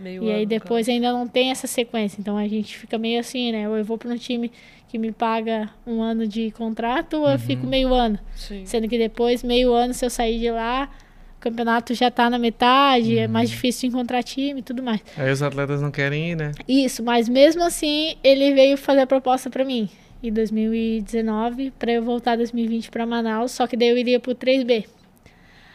Meio 0.00 0.24
e 0.24 0.32
aí 0.32 0.46
depois 0.46 0.88
ainda 0.88 1.12
não 1.12 1.28
tem 1.28 1.50
essa 1.50 1.66
sequência. 1.66 2.20
Então 2.20 2.36
a 2.36 2.48
gente 2.48 2.76
fica 2.76 2.98
meio 2.98 3.20
assim, 3.20 3.52
né? 3.52 3.68
Ou 3.68 3.76
eu 3.76 3.84
vou 3.84 3.98
para 3.98 4.10
um 4.10 4.16
time 4.16 4.50
que 4.88 4.98
me 4.98 5.12
paga 5.12 5.70
um 5.86 6.02
ano 6.02 6.26
de 6.26 6.50
contrato 6.50 7.18
ou 7.18 7.28
eu 7.28 7.38
fico 7.38 7.66
meio 7.66 7.94
ano. 7.94 8.16
cara. 8.16 8.30
Sim. 8.36 8.66
Sendo 8.66 8.88
que 8.88 8.98
depois, 8.98 9.42
meio 9.44 9.72
ano, 9.72 9.94
se 9.94 10.04
eu 10.04 10.10
sair 10.10 10.40
de 10.40 10.50
lá, 10.50 10.90
o 11.36 11.40
campeonato 11.40 11.94
já 11.94 12.10
tá 12.10 12.28
na 12.28 12.38
metade, 12.38 13.16
é 13.16 13.28
mais 13.28 13.48
difícil 13.48 13.88
de 13.88 13.94
encontrar 13.94 14.22
time 14.22 14.60
e 14.60 14.62
tudo 14.62 14.82
mais. 14.82 15.00
Aí 15.16 15.30
os 15.30 15.42
atletas 15.42 15.80
não 15.80 15.90
querem 15.90 16.32
ir, 16.32 16.36
né? 16.36 16.52
Isso, 16.66 17.04
mas 17.04 17.28
mesmo 17.28 17.62
assim, 17.62 18.16
ele 18.24 18.52
veio 18.52 18.76
fazer 18.76 19.02
a 19.02 19.06
proposta 19.06 19.48
pra 19.48 19.64
mim 19.64 19.88
em 20.22 20.32
2019 20.32 21.72
pra 21.78 21.92
eu 21.92 22.02
voltar 22.02 22.34
em 22.34 22.38
2020 22.38 22.90
pra 22.90 23.06
Manaus, 23.06 23.52
só 23.52 23.66
que 23.66 23.76
daí 23.76 23.88
eu 23.88 23.96
iria 23.98 24.18
pro 24.18 24.34
3B. 24.34 24.86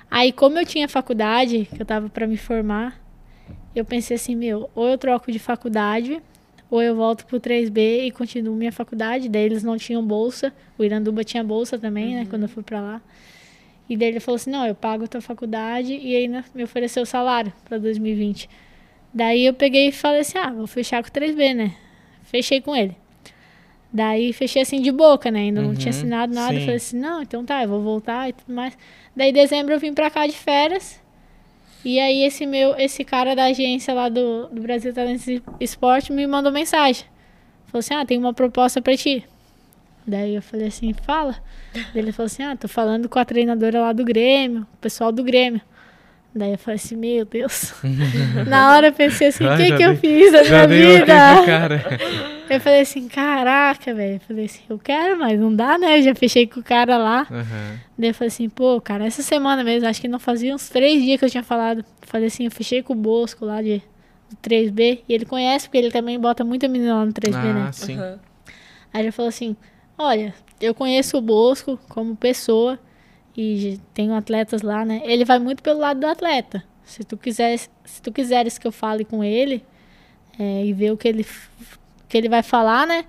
Aí, 0.10 0.32
como 0.32 0.60
eu 0.60 0.66
tinha 0.66 0.88
faculdade, 0.88 1.68
que 1.74 1.82
eu 1.82 1.86
tava 1.86 2.10
pra 2.10 2.28
me 2.28 2.38
formar, 2.38 3.02
eu 3.76 3.86
pensei 3.86 4.16
assim, 4.16 4.36
meu, 4.36 4.70
ou 4.76 4.88
eu 4.88 4.98
troco 4.98 5.32
de 5.32 5.40
faculdade, 5.40 6.22
ou 6.70 6.82
eu 6.82 6.96
volto 6.96 7.26
pro 7.26 7.40
3B 7.40 8.06
e 8.08 8.12
continuo 8.12 8.56
minha 8.56 8.72
faculdade. 8.72 9.30
Daí 9.30 9.44
eles 9.44 9.64
não 9.64 9.78
tinham 9.78 10.04
bolsa, 10.06 10.54
o 10.78 10.84
Iranduba 10.84 11.24
tinha 11.24 11.44
bolsa 11.44 11.78
também, 11.78 12.16
né, 12.16 12.26
quando 12.30 12.44
eu 12.44 12.50
fui 12.50 12.64
pra 12.64 12.82
lá. 12.82 13.02
E 13.90 13.96
daí 13.96 14.10
ele 14.10 14.20
falou 14.20 14.36
assim: 14.38 14.50
não, 14.50 14.66
eu 14.66 14.76
pago 14.76 15.04
a 15.06 15.08
tua 15.08 15.22
faculdade 15.22 15.94
e 15.94 16.16
ainda 16.16 16.44
me 16.56 16.64
ofereceu 16.64 17.04
o 17.04 17.06
salário 17.06 17.54
para 17.66 17.78
2020. 17.78 18.50
Daí 19.14 19.46
eu 19.46 19.54
peguei 19.54 19.90
e 19.90 19.92
falei 19.92 20.22
assim: 20.22 20.38
ah, 20.38 20.52
vou 20.52 20.68
fechar 20.68 21.04
com 21.04 21.10
o 21.10 21.12
3B, 21.12 21.54
né? 21.54 21.76
Fechei 22.24 22.62
com 22.62 22.76
ele. 22.76 22.96
Daí 23.92 24.34
fechei 24.34 24.62
assim 24.62 24.82
de 24.82 24.92
boca, 24.92 25.32
né? 25.32 25.40
Ainda 25.42 25.62
não 25.62 25.70
Uhum, 25.70 25.76
tinha 25.76 25.92
assinado 25.92 26.34
nada. 26.34 26.60
sim. 26.60 26.60
Falei 26.60 26.76
assim: 26.78 27.00
não, 27.00 27.22
então 27.22 27.46
tá, 27.46 27.64
eu 27.64 27.70
vou 27.70 27.82
voltar 27.82 28.30
e 28.30 28.34
tudo 28.34 28.54
mais. 28.54 28.78
Daí 29.16 29.30
em 29.30 29.34
dezembro 29.34 29.74
eu 29.74 29.80
vim 29.80 29.94
pra 29.94 30.10
cá 30.10 30.28
de 30.28 30.34
férias. 30.34 31.00
E 31.86 32.00
aí 32.00 32.24
esse 32.24 32.48
meu, 32.48 32.76
esse 32.78 33.04
cara 33.04 33.36
da 33.36 33.46
agência 33.46 33.94
lá 33.94 34.10
do, 34.10 34.48
do 34.48 34.60
Brasil 34.60 34.92
Talentos 34.92 35.28
e 35.28 35.42
Esporte 35.60 36.12
me 36.12 36.26
mandou 36.26 36.52
mensagem. 36.52 37.06
Falou 37.68 37.80
assim: 37.80 37.94
ah, 37.94 38.04
tem 38.04 38.18
uma 38.18 38.34
proposta 38.34 38.82
pra 38.82 38.98
ti. 38.98 39.24
Daí 40.08 40.36
eu 40.36 40.42
falei 40.42 40.68
assim, 40.68 40.94
fala. 40.94 41.36
Ele 41.94 42.12
falou 42.12 42.28
assim, 42.28 42.44
ah, 42.44 42.56
tô 42.56 42.68
falando 42.68 43.10
com 43.10 43.18
a 43.18 43.26
treinadora 43.26 43.82
lá 43.82 43.94
do 43.94 44.04
Grêmio, 44.04 44.68
o 44.74 44.78
pessoal 44.78 45.12
do 45.12 45.24
Grêmio. 45.24 45.62
Daí 46.38 46.52
eu 46.52 46.58
falei 46.58 46.76
assim, 46.76 46.96
meu 46.98 47.24
Deus. 47.26 47.74
Na 48.46 48.74
hora 48.74 48.88
eu 48.88 48.94
pensei 48.94 49.28
assim, 49.28 49.46
o 49.46 49.56
que 49.58 49.68
que 49.78 49.84
eu 49.84 49.92
dei- 49.94 49.96
fiz 49.98 50.32
na 50.34 50.42
minha 50.44 50.68
vida? 50.68 51.14
Eu 52.48 52.62
falei 52.62 52.82
assim, 52.82 53.08
caraca, 53.08 53.92
velho. 53.92 54.18
Eu 54.18 54.20
falei 54.20 54.46
assim, 54.46 54.62
eu 54.70 54.78
quero, 54.78 55.18
mas 55.18 55.40
não 55.40 55.52
dá, 55.56 55.80
né? 55.80 55.98
Eu 55.98 56.04
já 56.04 56.14
fechei 56.14 56.46
com 56.46 56.60
o 56.60 56.64
cara 56.64 56.96
lá. 56.96 57.22
Aham. 57.32 57.80
Daí 57.98 58.10
eu 58.12 58.14
falei 58.14 58.28
assim, 58.28 58.48
pô, 58.50 58.80
cara, 58.80 59.04
essa 59.04 59.24
semana 59.24 59.64
mesmo, 59.64 59.88
acho 59.88 60.00
que 60.00 60.08
não 60.08 60.20
fazia 60.20 60.54
uns 60.54 60.70
três 60.70 61.02
dias 61.02 61.18
que 61.18 61.26
eu 61.26 61.30
tinha 61.32 61.42
falado. 61.42 61.84
Falei 62.02 62.28
assim, 62.28 62.46
eu 62.46 62.52
fechei 62.52 62.84
com 62.84 62.94
o 62.94 62.96
Bosco 62.96 63.46
lá 63.46 63.64
de 63.64 63.82
do 64.30 64.36
3B. 64.44 65.00
E 65.10 65.14
ele 65.16 65.26
conhece, 65.26 65.66
porque 65.68 65.80
ele 65.80 65.90
também 65.90 66.20
bota 66.20 66.44
muita 66.44 66.68
menina 66.68 66.94
lá 66.94 67.06
no 67.08 67.14
3B, 67.14 67.32
né? 67.52 67.66
Ah, 67.68 67.72
sim. 67.72 67.98
Aham. 67.98 68.20
Aí 68.94 69.02
ele 69.02 69.12
falou 69.12 69.30
assim: 69.30 69.56
Olha, 69.98 70.32
eu 70.62 70.76
conheço 70.76 71.18
o 71.18 71.22
Bosco 71.22 71.80
como 71.90 72.16
pessoa 72.16 72.78
e 73.38 73.80
tenho 73.94 74.14
atletas 74.14 74.62
lá, 74.62 74.86
né? 74.86 75.02
Ele 75.06 75.26
vai 75.26 75.40
muito 75.40 75.62
pelo 75.64 75.80
lado 75.80 76.00
do 76.00 76.08
atleta. 76.08 76.64
Se 76.84 77.04
tu 77.04 77.18
quiseres, 77.18 77.70
se 77.84 78.02
tu 78.02 78.12
quiseres 78.12 78.58
que 78.58 78.68
eu 78.68 78.72
fale 78.72 79.04
com 79.04 79.24
ele 79.24 79.64
é, 80.40 80.66
e 80.66 80.72
ver 80.74 80.92
o 80.92 80.98
que 80.98 81.08
ele, 81.08 81.26
que 82.08 82.18
ele 82.18 82.30
vai 82.30 82.44
falar, 82.44 82.86
né? 82.88 83.06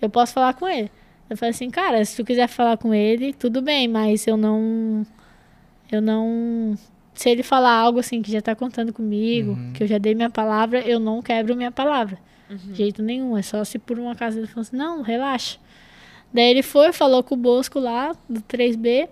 Eu 0.00 0.08
posso 0.08 0.32
falar 0.32 0.54
com 0.54 0.66
ele. 0.66 0.90
Eu 1.28 1.36
falei 1.36 1.50
assim, 1.50 1.70
cara, 1.70 2.04
se 2.04 2.16
tu 2.16 2.24
quiser 2.24 2.48
falar 2.48 2.76
com 2.78 2.92
ele, 2.94 3.32
tudo 3.32 3.60
bem, 3.62 3.86
mas 3.86 4.26
eu 4.26 4.36
não. 4.36 5.06
Eu 5.92 6.00
não. 6.00 6.76
Se 7.14 7.28
ele 7.28 7.42
falar 7.42 7.72
algo 7.74 7.98
assim 8.00 8.22
que 8.22 8.32
já 8.32 8.40
tá 8.40 8.54
contando 8.54 8.92
comigo, 8.92 9.52
Uhum. 9.52 9.72
que 9.74 9.82
eu 9.82 9.86
já 9.86 9.98
dei 9.98 10.14
minha 10.14 10.30
palavra, 10.30 10.80
eu 10.80 10.98
não 10.98 11.20
quebro 11.20 11.54
minha 11.54 11.70
palavra. 11.70 12.18
De 12.48 12.74
jeito 12.74 13.00
nenhum. 13.02 13.36
É 13.36 13.42
só 13.42 13.62
se 13.62 13.78
por 13.78 13.98
um 13.98 14.10
acaso 14.10 14.38
ele 14.38 14.46
falou 14.48 14.62
assim, 14.62 14.76
não, 14.76 15.02
relaxa. 15.02 15.58
Daí 16.32 16.50
ele 16.50 16.62
foi, 16.62 16.92
falou 16.92 17.22
com 17.22 17.34
o 17.34 17.38
Bosco 17.38 17.78
lá, 17.78 18.12
do 18.28 18.40
3B. 18.40 19.08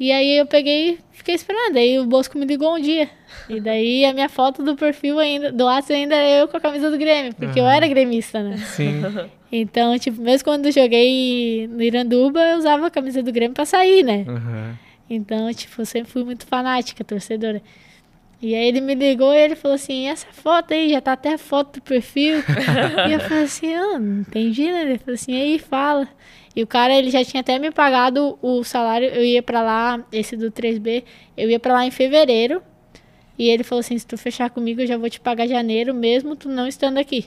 E 0.00 0.10
aí 0.10 0.38
eu 0.38 0.46
peguei 0.46 0.92
e 0.92 0.98
fiquei 1.12 1.34
esperando. 1.34 1.76
Aí 1.76 1.98
o 1.98 2.06
Bosco 2.06 2.38
me 2.38 2.46
ligou 2.46 2.74
um 2.74 2.80
dia. 2.80 3.10
E 3.46 3.60
daí 3.60 4.04
a 4.06 4.14
minha 4.14 4.30
foto 4.30 4.62
do 4.62 4.74
perfil 4.74 5.18
ainda, 5.18 5.52
do 5.52 5.64
WhatsApp 5.64 5.92
ainda 5.92 6.16
é 6.16 6.40
eu 6.40 6.48
com 6.48 6.56
a 6.56 6.60
camisa 6.60 6.90
do 6.90 6.96
Grêmio, 6.96 7.34
porque 7.34 7.60
eu 7.60 7.64
Aham. 7.64 7.74
era 7.74 7.86
gremista, 7.86 8.42
né? 8.42 8.56
Sim. 8.56 9.02
Então, 9.52 9.98
tipo, 9.98 10.22
mesmo 10.22 10.44
quando 10.44 10.66
eu 10.66 10.70
joguei 10.70 11.66
no 11.66 11.82
Iranduba, 11.82 12.40
eu 12.40 12.58
usava 12.58 12.86
a 12.86 12.90
camisa 12.90 13.20
do 13.20 13.32
Grêmio 13.32 13.52
pra 13.52 13.64
sair, 13.66 14.04
né? 14.04 14.24
Aham. 14.28 14.78
Então, 15.10 15.52
tipo, 15.52 15.82
eu 15.82 15.84
sempre 15.84 16.08
fui 16.08 16.22
muito 16.22 16.46
fanática, 16.46 17.02
torcedora. 17.02 17.60
E 18.40 18.54
aí 18.54 18.68
ele 18.68 18.80
me 18.80 18.94
ligou 18.94 19.34
e 19.34 19.38
ele 19.38 19.56
falou 19.56 19.74
assim, 19.74 20.06
essa 20.06 20.28
foto 20.30 20.72
aí, 20.72 20.90
já 20.90 21.00
tá 21.00 21.14
até 21.14 21.34
a 21.34 21.38
foto 21.38 21.80
do 21.80 21.82
perfil. 21.82 22.36
e 23.08 23.12
eu 23.12 23.18
falei 23.18 23.42
assim, 23.42 23.74
ah, 23.74 23.98
não 23.98 24.20
entendi, 24.20 24.70
né? 24.70 24.82
Ele 24.82 24.98
falou 24.98 25.14
assim, 25.14 25.34
aí 25.34 25.58
fala. 25.58 26.08
E 26.54 26.62
o 26.62 26.66
cara, 26.66 26.94
ele 26.94 27.10
já 27.10 27.24
tinha 27.24 27.40
até 27.40 27.58
me 27.58 27.70
pagado 27.70 28.38
o 28.42 28.64
salário, 28.64 29.08
eu 29.08 29.24
ia 29.24 29.42
pra 29.42 29.62
lá, 29.62 30.04
esse 30.12 30.36
do 30.36 30.50
3B, 30.50 31.04
eu 31.36 31.48
ia 31.48 31.60
pra 31.60 31.72
lá 31.72 31.86
em 31.86 31.90
fevereiro. 31.90 32.62
E 33.38 33.48
ele 33.48 33.62
falou 33.62 33.80
assim, 33.80 33.96
se 33.96 34.06
tu 34.06 34.18
fechar 34.18 34.50
comigo, 34.50 34.80
eu 34.80 34.86
já 34.86 34.98
vou 34.98 35.08
te 35.08 35.20
pagar 35.20 35.46
janeiro, 35.46 35.94
mesmo 35.94 36.36
tu 36.36 36.48
não 36.48 36.66
estando 36.66 36.98
aqui. 36.98 37.26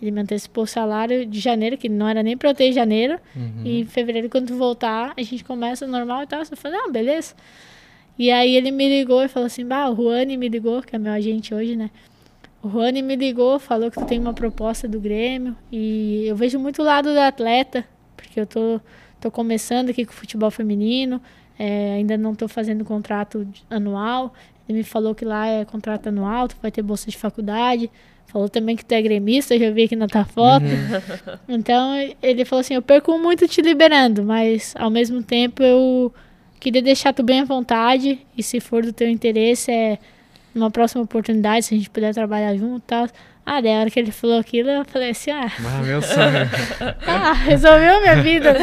Ele 0.00 0.10
me 0.10 0.20
antecipou 0.20 0.64
o 0.64 0.66
salário 0.66 1.24
de 1.24 1.38
janeiro, 1.38 1.78
que 1.78 1.88
não 1.88 2.08
era 2.08 2.22
nem 2.22 2.36
pra 2.36 2.50
eu 2.50 2.54
ter 2.54 2.72
janeiro. 2.72 3.18
E 3.64 3.80
em 3.80 3.84
fevereiro, 3.84 4.28
quando 4.28 4.48
tu 4.48 4.54
voltar, 4.54 5.14
a 5.16 5.22
gente 5.22 5.44
começa 5.44 5.86
normal 5.86 6.22
e 6.22 6.26
tal. 6.26 6.40
Eu 6.40 6.56
falei, 6.56 6.78
ah, 6.82 6.90
beleza. 6.90 7.34
E 8.18 8.30
aí 8.30 8.56
ele 8.56 8.70
me 8.70 8.88
ligou 8.88 9.22
e 9.22 9.28
falou 9.28 9.46
assim, 9.46 9.64
bah, 9.64 9.88
o 9.88 9.94
Juani 9.94 10.36
me 10.36 10.48
ligou, 10.48 10.82
que 10.82 10.96
é 10.96 10.98
meu 10.98 11.12
agente 11.12 11.54
hoje, 11.54 11.76
né? 11.76 11.90
O 12.62 12.68
Juani 12.68 13.00
me 13.00 13.14
ligou, 13.16 13.58
falou 13.58 13.90
que 13.90 13.98
tu 13.98 14.04
tem 14.04 14.18
uma 14.18 14.34
proposta 14.34 14.88
do 14.88 14.98
Grêmio. 14.98 15.56
E 15.70 16.24
eu 16.26 16.34
vejo 16.34 16.58
muito 16.58 16.82
o 16.82 16.84
lado 16.84 17.12
do 17.12 17.20
atleta, 17.20 17.86
porque 18.16 18.40
eu 18.40 18.46
tô, 18.46 18.80
tô 19.20 19.30
começando 19.30 19.90
aqui 19.90 20.04
com 20.04 20.12
o 20.12 20.14
futebol 20.14 20.50
feminino. 20.50 21.20
é, 21.58 21.94
ainda 21.94 22.16
não 22.16 22.34
tô 22.34 22.48
fazendo 22.48 22.84
contrato 22.84 23.46
anual. 23.70 24.34
Ele 24.68 24.78
me 24.78 24.84
falou 24.84 25.14
que 25.14 25.24
lá 25.24 25.46
é 25.46 25.64
contrato 25.64 26.08
anual, 26.08 26.48
tu 26.48 26.56
vai 26.60 26.70
ter 26.70 26.82
bolsa 26.82 27.10
de 27.10 27.16
faculdade. 27.16 27.90
Falou 28.26 28.48
também 28.48 28.74
que 28.74 28.84
tu 28.84 28.92
é 28.92 29.00
gremista, 29.00 29.54
eu 29.54 29.60
já 29.60 29.70
vi 29.70 29.84
aqui 29.84 29.94
na 29.94 30.08
tua 30.08 30.24
foto. 30.24 30.64
Então 31.48 31.94
ele 32.20 32.44
falou 32.44 32.60
assim: 32.60 32.74
eu 32.74 32.82
perco 32.82 33.16
muito 33.18 33.46
te 33.46 33.62
liberando, 33.62 34.24
mas 34.24 34.74
ao 34.76 34.90
mesmo 34.90 35.22
tempo 35.22 35.62
eu 35.62 36.12
queria 36.58 36.82
deixar 36.82 37.12
tu 37.12 37.22
bem 37.22 37.40
à 37.40 37.44
vontade. 37.44 38.18
E 38.36 38.42
se 38.42 38.58
for 38.60 38.82
do 38.84 38.92
teu 38.92 39.08
interesse, 39.08 39.70
é 39.70 39.98
numa 40.54 40.70
próxima 40.70 41.02
oportunidade, 41.02 41.66
se 41.66 41.74
a 41.74 41.76
gente 41.76 41.90
puder 41.90 42.12
trabalhar 42.12 42.56
junto 42.56 42.78
e 42.78 42.86
tal. 42.86 43.08
Ah, 43.48 43.60
daí 43.60 43.72
a 43.76 43.78
hora 43.80 43.90
que 43.90 44.00
ele 44.00 44.10
falou 44.10 44.40
aquilo, 44.40 44.68
eu 44.68 44.84
falei 44.84 45.10
assim: 45.10 45.30
ah, 45.30 45.46
Ah, 45.64 45.82
meu 45.82 46.02
sonho. 46.02 46.50
ah 47.06 47.32
resolveu 47.32 47.96
a 47.98 48.00
minha 48.00 48.20
vida. 48.22 48.54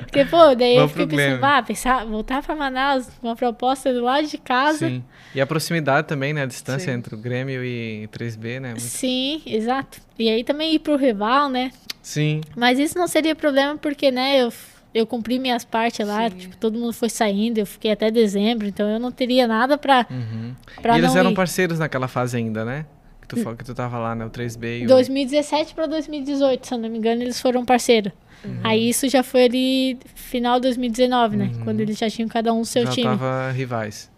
Porque, 0.00 0.24
pô, 0.26 0.54
daí 0.54 0.72
eu 0.74 0.80
Vamos 0.86 0.92
fiquei 0.92 1.06
pro 1.06 1.16
pensando: 1.16 1.44
ah, 1.44 1.62
pensar, 1.62 2.04
voltar 2.04 2.42
pra 2.42 2.54
Manaus, 2.54 3.08
uma 3.22 3.34
proposta 3.34 3.90
do 3.92 4.02
lado 4.02 4.26
de 4.26 4.36
casa. 4.36 4.86
Sim. 4.86 5.02
E 5.34 5.40
a 5.40 5.46
proximidade 5.46 6.06
também, 6.06 6.34
né? 6.34 6.42
A 6.42 6.46
distância 6.46 6.92
Sim. 6.92 6.98
entre 6.98 7.14
o 7.14 7.18
Grêmio 7.18 7.64
e 7.64 8.06
3B, 8.12 8.60
né? 8.60 8.68
Muito- 8.70 8.80
Sim, 8.82 9.40
exato. 9.46 9.98
E 10.18 10.28
aí 10.28 10.44
também 10.44 10.74
ir 10.74 10.78
pro 10.80 10.96
rival, 10.96 11.48
né? 11.48 11.70
Sim. 12.02 12.42
Mas 12.54 12.78
isso 12.78 12.98
não 12.98 13.06
seria 13.08 13.34
problema 13.34 13.76
porque, 13.78 14.10
né, 14.10 14.42
eu, 14.42 14.52
eu 14.94 15.06
cumpri 15.06 15.38
minhas 15.38 15.64
partes 15.64 16.06
lá, 16.06 16.28
Sim. 16.28 16.36
tipo, 16.36 16.56
todo 16.56 16.78
mundo 16.78 16.92
foi 16.92 17.08
saindo, 17.08 17.58
eu 17.58 17.66
fiquei 17.66 17.92
até 17.92 18.10
dezembro, 18.10 18.66
então 18.66 18.88
eu 18.88 18.98
não 18.98 19.10
teria 19.12 19.46
nada 19.46 19.76
pra, 19.78 20.06
Uhum. 20.10 20.54
pra 20.82 20.96
e 20.96 21.00
eles 21.00 21.12
não 21.12 21.18
eram 21.20 21.30
ir. 21.30 21.34
parceiros 21.34 21.78
naquela 21.78 22.08
fase 22.08 22.36
ainda, 22.36 22.64
né? 22.64 22.84
Que 23.28 23.36
tu, 23.36 23.42
falou 23.42 23.58
que 23.58 23.64
tu 23.64 23.74
tava 23.74 23.98
lá, 23.98 24.14
né? 24.14 24.24
O 24.24 24.30
3B 24.30 24.80
e 24.80 24.84
o... 24.84 24.88
2017 24.88 25.74
para 25.74 25.86
2018, 25.86 26.66
se 26.66 26.74
eu 26.74 26.78
não 26.78 26.88
me 26.88 26.98
engano, 26.98 27.22
eles 27.22 27.40
foram 27.40 27.64
parceiro. 27.64 28.10
Uhum. 28.44 28.60
Aí 28.64 28.88
isso 28.88 29.08
já 29.08 29.22
foi 29.22 29.44
ali 29.44 29.98
final 30.14 30.56
de 30.56 30.62
2019, 30.62 31.36
né? 31.36 31.50
Uhum. 31.52 31.64
Quando 31.64 31.80
eles 31.80 31.98
já 31.98 32.08
tinham 32.08 32.28
cada 32.28 32.52
um 32.52 32.60
o 32.60 32.64
seu 32.64 32.86
já 32.86 32.92
time. 32.92 33.04
Já 33.04 33.10
tava 33.10 33.50
rivais. 33.50 34.10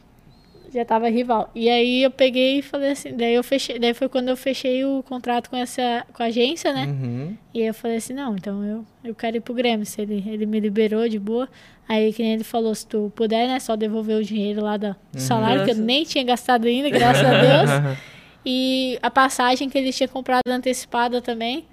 Já 0.73 0.85
tava 0.85 1.09
rival. 1.09 1.51
E 1.53 1.69
aí 1.69 2.05
eu 2.05 2.11
peguei 2.13 2.59
e 2.59 2.63
falei 2.63 2.93
assim, 2.93 3.17
daí 3.17 3.35
eu 3.35 3.43
fechei, 3.43 3.79
daí 3.81 3.93
foi 3.93 4.09
quando 4.09 4.29
eu 4.29 4.37
fechei 4.37 4.85
o 4.85 5.03
contrato 5.03 5.51
com 5.51 5.57
essa 5.57 6.07
com 6.13 6.23
a 6.23 6.27
agência, 6.27 6.73
né? 6.73 6.87
Uhum. 6.87 7.37
E 7.53 7.63
aí 7.63 7.67
eu 7.67 7.75
falei 7.75 7.97
assim, 7.97 8.13
não, 8.13 8.37
então 8.37 8.65
eu, 8.65 8.85
eu 9.03 9.15
quero 9.15 9.37
ir 9.37 9.41
pro 9.41 9.53
Grêmio, 9.53 9.85
se 9.85 10.01
ele, 10.01 10.23
ele 10.29 10.47
me 10.47 10.61
liberou 10.61 11.09
de 11.09 11.19
boa. 11.19 11.49
Aí 11.89 12.13
que 12.13 12.23
ele 12.23 12.45
falou, 12.45 12.73
se 12.73 12.87
tu 12.87 13.11
puder, 13.17 13.49
né, 13.49 13.59
só 13.59 13.75
devolver 13.75 14.17
o 14.17 14.23
dinheiro 14.23 14.63
lá 14.63 14.77
do 14.77 14.87
uhum. 14.87 14.95
salário, 15.17 15.65
que 15.65 15.73
eu 15.73 15.75
nem 15.75 16.05
tinha 16.05 16.23
gastado 16.23 16.67
ainda, 16.67 16.89
graças 16.91 17.25
a 17.25 17.41
Deus. 17.41 17.99
E 18.45 18.99
a 19.03 19.11
passagem 19.11 19.69
que 19.69 19.77
ele 19.77 19.93
tinha 19.93 20.09
comprado 20.09 20.49
antecipada 20.49 21.21
também. 21.21 21.67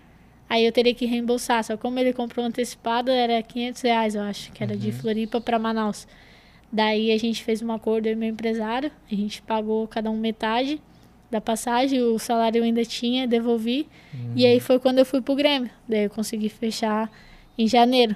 Aí 0.50 0.66
eu 0.66 0.72
teria 0.72 0.94
que 0.94 1.06
reembolsar. 1.06 1.64
Só 1.64 1.78
como 1.78 2.00
ele 2.00 2.14
comprou 2.14 2.46
antecipada, 2.46 3.12
era 3.12 3.42
500 3.42 3.82
reais, 3.82 4.16
eu 4.16 4.22
acho, 4.22 4.52
que 4.52 4.64
era 4.64 4.74
uhum. 4.74 4.80
de 4.80 4.92
Floripa 4.92 5.42
para 5.42 5.60
Manaus. 5.60 6.08
Daí 6.72 7.12
a 7.12 7.18
gente 7.18 7.44
fez 7.44 7.62
um 7.62 7.72
acordo, 7.72 8.08
eu 8.08 8.14
e 8.14 8.16
meu 8.16 8.30
empresário. 8.30 8.92
A 9.12 9.16
gente 9.16 9.42
pagou 9.42 9.88
cada 9.88 10.10
um 10.10 10.18
metade 10.18 10.82
da 11.30 11.42
passagem, 11.42 12.02
o 12.02 12.18
salário 12.18 12.60
eu 12.60 12.64
ainda 12.64 12.84
tinha, 12.86 13.28
devolvi. 13.28 13.88
Uhum. 14.14 14.34
E 14.36 14.46
aí 14.46 14.60
foi 14.60 14.80
quando 14.80 15.00
eu 15.00 15.06
fui 15.06 15.22
pro 15.22 15.36
Grêmio. 15.36 15.70
Daí 15.88 16.06
eu 16.06 16.10
consegui 16.10 16.50
fechar 16.50 17.12
em 17.58 17.68
janeiro. 17.68 18.16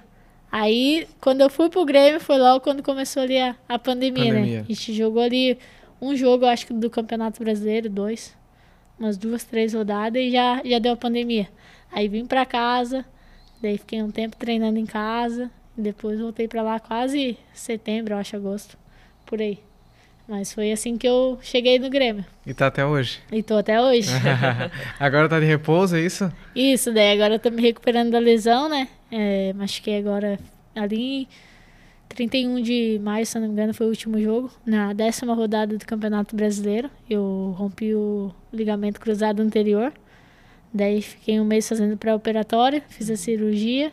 Aí, 0.51 1.07
quando 1.21 1.39
eu 1.39 1.49
fui 1.49 1.69
pro 1.69 1.85
Grêmio, 1.85 2.19
foi 2.19 2.37
logo 2.37 2.59
quando 2.59 2.83
começou 2.83 3.23
ali 3.23 3.37
a, 3.37 3.55
a 3.69 3.79
pandemia, 3.79 4.25
né? 4.25 4.39
pandemia, 4.39 4.57
né? 4.59 4.65
A 4.67 4.73
gente 4.73 4.93
jogou 4.93 5.21
ali 5.21 5.57
um 6.01 6.13
jogo, 6.15 6.45
acho 6.45 6.67
que 6.67 6.73
do 6.73 6.89
Campeonato 6.89 7.41
Brasileiro, 7.41 7.89
dois. 7.89 8.35
Umas 9.01 9.17
duas, 9.17 9.43
três 9.43 9.73
rodadas 9.73 10.21
e 10.21 10.29
já, 10.29 10.61
já 10.63 10.77
deu 10.77 10.93
a 10.93 10.95
pandemia. 10.95 11.49
Aí 11.91 12.07
vim 12.07 12.23
pra 12.23 12.45
casa, 12.45 13.03
daí 13.59 13.79
fiquei 13.79 14.03
um 14.03 14.11
tempo 14.11 14.35
treinando 14.37 14.77
em 14.77 14.85
casa. 14.85 15.49
Depois 15.75 16.19
voltei 16.19 16.47
para 16.47 16.61
lá 16.61 16.79
quase 16.79 17.35
setembro, 17.51 18.15
acho, 18.15 18.35
agosto, 18.35 18.77
por 19.25 19.41
aí. 19.41 19.57
Mas 20.27 20.53
foi 20.53 20.71
assim 20.71 20.99
que 20.99 21.07
eu 21.07 21.39
cheguei 21.41 21.79
no 21.79 21.89
Grêmio. 21.89 22.23
E 22.45 22.53
tá 22.53 22.67
até 22.67 22.85
hoje? 22.85 23.17
E 23.31 23.41
tô 23.41 23.57
até 23.57 23.81
hoje. 23.81 24.11
agora 24.99 25.27
tá 25.27 25.39
de 25.39 25.47
repouso, 25.47 25.95
é 25.95 26.01
isso? 26.01 26.31
Isso, 26.55 26.93
daí 26.93 27.11
agora 27.11 27.33
eu 27.33 27.39
tô 27.39 27.49
me 27.49 27.59
recuperando 27.59 28.11
da 28.11 28.19
lesão, 28.19 28.69
né? 28.69 28.87
É, 29.11 29.51
que 29.81 29.95
agora 29.95 30.37
ali 30.75 31.27
31 32.13 32.61
de 32.61 32.99
maio, 33.03 33.25
se 33.25 33.39
não 33.39 33.47
me 33.47 33.53
engano, 33.53 33.73
foi 33.73 33.85
o 33.85 33.89
último 33.89 34.19
jogo. 34.21 34.51
Na 34.65 34.93
décima 34.93 35.33
rodada 35.33 35.77
do 35.77 35.85
Campeonato 35.85 36.35
Brasileiro. 36.35 36.89
Eu 37.09 37.55
rompi 37.57 37.93
o 37.93 38.33
ligamento 38.51 38.99
cruzado 38.99 39.41
anterior. 39.41 39.91
Daí 40.73 41.01
fiquei 41.01 41.39
um 41.39 41.45
mês 41.45 41.67
fazendo 41.67 41.97
pré-operatório, 41.97 42.81
fiz 42.87 43.09
a 43.09 43.17
cirurgia. 43.17 43.91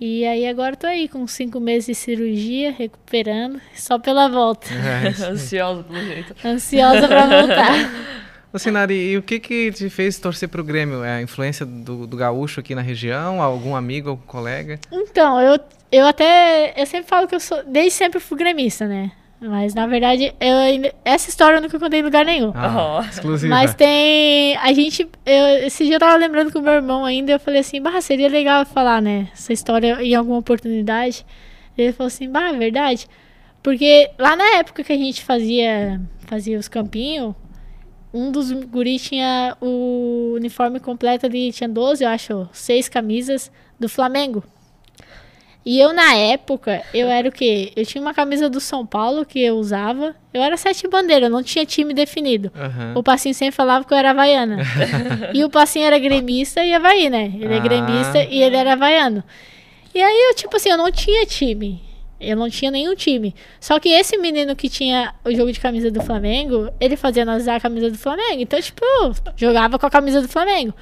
E 0.00 0.26
aí 0.26 0.46
agora 0.46 0.76
tô 0.76 0.86
aí 0.86 1.08
com 1.08 1.26
cinco 1.26 1.58
meses 1.58 1.86
de 1.86 1.94
cirurgia, 1.94 2.70
recuperando, 2.70 3.60
só 3.74 3.98
pela 3.98 4.28
volta. 4.28 4.66
É, 4.74 5.08
Ansiosa 5.30 5.82
pelo 5.84 6.04
jeito. 6.04 6.34
Ansiosa 6.44 7.08
pra 7.08 7.26
voltar. 7.26 7.72
Ô 8.52 8.58
Sinari, 8.58 8.94
e 8.94 9.18
o 9.18 9.22
que 9.22 9.38
que 9.38 9.72
te 9.72 9.90
fez 9.90 10.18
torcer 10.18 10.48
pro 10.48 10.64
Grêmio? 10.64 11.04
É 11.04 11.16
a 11.16 11.22
influência 11.22 11.66
do, 11.66 12.06
do 12.06 12.16
gaúcho 12.16 12.60
aqui 12.60 12.74
na 12.74 12.80
região? 12.80 13.42
Algum 13.42 13.76
amigo, 13.76 14.10
algum 14.10 14.26
colega? 14.26 14.78
Então, 14.90 15.40
eu, 15.40 15.58
eu 15.92 16.06
até... 16.06 16.72
Eu 16.76 16.86
sempre 16.86 17.08
falo 17.08 17.26
que 17.26 17.34
eu 17.34 17.40
sou... 17.40 17.62
Desde 17.64 17.92
sempre 17.92 18.20
fui 18.20 18.38
gremista, 18.38 18.86
né? 18.86 19.12
Mas, 19.38 19.74
na 19.74 19.86
verdade, 19.86 20.34
eu, 20.40 20.92
essa 21.04 21.28
história 21.28 21.58
eu 21.58 21.62
nunca 21.62 21.78
contei 21.78 22.00
em 22.00 22.02
lugar 22.02 22.24
nenhum. 22.24 22.52
Ah, 22.54 23.00
oh. 23.00 23.04
exclusiva. 23.04 23.54
Mas 23.54 23.74
tem... 23.74 24.56
A 24.56 24.72
gente... 24.72 25.06
Eu, 25.26 25.66
esse 25.66 25.84
dia 25.84 25.96
eu 25.96 26.00
tava 26.00 26.16
lembrando 26.16 26.50
com 26.50 26.58
o 26.58 26.62
meu 26.62 26.72
irmão 26.72 27.04
ainda, 27.04 27.32
eu 27.32 27.40
falei 27.40 27.60
assim, 27.60 27.82
bah, 27.82 28.00
seria 28.00 28.28
legal 28.28 28.64
falar, 28.64 29.02
né? 29.02 29.28
Essa 29.34 29.52
história 29.52 30.02
em 30.02 30.14
alguma 30.14 30.38
oportunidade. 30.38 31.26
Ele 31.76 31.92
falou 31.92 32.08
assim, 32.08 32.30
bah, 32.30 32.48
é 32.48 32.56
verdade. 32.56 33.06
Porque 33.62 34.10
lá 34.18 34.34
na 34.34 34.56
época 34.56 34.82
que 34.82 34.92
a 34.92 34.96
gente 34.96 35.22
fazia, 35.22 36.00
fazia 36.20 36.58
os 36.58 36.68
campinhos, 36.68 37.34
um 38.16 38.30
dos 38.32 38.50
guris 38.50 39.02
tinha 39.02 39.56
o 39.60 40.32
uniforme 40.36 40.80
completo 40.80 41.26
ali, 41.26 41.52
tinha 41.52 41.68
12, 41.68 42.02
eu 42.02 42.08
acho, 42.08 42.48
seis 42.52 42.88
camisas 42.88 43.50
do 43.78 43.88
Flamengo. 43.88 44.42
E 45.64 45.80
eu, 45.80 45.92
na 45.92 46.14
época, 46.14 46.80
eu 46.94 47.08
era 47.08 47.28
o 47.28 47.32
quê? 47.32 47.72
Eu 47.74 47.84
tinha 47.84 48.00
uma 48.00 48.14
camisa 48.14 48.48
do 48.48 48.60
São 48.60 48.86
Paulo 48.86 49.26
que 49.26 49.40
eu 49.42 49.56
usava. 49.56 50.14
Eu 50.32 50.40
era 50.40 50.56
sete 50.56 50.86
bandeiras, 50.86 51.28
não 51.28 51.42
tinha 51.42 51.66
time 51.66 51.92
definido. 51.92 52.52
Uhum. 52.54 53.00
O 53.00 53.02
Passinho 53.02 53.34
sempre 53.34 53.56
falava 53.56 53.84
que 53.84 53.92
eu 53.92 53.98
era 53.98 54.10
havaiana. 54.10 54.58
e 55.34 55.44
o 55.44 55.50
Passinho 55.50 55.84
era 55.84 55.98
gremista 55.98 56.64
e 56.64 56.72
Havaí, 56.72 57.10
né? 57.10 57.32
Ele 57.34 57.52
é 57.52 57.56
ah. 57.56 57.60
gremista 57.60 58.22
e 58.22 58.44
ele 58.44 58.54
era 58.54 58.74
havaiano. 58.74 59.24
E 59.92 60.00
aí, 60.00 60.28
eu, 60.28 60.36
tipo 60.36 60.56
assim, 60.56 60.68
eu 60.68 60.78
não 60.78 60.92
tinha 60.92 61.26
time. 61.26 61.82
Eu 62.20 62.36
não 62.36 62.48
tinha 62.48 62.70
nenhum 62.70 62.94
time. 62.94 63.34
Só 63.60 63.78
que 63.78 63.90
esse 63.90 64.16
menino 64.16 64.56
que 64.56 64.68
tinha 64.68 65.14
o 65.24 65.34
jogo 65.34 65.52
de 65.52 65.60
camisa 65.60 65.90
do 65.90 66.00
Flamengo, 66.00 66.70
ele 66.80 66.96
fazia 66.96 67.24
nós 67.24 67.42
usar 67.42 67.56
a 67.56 67.60
camisa 67.60 67.90
do 67.90 67.98
Flamengo. 67.98 68.40
Então, 68.40 68.60
tipo, 68.60 68.82
jogava 69.36 69.78
com 69.78 69.86
a 69.86 69.90
camisa 69.90 70.22
do 70.22 70.28
Flamengo. 70.28 70.74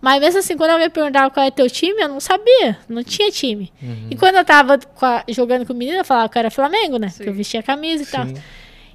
Mas 0.00 0.20
mesmo 0.20 0.40
assim, 0.40 0.56
quando 0.56 0.70
alguém 0.70 0.90
perguntava 0.90 1.30
qual 1.30 1.46
é 1.46 1.50
teu 1.52 1.70
time, 1.70 2.02
eu 2.02 2.08
não 2.08 2.18
sabia. 2.18 2.76
Não 2.88 3.04
tinha 3.04 3.30
time. 3.30 3.72
Uhum. 3.80 4.08
E 4.10 4.16
quando 4.16 4.34
eu 4.34 4.44
tava 4.44 4.76
a, 5.00 5.24
jogando 5.28 5.64
com 5.64 5.72
o 5.72 5.76
menino, 5.76 5.98
eu 5.98 6.04
falava 6.04 6.28
que 6.28 6.36
era 6.36 6.50
Flamengo, 6.50 6.98
né? 6.98 7.08
Sim. 7.08 7.22
Que 7.22 7.28
eu 7.30 7.34
vestia 7.34 7.60
a 7.60 7.62
camisa 7.62 8.02
e 8.02 8.06
Sim. 8.06 8.12
tal. 8.12 8.26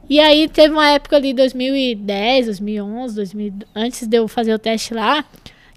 E 0.09 0.19
aí 0.19 0.49
teve 0.49 0.73
uma 0.73 0.89
época 0.89 1.15
ali, 1.15 1.33
2010, 1.33 2.47
2011, 2.47 3.15
2000, 3.15 3.53
antes 3.73 4.05
de 4.05 4.17
eu 4.17 4.27
fazer 4.27 4.53
o 4.53 4.59
teste 4.59 4.93
lá, 4.93 5.23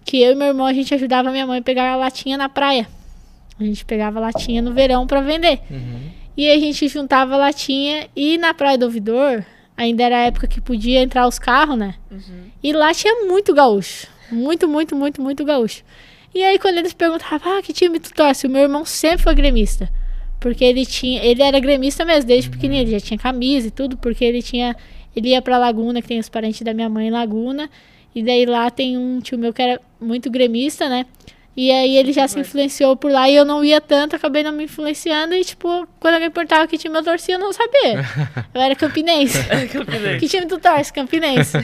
que 0.03 0.21
eu 0.21 0.33
e 0.33 0.35
meu 0.35 0.47
irmão, 0.47 0.65
a 0.65 0.73
gente 0.73 0.93
ajudava 0.93 1.31
minha 1.31 1.47
mãe 1.47 1.59
a 1.59 1.61
pegar 1.61 1.91
a 1.93 1.95
latinha 1.95 2.37
na 2.37 2.49
praia. 2.49 2.87
A 3.61 3.67
gente 3.67 3.85
pegava 3.85 4.19
latinha 4.19 4.61
no 4.61 4.73
verão 4.73 5.05
para 5.05 5.21
vender. 5.21 5.59
Uhum. 5.69 6.09
E 6.35 6.49
a 6.49 6.57
gente 6.59 6.87
juntava 6.87 7.37
latinha 7.37 8.07
e 8.15 8.37
na 8.37 8.53
Praia 8.53 8.77
do 8.77 8.85
Ouvidor, 8.85 9.43
ainda 9.77 10.03
era 10.03 10.17
a 10.17 10.21
época 10.21 10.47
que 10.47 10.59
podia 10.59 11.01
entrar 11.01 11.27
os 11.27 11.37
carros, 11.37 11.77
né? 11.77 11.95
Uhum. 12.09 12.45
E 12.63 12.73
lá 12.73 12.93
tinha 12.93 13.25
muito 13.25 13.53
gaúcho. 13.53 14.07
Muito, 14.31 14.67
muito, 14.67 14.95
muito, 14.95 15.21
muito 15.21 15.43
gaúcho. 15.43 15.83
E 16.33 16.41
aí, 16.41 16.57
quando 16.57 16.77
eles 16.77 16.93
perguntavam, 16.93 17.57
ah, 17.57 17.61
que 17.61 17.73
time 17.73 17.99
tu 17.99 18.13
torce? 18.13 18.47
O 18.47 18.49
meu 18.49 18.61
irmão 18.61 18.85
sempre 18.85 19.23
foi 19.23 19.35
gremista. 19.35 19.89
Porque 20.39 20.63
ele 20.63 20.85
tinha. 20.85 21.23
Ele 21.23 21.43
era 21.43 21.59
gremista 21.59 22.05
mesmo, 22.05 22.27
desde 22.27 22.49
uhum. 22.49 22.55
pequenininho. 22.55 22.85
Ele 22.85 22.91
já 22.91 22.99
tinha 22.99 23.17
camisa 23.17 23.67
e 23.67 23.71
tudo, 23.71 23.97
porque 23.97 24.23
ele 24.23 24.41
tinha. 24.41 24.75
Ele 25.15 25.29
ia 25.29 25.41
pra 25.41 25.57
Laguna, 25.57 26.01
que 26.01 26.07
tem 26.07 26.19
os 26.19 26.29
parentes 26.29 26.61
da 26.61 26.73
minha 26.73 26.89
mãe 26.89 27.07
em 27.07 27.11
Laguna. 27.11 27.69
E 28.15 28.23
daí 28.23 28.45
lá 28.45 28.69
tem 28.69 28.97
um 28.97 29.19
tio 29.19 29.37
meu 29.37 29.53
que 29.53 29.61
era 29.61 29.79
muito 29.99 30.29
gremista, 30.29 30.87
né? 30.87 31.05
E 31.55 31.69
aí 31.69 31.97
ele 31.97 32.13
já 32.13 32.27
se 32.27 32.39
influenciou 32.39 32.95
por 32.95 33.11
lá 33.11 33.29
e 33.29 33.35
eu 33.35 33.43
não 33.43 33.63
ia 33.63 33.81
tanto, 33.81 34.15
acabei 34.15 34.41
não 34.41 34.53
me 34.53 34.63
influenciando. 34.63 35.33
E, 35.33 35.43
tipo, 35.43 35.85
quando 35.99 36.13
alguém 36.13 36.31
perguntava 36.31 36.65
que 36.65 36.77
time 36.77 36.97
eu 36.97 37.03
torcia, 37.03 37.35
eu 37.35 37.39
não 37.39 37.51
sabia. 37.51 38.05
Eu 38.53 38.61
era 38.61 38.75
campinense. 38.75 39.37
É, 39.49 39.67
campinense. 39.67 40.19
que 40.19 40.27
time 40.27 40.45
tu 40.45 40.57
torce? 40.59 40.93
Campinense. 40.93 41.57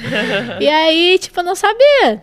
e 0.60 0.68
aí, 0.68 1.18
tipo, 1.20 1.40
eu 1.40 1.44
não 1.44 1.56
sabia. 1.56 2.22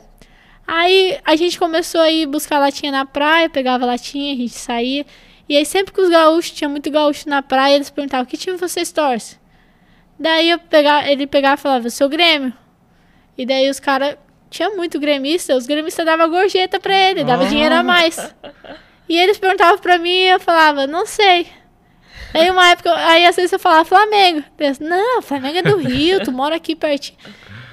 Aí 0.66 1.18
a 1.24 1.36
gente 1.36 1.58
começou 1.58 2.00
a 2.00 2.10
ir 2.10 2.26
buscar 2.26 2.58
latinha 2.58 2.90
na 2.90 3.04
praia, 3.04 3.48
pegava 3.48 3.84
latinha, 3.84 4.34
a 4.34 4.36
gente 4.36 4.54
saía. 4.54 5.04
E 5.48 5.56
aí 5.56 5.64
sempre 5.66 5.92
que 5.92 6.00
os 6.00 6.08
gaúchos, 6.08 6.52
tinha 6.52 6.68
muito 6.68 6.90
gaúcho 6.90 7.28
na 7.28 7.42
praia, 7.42 7.74
eles 7.74 7.90
perguntavam, 7.90 8.24
que 8.24 8.36
time 8.36 8.56
vocês 8.56 8.90
torcem? 8.90 9.38
Daí 10.18 10.50
eu 10.50 10.58
pegava, 10.58 11.06
ele 11.08 11.26
pegava 11.26 11.56
e 11.56 11.62
falava, 11.62 11.90
seu 11.90 12.08
Grêmio. 12.08 12.52
E 13.36 13.44
daí 13.44 13.68
os 13.68 13.78
caras, 13.80 14.16
tinha 14.55 14.70
muito 14.70 15.00
gremista, 15.00 15.57
os 15.57 15.66
gremistas 15.66 16.07
davam 16.07 16.30
gorjeta 16.30 16.78
pra 16.78 16.96
ele, 16.96 17.24
dava 17.24 17.44
dinheiro 17.46 17.74
a 17.74 17.82
mais. 17.82 18.16
E 19.09 19.18
eles 19.18 19.36
perguntavam 19.36 19.78
pra 19.78 19.98
mim 19.98 20.09
e 20.09 20.28
eu 20.28 20.38
falava, 20.38 20.86
não 20.86 21.05
sei. 21.05 21.48
Aí 22.32 22.48
uma 22.50 22.70
época, 22.70 22.94
aí 22.94 23.26
às 23.26 23.34
vezes 23.34 23.52
eu 23.52 23.59
falava 23.59 23.84
Flamengo. 23.84 24.44
Não, 24.80 25.20
Flamengo 25.22 25.59
é 25.59 25.62
do 25.62 25.76
Rio, 25.76 26.22
tu 26.22 26.30
mora 26.30 26.55
aqui 26.55 26.76
pertinho. 26.76 27.18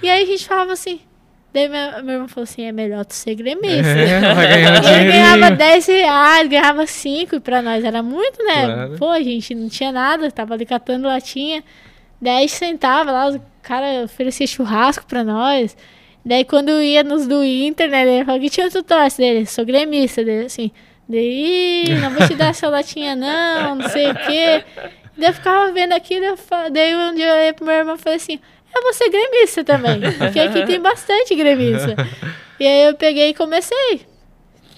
E 0.01 0.09
aí 0.09 0.23
a 0.23 0.25
gente 0.25 0.47
falava 0.47 0.73
assim, 0.73 0.99
Daí 1.53 1.67
meu, 1.67 2.03
meu 2.03 2.13
irmão 2.13 2.27
falou 2.29 2.45
assim: 2.45 2.63
é 2.63 2.71
melhor 2.71 3.05
tu 3.05 3.13
ser 3.13 3.35
gremista. 3.35 3.89
É, 4.89 5.03
ganhava 5.03 5.51
10 5.51 5.85
reais, 5.85 6.47
ganhava 6.47 6.87
5, 6.87 7.35
e 7.35 7.39
pra 7.41 7.61
nós 7.61 7.83
era 7.83 8.01
muito, 8.01 8.41
né? 8.43 8.63
Claro. 8.63 8.95
Pô, 8.97 9.09
a 9.09 9.21
gente 9.21 9.53
não 9.53 9.67
tinha 9.67 9.91
nada, 9.91 10.31
tava 10.31 10.53
ali 10.53 10.65
catando 10.65 11.07
latinha. 11.07 11.63
10 12.21 12.51
centavos 12.51 13.11
lá, 13.11 13.29
o 13.29 13.41
cara 13.61 14.03
oferecia 14.05 14.47
churrasco 14.47 15.05
pra 15.05 15.23
nós. 15.23 15.75
Daí 16.23 16.45
quando 16.45 16.81
ia 16.81 17.03
nos 17.03 17.27
do 17.27 17.43
Inter, 17.43 17.89
né? 17.89 18.01
Ele 18.03 18.25
falou: 18.25 18.39
que 18.39 18.49
tinha 18.49 18.69
tu 18.69 18.83
torce 18.83 19.17
dele? 19.17 19.45
Sou 19.45 19.65
gremista. 19.65 20.23
Dele, 20.23 20.45
assim, 20.45 20.71
daí, 21.07 21.85
não 21.99 22.11
vou 22.11 22.27
te 22.27 22.35
dar 22.35 22.49
essa 22.49 22.69
latinha, 22.69 23.15
não, 23.15 23.75
não 23.75 23.89
sei 23.89 24.11
o 24.11 24.15
quê. 24.15 24.63
Daí 25.17 25.29
eu 25.29 25.33
ficava 25.33 25.71
vendo 25.71 25.93
aquilo, 25.93 26.37
daí 26.71 26.95
um 26.95 27.13
dia 27.15 27.27
eu 27.27 27.35
olhei 27.35 27.53
pro 27.53 27.65
meu 27.65 27.75
irmão 27.75 27.95
e 27.95 27.97
falei 27.97 28.17
assim: 28.17 28.39
eu 28.73 28.81
vou 28.83 28.93
ser 28.93 29.09
gremista 29.09 29.63
também. 29.63 29.99
Porque 30.17 30.39
aqui 30.39 30.65
tem 30.65 30.79
bastante 30.79 31.35
gremista. 31.35 31.95
E 32.59 32.65
aí 32.65 32.87
eu 32.87 32.95
peguei 32.95 33.29
e 33.29 33.33
comecei. 33.33 34.05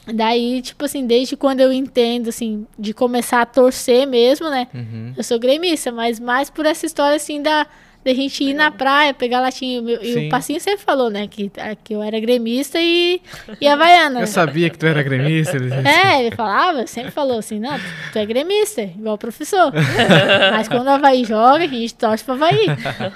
Daí, 0.06 0.62
tipo 0.62 0.84
assim, 0.84 1.06
desde 1.06 1.38
quando 1.38 1.62
eu 1.62 1.72
entendo, 1.72 2.28
assim, 2.28 2.68
de 2.78 2.94
começar 2.94 3.42
a 3.42 3.46
torcer 3.46 4.06
mesmo, 4.06 4.50
né? 4.50 4.68
Uhum. 4.74 5.14
Eu 5.16 5.24
sou 5.24 5.40
gremista, 5.40 5.92
mas 5.92 6.20
mais 6.20 6.50
por 6.50 6.66
essa 6.66 6.86
história, 6.86 7.16
assim, 7.16 7.42
da, 7.42 7.66
Da 8.04 8.14
gente 8.14 8.44
ir 8.44 8.54
na 8.54 8.70
praia, 8.72 9.14
pegar 9.14 9.40
latinha. 9.40 9.82
E 10.02 10.28
o 10.28 10.30
Passinho 10.30 10.60
sempre 10.60 10.82
falou, 10.84 11.10
né? 11.10 11.28
Que, 11.28 11.52
que 11.84 11.94
eu 11.94 12.04
era 12.04 12.20
gremista 12.20 12.80
e, 12.80 13.22
e 13.62 13.68
havaiana. 13.68 14.22
Eu 14.22 14.28
sabia 14.28 14.70
que 14.70 14.78
tu 14.78 14.86
era 14.86 15.02
gremista. 15.02 15.56
ele 15.56 15.70
disse. 15.70 15.88
É, 15.88 16.26
ele 16.26 16.36
falava, 16.36 16.86
sempre 16.86 17.12
falou 17.12 17.40
assim, 17.40 17.60
não, 17.60 17.78
tu, 17.78 17.86
tu 18.14 18.20
é 18.20 18.26
gremista, 18.26 18.82
igual 18.82 19.16
o 19.16 19.18
professor. 19.18 19.72
Mas 20.52 20.68
quando 20.68 20.88
o 20.88 20.90
Havaí 20.90 21.24
joga, 21.24 21.64
a 21.64 21.68
gente 21.68 21.96
torce 21.96 22.24
pro 22.24 22.34
Havaí. 22.34 22.66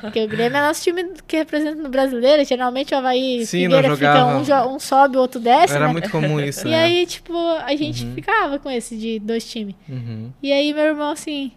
Porque 0.02 0.24
o 0.24 0.28
Grêmio 0.28 0.58
é 0.58 0.62
nosso 0.62 0.82
time 0.84 1.06
que 1.28 1.38
representa 1.38 1.82
no 1.82 1.90
brasileiro. 1.90 2.44
Geralmente 2.46 2.94
o 2.94 2.98
Havaí 2.98 3.46
Sim, 3.46 3.64
Figueira 3.64 3.96
fica 3.96 4.26
um, 4.26 4.76
um 4.76 4.80
sobe, 4.80 5.18
o 5.18 5.20
outro 5.20 5.40
desce, 5.40 5.76
Era 5.76 5.88
né? 5.88 5.92
muito 5.92 6.10
comum 6.10 6.40
isso, 6.40 6.68
E 6.68 6.72
né? 6.72 6.84
aí, 6.84 7.06
tipo, 7.06 7.34
a 7.64 7.76
gente 7.76 8.06
ficava 8.14 8.58
com 8.60 8.70
esse 8.70 8.96
de 8.96 9.20
dois 9.20 9.44
times. 9.50 9.76
Uhum. 9.90 10.32
E 10.42 10.52
aí 10.52 10.74
meu 10.74 10.84
irmão 10.84 11.12
assim, 11.12 11.52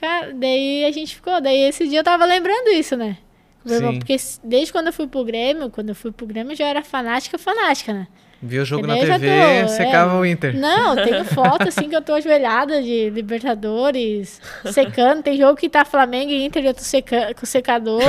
cara, 0.00 0.32
daí 0.34 0.84
a 0.84 0.90
gente 0.90 1.14
ficou, 1.14 1.40
daí 1.40 1.68
esse 1.68 1.86
dia 1.88 2.00
eu 2.00 2.04
tava 2.04 2.24
lembrando 2.24 2.68
isso, 2.68 2.96
né? 2.96 3.18
Sim. 3.66 3.98
porque 3.98 4.16
desde 4.44 4.72
quando 4.72 4.86
eu 4.86 4.92
fui 4.92 5.08
pro 5.08 5.24
Grêmio, 5.24 5.70
quando 5.70 5.88
eu 5.88 5.94
fui 5.94 6.12
pro 6.12 6.26
Grêmio 6.26 6.52
eu 6.52 6.56
já 6.56 6.66
era 6.66 6.82
fanática, 6.82 7.36
fanática, 7.36 7.92
né? 7.92 8.06
Via 8.40 8.62
o 8.62 8.64
jogo 8.64 8.84
E 8.84 8.86
na 8.86 8.94
TV, 8.94 9.62
tô, 9.62 9.68
secava 9.68 10.14
é. 10.14 10.20
o 10.20 10.24
Inter. 10.24 10.56
Não, 10.56 10.94
tenho 10.94 11.24
foto 11.34 11.68
assim 11.68 11.88
que 11.88 11.96
eu 11.96 12.02
tô 12.02 12.12
ajoelhada 12.14 12.82
de 12.82 13.08
Libertadores, 13.10 14.40
secando. 14.66 15.22
Tem 15.22 15.38
jogo 15.38 15.56
que 15.56 15.70
tá 15.70 15.84
Flamengo 15.84 16.30
e 16.30 16.44
Inter 16.44 16.64
eu 16.64 16.74
tô 16.74 16.82
seca 16.82 17.34
com 17.34 17.46
secador. 17.46 18.02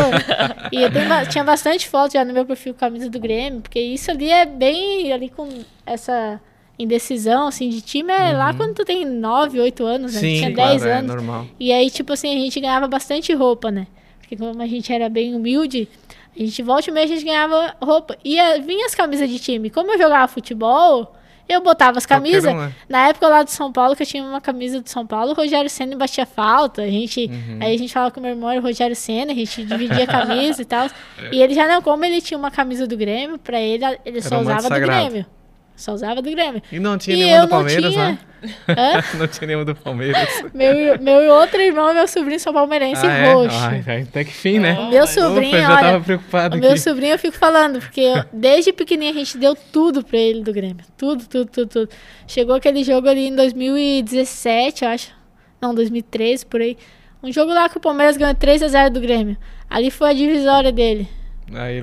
e 0.72 0.82
eu 0.82 0.92
tenho 0.92 1.08
tinha 1.30 1.44
bastante 1.44 1.88
foto 1.88 2.14
já 2.14 2.26
no 2.26 2.34
meu 2.34 2.46
perfil 2.46 2.74
camisa 2.74 3.10
do 3.10 3.20
Grêmio, 3.20 3.62
porque 3.62 3.80
isso 3.80 4.12
ali 4.12 4.30
é 4.30 4.46
bem 4.46 5.12
ali 5.14 5.30
com 5.30 5.48
essa 5.86 6.40
indecisão 6.80 7.48
assim 7.48 7.70
de 7.70 7.82
time 7.82 8.12
é 8.14 8.34
lá 8.34 8.54
quando 8.54 8.74
tu 8.74 8.86
tem 8.86 9.06
9, 9.06 9.60
8 9.60 9.84
anos, 9.86 10.14
né? 10.14 10.20
Uhum. 10.20 10.26
Sim, 10.28 10.36
tinha 10.38 10.54
claro, 10.54 10.70
10 10.72 10.86
é 10.86 10.94
anos. 10.94 11.08
normal. 11.08 11.46
E 11.60 11.72
aí, 11.72 11.90
tipo 11.90 12.14
assim, 12.14 12.30
a 12.36 12.40
gente 12.40 12.60
ganhava 12.60 12.88
bastante 12.88 13.34
roupa, 13.34 13.72
né? 13.72 13.88
Porque 14.20 14.36
como 14.36 14.62
a 14.62 14.68
gente 14.68 14.92
era 14.92 15.10
bem 15.10 15.34
humilde, 15.36 15.88
a 16.36 16.40
gente 16.40 16.62
volta 16.62 16.90
e 16.90 16.94
meia 16.94 17.06
a 17.06 17.08
gente 17.08 17.24
ganhava 17.24 17.76
roupa. 17.82 18.18
E 18.24 18.38
eh, 18.40 18.60
vinha 18.60 18.86
as 18.86 18.94
camisas 18.94 19.30
de 19.30 19.40
time. 19.40 19.70
Como 19.70 19.92
eu 19.92 19.98
jogava 19.98 20.28
futebol, 20.28 21.16
eu 21.50 21.62
botava 21.62 21.98
as 21.98 22.06
camisas. 22.06 22.54
um, 22.54 22.58
né? 22.58 22.74
Na 22.90 23.08
época 23.08 23.28
lá 23.28 23.42
de 23.42 23.52
São 23.52 23.72
Paulo, 23.72 23.96
que 23.96 24.04
eu 24.04 24.08
tinha 24.08 24.24
uma 24.24 24.42
camisa 24.42 24.82
de 24.82 24.90
São 24.90 25.08
Paulo, 25.08 25.32
o 25.32 25.34
Rogério 25.34 25.70
Senna 25.70 25.96
batia 25.96 26.26
falta. 26.26 26.82
A 26.82 26.90
gente, 26.90 27.26
Uhum. 27.26 27.60
Aí 27.62 27.74
a 27.74 27.78
gente 27.78 27.92
falava 27.94 28.12
com 28.12 28.20
o 28.20 28.24
meu 28.24 28.34
irmão, 28.34 28.56
o 28.56 28.62
Rogério 28.62 28.96
Senna, 28.96 29.32
a 29.32 29.36
gente 29.36 29.64
dividia 29.64 30.04
a 30.04 30.08
camisa 30.08 30.62
e 30.62 30.66
tal. 30.66 30.88
E 31.32 31.42
ele 31.42 31.54
já 31.54 31.68
não, 31.68 31.82
como 31.82 32.04
ele 32.06 32.22
tinha 32.22 32.38
uma 32.38 32.52
camisa 32.52 32.86
do 32.86 32.96
Grêmio, 32.96 33.40
pra 33.40 33.60
ele, 33.60 33.84
ele 34.06 34.22
só 34.22 34.36
Era 34.36 34.44
usava 34.44 34.70
do. 34.70 34.86
Grêmio. 34.86 35.26
Só 35.78 35.94
usava 35.94 36.24
do 36.24 36.32
Grêmio. 36.32 36.60
E 36.72 36.80
não 36.80 36.98
tinha 36.98 37.16
e 37.16 37.20
nenhuma 37.20 37.38
eu 37.38 37.46
do 37.46 37.50
Palmeiras 37.50 37.94
tinha... 37.94 38.04
lá? 38.04 38.18
Hã? 38.68 39.04
não 39.20 39.28
tinha 39.28 39.48
nenhuma 39.48 39.64
do 39.64 39.76
Palmeiras. 39.76 40.44
Meu, 40.52 41.00
meu 41.00 41.32
outro 41.36 41.62
irmão, 41.62 41.94
meu 41.94 42.08
sobrinho, 42.08 42.40
são 42.40 42.52
palmeirense 42.52 43.06
ah, 43.06 43.12
é? 43.12 43.32
roxo. 43.32 43.56
Ai, 43.62 43.84
ai, 43.86 44.02
até 44.02 44.24
que 44.24 44.34
fim, 44.34 44.58
né? 44.58 44.90
Meu 44.90 45.06
sobrinho, 45.06 45.56
Ufa, 45.56 45.62
já 45.62 45.70
olha, 45.70 45.82
tava 45.82 46.04
preocupado 46.04 46.58
meu 46.58 46.76
sobrinho 46.78 47.14
eu 47.14 47.20
fico 47.20 47.38
falando, 47.38 47.80
porque 47.80 48.02
eu- 48.02 48.26
desde 48.34 48.74
pequenininho 48.74 49.14
a 49.14 49.24
gente 49.24 49.38
deu 49.38 49.56
tudo 49.72 50.04
pra 50.04 50.18
ele 50.18 50.44
do 50.44 50.52
Grêmio. 50.52 50.84
Tudo, 50.98 51.28
tudo, 51.28 51.46
tudo, 51.46 51.70
tudo. 51.70 51.90
Chegou 52.26 52.56
aquele 52.56 52.84
jogo 52.84 53.08
ali 53.08 53.28
em 53.28 53.36
2017, 53.36 54.84
eu 54.84 54.90
acho. 54.90 55.12
Não, 55.62 55.76
2013, 55.76 56.44
por 56.44 56.60
aí. 56.60 56.76
Um 57.22 57.32
jogo 57.32 57.54
lá 57.54 57.70
que 57.70 57.78
o 57.78 57.82
Palmeiras 57.82 58.18
ganhou 58.18 58.34
3x0 58.34 58.90
do 58.90 59.00
Grêmio. 59.00 59.38
Ali 59.70 59.92
foi 59.92 60.10
a 60.10 60.14
divisória 60.14 60.72
dele. 60.72 61.08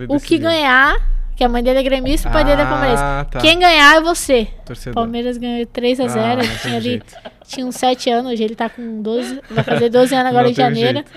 O 0.08 0.18
que 0.18 0.36
decidiu. 0.38 0.40
ganhar, 0.40 0.96
que 1.36 1.44
a 1.44 1.48
mãe 1.48 1.62
dele 1.62 1.78
é 1.80 1.82
gremista, 1.82 2.28
o 2.28 2.32
pai 2.32 2.44
dele 2.44 2.62
é 2.62 2.64
palmeirense. 2.64 3.02
Ah, 3.02 3.26
tá. 3.30 3.40
Quem 3.40 3.58
ganhar 3.58 3.96
é 3.96 4.00
você. 4.00 4.48
Torcedor. 4.64 4.94
Palmeiras 4.94 5.36
ganhou 5.36 5.66
3x0. 5.66 6.16
Ah, 6.16 6.58
tinha 6.62 6.76
ali 6.76 7.02
tinha 7.46 7.66
uns 7.66 7.76
7 7.76 8.10
anos, 8.10 8.32
hoje 8.32 8.42
ele 8.42 8.54
tá 8.54 8.68
com 8.68 9.02
12, 9.02 9.40
vai 9.50 9.62
fazer 9.64 9.88
12 9.90 10.14
anos 10.14 10.26
agora 10.30 10.48
em 10.48 10.54
janeiro. 10.54 10.94
jeito. 10.98 11.10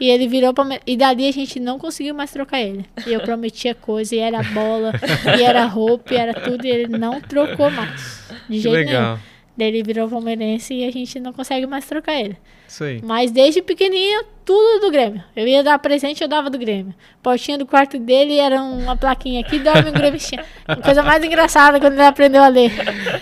E 0.00 0.08
ele 0.08 0.26
virou 0.26 0.52
Palmeiras. 0.52 0.82
E 0.86 0.96
dali 0.96 1.28
a 1.28 1.32
gente 1.32 1.60
não 1.60 1.78
conseguiu 1.78 2.14
mais 2.14 2.30
trocar 2.30 2.60
ele. 2.60 2.84
E 3.06 3.12
eu 3.12 3.20
prometia 3.20 3.74
coisa, 3.74 4.14
e 4.14 4.18
era 4.18 4.42
bola, 4.42 4.92
e 5.38 5.42
era 5.42 5.64
roupa, 5.66 6.14
e 6.14 6.16
era 6.16 6.34
tudo, 6.34 6.64
e 6.64 6.70
ele 6.70 6.88
não 6.98 7.20
trocou 7.20 7.70
mais. 7.70 8.22
De 8.48 8.56
Que 8.56 8.60
jeito 8.60 8.90
nenhum. 8.90 9.18
Daí 9.56 9.68
ele 9.68 9.82
virou 9.82 10.08
palmeirense 10.08 10.74
e 10.74 10.84
a 10.84 10.90
gente 10.90 11.20
não 11.20 11.32
consegue 11.32 11.66
mais 11.66 11.86
trocar 11.86 12.14
ele. 12.14 12.36
Isso 12.66 12.82
aí. 12.82 13.00
Mas 13.04 13.30
desde 13.30 13.62
pequenininho, 13.62 14.24
tudo 14.44 14.80
do 14.80 14.90
Grêmio. 14.90 15.22
Eu 15.36 15.46
ia 15.46 15.62
dar 15.62 15.78
presente, 15.78 16.22
eu 16.22 16.28
dava 16.28 16.50
do 16.50 16.58
Grêmio. 16.58 16.92
Portinha 17.22 17.56
do 17.56 17.64
quarto 17.64 17.98
dele 17.98 18.36
era 18.36 18.60
uma 18.60 18.96
plaquinha. 18.96 19.40
Aqui 19.40 19.60
dorme 19.60 19.90
um 19.90 19.92
gremista. 19.92 20.44
A 20.66 20.76
coisa 20.76 21.02
mais 21.02 21.22
engraçada 21.22 21.78
quando 21.78 21.92
ele 21.92 22.02
aprendeu 22.02 22.42
a 22.42 22.48
ler. 22.48 22.72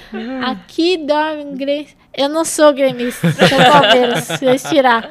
Aqui 0.47 0.97
dorme 0.97 1.45
um 1.45 1.57
gremista. 1.57 2.01
Eu 2.15 2.29
não 2.29 2.45
sou 2.45 2.73
gremista, 2.75 3.31
sou 3.33 3.59
Palmeiras, 3.59 4.25
se 4.25 4.69
tirar. 4.69 5.11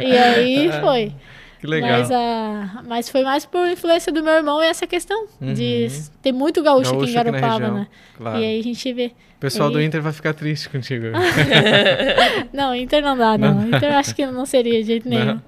E 0.00 0.16
aí 0.16 0.70
foi. 0.80 1.12
Que 1.62 1.66
legal. 1.68 2.00
Mas, 2.00 2.10
a, 2.10 2.82
mas 2.88 3.08
foi 3.08 3.22
mais 3.22 3.46
por 3.46 3.64
influência 3.68 4.12
do 4.12 4.20
meu 4.20 4.32
irmão 4.32 4.60
e 4.60 4.66
essa 4.66 4.84
questão 4.84 5.28
de 5.40 5.86
ter 6.20 6.32
muito 6.32 6.60
gaúcho, 6.60 6.90
aqui 6.90 7.10
em 7.10 7.12
Gaúcho 7.14 7.18
aqui 7.20 7.30
na 7.30 7.38
Garopaba, 7.38 7.58
região, 7.64 7.74
né? 7.78 7.86
claro. 8.18 8.38
E 8.40 8.44
aí 8.44 8.58
a 8.58 8.62
gente 8.64 8.92
vê. 8.92 9.12
O 9.36 9.40
pessoal 9.40 9.70
do 9.70 9.78
aí- 9.78 9.84
Inter 9.84 10.02
vai 10.02 10.12
ficar 10.12 10.34
triste 10.34 10.68
contigo. 10.68 11.06
Não, 12.52 12.74
Inter 12.74 13.00
não 13.00 13.16
dá, 13.16 13.38
não. 13.38 13.68
Inter 13.68 13.84
eu 13.92 13.96
acho 13.96 14.12
que 14.14 14.26
não 14.26 14.44
seria 14.44 14.80
de 14.80 14.86
jeito 14.88 15.08
nenhum. 15.08 15.24
Não. 15.24 15.42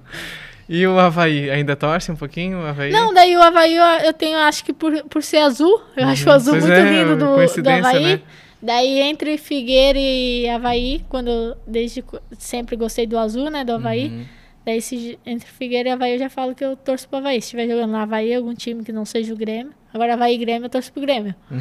E 0.67 0.87
o 0.87 0.97
Havaí, 0.97 1.49
ainda 1.51 1.75
torce 1.75 2.11
um 2.11 2.15
pouquinho 2.15 2.59
o 2.61 2.65
Havaí? 2.65 2.91
Não, 2.91 3.13
daí 3.13 3.35
o 3.35 3.41
Havaí 3.41 3.75
eu, 3.75 3.83
eu 4.05 4.13
tenho, 4.13 4.37
acho 4.37 4.63
que 4.63 4.71
por, 4.73 5.03
por 5.03 5.21
ser 5.21 5.39
azul, 5.39 5.81
eu 5.97 6.07
acho 6.07 6.27
o 6.27 6.31
azul 6.31 6.53
Pois 6.53 6.63
muito 6.65 6.77
é, 6.79 6.91
lindo 6.91 7.17
do, 7.17 7.61
do 7.61 7.69
Havaí. 7.69 8.03
né? 8.03 8.21
Daí 8.61 8.99
entre 9.01 9.37
Figueira 9.37 9.99
e 9.99 10.49
Havaí, 10.49 11.03
quando 11.07 11.29
eu 11.29 11.57
desde 11.67 12.03
sempre 12.39 12.75
gostei 12.75 13.05
do 13.05 13.17
azul, 13.19 13.49
né, 13.51 13.63
do 13.65 13.73
Havaí. 13.73 14.07
Uhum. 14.07 14.25
Daí 14.65 14.81
se, 14.81 15.19
entre 15.23 15.47
Figueira 15.47 15.89
e 15.89 15.91
Havaí 15.91 16.13
eu 16.13 16.19
já 16.19 16.29
falo 16.29 16.55
que 16.55 16.65
eu 16.65 16.75
torço 16.75 17.07
pro 17.07 17.19
Havaí. 17.19 17.39
Se 17.39 17.45
estiver 17.47 17.67
jogando 17.67 17.91
no 17.91 17.97
Havaí, 17.97 18.33
algum 18.33 18.53
time 18.55 18.83
que 18.83 18.91
não 18.91 19.05
seja 19.05 19.31
o 19.31 19.37
Grêmio. 19.37 19.71
Agora 19.93 20.15
Havaí 20.15 20.33
e 20.33 20.37
Grêmio, 20.39 20.65
eu 20.65 20.69
torço 20.69 20.91
pro 20.91 21.03
Grêmio. 21.03 21.35
Uhum. 21.51 21.59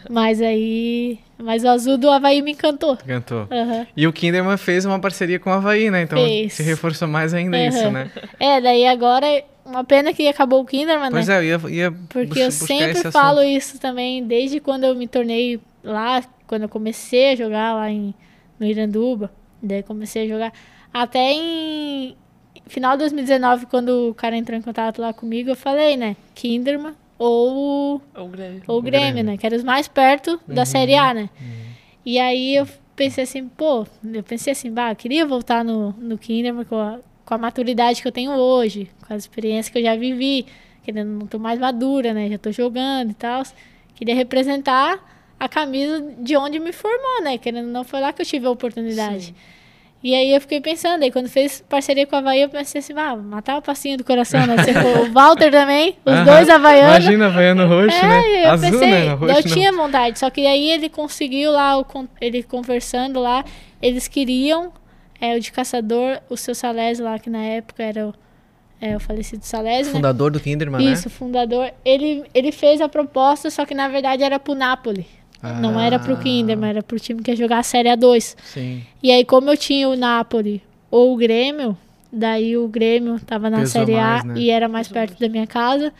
Mas 0.08 0.40
aí. 0.40 1.18
Mas 1.36 1.64
o 1.64 1.68
azul 1.68 1.98
do 1.98 2.08
Havaí 2.08 2.40
me 2.40 2.52
encantou. 2.52 2.96
Cantou. 2.96 3.46
Aham. 3.50 3.86
E 3.94 4.06
o 4.06 4.12
Kinderman 4.12 4.56
fez 4.56 4.86
uma 4.86 4.98
parceria 4.98 5.38
com 5.38 5.50
o 5.50 5.52
Havaí, 5.52 5.90
né? 5.90 6.02
Então 6.02 6.18
Fez. 6.18 6.54
se 6.54 6.62
reforçou 6.62 7.06
mais 7.06 7.34
ainda 7.34 7.62
isso, 7.62 7.78
Aham. 7.78 7.90
né? 7.90 8.10
É, 8.40 8.60
daí 8.60 8.86
agora. 8.86 9.26
Uma 9.64 9.82
pena 9.82 10.12
que 10.14 10.28
acabou 10.28 10.60
o 10.62 10.64
Kinderman, 10.64 11.10
né? 11.10 11.10
Pois 11.10 11.28
é, 11.28 11.38
eu 11.38 11.42
ia, 11.42 11.60
ia 11.68 11.92
Porque 12.08 12.38
eu 12.38 12.52
sempre 12.52 13.10
falo 13.10 13.42
isso 13.42 13.80
também, 13.80 14.24
desde 14.24 14.60
quando 14.60 14.84
eu 14.84 14.94
me 14.94 15.08
tornei 15.08 15.60
lá, 15.82 16.22
quando 16.46 16.62
eu 16.62 16.68
comecei 16.68 17.32
a 17.32 17.34
jogar 17.34 17.74
lá 17.74 17.90
em, 17.90 18.14
no 18.60 18.64
Iranduba, 18.64 19.28
daí 19.60 19.82
comecei 19.82 20.24
a 20.24 20.28
jogar. 20.28 20.52
Até 20.94 21.32
em 21.32 22.16
final 22.66 22.92
de 22.92 22.98
2019, 22.98 23.66
quando 23.66 24.10
o 24.10 24.14
cara 24.14 24.36
entrou 24.36 24.58
em 24.58 24.62
contato 24.62 25.00
lá 25.00 25.12
comigo, 25.12 25.50
eu 25.50 25.56
falei, 25.56 25.96
né, 25.96 26.16
Kinderman 26.34 26.94
ou, 27.18 28.00
O 28.14 28.28
Grêmio. 28.28 28.62
ou 28.66 28.82
Grêmio, 28.82 29.12
Grêmio. 29.14 29.24
né, 29.24 29.36
que 29.36 29.46
era 29.46 29.56
os 29.56 29.64
mais 29.64 29.88
perto 29.88 30.40
da 30.46 30.62
Uhum. 30.62 30.66
Série 30.66 30.94
A, 30.94 31.14
né. 31.14 31.30
E 32.04 32.18
aí 32.18 32.56
eu 32.56 32.66
pensei 32.94 33.24
assim, 33.24 33.48
pô, 33.48 33.86
eu 34.12 34.22
pensei 34.22 34.52
assim, 34.52 34.70
bah, 34.70 34.92
eu 34.92 34.96
queria 34.96 35.26
voltar 35.26 35.64
no, 35.64 35.92
no 35.98 36.16
Kinderman 36.18 36.64
com 36.64 36.76
a, 36.78 36.98
com 37.24 37.34
a 37.34 37.38
maturidade 37.38 38.00
que 38.02 38.08
eu 38.08 38.12
tenho 38.12 38.32
hoje, 38.32 38.90
com 39.06 39.12
as 39.14 39.22
experiências 39.22 39.72
que 39.72 39.78
eu 39.78 39.82
já 39.82 39.96
vivi, 39.96 40.46
querendo 40.84 41.08
não 41.18 41.26
tô 41.26 41.38
mais 41.38 41.58
madura, 41.58 42.12
né? 42.14 42.28
Já 42.28 42.38
tô 42.38 42.52
jogando 42.52 43.10
e 43.10 43.14
tal. 43.14 43.42
Queria 43.96 44.14
representar 44.14 44.98
a 45.38 45.48
camisa 45.48 46.00
de 46.20 46.36
onde 46.36 46.58
me 46.60 46.72
formou, 46.72 47.22
né? 47.22 47.36
Querendo 47.38 47.66
não 47.68 47.82
foi 47.82 48.00
lá 48.00 48.12
que 48.12 48.22
eu 48.22 48.26
tive 48.26 48.46
a 48.46 48.50
oportunidade. 48.50 49.34
E 50.02 50.14
aí 50.14 50.32
eu 50.32 50.40
fiquei 50.40 50.60
pensando, 50.60 51.02
aí 51.02 51.10
quando 51.10 51.28
fez 51.28 51.64
parceria 51.68 52.06
com 52.06 52.14
a 52.14 52.18
Havaí, 52.20 52.42
eu 52.42 52.48
pensei 52.48 52.78
assim, 52.78 52.92
ah, 52.96 53.16
matar 53.16 53.56
o 53.58 53.62
passinho 53.62 53.98
do 53.98 54.04
coração, 54.04 54.46
né? 54.46 54.56
Você 54.58 54.72
foi 54.72 55.08
o 55.08 55.10
Walter 55.12 55.50
também, 55.50 55.96
os 56.04 56.24
dois 56.24 56.48
havaianos. 56.48 57.04
Imagina, 57.04 57.26
Havaiano 57.26 57.66
roxo, 57.66 57.96
É, 57.96 58.02
né? 58.08 58.44
eu 58.46 58.50
Azul, 58.52 58.70
pensei, 58.70 58.90
né? 58.90 59.14
Roxo 59.14 59.32
eu 59.32 59.34
não. 59.34 59.42
tinha 59.42 59.72
vontade, 59.72 60.18
só 60.18 60.30
que 60.30 60.46
aí 60.46 60.70
ele 60.70 60.88
conseguiu 60.88 61.50
lá, 61.50 61.78
o 61.78 61.86
ele 62.20 62.42
conversando 62.42 63.20
lá, 63.20 63.44
eles 63.82 64.06
queriam 64.06 64.70
é, 65.20 65.34
o 65.34 65.40
de 65.40 65.50
caçador, 65.50 66.20
o 66.28 66.36
seu 66.36 66.54
Salésio 66.54 67.04
lá, 67.04 67.18
que 67.18 67.30
na 67.30 67.42
época 67.42 67.82
era 67.82 68.06
o, 68.06 68.14
é, 68.80 68.94
o 68.94 69.00
falecido 69.00 69.44
Salésio, 69.44 69.86
né? 69.86 69.92
Fundador 69.92 70.30
do 70.30 70.38
Kinderman, 70.38 70.92
Isso, 70.92 71.08
fundador. 71.10 71.72
Ele, 71.84 72.22
ele 72.34 72.52
fez 72.52 72.80
a 72.80 72.88
proposta, 72.88 73.50
só 73.50 73.64
que 73.64 73.74
na 73.74 73.88
verdade 73.88 74.22
era 74.22 74.38
pro 74.38 74.54
Napoli. 74.54 75.06
Não 75.60 75.78
era 75.78 75.98
pro 75.98 76.14
Ah. 76.14 76.16
Kinderman, 76.16 76.70
era 76.70 76.82
pro 76.82 76.98
time 76.98 77.22
que 77.22 77.30
ia 77.30 77.36
jogar 77.36 77.58
a 77.58 77.62
Série 77.62 77.88
A2. 77.88 78.34
né? 78.36 78.42
Sim. 78.44 78.82
E 79.02 79.10
aí, 79.10 79.24
como 79.24 79.50
eu 79.50 79.56
tinha 79.56 79.88
o 79.88 79.96
Napoli 79.96 80.62
ou 80.90 81.12
o 81.14 81.16
Grêmio, 81.16 81.76
daí 82.12 82.56
o 82.56 82.66
Grêmio 82.68 83.20
tava 83.20 83.50
na 83.50 83.58
Pesou 83.58 83.84
Série 83.84 83.96
A 83.98 84.02
mais, 84.02 84.24
né? 84.24 84.34
e 84.38 84.50
era 84.50 84.68
mais 84.68 84.88
perto 84.88 85.18
da 85.20 85.28
minha 85.28 85.46
casa. 85.46 85.92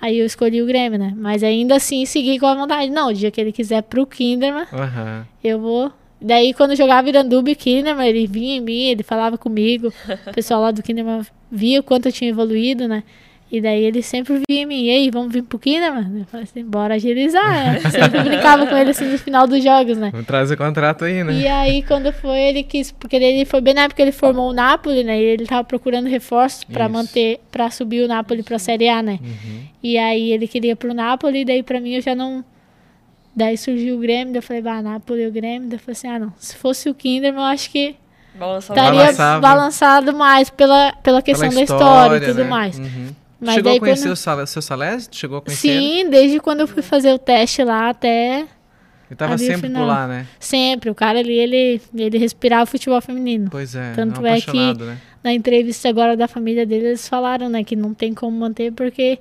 Aí 0.00 0.18
eu 0.18 0.26
escolhi 0.26 0.62
o 0.62 0.66
Grêmio, 0.66 0.98
né? 0.98 1.12
Mas 1.16 1.42
ainda 1.42 1.74
assim 1.76 2.04
segui 2.06 2.38
com 2.38 2.46
a 2.46 2.54
vontade. 2.54 2.88
Não, 2.90 3.08
o 3.08 3.12
dia 3.12 3.30
que 3.30 3.40
ele 3.40 3.50
quiser 3.52 3.82
pro 3.82 4.06
Kinderman, 4.06 4.64
Aham. 4.72 5.26
eu 5.42 5.58
vou. 5.60 5.92
Daí 6.20 6.52
quando 6.54 6.70
eu 6.70 6.76
jogava 6.76 7.08
Iranduba 7.08 7.50
e 7.50 7.54
Kinderman, 7.54 8.08
ele 8.08 8.26
vinha 8.26 8.56
em 8.56 8.60
mim, 8.60 8.82
ele 8.84 9.02
falava 9.02 9.36
comigo. 9.38 9.92
O 10.26 10.32
pessoal 10.32 10.60
lá 10.60 10.70
do 10.70 10.82
Kinderman 10.82 11.22
via 11.50 11.80
o 11.80 11.82
quanto 11.82 12.06
eu 12.06 12.12
tinha 12.12 12.30
evoluído, 12.30 12.86
né? 12.88 13.02
E 13.50 13.62
daí 13.62 13.82
ele 13.82 14.02
sempre 14.02 14.42
via 14.48 14.60
em 14.60 14.66
mim, 14.66 14.84
e 14.84 14.90
aí, 14.90 15.10
vamos 15.10 15.32
vir 15.32 15.42
pro 15.42 15.58
mano 15.64 16.18
Eu 16.20 16.26
falei 16.26 16.44
assim, 16.44 16.62
bora 16.62 16.94
agilizar. 16.94 17.48
Né? 17.48 17.80
Sempre 17.90 18.22
brincava 18.22 18.66
com 18.66 18.76
ele 18.76 18.90
assim 18.90 19.06
no 19.06 19.18
final 19.18 19.46
dos 19.46 19.64
jogos, 19.64 19.96
né? 19.96 20.10
Vamos 20.10 20.26
trazer 20.26 20.54
o 20.54 20.58
contrato 20.58 21.06
aí, 21.06 21.24
né? 21.24 21.32
E 21.32 21.46
aí, 21.46 21.82
quando 21.82 22.12
foi, 22.12 22.38
ele 22.38 22.62
quis, 22.62 22.92
porque 22.92 23.16
ele 23.16 23.46
foi 23.46 23.62
bem 23.62 23.72
na 23.72 23.82
época 23.82 23.96
que 23.96 24.02
ele 24.02 24.12
formou 24.12 24.50
o 24.50 24.52
Napoli, 24.52 25.02
né? 25.02 25.18
E 25.18 25.24
ele 25.24 25.46
tava 25.46 25.64
procurando 25.64 26.08
reforços 26.08 26.62
para 26.64 26.90
manter, 26.90 27.40
para 27.50 27.70
subir 27.70 28.04
o 28.04 28.08
Napoli 28.08 28.42
pra 28.42 28.58
Série 28.58 28.88
A, 28.88 29.02
né? 29.02 29.18
Uhum. 29.22 29.62
E 29.82 29.96
aí 29.96 30.30
ele 30.30 30.46
queria 30.46 30.76
pro 30.76 30.92
Napoli, 30.92 31.40
e 31.40 31.44
daí 31.46 31.62
pra 31.62 31.80
mim 31.80 31.94
eu 31.94 32.02
já 32.02 32.14
não. 32.14 32.44
Daí 33.34 33.56
surgiu 33.56 33.96
o 33.96 33.98
Grêmio, 33.98 34.32
daí 34.32 34.38
eu 34.38 34.42
falei, 34.42 34.60
bah, 34.60 34.82
Napoli 34.82 35.22
e 35.22 35.26
o 35.26 35.32
Grêmio. 35.32 35.68
Daí 35.68 35.76
eu 35.76 35.80
falei 35.80 35.92
assim, 35.92 36.08
ah, 36.08 36.18
não, 36.18 36.34
se 36.38 36.54
fosse 36.54 36.90
o 36.90 36.94
Kinderman, 36.94 37.40
eu 37.40 37.46
acho 37.46 37.70
que 37.70 37.96
estaria 38.58 38.92
Balançava. 38.92 39.40
balançado 39.40 40.12
mais 40.12 40.50
pela, 40.50 40.92
pela 41.02 41.22
questão 41.22 41.48
pela 41.48 41.62
história, 41.62 42.10
da 42.10 42.16
história 42.16 42.24
e 42.24 42.28
tudo 42.28 42.44
né? 42.44 42.50
mais. 42.50 42.78
Uhum. 42.78 43.08
Mas 43.40 43.54
chegou 43.54 43.76
a 43.76 43.78
conhecer 43.78 44.14
quando... 44.14 44.42
o 44.42 44.46
seu 44.46 44.62
Salésio? 44.62 45.08
Chegou 45.12 45.38
a 45.38 45.42
conhecer? 45.42 45.68
Sim, 45.68 46.10
desde 46.10 46.40
quando 46.40 46.60
eu 46.60 46.68
fui 46.68 46.82
fazer 46.82 47.12
o 47.12 47.18
teste 47.18 47.62
lá 47.62 47.90
até. 47.90 48.46
Ele 49.08 49.16
tava 49.16 49.38
sempre 49.38 49.70
por 49.70 49.86
lá, 49.86 50.06
né? 50.06 50.26
Sempre. 50.38 50.90
O 50.90 50.94
cara 50.94 51.20
ali, 51.20 51.32
ele, 51.32 51.80
ele 51.94 52.18
respirava 52.18 52.66
futebol 52.66 53.00
feminino. 53.00 53.48
Pois 53.50 53.74
é. 53.74 53.92
Tanto 53.92 54.26
é 54.26 54.40
que 54.40 54.74
né? 54.74 54.98
na 55.24 55.32
entrevista 55.32 55.88
agora 55.88 56.16
da 56.16 56.28
família 56.28 56.66
dele, 56.66 56.88
eles 56.88 57.08
falaram, 57.08 57.48
né, 57.48 57.64
que 57.64 57.74
não 57.74 57.94
tem 57.94 58.12
como 58.12 58.36
manter 58.36 58.72
porque 58.72 59.18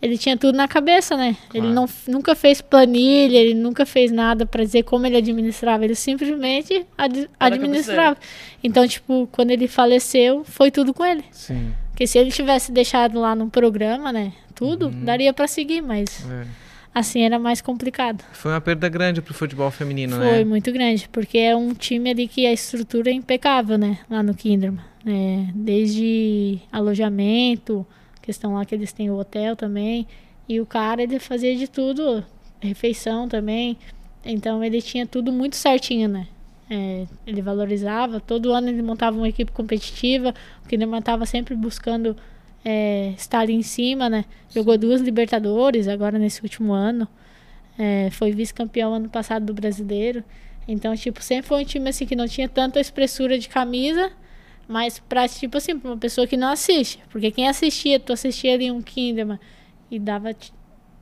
ele 0.00 0.16
tinha 0.16 0.36
tudo 0.36 0.56
na 0.56 0.68
cabeça, 0.68 1.16
né? 1.16 1.36
Claro. 1.48 1.66
Ele 1.66 1.74
não, 1.74 1.86
nunca 2.06 2.34
fez 2.34 2.60
planilha, 2.60 3.38
ele 3.38 3.54
nunca 3.54 3.84
fez 3.84 4.12
nada 4.12 4.46
para 4.46 4.62
dizer 4.62 4.84
como 4.84 5.06
ele 5.06 5.16
administrava. 5.16 5.84
Ele 5.84 5.94
simplesmente 5.94 6.86
ad, 6.96 7.28
administrava. 7.40 8.16
Então, 8.62 8.86
tipo, 8.86 9.28
quando 9.32 9.50
ele 9.50 9.66
faleceu, 9.66 10.44
foi 10.44 10.70
tudo 10.70 10.94
com 10.94 11.04
ele. 11.04 11.24
Sim. 11.30 11.72
Porque 11.96 12.06
se 12.06 12.18
ele 12.18 12.30
tivesse 12.30 12.70
deixado 12.70 13.18
lá 13.18 13.34
no 13.34 13.48
programa, 13.48 14.12
né? 14.12 14.34
Tudo, 14.54 14.88
uhum. 14.88 15.02
daria 15.02 15.32
para 15.32 15.46
seguir, 15.46 15.80
mas 15.80 16.26
é. 16.30 16.46
assim 16.94 17.22
era 17.22 17.38
mais 17.38 17.62
complicado. 17.62 18.22
Foi 18.34 18.52
uma 18.52 18.60
perda 18.60 18.86
grande 18.86 19.22
pro 19.22 19.32
futebol 19.32 19.70
feminino, 19.70 20.16
Foi, 20.16 20.24
né? 20.26 20.34
Foi 20.34 20.44
muito 20.44 20.70
grande, 20.72 21.08
porque 21.08 21.38
é 21.38 21.56
um 21.56 21.72
time 21.72 22.10
ali 22.10 22.28
que 22.28 22.44
a 22.46 22.52
estrutura 22.52 23.08
é 23.08 23.14
impecável, 23.14 23.78
né? 23.78 23.98
Lá 24.10 24.22
no 24.22 24.34
Kinderman. 24.34 24.84
É, 25.06 25.46
desde 25.54 26.58
alojamento, 26.70 27.86
questão 28.20 28.52
lá 28.52 28.66
que 28.66 28.74
eles 28.74 28.92
têm 28.92 29.10
o 29.10 29.16
hotel 29.16 29.56
também. 29.56 30.06
E 30.46 30.60
o 30.60 30.66
cara, 30.66 31.02
ele 31.02 31.18
fazia 31.18 31.56
de 31.56 31.66
tudo, 31.66 32.22
refeição 32.60 33.26
também. 33.26 33.78
Então 34.22 34.62
ele 34.62 34.82
tinha 34.82 35.06
tudo 35.06 35.32
muito 35.32 35.56
certinho, 35.56 36.10
né? 36.10 36.26
É, 36.68 37.06
ele 37.24 37.40
valorizava, 37.40 38.18
todo 38.18 38.52
ano 38.52 38.68
ele 38.68 38.82
montava 38.82 39.16
uma 39.16 39.28
equipe 39.28 39.52
competitiva, 39.52 40.34
o 40.64 40.68
Kinderman 40.68 40.98
estava 40.98 41.24
sempre 41.24 41.54
buscando 41.54 42.16
é, 42.64 43.14
estar 43.16 43.38
ali 43.40 43.54
em 43.54 43.62
cima, 43.62 44.10
né? 44.10 44.24
Jogou 44.52 44.76
duas 44.76 45.00
Libertadores 45.00 45.86
agora 45.86 46.18
nesse 46.18 46.42
último 46.42 46.72
ano, 46.72 47.06
é, 47.78 48.10
foi 48.10 48.32
vice-campeão 48.32 48.94
ano 48.94 49.08
passado 49.08 49.46
do 49.46 49.54
Brasileiro. 49.54 50.24
Então, 50.66 50.96
tipo, 50.96 51.22
sempre 51.22 51.46
foi 51.46 51.62
um 51.62 51.64
time 51.64 51.88
assim 51.88 52.04
que 52.04 52.16
não 52.16 52.26
tinha 52.26 52.48
tanta 52.48 52.80
espessura 52.80 53.38
de 53.38 53.48
camisa, 53.48 54.10
mas 54.66 54.98
pra, 54.98 55.28
tipo 55.28 55.56
assim, 55.58 55.78
pra 55.78 55.90
uma 55.92 55.96
pessoa 55.96 56.26
que 56.26 56.36
não 56.36 56.48
assiste. 56.48 56.98
Porque 57.08 57.30
quem 57.30 57.48
assistia, 57.48 58.00
tu 58.00 58.12
assistia 58.12 58.54
ali 58.54 58.70
um 58.70 58.82
Kinderman 58.82 59.38
e 59.88 59.98
dava 59.98 60.34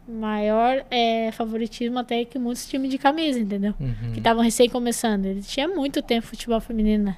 maior 0.07 0.85
é, 0.91 1.31
favoritismo 1.33 1.99
até 1.99 2.25
que 2.25 2.39
muitos 2.39 2.67
times 2.67 2.91
de 2.91 2.99
camisa, 2.99 3.39
entendeu? 3.39 3.75
Uhum. 3.81 4.13
Que 4.13 4.19
estavam 4.19 4.43
recém 4.43 4.69
começando. 4.69 5.25
Ele 5.27 5.43
tinha 5.43 5.67
muito 5.67 6.03
tempo 6.03 6.27
futebol 6.27 6.61
feminino, 6.61 7.05
né? 7.05 7.17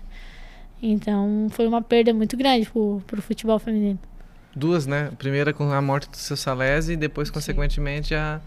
Então 0.82 1.48
foi 1.50 1.66
uma 1.66 1.82
perda 1.82 2.12
muito 2.12 2.36
grande 2.36 2.68
pro, 2.70 3.02
pro 3.06 3.20
futebol 3.20 3.58
feminino. 3.58 3.98
Duas, 4.54 4.86
né? 4.86 5.10
Primeira 5.18 5.52
com 5.52 5.70
a 5.70 5.82
morte 5.82 6.08
do 6.08 6.16
seu 6.16 6.36
Salese 6.36 6.92
e 6.92 6.96
depois, 6.96 7.28
Sim. 7.28 7.34
consequentemente, 7.34 8.14
a, 8.14 8.40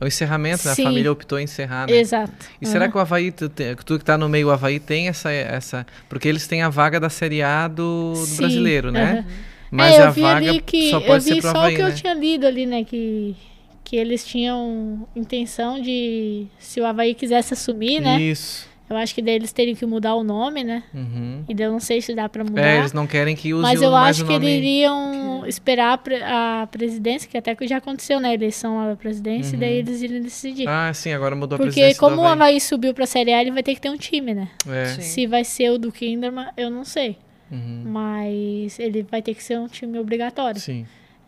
o 0.00 0.06
encerramento, 0.06 0.66
né? 0.66 0.72
A 0.72 0.76
família 0.76 1.12
optou 1.12 1.38
em 1.38 1.44
encerrar, 1.44 1.86
né? 1.86 1.96
Exato. 1.96 2.32
E 2.60 2.66
uhum. 2.66 2.72
será 2.72 2.88
que 2.88 2.96
o 2.96 3.00
Havaí, 3.00 3.30
tu, 3.30 3.48
tu 3.48 3.98
que 3.98 4.04
tá 4.04 4.18
no 4.18 4.28
meio, 4.28 4.48
o 4.48 4.50
Havaí 4.50 4.80
tem 4.80 5.08
essa, 5.08 5.30
essa... 5.30 5.86
Porque 6.08 6.28
eles 6.28 6.46
têm 6.46 6.62
a 6.62 6.68
vaga 6.68 6.98
da 6.98 7.08
Série 7.08 7.42
A 7.42 7.68
do, 7.68 8.12
do 8.12 8.36
brasileiro, 8.36 8.90
né? 8.90 9.24
Uhum. 9.26 9.34
Mas 9.70 9.94
é, 9.94 10.02
a 10.02 10.10
vaga 10.10 10.60
que, 10.60 10.90
só 10.90 11.00
pode 11.00 11.24
ser 11.24 11.40
pro 11.40 11.50
Havaí, 11.50 11.62
só 11.62 11.68
o 11.72 11.76
que 11.76 11.82
né? 11.82 11.90
eu 11.90 11.94
tinha 11.94 12.14
lido 12.14 12.46
ali, 12.46 12.66
né? 12.66 12.84
Que 12.84 13.36
que 13.86 13.94
eles 13.94 14.26
tinham 14.26 15.06
intenção 15.14 15.80
de, 15.80 16.48
se 16.58 16.80
o 16.80 16.84
Havaí 16.84 17.14
quisesse 17.14 17.54
assumir, 17.54 18.00
né? 18.00 18.20
Isso. 18.20 18.68
Eu 18.90 18.96
acho 18.96 19.14
que 19.14 19.22
daí 19.22 19.36
eles 19.36 19.52
teriam 19.52 19.76
que 19.76 19.86
mudar 19.86 20.16
o 20.16 20.24
nome, 20.24 20.64
né? 20.64 20.82
Uhum. 20.92 21.44
E 21.48 21.54
daí 21.54 21.68
eu 21.68 21.72
não 21.72 21.78
sei 21.78 22.00
se 22.02 22.12
dá 22.12 22.28
pra 22.28 22.42
mudar. 22.42 22.66
É, 22.66 22.78
eles 22.78 22.92
não 22.92 23.06
querem 23.06 23.36
que 23.36 23.54
use 23.54 23.62
Mas 23.62 23.80
eu 23.80 23.94
acho 23.94 24.26
que 24.26 24.32
eles 24.32 24.48
iriam 24.48 25.46
esperar 25.46 26.00
a 26.24 26.66
presidência, 26.66 27.28
que 27.28 27.38
até 27.38 27.54
que 27.54 27.64
já 27.68 27.76
aconteceu, 27.76 28.18
né? 28.18 28.30
A 28.30 28.34
eleição 28.34 28.88
da 28.88 28.96
presidência, 28.96 29.50
uhum. 29.50 29.56
e 29.56 29.60
daí 29.60 29.72
uhum. 29.74 29.78
eles 29.78 30.02
iriam 30.02 30.20
decidir. 30.20 30.68
Ah, 30.68 30.92
sim, 30.92 31.12
agora 31.12 31.36
mudou 31.36 31.56
Porque 31.56 31.68
a 31.68 31.72
presidência 31.72 32.00
Porque 32.00 32.16
como 32.16 32.22
o 32.22 32.26
Havaí 32.26 32.60
subiu 32.60 32.92
pra 32.92 33.06
Série 33.06 33.32
A, 33.32 33.40
ele 33.40 33.52
vai 33.52 33.62
ter 33.62 33.76
que 33.76 33.80
ter 33.80 33.90
um 33.90 33.96
time, 33.96 34.34
né? 34.34 34.48
É. 34.68 34.86
Se 35.00 35.28
vai 35.28 35.44
ser 35.44 35.70
o 35.70 35.78
do 35.78 35.92
Kinderman, 35.92 36.48
eu 36.56 36.70
não 36.70 36.84
sei. 36.84 37.16
Uhum. 37.52 37.84
Mas 37.86 38.80
ele 38.80 39.06
vai 39.08 39.22
ter 39.22 39.32
que 39.34 39.44
ser 39.44 39.60
um 39.60 39.68
time 39.68 39.96
obrigatório. 39.96 40.60
Sim. 40.60 40.86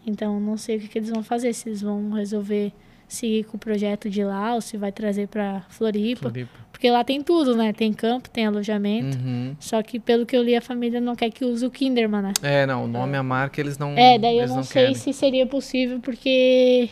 Então, 0.09 0.41
não 0.41 0.57
sei 0.57 0.77
o 0.77 0.81
que, 0.81 0.89
que 0.89 0.99
eles 0.99 1.11
vão 1.11 1.23
fazer. 1.23 1.53
Se 1.53 1.69
eles 1.69 1.83
vão 1.83 2.11
resolver 2.13 2.73
seguir 3.09 3.45
com 3.45 3.57
o 3.57 3.61
projeto 3.61 4.11
de 4.11 4.23
lá 4.23 4.55
ou 4.55 4.61
se 4.61 4.77
vai 4.77 4.93
trazer 4.93 5.29
para 5.29 5.63
Floripa, 5.71 6.23
Floripa. 6.23 6.51
Porque 6.71 6.91
lá 6.91 7.03
tem 7.03 7.23
tudo, 7.23 7.57
né? 7.57 7.73
Tem 7.73 7.93
campo, 7.93 8.29
tem 8.29 8.47
alojamento. 8.47 9.19
Uhum. 9.19 9.57
Só 9.59 9.83
que 9.83 9.99
pelo 9.99 10.25
que 10.25 10.37
eu 10.37 10.43
li, 10.43 10.55
a 10.55 10.61
família 10.61 11.01
não 11.01 11.17
quer 11.17 11.31
que 11.31 11.45
use 11.45 11.67
o 11.67 11.71
Kinderman, 11.71 12.23
né? 12.23 12.33
É, 12.41 12.67
não, 12.67 12.85
o 12.85 12.87
nome, 12.87 13.17
a 13.17 13.23
marca, 13.23 13.61
eles 13.61 13.77
não 13.79 13.97
É, 13.97 14.17
daí 14.19 14.39
eu 14.39 14.47
não, 14.47 14.57
não 14.57 14.63
sei 14.63 14.83
querem. 14.83 14.95
se 14.95 15.13
seria 15.13 15.45
possível, 15.45 15.99
porque 16.01 16.89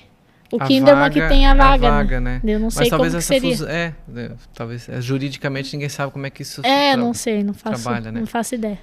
o 0.51 0.57
a 0.61 0.67
Kinderman 0.67 1.03
vaga, 1.03 1.21
que 1.21 1.29
tem 1.29 1.47
a 1.47 1.55
vaga, 1.55 1.87
é 1.87 1.89
a 1.89 1.93
vaga 1.93 2.21
né? 2.21 2.41
né? 2.43 2.55
Eu 2.55 2.59
não 2.59 2.71
sei 2.71 2.81
Mas 2.81 2.89
talvez 2.89 3.13
como 3.13 3.19
essa 3.19 3.35
seria. 3.35 3.57
Fus... 3.57 3.67
É, 3.69 3.95
é, 4.17 4.31
talvez 4.55 4.89
é, 4.89 5.01
juridicamente 5.01 5.73
ninguém 5.75 5.89
sabe 5.89 6.11
como 6.13 6.27
é 6.27 6.31
que 6.31 6.43
isso 6.43 6.67
É, 6.67 6.97
não 6.97 7.15
sei, 7.15 7.45
não 7.45 7.55
faço, 7.55 7.83
trabalha, 7.85 8.11
né? 8.11 8.21
não 8.21 8.27
faço 8.27 8.55
ideia. 8.57 8.79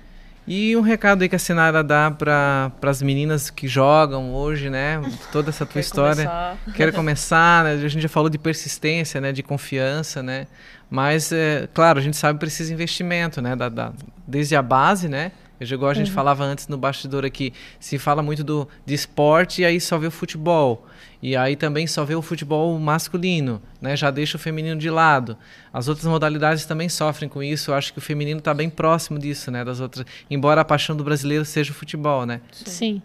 E 0.46 0.76
um 0.76 0.82
recado 0.82 1.22
aí 1.22 1.30
que 1.30 1.36
a 1.36 1.40
Sinara 1.40 1.84
dá 1.84 2.12
para 2.12 2.72
as 2.82 3.02
meninas 3.02 3.50
que 3.50 3.68
jogam 3.68 4.34
hoje, 4.34 4.70
né? 4.70 5.02
Toda 5.32 5.50
essa 5.50 5.66
tua 5.66 5.74
Quer 5.74 5.80
história. 5.80 6.26
Começar. 6.26 6.58
Quero 6.76 6.94
começar, 6.94 7.64
né? 7.64 7.72
A 7.74 7.88
gente 7.88 8.02
já 8.02 8.10
falou 8.10 8.30
de 8.30 8.38
persistência, 8.38 9.22
né? 9.22 9.32
De 9.32 9.42
confiança, 9.42 10.22
né? 10.22 10.48
Mas, 10.90 11.32
é, 11.32 11.68
claro, 11.74 11.98
a 11.98 12.02
gente 12.02 12.18
sabe 12.18 12.38
que 12.38 12.42
precisa 12.42 12.74
investimento, 12.74 13.42
né? 13.42 13.56
Da, 13.56 13.70
da, 13.70 13.94
desde 14.28 14.56
a 14.56 14.62
base, 14.62 15.08
né? 15.08 15.32
Eu, 15.60 15.68
igual 15.68 15.92
a 15.92 15.94
gente 15.94 16.10
uhum. 16.10 16.14
falava 16.14 16.44
antes 16.44 16.68
no 16.68 16.78
bastidor 16.78 17.24
aqui, 17.24 17.54
se 17.80 17.98
fala 17.98 18.22
muito 18.22 18.44
do, 18.44 18.68
de 18.86 18.94
esporte 18.94 19.62
e 19.62 19.66
aí 19.66 19.80
só 19.80 19.98
vê 19.98 20.08
o 20.08 20.12
futebol. 20.12 20.86
E 21.24 21.38
aí 21.38 21.56
também 21.56 21.88
só 21.88 22.04
vê 22.04 22.16
o 22.16 22.22
futebol 22.22 22.78
masculino, 22.78 23.62
né? 23.82 23.96
Já 23.96 24.12
deixa 24.12 24.36
o 24.36 24.40
feminino 24.40 24.78
de 24.78 24.90
lado. 24.90 25.38
As 25.72 25.88
outras 25.88 26.06
modalidades 26.06 26.66
também 26.66 26.90
sofrem 26.90 27.30
com 27.30 27.42
isso. 27.42 27.72
Eu 27.72 27.76
acho 27.76 27.94
que 27.94 28.00
o 28.00 28.02
feminino 28.02 28.40
está 28.40 28.54
bem 28.54 28.70
próximo 28.70 29.18
disso, 29.18 29.50
né? 29.50 29.64
Das 29.64 29.80
outras, 29.80 30.06
embora 30.30 30.60
a 30.60 30.66
paixão 30.66 30.98
do 30.98 31.04
brasileiro 31.04 31.46
seja 31.46 31.72
o 31.72 31.74
futebol, 31.74 32.26
né? 32.26 32.42
Sim. 32.52 33.02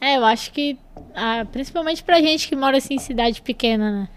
É, 0.00 0.16
eu 0.16 0.24
acho 0.24 0.50
que 0.52 0.78
ah, 1.14 1.46
principalmente 1.52 2.02
pra 2.02 2.18
gente 2.22 2.48
que 2.48 2.56
mora 2.56 2.78
assim 2.78 2.94
em 2.94 2.98
cidade 2.98 3.42
pequena, 3.42 3.90
né? 3.92 4.08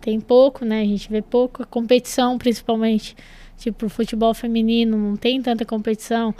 Tem 0.00 0.20
pouco, 0.20 0.64
né? 0.64 0.82
A 0.82 0.84
gente 0.84 1.10
vê 1.10 1.20
pouco 1.20 1.66
competição, 1.66 2.38
principalmente. 2.38 3.16
Tipo, 3.58 3.88
futebol 3.88 4.32
feminino 4.34 4.96
não 4.96 5.16
tem 5.16 5.42
tanta 5.42 5.64
competição 5.64 6.32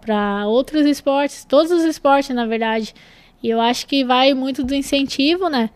para 0.00 0.46
outros 0.46 0.86
esportes, 0.86 1.44
todos 1.44 1.72
os 1.72 1.82
esportes, 1.82 2.32
na 2.32 2.46
verdade. 2.46 2.94
E 3.42 3.50
eu 3.50 3.60
acho 3.60 3.88
que 3.88 4.04
vai 4.04 4.34
muito 4.34 4.62
do 4.62 4.72
incentivo, 4.72 5.48
né? 5.48 5.68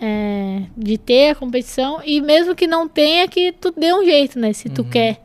É, 0.00 0.62
de 0.76 0.96
ter 0.96 1.30
a 1.30 1.34
competição 1.34 2.00
e 2.04 2.20
mesmo 2.20 2.54
que 2.54 2.66
não 2.66 2.88
tenha 2.88 3.28
que 3.28 3.52
tu 3.52 3.72
dê 3.76 3.92
um 3.92 4.04
jeito, 4.04 4.38
né? 4.38 4.52
Se 4.52 4.68
tu 4.68 4.82
uhum. 4.82 4.90
quer. 4.90 5.20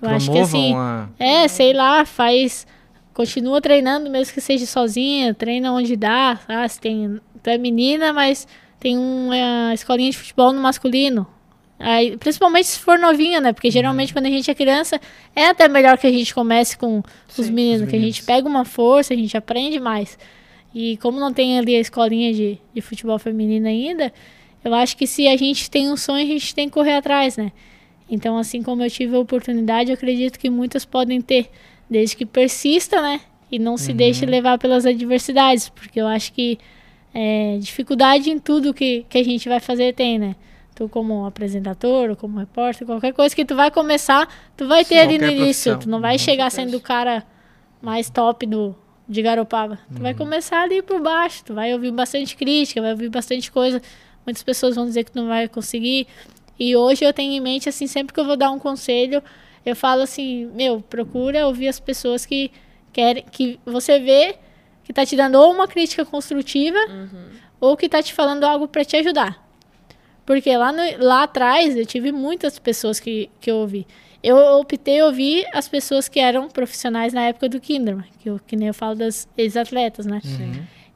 Eu 0.00 0.08
Promovam 0.08 0.16
acho 0.16 0.32
que 0.32 0.38
assim, 0.38 0.74
a... 0.74 1.08
é, 1.18 1.46
sei 1.48 1.72
lá, 1.72 2.04
faz 2.04 2.66
continua 3.12 3.60
treinando 3.60 4.10
mesmo 4.10 4.34
que 4.34 4.40
seja 4.40 4.66
sozinha, 4.66 5.32
treina 5.32 5.72
onde 5.72 5.94
dá, 5.94 6.40
ah, 6.48 6.68
se 6.68 6.80
tem, 6.80 7.20
tu 7.42 7.48
é 7.48 7.56
menina, 7.56 8.12
mas 8.12 8.46
tem 8.80 8.98
uma 8.98 9.72
escolinha 9.72 10.10
de 10.10 10.18
futebol 10.18 10.52
no 10.52 10.60
masculino. 10.60 11.26
Aí, 11.78 12.16
principalmente 12.16 12.66
se 12.68 12.78
for 12.78 12.98
novinha, 12.98 13.40
né? 13.40 13.52
Porque 13.52 13.70
geralmente 13.70 14.10
uhum. 14.10 14.14
quando 14.14 14.26
a 14.26 14.30
gente 14.30 14.50
é 14.50 14.54
criança, 14.54 15.00
é 15.34 15.46
até 15.46 15.68
melhor 15.68 15.98
que 15.98 16.06
a 16.06 16.12
gente 16.12 16.34
comece 16.34 16.76
com 16.76 17.02
Sim, 17.28 17.42
os 17.42 17.50
meninos, 17.50 17.82
os 17.82 17.88
que 17.88 17.96
a 17.96 18.00
gente 18.00 18.22
pega 18.22 18.48
uma 18.48 18.64
força, 18.64 19.14
a 19.14 19.16
gente 19.16 19.36
aprende 19.36 19.78
mais. 19.78 20.18
E 20.74 20.96
como 20.96 21.20
não 21.20 21.32
tem 21.32 21.58
ali 21.58 21.76
a 21.76 21.80
escolinha 21.80 22.32
de, 22.34 22.58
de 22.74 22.80
futebol 22.80 23.18
feminino 23.18 23.68
ainda, 23.68 24.12
eu 24.64 24.74
acho 24.74 24.96
que 24.96 25.06
se 25.06 25.28
a 25.28 25.36
gente 25.36 25.70
tem 25.70 25.90
um 25.90 25.96
sonho, 25.96 26.24
a 26.24 26.28
gente 26.28 26.54
tem 26.54 26.68
que 26.68 26.74
correr 26.74 26.94
atrás, 26.94 27.36
né? 27.36 27.52
Então, 28.10 28.36
assim 28.36 28.62
como 28.62 28.82
eu 28.82 28.90
tive 28.90 29.14
a 29.14 29.18
oportunidade, 29.18 29.90
eu 29.90 29.94
acredito 29.94 30.38
que 30.38 30.50
muitas 30.50 30.84
podem 30.84 31.20
ter, 31.20 31.50
desde 31.88 32.16
que 32.16 32.26
persista, 32.26 33.00
né? 33.00 33.20
E 33.50 33.58
não 33.58 33.76
se 33.76 33.92
uhum. 33.92 33.96
deixe 33.96 34.26
levar 34.26 34.58
pelas 34.58 34.84
adversidades, 34.84 35.68
porque 35.68 36.00
eu 36.00 36.06
acho 36.06 36.32
que 36.32 36.58
é, 37.14 37.56
dificuldade 37.60 38.30
em 38.30 38.38
tudo 38.38 38.74
que, 38.74 39.06
que 39.08 39.18
a 39.18 39.22
gente 39.22 39.48
vai 39.48 39.60
fazer 39.60 39.94
tem, 39.94 40.18
né? 40.18 40.34
Tu 40.74 40.88
como 40.88 41.24
apresentador, 41.24 42.10
ou 42.10 42.16
como 42.16 42.38
repórter, 42.38 42.84
qualquer 42.84 43.12
coisa 43.12 43.34
que 43.34 43.44
tu 43.44 43.54
vai 43.54 43.70
começar, 43.70 44.28
tu 44.56 44.66
vai 44.66 44.84
ter 44.84 44.98
ali 44.98 45.18
no 45.18 45.28
início. 45.30 45.78
Tu 45.78 45.88
não 45.88 46.00
vai 46.00 46.18
chegar 46.18 46.50
sendo 46.50 46.78
o 46.78 46.80
cara 46.80 47.24
mais 47.80 48.10
top 48.10 48.44
do, 48.44 48.74
de 49.08 49.22
Garopaba. 49.22 49.78
Tu 49.94 50.00
vai 50.00 50.14
começar 50.14 50.62
ali 50.62 50.82
por 50.82 51.00
baixo, 51.00 51.44
tu 51.44 51.54
vai 51.54 51.72
ouvir 51.74 51.90
bastante 51.90 52.36
crítica, 52.36 52.80
vai 52.80 52.92
ouvir 52.92 53.08
bastante 53.08 53.50
coisa. 53.50 53.80
Muitas 54.26 54.42
pessoas 54.42 54.74
vão 54.74 54.86
dizer 54.86 55.04
que 55.04 55.12
tu 55.12 55.18
não 55.20 55.28
vai 55.28 55.48
conseguir. 55.48 56.06
E 56.58 56.74
hoje 56.76 57.04
eu 57.04 57.12
tenho 57.12 57.32
em 57.32 57.40
mente, 57.40 57.68
assim, 57.68 57.86
sempre 57.86 58.14
que 58.14 58.20
eu 58.20 58.24
vou 58.24 58.36
dar 58.36 58.50
um 58.50 58.58
conselho, 58.58 59.22
eu 59.66 59.74
falo 59.74 60.02
assim, 60.02 60.46
meu, 60.54 60.80
procura 60.80 61.46
ouvir 61.46 61.68
as 61.68 61.80
pessoas 61.80 62.24
que 62.24 62.50
querem, 62.92 63.24
que 63.30 63.58
você 63.64 63.98
vê 63.98 64.36
que 64.84 64.92
tá 64.92 65.04
te 65.04 65.16
dando 65.16 65.36
ou 65.36 65.50
uma 65.52 65.66
crítica 65.66 66.04
construtiva, 66.04 66.78
ou 67.60 67.76
que 67.76 67.88
tá 67.88 68.02
te 68.02 68.12
falando 68.12 68.44
algo 68.44 68.68
para 68.68 68.84
te 68.84 68.96
ajudar. 68.96 69.42
Porque 70.26 70.54
lá, 70.56 70.72
no, 70.72 70.82
lá 70.98 71.24
atrás 71.24 71.76
eu 71.76 71.84
tive 71.84 72.12
muitas 72.12 72.58
pessoas 72.58 73.00
que, 73.00 73.30
que 73.40 73.50
eu 73.50 73.56
ouvi. 73.56 73.86
Eu 74.26 74.38
optei 74.58 75.02
ouvir 75.02 75.46
as 75.52 75.68
pessoas 75.68 76.08
que 76.08 76.18
eram 76.18 76.48
profissionais 76.48 77.12
na 77.12 77.22
época 77.24 77.46
do 77.46 77.60
Kinderman, 77.60 78.06
que, 78.18 78.30
eu, 78.30 78.40
que 78.46 78.56
nem 78.56 78.68
eu 78.68 78.74
falo 78.74 78.94
das 78.94 79.28
ex-atletas, 79.36 80.06
né? 80.06 80.22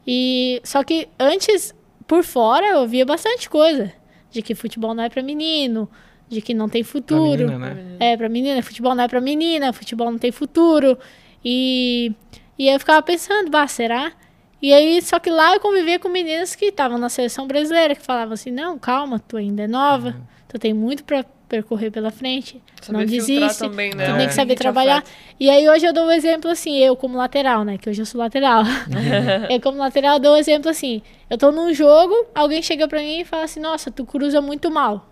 E 0.06 0.60
só 0.64 0.82
que 0.82 1.06
antes, 1.20 1.74
por 2.06 2.24
fora, 2.24 2.66
eu 2.68 2.78
ouvia 2.80 3.04
bastante 3.04 3.50
coisa. 3.50 3.92
De 4.30 4.40
que 4.40 4.54
futebol 4.54 4.94
não 4.94 5.04
é 5.04 5.10
para 5.10 5.22
menino, 5.22 5.88
de 6.28 6.40
que 6.40 6.54
não 6.54 6.68
tem 6.70 6.82
Pra 6.82 6.90
futuro. 6.92 7.46
menina, 7.46 7.58
né? 7.74 7.96
É, 8.00 8.16
pra 8.16 8.28
menina, 8.30 8.62
futebol 8.62 8.94
não 8.94 9.04
é 9.04 9.08
pra 9.08 9.20
menina, 9.20 9.72
futebol 9.74 10.10
não 10.10 10.18
tem 10.18 10.32
futuro. 10.32 10.98
E, 11.44 12.12
e 12.58 12.66
aí 12.68 12.74
eu 12.74 12.78
ficava 12.80 13.02
pensando, 13.02 13.50
bah, 13.50 13.66
será? 13.68 14.12
E 14.60 14.72
aí, 14.72 15.00
só 15.02 15.18
que 15.18 15.28
lá 15.30 15.54
eu 15.54 15.60
convivia 15.60 15.98
com 15.98 16.08
meninas 16.08 16.54
que 16.54 16.66
estavam 16.66 16.96
na 16.98 17.08
seleção 17.08 17.46
brasileira, 17.46 17.94
que 17.94 18.02
falavam 18.02 18.32
assim, 18.34 18.50
não, 18.50 18.78
calma, 18.78 19.18
tu 19.18 19.36
ainda 19.36 19.62
é 19.64 19.68
nova, 19.68 20.16
tu 20.48 20.58
tem 20.58 20.72
muito 20.74 21.04
pra 21.04 21.24
percorrer 21.48 21.90
pela 21.90 22.10
frente, 22.10 22.62
Saber 22.82 22.98
não 22.98 23.04
desiste, 23.06 23.58
também, 23.58 23.94
né? 23.94 24.04
tu 24.06 24.10
É. 24.12 24.18
tem 24.18 24.28
que 24.28 24.34
saber 24.34 24.54
trabalhar. 24.54 25.02
E 25.40 25.48
aí 25.48 25.68
hoje 25.68 25.86
eu 25.86 25.92
dou 25.92 26.06
um 26.06 26.10
exemplo 26.10 26.50
assim, 26.50 26.76
eu 26.78 26.94
como 26.94 27.16
lateral, 27.16 27.64
né, 27.64 27.78
que 27.78 27.88
hoje 27.88 28.02
eu 28.02 28.06
sou 28.06 28.20
lateral. 28.20 28.62
eu 29.50 29.60
como 29.60 29.78
lateral 29.78 30.14
eu 30.16 30.20
dou 30.20 30.34
um 30.34 30.36
exemplo 30.36 30.70
assim, 30.70 31.02
eu 31.30 31.38
tô 31.38 31.50
num 31.50 31.72
jogo, 31.72 32.14
alguém 32.34 32.62
chega 32.62 32.86
pra 32.86 33.00
mim 33.00 33.20
e 33.20 33.24
fala 33.24 33.44
assim, 33.44 33.60
nossa, 33.60 33.90
tu 33.90 34.04
cruza 34.04 34.40
muito 34.40 34.70
mal. 34.70 35.08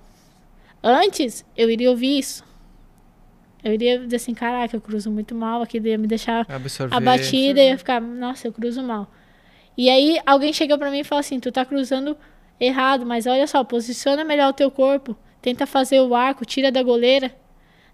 Antes, 0.83 1.45
eu 1.57 1.69
iria 1.71 1.91
ouvir 1.91 2.19
isso. 2.19 2.45
Eu 3.65 3.73
iria 3.73 3.99
dizer 3.99 4.17
assim, 4.17 4.35
caraca, 4.35 4.77
eu 4.77 4.81
cruzo 4.81 5.11
muito 5.11 5.35
mal, 5.35 5.61
aquilo 5.63 5.89
ia 5.89 5.99
me 5.99 6.07
deixar 6.07 6.47
Absorver. 6.49 6.95
abatida 6.95 7.61
e 7.61 7.69
ia 7.71 7.79
ficar, 7.79 8.01
nossa, 8.01 8.47
eu 8.47 8.53
cruzo 8.53 8.83
mal. 8.83 9.11
E 9.77 9.91
aí 9.91 10.21
alguém 10.25 10.53
chega 10.53 10.79
pra 10.79 10.91
mim 10.91 11.01
e 11.01 11.05
fala 11.05 11.21
assim, 11.21 11.41
tu 11.41 11.51
tá 11.51 11.65
cruzando 11.65 12.17
errado, 12.61 13.05
mas 13.05 13.27
olha 13.27 13.47
só, 13.47 13.65
posiciona 13.65 14.25
melhor 14.25 14.51
o 14.51 14.53
teu 14.53 14.71
corpo, 14.71 15.17
tenta 15.47 15.65
fazer 15.65 16.01
o 16.01 16.13
arco, 16.13 16.45
tira 16.45 16.73
da 16.73 16.83
goleira. 16.83 17.33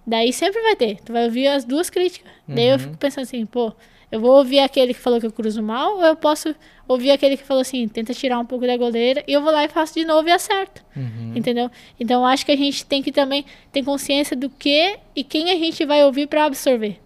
Daí 0.07 0.33
sempre 0.33 0.63
vai 0.63 0.75
ter, 0.75 1.03
tu 1.05 1.13
vai 1.13 1.27
ouvir 1.27 1.49
as 1.49 1.67
duas 1.67 1.91
críticas. 1.91 2.33
Daí 2.49 2.69
eu 2.69 2.79
fico 2.79 2.97
pensando 2.97 3.25
assim, 3.25 3.45
pô, 3.45 3.75
eu 4.11 4.19
vou 4.19 4.39
ouvir 4.39 4.59
aquele 4.61 4.95
que 4.95 5.01
falou 5.01 5.21
que 5.21 5.27
eu 5.27 5.31
cruzo 5.31 5.63
mal, 5.63 5.99
ou 5.99 6.03
eu 6.03 6.17
posso 6.17 6.55
ouvir 6.89 7.11
aquele 7.11 7.37
que 7.37 7.45
falou 7.45 7.61
assim, 7.61 7.87
tenta 7.89 8.15
tirar 8.15 8.39
um 8.39 8.47
pouco 8.47 8.67
da 8.67 8.75
goleira, 8.75 9.23
e 9.29 9.35
eu 9.35 9.43
vou 9.43 9.53
lá 9.53 9.67
e 9.67 9.69
faço 9.69 9.93
de 9.93 10.05
novo 10.07 10.27
e 10.31 10.33
acerto. 10.33 10.83
Entendeu? 11.37 11.71
Então 12.01 12.25
acho 12.25 12.47
que 12.47 12.53
a 12.53 12.57
gente 12.57 12.87
tem 12.87 13.03
que 13.03 13.13
também 13.13 13.45
ter 13.71 13.85
consciência 13.85 14.35
do 14.35 14.49
que 14.49 14.99
e 15.15 15.23
quem 15.23 15.51
a 15.51 15.55
gente 15.55 15.85
vai 15.85 16.03
ouvir 16.07 16.29
pra 16.29 16.47
absorver. 16.47 16.99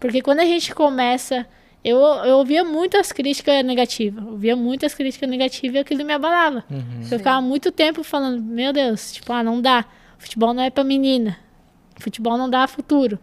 Porque 0.00 0.20
quando 0.20 0.40
a 0.40 0.44
gente 0.44 0.74
começa. 0.74 1.46
Eu, 1.84 1.98
eu 1.98 2.36
ouvia 2.38 2.64
muitas 2.64 3.12
críticas 3.12 3.64
negativas. 3.64 4.24
Ouvia 4.24 4.56
muitas 4.56 4.94
críticas 4.94 5.28
negativas 5.28 5.76
e 5.76 5.78
aquilo 5.78 6.04
me 6.04 6.12
abalava. 6.12 6.64
Eu 7.12 7.18
ficava 7.18 7.40
muito 7.40 7.70
tempo 7.70 8.02
falando, 8.02 8.42
meu 8.42 8.72
Deus, 8.72 9.12
tipo, 9.12 9.32
ah, 9.32 9.42
não 9.42 9.60
dá. 9.60 9.84
Futebol 10.18 10.52
não 10.52 10.62
é 10.62 10.70
pra 10.70 10.82
menina. 10.82 11.38
Futebol 11.98 12.36
não 12.36 12.50
dá 12.50 12.66
futuro. 12.66 13.18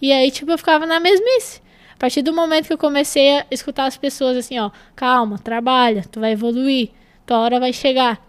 E 0.00 0.12
aí, 0.12 0.30
tipo, 0.30 0.50
eu 0.50 0.58
ficava 0.58 0.86
na 0.86 1.00
mesmice. 1.00 1.62
A 1.94 1.96
partir 1.96 2.22
do 2.22 2.32
momento 2.32 2.66
que 2.66 2.72
eu 2.72 2.78
comecei 2.78 3.38
a 3.38 3.46
escutar 3.50 3.86
as 3.86 3.96
pessoas 3.96 4.36
assim, 4.36 4.58
ó, 4.58 4.70
calma, 4.94 5.38
trabalha, 5.38 6.04
tu 6.10 6.20
vai 6.20 6.32
evoluir, 6.32 6.90
tua 7.24 7.38
hora 7.38 7.60
vai 7.60 7.72
chegar, 7.72 8.20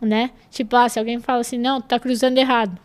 né? 0.00 0.30
Tipo, 0.50 0.74
ah, 0.74 0.88
se 0.88 0.98
alguém 0.98 1.20
fala 1.20 1.40
assim, 1.40 1.58
não, 1.58 1.80
tu 1.80 1.86
tá 1.86 2.00
cruzando 2.00 2.38
errado. 2.38 2.76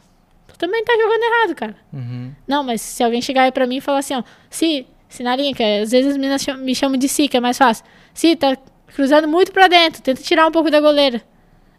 Tu 0.48 0.58
também 0.58 0.84
tá 0.84 0.94
jogando 0.94 1.24
errado, 1.24 1.56
cara. 1.56 1.76
Uhum. 1.92 2.34
Não, 2.48 2.64
mas 2.64 2.82
se 2.82 3.04
alguém 3.04 3.22
chegar 3.22 3.44
aí 3.44 3.52
pra 3.52 3.66
mim 3.66 3.78
e 3.78 3.82
falar 3.82 4.00
assim, 4.00 4.16
ó, 4.16 4.24
se, 4.50 4.86
sinarinha, 5.10 5.54
que 5.54 5.64
é- 5.64 5.82
às 5.82 5.92
vezes 5.92 6.12
as 6.12 6.18
meninas 6.18 6.46
me 6.60 6.74
chamam 6.76 6.98
de 6.98 7.08
si, 7.08 7.28
que 7.28 7.38
é 7.38 7.40
mais 7.40 7.58
fácil. 7.58 7.84
Se, 8.14 8.36
tá 8.36 8.58
cruzando 8.94 9.28
muito 9.28 9.52
pra 9.52 9.68
dentro, 9.68 10.02
tenta 10.02 10.22
tirar 10.22 10.48
um 10.48 10.52
pouco 10.52 10.70
da 10.72 10.80
goleira. 10.80 11.22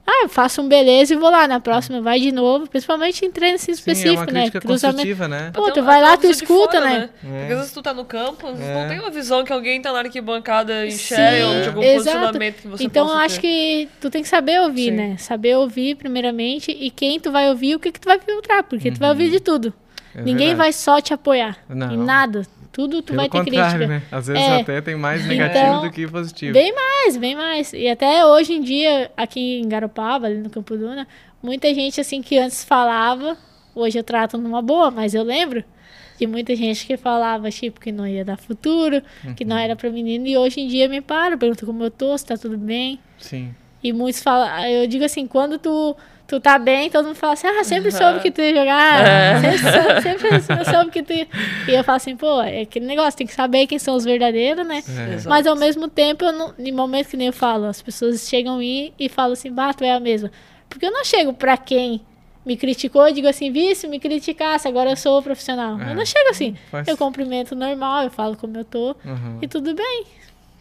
Ah, 0.09 0.23
eu 0.23 0.29
faço 0.29 0.63
um 0.63 0.69
beleza 0.69 1.15
e 1.15 1.17
vou 1.17 1.29
lá. 1.29 1.49
Na 1.49 1.59
próxima 1.59 2.01
vai 2.01 2.21
de 2.21 2.31
novo, 2.31 2.69
principalmente 2.69 3.25
em 3.27 3.31
treino 3.33 3.57
assim, 3.57 3.75
Sim, 3.75 3.81
é 3.91 4.13
uma 4.13 4.25
específico, 4.25 4.33
né? 4.33 4.51
construtiva, 4.65 5.27
né? 5.27 5.51
Pô, 5.53 5.73
tu 5.73 5.81
um- 5.81 5.83
vai 5.85 5.97
até 5.99 6.11
lá, 6.11 6.17
tu 6.17 6.27
escuta, 6.29 6.79
fora, 6.79 6.81
né? 6.89 7.11
Porque 7.21 7.35
É. 7.37 7.43
às 7.53 7.59
vezes 7.59 7.73
tu 7.73 7.83
tá 7.83 7.93
no 7.93 8.05
campo, 8.05 8.47
É. 8.47 8.53
não 8.83 8.89
tem 8.89 9.01
uma 9.01 9.11
visão 9.11 9.43
que 9.45 9.53
alguém 9.53 9.83
tá 9.83 9.93
na 9.93 9.99
arquibancada 9.99 10.83
Sim, 10.83 10.87
enxerga 10.95 11.49
ou 11.49 11.61
de 11.61 11.69
algum 11.71 11.83
exato. 11.83 11.97
posicionamento 12.19 12.55
que 12.63 12.69
você 12.69 12.85
Então 12.85 13.05
eu 13.07 13.13
possa 13.15 13.25
acho 13.25 13.35
ter. 13.41 13.41
que 13.41 13.89
tu 14.01 14.09
tem 14.09 14.23
que 14.23 14.29
saber 14.29 14.61
ouvir, 14.61 14.91
Sim. 14.91 14.97
né? 14.97 15.17
Saber 15.19 15.57
ouvir 15.57 15.97
primeiramente 15.97 16.71
e 16.71 16.89
quem 16.89 17.19
tu 17.19 17.33
vai 17.33 17.49
ouvir, 17.49 17.75
o 17.75 17.81
que 17.81 17.91
que 17.91 17.99
tu 17.99 18.07
vai 18.07 18.21
filtrar, 18.21 18.63
porque 18.63 18.93
tu 18.93 19.01
vai 19.01 19.09
ouvir 19.09 19.29
de 19.29 19.41
tudo. 19.41 19.75
É 20.15 20.19
Ninguém 20.19 20.49
verdade. 20.51 20.55
vai 20.59 20.73
só 20.73 21.01
te 21.01 21.13
apoiar 21.13 21.59
Não. 21.69 21.91
em 21.93 21.99
nada. 21.99 22.47
Tudo 22.77 23.01
tu 23.01 23.07
Pelo 23.15 23.17
vai 23.17 23.29
ter 23.31 23.39
contrário, 23.39 23.77
crítica. 23.79 23.87
né? 23.87 24.03
Às 24.13 24.27
vezes 24.27 24.43
É. 24.43 24.61
até 24.61 24.81
tem 24.83 24.95
mais 24.97 25.27
negativo 25.27 25.65
Então, 25.65 25.81
do 25.83 25.91
que 25.91 26.07
positivo. 26.07 26.53
Bem 26.53 26.75
mais, 26.75 27.17
bem 27.17 27.35
mais. 27.35 27.73
E 27.73 27.89
até 27.89 28.27
hoje 28.27 28.53
em 28.53 28.61
dia, 28.61 29.11
aqui 29.17 29.61
em 29.61 29.67
Garopaba, 29.67 30.27
ali 30.27 30.37
no 30.37 30.51
Campo 30.51 30.77
Duna, 30.77 31.09
muita 31.43 31.73
gente 31.73 31.99
assim 31.99 32.21
que 32.21 32.37
antes 32.37 32.63
falava, 32.65 33.35
hoje 33.75 33.99
eu 33.99 34.05
trato 34.05 34.37
numa 34.37 34.61
boa, 34.61 34.91
mas 34.91 35.15
eu 35.15 35.23
lembro 35.23 35.65
de 36.19 36.27
muita 36.27 36.55
gente 36.55 36.87
que 36.87 36.99
falava, 36.99 37.51
tipo, 37.51 37.81
que 37.81 37.91
não 37.91 38.07
ia 38.07 38.23
dar 38.27 38.37
futuro, 38.37 39.01
que 39.35 39.45
Uhum. 39.45 39.49
não 39.51 39.57
era 39.57 39.75
pra 39.75 39.89
menino, 39.89 40.27
e 40.27 40.37
hoje 40.37 40.61
em 40.61 40.69
dia 40.69 40.87
me 40.87 41.01
para, 41.01 41.35
pergunta 41.39 41.65
como 41.65 41.83
eu 41.83 41.91
tô, 41.91 42.17
se 42.19 42.27
tá 42.27 42.37
tudo 42.37 42.59
bem. 42.59 43.01
Sim. 43.19 43.55
E 43.83 43.91
muitos 43.91 44.23
falam, 44.23 44.67
eu 44.67 44.87
digo 44.87 45.05
assim, 45.05 45.27
quando 45.27 45.59
tu, 45.59 45.97
tu 46.27 46.41
tá 46.41 46.59
bem, 46.59 46.91
todo 46.91 47.05
mundo 47.07 47.15
fala 47.15 47.35
assim, 47.35 47.47
ah, 47.47 47.63
sempre 47.65 47.91
soube 47.93 48.21
que 48.21 48.31
tu 48.31 48.41
ia 48.41 48.55
jogar, 48.55 49.07
É. 49.07 49.41
sempre, 49.41 49.59
soube, 49.59 50.03
sempre 50.03 50.65
soube 50.71 50.91
que 50.91 51.03
tu 51.03 51.13
ia... 51.13 51.27
E 51.69 51.71
eu 51.75 51.85
falo 51.85 51.97
assim, 51.97 52.17
pô, 52.17 52.41
é 52.43 52.63
aquele 52.63 52.85
negócio, 52.87 53.17
tem 53.17 53.27
que 53.27 53.33
saber 53.35 53.67
quem 53.67 53.79
são 53.79 53.95
os 53.95 54.05
verdadeiros, 54.05 54.67
né? 54.67 54.83
É. 54.89 55.29
Mas 55.29 55.47
ao 55.47 55.55
mesmo 55.57 55.89
tempo, 55.89 56.25
eu 56.25 56.33
não, 56.33 56.55
em 56.59 56.73
momentos 56.73 57.11
que 57.11 57.17
nem 57.17 57.29
eu 57.29 57.33
falo, 57.33 57.67
as 57.67 57.81
pessoas 57.81 58.29
chegam 58.29 58.61
em 58.61 58.93
e 58.99 59.09
falam 59.09 59.33
assim, 59.35 59.53
bah, 59.53 59.73
tu 59.73 59.85
é 59.85 59.93
a 59.93 60.01
mesma. 60.01 60.31
Porque 60.69 60.85
eu 60.87 60.91
não 60.93 61.05
chego 61.05 61.33
pra 61.33 61.57
quem 61.57 62.01
me 62.45 62.57
criticou 62.57 63.07
e 63.09 63.13
digo 63.13 63.27
assim, 63.29 63.51
vi, 63.51 63.75
se 63.75 63.87
me 63.89 63.99
criticasse, 63.99 64.67
agora 64.69 64.91
eu 64.91 64.97
sou 64.97 65.21
profissional. 65.23 65.81
É. 65.81 65.91
Eu 65.91 65.95
não 65.97 66.05
chego 66.07 66.29
assim. 66.31 66.57
Faz- 66.71 66.87
Eu 66.89 66.97
cumprimento 66.97 67.55
normal, 67.57 68.05
eu 68.05 68.11
falo 68.11 68.37
como 68.37 68.57
eu 68.57 68.65
tô 68.65 68.97
Uhum. 69.05 69.39
e 69.43 69.49
tudo 69.49 69.75
bem. 69.75 70.05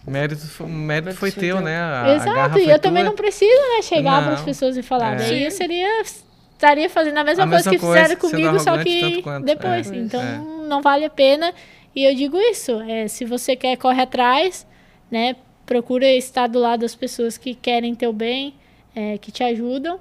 Mérito, 0.08 0.48
fo- 0.48 0.68
mérito 0.68 1.06
Mérito 1.06 1.20
foi 1.20 1.32
teu, 1.32 1.62
né? 1.62 1.78
A, 1.78 2.04
a 2.06 2.16
Exato, 2.16 2.34
garra 2.34 2.60
e 2.60 2.70
eu 2.70 2.80
também 2.80 3.04
tua. 3.04 3.10
não 3.10 3.16
preciso, 3.16 3.62
né, 3.76 3.82
chegar 3.82 4.24
para 4.24 4.34
as 4.34 4.42
pessoas 4.42 4.78
e 4.78 4.84
falar. 4.84 5.14
É. 5.14 5.18
Daí 5.18 5.44
eu 5.46 5.52
seria 5.52 6.02
estaria 6.02 6.90
fazendo 6.90 7.18
a 7.18 7.24
mesma 7.24 7.44
A 7.44 7.48
coisa 7.48 7.70
mesma 7.70 7.72
que 7.72 7.80
coisa, 7.80 8.02
fizeram 8.04 8.22
comigo, 8.22 8.60
só 8.60 8.78
que 8.78 9.24
depois. 9.44 9.92
É. 9.92 9.96
Então 9.96 10.22
É. 10.22 10.38
não 10.68 10.82
vale 10.82 11.06
a 11.06 11.10
pena. 11.10 11.54
E 11.96 12.04
eu 12.04 12.14
digo 12.16 12.38
isso, 12.38 12.80
é, 12.82 13.08
se 13.08 13.26
você 13.26 13.56
quer 13.56 13.76
corre 13.78 14.02
atrás, 14.02 14.66
né, 15.10 15.36
procura 15.66 16.06
estar 16.08 16.48
do 16.48 16.60
lado 16.60 16.82
das 16.82 16.94
pessoas 16.96 17.38
que 17.38 17.56
querem 17.56 17.96
teu 17.96 18.14
bem, 18.14 18.54
é, 18.96 19.18
que 19.18 19.32
te 19.32 19.44
ajudam 19.44 20.00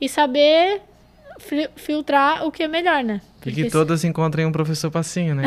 e 0.00 0.08
saber 0.08 0.80
fi- 1.38 1.68
filtrar 1.76 2.46
o 2.46 2.50
que 2.50 2.62
é 2.62 2.68
melhor, 2.68 3.04
né? 3.04 3.20
E 3.46 3.52
que 3.52 3.70
todas 3.70 4.04
encontrem 4.04 4.46
um 4.46 4.52
professor 4.52 4.90
passinho, 4.90 5.34
né? 5.34 5.44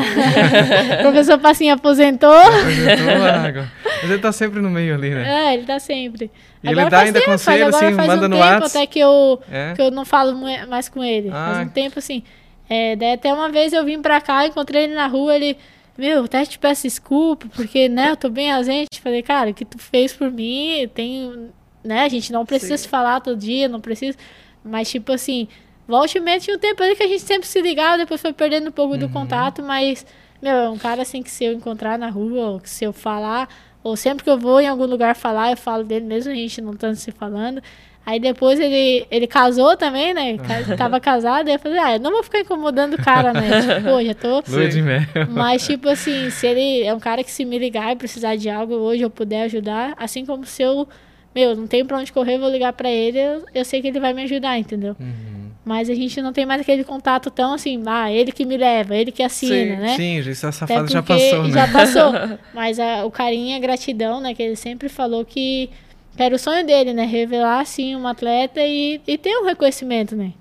o 1.00 1.02
professor 1.02 1.38
Passinho 1.38 1.74
aposentou. 1.74 2.30
Apresentou 2.30 3.24
a 3.24 3.40
água. 3.46 3.72
Mas 4.02 4.10
ele 4.10 4.20
tá 4.20 4.32
sempre 4.32 4.60
no 4.60 4.70
meio 4.70 4.94
ali, 4.94 5.10
né? 5.10 5.50
É, 5.50 5.54
ele 5.54 5.64
tá 5.64 5.78
sempre. 5.78 6.30
E 6.62 6.68
ele 6.68 6.88
dá 6.88 7.00
ainda 7.00 7.18
tempo, 7.18 7.32
conselho, 7.32 7.66
agora 7.66 7.86
assim, 7.86 7.96
faz 7.96 8.08
manda 8.08 8.26
um 8.26 8.28
no 8.28 8.36
tempo 8.36 8.64
até 8.66 8.86
que 8.86 8.98
eu, 8.98 9.40
É. 9.50 9.72
que 9.74 9.82
eu 9.82 9.90
não 9.90 10.04
falo 10.04 10.36
mais 10.68 10.88
com 10.88 11.02
ele. 11.02 11.28
Ah. 11.32 11.52
Faz 11.54 11.66
um 11.66 11.70
tempo 11.70 11.98
assim. 11.98 12.22
É, 12.68 12.94
daí 12.96 13.12
até 13.14 13.32
uma 13.32 13.48
vez 13.48 13.72
eu 13.72 13.84
vim 13.84 14.00
pra 14.00 14.20
cá, 14.20 14.46
encontrei 14.46 14.84
ele 14.84 14.94
na 14.94 15.06
rua, 15.06 15.34
ele. 15.34 15.56
Meu, 15.96 16.24
até 16.24 16.44
te 16.44 16.58
peço 16.58 16.82
desculpa, 16.84 17.48
porque, 17.56 17.88
né, 17.88 18.10
eu 18.10 18.16
tô 18.16 18.28
bem 18.28 18.52
ausente. 18.52 19.00
Falei, 19.02 19.20
cara, 19.20 19.50
o 19.50 19.54
que 19.54 19.64
tu 19.64 19.78
fez 19.78 20.12
por 20.12 20.30
mim, 20.30 20.88
tem. 20.94 21.48
Né, 21.82 22.02
a 22.04 22.08
gente 22.08 22.32
não 22.32 22.46
precisa 22.46 22.76
Sim. 22.76 22.82
se 22.84 22.88
falar 22.88 23.20
todo 23.20 23.36
dia, 23.36 23.68
não 23.68 23.80
precisa. 23.80 24.16
Mas, 24.64 24.90
tipo 24.90 25.12
assim, 25.12 25.48
volte 25.88 26.18
e 26.18 26.20
meia 26.20 26.38
tinha 26.38 26.54
um 26.54 26.58
tempo 26.60 26.82
ali 26.82 26.94
que 26.94 27.02
a 27.02 27.08
gente 27.08 27.22
sempre 27.22 27.48
se 27.48 27.60
ligava, 27.60 27.96
depois 27.98 28.20
foi 28.20 28.32
perdendo 28.32 28.68
um 28.68 28.72
pouco 28.72 28.92
Uhum. 28.94 29.00
do 29.00 29.08
contato, 29.08 29.62
mas, 29.62 30.06
meu, 30.40 30.54
é 30.54 30.68
um 30.68 30.78
cara 30.78 31.02
assim 31.02 31.22
que 31.22 31.30
se 31.30 31.44
eu 31.44 31.52
encontrar 31.54 31.98
na 31.98 32.10
rua, 32.10 32.50
ou 32.50 32.60
que 32.60 32.68
se 32.70 32.84
eu 32.84 32.92
falar, 32.92 33.48
ou 33.82 33.96
sempre 33.96 34.22
que 34.22 34.30
eu 34.30 34.38
vou 34.38 34.60
em 34.60 34.68
algum 34.68 34.84
lugar 34.86 35.16
falar, 35.16 35.50
eu 35.50 35.56
falo 35.56 35.82
dele 35.82 36.04
mesmo, 36.04 36.30
a 36.30 36.34
gente 36.36 36.60
não 36.60 36.74
tá 36.74 36.94
se 36.94 37.10
falando. 37.10 37.62
Aí 38.04 38.18
depois 38.18 38.58
ele, 38.58 39.06
ele 39.10 39.26
casou 39.26 39.76
também, 39.76 40.14
né? 40.14 40.36
Tava 40.78 40.98
casado, 40.98 41.48
aí 41.48 41.54
eu 41.54 41.58
falei, 41.58 41.78
ah, 41.78 41.94
eu 41.96 42.00
não 42.00 42.10
vou 42.10 42.22
ficar 42.22 42.40
incomodando 42.40 42.94
o 42.94 43.02
cara, 43.02 43.32
né? 43.34 43.48
Tipo, 43.60 44.02
já 44.02 44.14
tô. 44.14 44.42
Mel. 44.82 45.02
Mas, 45.30 45.66
tipo 45.66 45.88
assim, 45.90 46.30
se 46.30 46.46
ele 46.46 46.84
é 46.84 46.94
um 46.94 46.98
cara 47.00 47.22
que 47.22 47.30
se 47.30 47.44
me 47.44 47.58
ligar 47.58 47.92
e 47.92 47.96
precisar 47.96 48.36
de 48.36 48.48
algo 48.48 48.74
hoje 48.74 49.02
eu 49.02 49.10
puder 49.10 49.42
ajudar, 49.42 49.94
assim 49.98 50.24
como 50.24 50.46
se 50.46 50.62
eu, 50.62 50.88
meu, 51.34 51.54
não 51.54 51.66
tenho 51.66 51.84
pra 51.84 51.98
onde 51.98 52.10
correr, 52.10 52.38
vou 52.38 52.48
ligar 52.50 52.72
pra 52.72 52.88
ele, 52.90 53.18
eu, 53.18 53.44
eu 53.54 53.64
sei 53.64 53.82
que 53.82 53.88
ele 53.88 54.00
vai 54.00 54.14
me 54.14 54.22
ajudar, 54.22 54.58
entendeu? 54.58 54.96
Uhum. 54.98 55.37
Mas 55.68 55.90
a 55.90 55.94
gente 55.94 56.22
não 56.22 56.32
tem 56.32 56.46
mais 56.46 56.62
aquele 56.62 56.82
contato 56.82 57.30
tão 57.30 57.52
assim, 57.52 57.82
ah, 57.84 58.10
ele 58.10 58.32
que 58.32 58.46
me 58.46 58.56
leva, 58.56 58.96
ele 58.96 59.12
que 59.12 59.22
assina, 59.22 59.74
Sim. 59.74 59.80
né? 59.82 59.96
Sim, 59.96 60.18
essa 60.30 60.66
fase 60.66 60.90
já 60.94 61.02
passou, 61.02 61.42
né? 61.44 61.50
Já 61.50 61.68
passou. 61.68 62.10
Mas 62.54 62.80
a- 62.80 63.04
o 63.04 63.10
carinho 63.10 63.54
a 63.54 63.58
gratidão, 63.60 64.18
né? 64.18 64.32
Que 64.32 64.42
ele 64.42 64.56
sempre 64.56 64.88
falou 64.88 65.26
que, 65.26 65.68
que 66.16 66.22
era 66.22 66.34
o 66.34 66.38
sonho 66.38 66.64
dele, 66.64 66.94
né? 66.94 67.04
Revelar, 67.04 67.60
assim, 67.60 67.94
um 67.94 68.08
atleta 68.08 68.62
e, 68.62 68.98
e 69.06 69.18
ter 69.18 69.36
um 69.36 69.44
reconhecimento, 69.44 70.16
né? 70.16 70.32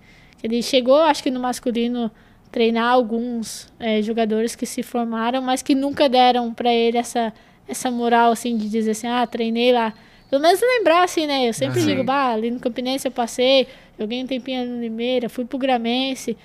Ele 0.41 0.63
chegou, 0.63 0.95
acho 1.01 1.21
que 1.21 1.29
no 1.29 1.41
masculino, 1.41 2.09
treinar 2.49 2.89
alguns 2.89 3.67
eh, 3.81 4.01
jogadores 4.01 4.55
que 4.55 4.65
se 4.65 4.81
formaram, 4.81 5.41
mas 5.41 5.61
que 5.61 5.75
nunca 5.75 6.07
deram 6.07 6.53
pra 6.53 6.73
ele 6.73 6.97
essa, 6.97 7.33
essa 7.67 7.91
moral, 7.91 8.31
assim, 8.31 8.55
de 8.55 8.69
dizer 8.69 8.91
assim, 8.91 9.07
ah, 9.07 9.27
treinei 9.27 9.73
lá. 9.73 9.93
Pelo 10.29 10.41
menos 10.41 10.61
lembrar, 10.61 11.03
assim, 11.03 11.25
né? 11.27 11.49
Eu 11.49 11.53
sempre 11.53 11.79
Aham. 11.81 11.87
digo, 11.89 12.03
bah, 12.05 12.31
ali 12.31 12.49
no 12.49 12.59
Campinense 12.61 13.07
eu 13.07 13.11
passei, 13.11 13.67
joguei 13.99 14.23
um 14.23 14.27
tempinho 14.27 14.65
no 14.65 14.81
Limeira, 14.81 15.29
fui 15.29 15.45
pro 15.45 15.57
Gramense. 15.57 16.37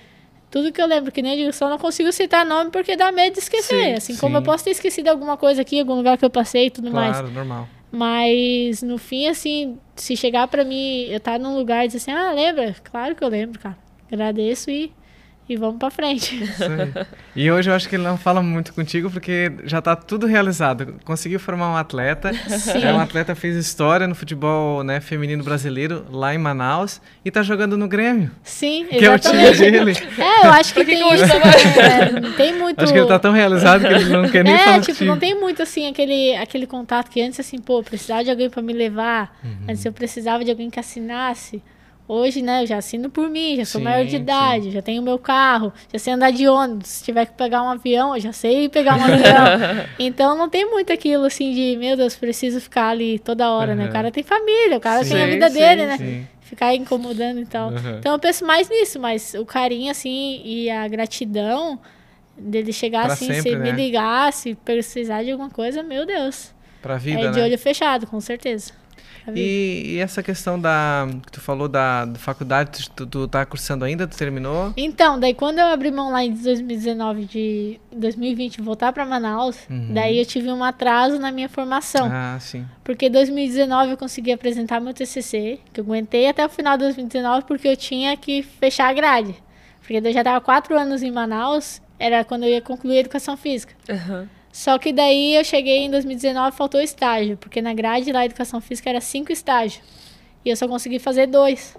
Tudo 0.51 0.71
que 0.71 0.83
eu 0.83 0.87
lembro, 0.87 1.11
que 1.11 1.23
nem 1.23 1.41
eu 1.41 1.53
só 1.53 1.69
não 1.71 1.79
consigo 1.79 2.13
citar 2.13 2.45
nome 2.45 2.71
porque 2.71 2.95
dá 2.95 3.11
medo 3.11 3.35
de 3.35 3.39
esquecer. 3.39 3.85
Sim, 3.85 3.93
assim 3.95 4.17
como 4.17 4.33
sim. 4.33 4.37
eu 4.37 4.43
posso 4.43 4.65
ter 4.65 4.71
esquecido 4.71 5.09
alguma 5.09 5.37
coisa 5.37 5.63
aqui, 5.63 5.81
algum 5.81 5.95
lugar 5.95 6.19
que 6.19 6.25
eu 6.25 6.31
passei 6.31 6.67
e 6.67 6.71
tudo 6.71 6.91
mais. 6.91 7.17
Claro, 7.17 7.31
normal. 7.31 7.69
Mas 7.91 8.83
no 8.83 8.97
fim, 8.99 9.27
assim, 9.27 9.79
se 9.95 10.17
chegar 10.17 10.49
pra 10.49 10.65
mim, 10.65 11.05
eu 11.09 11.19
estar 11.19 11.39
num 11.39 11.55
lugar 11.55 11.85
e 11.85 11.89
dizer 11.89 11.99
assim, 11.99 12.11
ah, 12.11 12.33
lembra? 12.33 12.75
Claro 12.83 13.15
que 13.15 13.23
eu 13.23 13.29
lembro, 13.29 13.61
cara. 13.61 13.77
Agradeço 14.11 14.71
e, 14.71 14.93
e 15.49 15.57
vamos 15.57 15.79
pra 15.79 15.91
frente. 15.91 16.41
E 17.35 17.51
hoje 17.51 17.71
eu 17.71 17.75
acho 17.75 17.89
que 17.89 17.97
ele 17.97 18.03
não 18.03 18.17
fala 18.19 18.43
muito 18.43 18.75
contigo 18.75 19.11
porque 19.11 19.51
já 19.65 19.81
tá 19.81 19.97
tudo 19.97 20.27
realizado. 20.27 20.97
Conseguiu 21.05 21.41
formar 21.41 21.71
um 21.71 21.77
atleta. 21.77 22.33
Sim. 22.35 22.85
É 22.85 22.93
um 22.93 23.01
atleta 23.01 23.35
fez 23.35 23.57
história 23.57 24.07
no 24.07 24.15
futebol 24.15 24.85
né, 24.85 25.01
feminino 25.01 25.43
brasileiro 25.43 26.05
lá 26.11 26.35
em 26.35 26.39
Manaus 26.39 27.01
e 27.25 27.31
tá 27.31 27.43
jogando 27.43 27.77
no 27.77 27.89
Grêmio, 27.89 28.31
Sim, 28.43 28.87
que 28.87 29.05
é 29.05 29.15
o 29.15 29.19
time 29.19 29.43
exatamente. 29.45 29.71
dele. 29.71 29.99
É, 30.19 30.47
eu 30.47 30.51
acho 30.53 30.75
que 30.75 30.85
que 30.85 30.93
tem 30.93 31.09
que 31.09 31.15
isso. 31.15 31.27
né? 31.27 32.21
Não 32.21 32.33
tem 32.33 32.55
muito. 32.59 32.83
Acho 32.83 32.93
que 32.93 32.99
ele 32.99 33.09
tá 33.09 33.19
tão 33.19 33.33
realizado 33.33 33.81
que 33.81 33.93
ele 33.93 34.11
não 34.11 34.29
quer 34.29 34.45
nem 34.45 34.55
é, 34.55 34.59
falar 34.59 34.81
tipo, 34.81 34.93
contigo. 34.93 35.11
não 35.11 35.19
tem 35.19 35.35
muito 35.39 35.63
assim 35.63 35.89
aquele, 35.89 36.37
aquele 36.37 36.67
contato 36.67 37.11
que 37.11 37.21
antes 37.23 37.41
assim, 37.41 37.59
pô, 37.59 37.83
precisava 37.83 38.23
de 38.25 38.31
alguém 38.31 38.51
pra 38.51 38.61
me 38.63 38.73
levar. 38.73 39.39
Uhum. 39.43 39.67
Antes 39.71 39.85
eu 39.85 39.93
precisava 39.93 40.45
de 40.45 40.51
alguém 40.51 40.71
que 40.71 40.79
assinasse. 40.79 41.63
Hoje, 42.09 42.43
né, 42.43 42.63
eu 42.63 42.67
já 42.67 42.77
assino 42.79 43.09
por 43.09 43.31
mim, 43.31 43.57
já 43.57 43.65
sou 43.65 43.81
Sim, 43.81 43.85
maior 43.85 44.05
de 44.05 44.17
idade, 44.17 44.71
já 44.71 44.83
tenho 44.83 45.03
meu 45.03 45.19
carro, 45.19 45.73
já 45.93 45.99
sei 45.99 46.13
andar 46.13 46.31
de 46.33 46.47
ônibus. 46.49 46.89
Se 46.89 47.05
tiver 47.05 47.27
que 47.27 47.33
pegar 47.35 47.63
um 47.63 47.69
avião, 47.71 48.15
eu 48.15 48.21
já 48.21 48.33
sei 48.33 48.69
pegar 48.69 48.97
um 48.97 49.05
avião. 49.05 49.55
Então 49.99 50.37
não 50.37 50.49
tem 50.49 50.69
muito 50.69 50.93
aquilo 50.93 51.25
assim 51.25 51.53
de, 51.53 51.77
meu 51.79 51.97
Deus, 51.97 52.17
preciso 52.17 52.61
ficar 52.61 52.89
ali 52.89 53.19
toda 53.19 53.51
hora, 53.51 53.75
né? 53.75 53.87
O 53.87 53.89
cara 53.89 54.11
tem 54.11 54.23
família, 54.23 54.77
o 54.77 54.81
cara 54.81 55.05
tem 55.05 55.23
a 55.23 55.27
Sim, 55.27 55.33
vida 55.33 55.49
sim, 55.49 55.55
dele, 55.55 55.87
né? 55.87 55.97
Sim. 55.97 56.27
Ficar 56.41 56.75
incomodando 56.75 57.41
e 57.41 57.47
tal. 57.47 57.71
Aham. 57.71 57.97
Então 57.99 58.13
eu 58.13 58.19
penso 58.19 58.45
mais 58.45 58.69
nisso, 58.69 59.01
mas 59.01 59.33
o 59.35 59.47
carinho, 59.47 59.91
assim, 59.91 60.43
e 60.45 60.69
a 60.71 60.87
gratidão 60.89 61.81
dele 62.37 62.73
chegar 62.73 63.05
Pra 63.05 63.13
assim, 63.15 63.27
sempre, 63.27 63.43
se 63.43 63.57
me 63.57 63.71
né? 63.71 63.77
ligar, 63.77 64.33
se 64.33 64.55
precisar 64.55 65.23
de 65.23 65.31
alguma 65.33 65.51
coisa, 65.51 65.83
meu 65.83 66.05
Deus. 66.05 66.53
Pra 66.83 66.97
vida, 66.97 67.27
é 67.27 67.29
de 67.31 67.39
né? 67.39 67.45
olho 67.45 67.59
fechado, 67.59 68.07
com 68.07 68.21
certeza. 68.21 68.73
E, 69.35 69.95
e 69.95 69.99
essa 69.99 70.23
questão 70.23 70.61
da. 70.61 71.07
que 71.25 71.33
tu 71.33 71.41
falou 71.41 71.69
da, 71.69 72.05
da 72.05 72.19
faculdade, 72.19 72.91
tu, 72.91 73.07
tu 73.07 73.29
tá 73.29 73.45
cursando 73.47 73.85
ainda? 73.85 74.07
Tu 74.07 74.17
terminou? 74.17 74.73
Então, 74.77 75.19
daí 75.21 75.35
quando 75.35 75.59
eu 75.59 75.67
abri 75.67 75.91
mão 75.91 76.11
lá 76.11 76.25
em 76.25 76.33
2019 76.33 77.25
de 77.27 77.81
2020 77.95 78.61
voltar 78.61 78.93
pra 78.93 79.05
Manaus, 79.07 79.57
Uhum. 79.71 79.89
daí 79.95 80.19
eu 80.19 80.27
tive 80.27 80.51
um 80.51 80.65
atraso 80.65 81.19
na 81.19 81.31
minha 81.31 81.49
formação. 81.49 82.09
Ah, 82.11 82.37
sim. 82.41 82.65
Porque 82.83 83.07
em 83.07 83.11
2019 83.11 83.93
eu 83.93 83.97
consegui 83.97 84.33
apresentar 84.33 84.81
meu 84.81 84.93
TCC, 84.95 85.61
que 85.73 85.81
eu 85.81 85.85
aguentei 85.85 86.29
até 86.29 86.45
o 86.45 86.49
final 86.49 86.77
de 86.77 86.85
2019 86.85 87.45
porque 87.47 87.69
eu 87.69 87.77
tinha 87.77 88.17
que 88.17 88.43
fechar 88.43 88.89
a 88.89 88.93
grade. 88.93 89.35
Porque 89.81 89.95
eu 89.97 90.13
já 90.13 90.23
tava 90.25 90.41
quatro 90.41 90.79
anos 90.79 91.03
em 91.03 91.11
Manaus, 91.11 91.81
era 91.99 92.25
quando 92.25 92.45
eu 92.45 92.51
ia 92.51 92.61
concluir 92.61 92.97
a 92.97 93.01
educação 93.01 93.37
física. 93.37 93.75
Aham. 93.89 94.29
Só 94.53 94.79
que 94.79 94.93
daí 94.93 95.35
eu 95.35 95.43
cheguei 95.43 95.79
em 95.79 95.91
2019 95.91 96.55
faltou 96.57 96.81
estágio, 96.81 97.37
porque 97.39 97.63
na 97.63 97.73
grade 97.73 98.13
lá 98.13 98.21
a 98.21 98.27
educação 98.27 98.61
física 98.61 98.91
era 98.91 99.01
cinco 99.01 99.33
estágios. 99.33 99.83
E 100.45 100.51
eu 100.51 100.57
só 100.57 100.69
consegui 100.69 100.99
fazer 100.99 101.27
dois. 101.27 101.77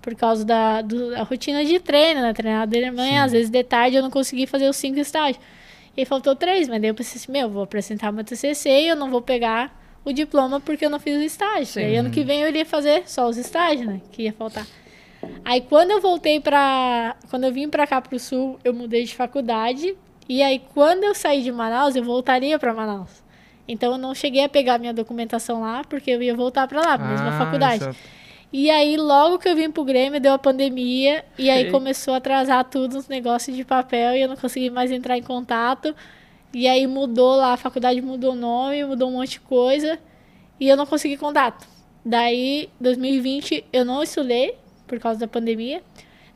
Por 0.00 0.14
causa 0.14 0.44
da, 0.44 0.80
do- 0.82 1.10
da 1.10 1.22
rotina 1.22 1.64
de 1.64 1.80
treino, 1.80 2.20
né? 2.20 2.32
Treinar 2.32 2.66
de 2.68 2.90
manhã, 2.90 3.24
às 3.24 3.32
vezes 3.32 3.50
de 3.50 3.64
tarde 3.64 3.96
eu 3.96 4.02
não 4.02 4.10
consegui 4.10 4.46
fazer 4.46 4.68
os 4.68 4.76
cinco 4.76 5.00
estágios. 5.00 5.42
E 5.96 6.04
faltou 6.04 6.36
três, 6.36 6.68
mas 6.68 6.80
daí 6.80 6.90
eu 6.90 6.94
pensei 6.94 7.20
assim, 7.20 7.32
meu, 7.32 7.48
vou 7.48 7.62
apresentar 7.62 8.12
meu 8.12 8.22
TCC 8.24 8.68
e 8.82 8.88
eu 8.88 8.96
não 8.96 9.10
vou 9.10 9.22
pegar 9.22 9.80
o 10.04 10.12
diploma 10.12 10.60
porque 10.60 10.84
eu 10.84 10.90
não 10.90 11.00
fiz 11.00 11.16
o 11.16 11.22
estágio. 11.22 11.66
Sim. 11.66 11.80
Aí 11.80 11.96
ano 11.96 12.10
que 12.10 12.22
vem 12.22 12.42
eu 12.42 12.48
iria 12.48 12.66
fazer 12.66 13.04
só 13.06 13.26
os 13.28 13.36
estágios, 13.38 13.86
né? 13.86 14.00
Que 14.12 14.24
ia 14.24 14.32
faltar. 14.32 14.66
Aí 15.44 15.62
quando 15.62 15.90
eu 15.92 16.00
voltei 16.00 16.38
pra. 16.38 17.16
Quando 17.30 17.44
eu 17.44 17.52
vim 17.52 17.68
pra 17.68 17.86
cá 17.86 18.00
pro 18.00 18.18
sul, 18.18 18.58
eu 18.62 18.74
mudei 18.74 19.04
de 19.04 19.14
faculdade. 19.14 19.96
E 20.28 20.42
aí 20.42 20.60
quando 20.74 21.04
eu 21.04 21.14
saí 21.14 21.42
de 21.42 21.52
Manaus, 21.52 21.96
eu 21.96 22.04
voltaria 22.04 22.58
pra 22.58 22.72
Manaus. 22.74 23.22
Então 23.66 23.92
eu 23.92 23.98
não 23.98 24.14
cheguei 24.14 24.44
a 24.44 24.48
pegar 24.48 24.78
minha 24.78 24.92
documentação 24.92 25.60
lá, 25.62 25.82
porque 25.84 26.10
eu 26.10 26.22
ia 26.22 26.34
voltar 26.34 26.66
pra 26.68 26.80
lá, 26.82 26.98
mesma 26.98 27.28
Ah, 27.28 27.38
faculdade. 27.38 27.76
isso 27.82 27.88
é- 27.90 27.94
E 28.56 28.70
aí, 28.70 28.96
logo 28.96 29.38
que 29.40 29.48
eu 29.48 29.56
vim 29.56 29.68
pro 29.68 29.82
Grêmio, 29.84 30.20
deu 30.20 30.32
a 30.32 30.38
pandemia. 30.38 31.24
E 31.36 31.50
aí 31.50 31.64
Sim. 31.64 31.70
começou 31.72 32.14
a 32.14 32.18
atrasar 32.18 32.62
tudo 32.64 32.96
os 32.98 33.08
negócios 33.08 33.56
de 33.56 33.64
papel 33.64 34.14
e 34.16 34.20
eu 34.22 34.28
não 34.28 34.36
consegui 34.36 34.70
mais 34.70 34.92
entrar 34.92 35.18
em 35.18 35.22
contato. 35.22 35.92
E 36.52 36.68
aí 36.68 36.86
mudou 36.86 37.34
lá, 37.34 37.54
a 37.54 37.56
faculdade 37.56 38.00
mudou 38.00 38.30
o 38.32 38.36
nome, 38.36 38.84
mudou 38.84 39.08
um 39.08 39.14
monte 39.14 39.30
de 39.32 39.40
coisa. 39.40 39.98
E 40.60 40.68
eu 40.68 40.76
não 40.76 40.86
consegui 40.86 41.16
contato. 41.16 41.66
Daí, 42.06 42.68
2020, 42.80 43.64
eu 43.72 43.84
não 43.84 44.04
estudei 44.04 44.54
por 44.86 45.00
causa 45.00 45.18
da 45.18 45.26
pandemia. 45.26 45.82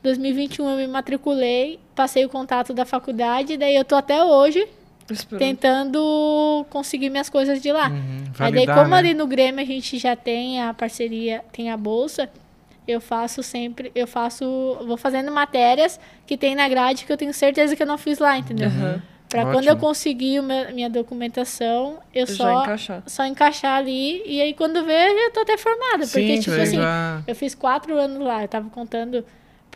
2021 0.02 0.68
eu 0.70 0.76
me 0.76 0.86
matriculei, 0.88 1.78
passei 1.98 2.24
o 2.24 2.28
contato 2.28 2.72
da 2.72 2.84
faculdade, 2.84 3.56
daí 3.56 3.74
eu 3.74 3.84
tô 3.84 3.96
até 3.96 4.22
hoje 4.22 4.64
Esperando. 5.10 5.40
tentando 5.40 6.64
conseguir 6.70 7.10
minhas 7.10 7.28
coisas 7.28 7.60
de 7.60 7.72
lá. 7.72 7.88
Uhum, 7.88 8.24
Aí 8.38 8.52
daí, 8.52 8.66
validar, 8.66 8.76
como 8.76 8.90
né? 8.90 8.96
ali 8.98 9.14
no 9.14 9.26
Grêmio 9.26 9.60
a 9.60 9.66
gente 9.66 9.98
já 9.98 10.14
tem 10.14 10.62
a 10.62 10.72
parceria, 10.72 11.44
tem 11.52 11.70
a 11.70 11.76
bolsa, 11.76 12.30
eu 12.86 13.00
faço 13.00 13.42
sempre, 13.42 13.90
eu 13.96 14.06
faço, 14.06 14.44
vou 14.86 14.96
fazendo 14.96 15.32
matérias 15.32 15.98
que 16.24 16.36
tem 16.36 16.54
na 16.54 16.68
grade 16.68 17.04
que 17.04 17.12
eu 17.12 17.16
tenho 17.16 17.34
certeza 17.34 17.74
que 17.74 17.82
eu 17.82 17.86
não 17.86 17.98
fiz 17.98 18.18
lá, 18.20 18.38
entendeu? 18.38 18.70
Pra 19.28 19.40
Ótimo. 19.40 19.52
quando 19.56 19.66
eu 19.68 19.76
conseguir 19.76 20.40
meu- 20.40 20.72
minha 20.72 20.88
documentação, 20.88 21.98
eu 22.14 22.26
só 22.26 22.62
encaixar. 22.62 23.02
só 23.06 23.26
encaixar 23.26 23.76
ali 23.76 24.22
e 24.24 24.40
aí 24.40 24.54
quando 24.54 24.82
ver 24.84 25.08
eu 25.10 25.32
tô 25.32 25.40
até 25.40 25.58
formada, 25.58 26.06
porque 26.06 26.36
Sim, 26.36 26.40
tipo 26.40 26.52
daí 26.52 26.62
assim, 26.62 26.76
já- 26.76 27.22
eu 27.26 27.34
fiz 27.34 27.54
quatro 27.54 27.98
anos 27.98 28.20
lá, 28.20 28.42
eu 28.42 28.48
tava 28.48 28.70
contando. 28.70 29.24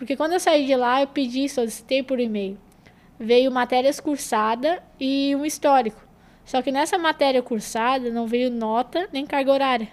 Porque 0.02 0.16
quando 0.16 0.32
eu 0.32 0.40
saí 0.40 0.66
de 0.66 0.74
lá, 0.74 1.00
eu 1.00 1.06
pedi, 1.06 1.48
solicitei 1.48 2.02
por 2.02 2.18
e-mail. 2.18 2.58
Veio 3.20 3.52
matérias 3.52 4.00
cursada 4.00 4.82
e 4.98 5.32
um 5.36 5.44
histórico. 5.46 6.02
Só 6.44 6.60
que 6.60 6.72
nessa 6.72 6.98
matéria 6.98 7.40
cursada 7.40 8.10
não 8.10 8.26
veio 8.26 8.50
nota 8.50 9.08
nem 9.12 9.24
carga 9.24 9.52
horária. 9.52 9.86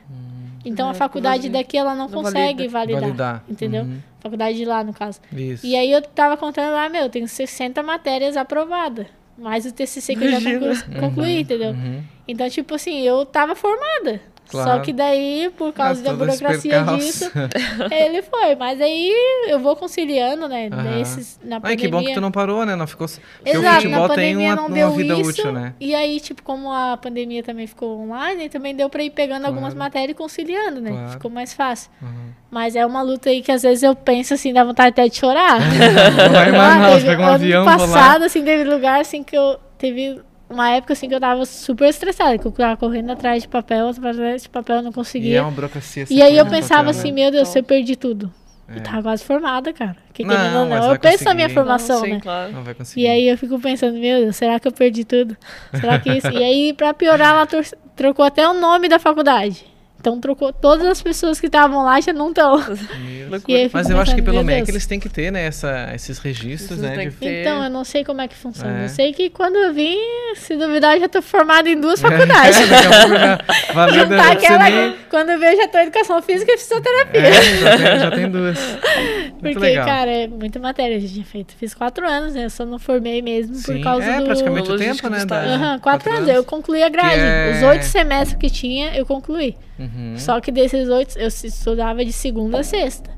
Então 0.65 0.87
Ah, 0.87 0.91
a 0.91 0.93
faculdade 0.95 1.43
valida. 1.43 1.59
daqui 1.59 1.77
ela 1.77 1.93
não, 1.93 2.07
Não 2.07 2.23
consegue 2.23 2.67
valida. 2.67 2.99
validar. 2.99 3.01
Validar. 3.01 3.43
Entendeu? 3.47 3.83
Uhum. 3.83 3.99
Faculdade 4.19 4.57
de 4.57 4.65
lá, 4.65 4.83
no 4.83 4.93
caso. 4.93 5.19
Isso. 5.31 5.63
E 5.63 5.75
aí 5.75 5.91
eu 5.91 6.01
tava 6.01 6.35
contando 6.37 6.73
lá, 6.73 6.89
meu, 6.89 7.03
eu 7.03 7.09
tenho 7.09 7.27
60 7.27 7.83
matérias 7.83 8.35
aprovadas. 8.35 9.05
Mais 9.37 9.63
o 9.67 9.71
TCC 9.71 10.15
que 10.15 10.23
eu 10.25 10.31
já 10.31 10.39
Imagina. 10.39 10.75
conclu- 10.75 10.99
concluí, 10.99 11.41
entendeu? 11.41 11.69
Uhum. 11.73 12.01
Então, 12.27 12.49
tipo 12.49 12.73
assim, 12.73 12.99
eu 13.01 13.27
tava 13.27 13.53
formada. 13.55 14.19
Só 14.51 14.63
Claro. 14.63 14.81
que 14.81 14.91
daí, 14.91 15.51
por 15.55 15.71
causa 15.71 16.01
da 16.01 16.11
burocracia 16.13 16.81
disso, 16.83 17.31
ele 17.91 18.21
foi. 18.23 18.55
Mas 18.55 18.81
aí 18.81 19.13
eu 19.47 19.59
vou 19.59 19.75
conciliando, 19.75 20.47
né? 20.47 20.69
Aham. 20.71 20.83
Nesses, 20.97 21.39
na 21.43 21.57
Ai, 21.57 21.61
pandemia. 21.61 21.77
que 21.85 21.87
bom 21.87 22.03
que 22.03 22.13
tu 22.13 22.21
não 22.21 22.31
parou, 22.31 22.65
né? 22.65 22.75
Não 22.75 22.87
ficou. 22.87 23.07
Porque 23.07 23.57
o 23.57 23.61
Exato, 23.61 23.75
futebol 23.83 24.07
na 24.07 24.15
tem 24.15 24.33
pandemia 24.33 24.47
uma, 24.47 24.55
não 24.55 24.65
uma 24.67 24.75
deu 24.75 24.91
vida 24.91 25.13
isso. 25.15 25.29
útil, 25.29 25.51
né? 25.51 25.73
E 25.79 25.93
aí, 25.93 26.19
tipo, 26.19 26.41
como 26.41 26.71
a 26.73 26.97
pandemia 26.97 27.43
também 27.43 27.67
ficou 27.67 27.99
online, 28.01 28.49
também 28.49 28.75
deu 28.75 28.89
pra 28.89 29.03
ir 29.03 29.11
pegando 29.11 29.45
algumas 29.45 29.73
Claro. 29.73 29.77
matérias 29.85 30.11
e 30.11 30.13
conciliando, 30.15 30.81
né? 30.81 30.91
Claro. 30.91 31.09
Ficou 31.11 31.29
mais 31.31 31.53
fácil. 31.53 31.91
Uhum. 32.01 32.29
Mas 32.49 32.75
é 32.75 32.83
uma 32.85 33.03
luta 33.03 33.29
aí 33.29 33.43
que 33.43 33.51
às 33.51 33.61
vezes 33.61 33.83
eu 33.83 33.95
penso 33.95 34.33
assim, 34.33 34.51
dá 34.51 34.63
vontade 34.63 34.89
até 34.89 35.07
de 35.07 35.15
chorar. 35.15 35.59
Vai 36.33 36.49
em 36.49 36.55
Ah, 36.55 36.89
teve- 36.95 37.05
pega 37.05 37.21
um 37.21 37.25
ano 37.25 37.33
avião, 37.35 37.65
lá. 37.65 37.77
passado, 37.77 38.23
assim, 38.23 38.43
teve 38.43 38.63
lugar 38.63 38.99
assim 39.01 39.23
que 39.23 39.37
eu. 39.37 39.57
Teve 39.77 40.19
uma 40.49 40.69
época 40.71 40.93
assim 40.93 41.07
que 41.07 41.15
eu 41.15 41.19
tava 41.19 41.45
super 41.45 41.87
estressada, 41.89 42.37
que 42.37 42.45
eu 42.45 42.51
tava 42.51 42.75
correndo 42.77 43.11
atrás 43.11 43.43
de 43.43 43.47
papel, 43.47 43.89
atrás 43.89 44.43
de 44.43 44.49
papel, 44.49 44.77
eu 44.77 44.81
não 44.81 44.89
E 44.89 44.91
é 44.91 44.93
conseguia. 44.93 45.41
uma 45.43 45.51
burocracia. 45.51 46.05
E 46.09 46.21
aí 46.21 46.35
eu 46.37 46.45
pensava 46.47 46.85
papel, 46.85 46.99
assim, 46.99 47.09
né? 47.09 47.13
meu 47.21 47.31
Deus, 47.31 47.47
se 47.49 47.59
eu 47.59 47.63
perdi 47.63 47.95
tudo. 47.95 48.31
É. 48.67 48.77
Eu 48.77 48.83
tava 48.83 49.01
quase 49.01 49.23
formada, 49.23 49.73
cara. 49.73 49.95
Que 50.13 50.23
Não, 50.23 50.35
querendo 50.35 50.57
ou 50.59 50.65
mas 50.67 50.79
não, 50.79 50.87
vai 50.87 50.95
eu 50.95 50.99
penso 50.99 51.23
na 51.23 51.33
minha 51.33 51.49
formação, 51.49 51.99
Não, 51.99 52.05
sim, 52.05 52.11
né? 52.13 52.19
claro. 52.21 52.51
Não 52.51 52.63
vai 52.63 52.73
conseguir. 52.75 53.01
E 53.01 53.07
aí 53.07 53.27
eu 53.27 53.37
fico 53.37 53.59
pensando, 53.59 53.97
meu 53.97 54.19
Deus, 54.21 54.35
será 54.35 54.59
que 54.59 54.67
eu 54.67 54.71
perdi 54.71 55.03
tudo? 55.03 55.35
Será 55.73 55.97
que 55.99 56.11
isso? 56.11 56.27
e 56.31 56.43
aí, 56.43 56.73
pra 56.73 56.93
piorar, 56.93 57.29
ela 57.33 57.45
tor- 57.47 57.65
trocou 57.95 58.23
até 58.23 58.47
o 58.47 58.53
nome 58.53 58.87
da 58.87 58.99
faculdade. 58.99 59.65
Então 59.99 60.17
trocou 60.19 60.53
todas 60.53 60.87
as 60.87 61.01
pessoas 61.01 61.41
que 61.41 61.47
estavam 61.47 61.83
lá 61.83 61.99
já 61.99 62.13
não 62.13 62.29
estão. 62.29 62.57
Mas 63.73 63.89
eu 63.89 63.99
acho 63.99 64.15
que 64.15 64.21
pelo 64.21 64.43
MEC 64.43 64.69
eles 64.69 64.85
têm 64.85 64.99
que 64.99 65.09
ter, 65.09 65.29
né, 65.29 65.45
essa, 65.45 65.91
esses 65.93 66.19
registros, 66.19 66.79
né? 66.79 66.95
De... 66.95 67.27
Então, 67.27 67.63
eu 67.63 67.69
não 67.69 67.83
sei 67.83 68.03
como 68.05 68.21
é 68.21 68.27
que 68.27 68.35
funciona. 68.35 68.81
É. 68.81 68.85
Eu 68.85 68.89
sei 68.89 69.13
que 69.13 69.29
quando 69.29 69.57
eu 69.57 69.73
vim, 69.73 69.97
se 70.35 70.55
duvidar, 70.55 70.95
eu 70.95 71.01
já 71.01 71.09
tô 71.09 71.21
formada 71.21 71.69
em 71.69 71.79
duas 71.79 71.99
faculdades. 71.99 72.57
É, 72.59 73.73
valeu, 73.73 74.07
tá 74.07 74.31
aquela, 74.31 74.69
nem... 74.69 74.95
Quando 75.09 75.31
eu 75.31 75.39
vejo, 75.39 75.57
já 75.57 75.67
tô 75.67 75.77
em 75.77 75.81
educação 75.81 76.21
física 76.21 76.51
e 76.53 76.57
fisioterapia. 76.57 77.21
É, 77.21 77.31
já, 77.31 77.77
tem, 77.77 77.99
já 77.99 78.11
tem 78.11 78.31
duas. 78.31 78.57
Muito 79.41 79.53
Porque, 79.53 79.59
legal. 79.59 79.85
cara, 79.85 80.11
é 80.11 80.27
muita 80.27 80.59
matéria 80.59 80.97
a 80.97 80.99
gente 80.99 81.13
tinha 81.13 81.25
feito. 81.25 81.53
Fiz 81.55 81.73
quatro 81.73 82.07
anos, 82.07 82.33
né? 82.33 82.45
Eu 82.45 82.49
só 82.49 82.65
não 82.65 82.79
formei 82.79 83.21
mesmo 83.21 83.55
Sim, 83.55 83.73
por 83.73 83.83
causa 83.83 84.05
é, 84.05 84.19
do... 84.19 84.25
praticamente 84.25 84.71
o 84.71 84.77
tempo, 84.77 85.09
né? 85.09 85.25
Da... 85.25 85.41
Uhum, 85.41 85.59
quatro, 85.59 85.81
quatro 85.81 86.09
anos. 86.09 86.23
anos. 86.23 86.35
Eu 86.35 86.43
concluí 86.43 86.83
a 86.83 86.89
grade. 86.89 87.19
É... 87.19 87.53
Os 87.55 87.63
oito 87.63 87.83
semestres 87.83 88.39
que 88.39 88.49
tinha, 88.49 88.95
eu 88.95 89.05
concluí. 89.05 89.55
Uhum. 89.79 90.15
Só 90.17 90.39
que 90.41 90.51
desses 90.51 90.89
oito, 90.89 91.17
eu 91.17 91.27
estudava 91.27 92.03
de 92.03 92.11
segunda 92.11 92.59
a 92.59 92.63
sexta. 92.63 93.09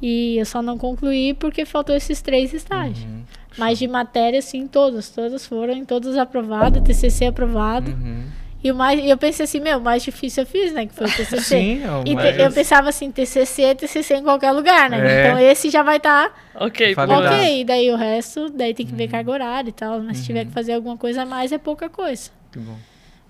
E 0.00 0.36
eu 0.36 0.44
só 0.44 0.60
não 0.60 0.76
concluí 0.76 1.32
porque 1.34 1.64
faltou 1.64 1.94
esses 1.94 2.20
três 2.20 2.52
estágios. 2.52 3.04
Uhum. 3.04 3.22
Mas 3.56 3.78
de 3.78 3.86
matéria, 3.86 4.42
sim, 4.42 4.66
todas. 4.66 5.10
Todas 5.10 5.46
foram, 5.46 5.84
todas 5.84 6.16
aprovadas, 6.16 6.82
TCC 6.82 7.26
aprovado. 7.26 7.90
Uhum. 7.90 8.24
E 8.64 8.70
o 8.70 8.74
mais, 8.74 9.04
eu 9.04 9.16
pensei 9.16 9.44
assim, 9.44 9.58
meu, 9.58 9.78
o 9.78 9.80
mais 9.80 10.04
difícil 10.04 10.44
eu 10.44 10.46
fiz, 10.46 10.72
né? 10.72 10.86
Que 10.86 10.94
foi 10.94 11.06
o 11.06 11.10
TCC. 11.10 11.36
Sim, 11.42 11.82
é 11.82 12.02
e 12.06 12.14
mais... 12.14 12.38
eu 12.38 12.52
pensava 12.52 12.88
assim, 12.90 13.10
TCC, 13.10 13.74
TCC 13.74 14.14
em 14.14 14.22
qualquer 14.22 14.52
lugar, 14.52 14.88
né? 14.88 14.98
É. 14.98 15.26
Então 15.26 15.38
esse 15.40 15.68
já 15.68 15.82
vai 15.82 15.96
estar... 15.96 16.28
Tá 16.28 16.64
ok, 16.64 16.94
Ok, 16.94 17.60
e 17.60 17.64
daí 17.64 17.90
o 17.90 17.96
resto, 17.96 18.50
daí 18.50 18.72
tem 18.72 18.86
que 18.86 18.94
ver 18.94 19.06
uhum. 19.06 19.10
carga 19.10 19.30
horária 19.32 19.68
e 19.68 19.72
tal. 19.72 20.00
Mas 20.00 20.18
se 20.18 20.26
tiver 20.26 20.42
uhum. 20.42 20.46
que 20.46 20.52
fazer 20.52 20.74
alguma 20.74 20.96
coisa 20.96 21.22
a 21.22 21.26
mais, 21.26 21.50
é 21.50 21.58
pouca 21.58 21.88
coisa. 21.88 22.30
Que 22.52 22.60
bom. 22.60 22.76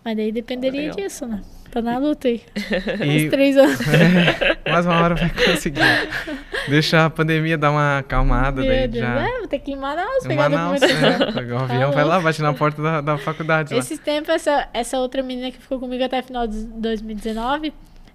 Mas 0.04 0.16
daí 0.16 0.32
dependeria 0.32 0.90
disso, 0.90 1.26
né? 1.26 1.40
Tá 1.70 1.80
na 1.80 1.96
luta 1.96 2.28
aí. 2.28 2.42
E... 3.00 3.24
Uns 3.24 3.30
três 3.30 3.56
anos. 3.56 3.78
mais 4.68 4.84
uma 4.84 5.00
hora 5.00 5.14
vai 5.14 5.30
conseguir. 5.30 5.80
Deixa 6.68 7.06
a 7.06 7.10
pandemia 7.10 7.56
dar 7.56 7.70
uma 7.70 7.98
acalmada. 7.98 8.60
Meu 8.60 8.70
daí 8.70 8.88
Deus. 8.88 9.02
já... 9.02 9.26
É, 9.26 9.38
vou 9.38 9.48
ter 9.48 9.58
que 9.58 9.70
ir 9.70 9.74
em 9.74 9.78
Manaus 9.78 10.26
pegar 10.26 10.50
Manaus, 10.50 10.82
é. 10.82 11.54
O 11.54 11.56
avião 11.56 11.88
tá 11.90 11.96
vai 11.96 12.04
lá, 12.04 12.20
bate 12.20 12.42
na 12.42 12.52
porta 12.52 12.82
da, 12.82 13.00
da 13.00 13.16
faculdade. 13.16 13.74
Esses 13.74 13.98
tempos, 13.98 14.28
essa, 14.28 14.68
essa 14.74 14.98
outra 14.98 15.22
menina 15.22 15.50
que 15.50 15.58
ficou 15.58 15.80
comigo 15.80 16.04
até 16.04 16.20
final 16.20 16.46
de 16.46 16.62
2019, 16.64 17.72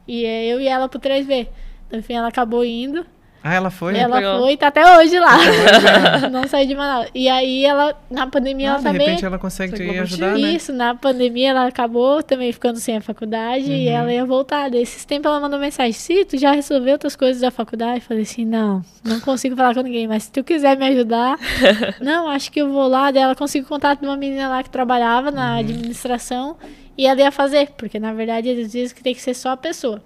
e 0.08 0.24
é 0.24 0.46
eu 0.46 0.62
e 0.62 0.68
ela 0.68 0.88
pro 0.88 1.00
3V. 1.00 1.48
Então, 1.88 2.00
enfim, 2.00 2.14
ela 2.14 2.28
acabou 2.28 2.64
indo. 2.64 3.06
Ah, 3.48 3.54
ela 3.54 3.70
foi? 3.70 3.98
Ela 3.98 4.18
Legal. 4.18 4.40
foi 4.42 4.52
e 4.52 4.58
tá 4.58 4.68
até 4.68 4.98
hoje 4.98 5.18
lá. 5.18 5.38
não 6.30 6.46
saiu 6.50 6.68
de 6.68 6.76
Manaus. 6.76 7.08
E 7.16 7.30
aí 7.30 7.64
ela, 7.64 7.96
na 8.12 8.28
pandemia, 8.28 8.68
ah, 8.68 8.72
ela 8.72 8.78
de 8.80 8.84
também. 8.84 9.00
De 9.00 9.06
repente 9.06 9.26
ela 9.26 9.40
consegue 9.40 9.74
te 9.74 10.00
ajudar. 10.00 10.38
Né? 10.38 10.52
Isso, 10.52 10.74
na 10.74 10.94
pandemia 10.94 11.52
ela 11.52 11.66
acabou 11.66 12.22
também 12.22 12.52
ficando 12.52 12.78
sem 12.78 12.98
a 12.98 13.02
faculdade 13.02 13.64
uhum. 13.64 13.72
e 13.72 13.88
ela 13.88 14.12
ia 14.12 14.26
voltar. 14.26 14.70
Desses 14.70 15.06
tempos 15.06 15.30
ela 15.30 15.40
mandou 15.40 15.58
mensagem: 15.58 15.94
Se 15.94 16.26
tu 16.26 16.38
já 16.38 16.52
resolveu 16.52 16.94
outras 16.94 17.16
coisas 17.16 17.42
da 17.42 17.50
faculdade? 17.50 18.00
Eu 18.00 18.02
falei 18.02 18.24
assim: 18.24 18.44
Não, 18.44 18.84
não 19.02 19.22
consigo 19.22 19.56
falar 19.56 19.74
com 19.74 19.82
ninguém, 19.82 20.10
mas 20.10 20.24
se 20.24 20.32
tu 20.34 20.44
quiser 20.44 20.76
me 20.78 20.86
ajudar, 20.88 21.40
não, 22.02 22.28
acho 22.28 22.52
que 22.52 22.62
eu 22.62 22.70
vou 22.70 22.88
lá. 22.90 23.12
Daí 23.12 23.24
ela 23.24 23.36
conseguiu 23.36 23.66
contato 23.70 24.02
de 24.02 24.06
uma 24.06 24.18
menina 24.18 24.50
lá 24.50 24.62
que 24.62 24.70
trabalhava 24.70 25.32
na 25.32 25.54
uhum. 25.54 25.60
administração 25.60 26.58
e 26.98 27.08
ela 27.08 27.22
ia 27.22 27.32
fazer, 27.32 27.70
porque 27.78 27.98
na 27.98 28.12
verdade 28.12 28.50
eles 28.50 28.74
dizem 28.74 28.94
que 28.94 29.02
tem 29.02 29.14
que 29.14 29.22
ser 29.22 29.36
só 29.36 29.52
a 29.52 29.58
pessoa. 29.58 30.02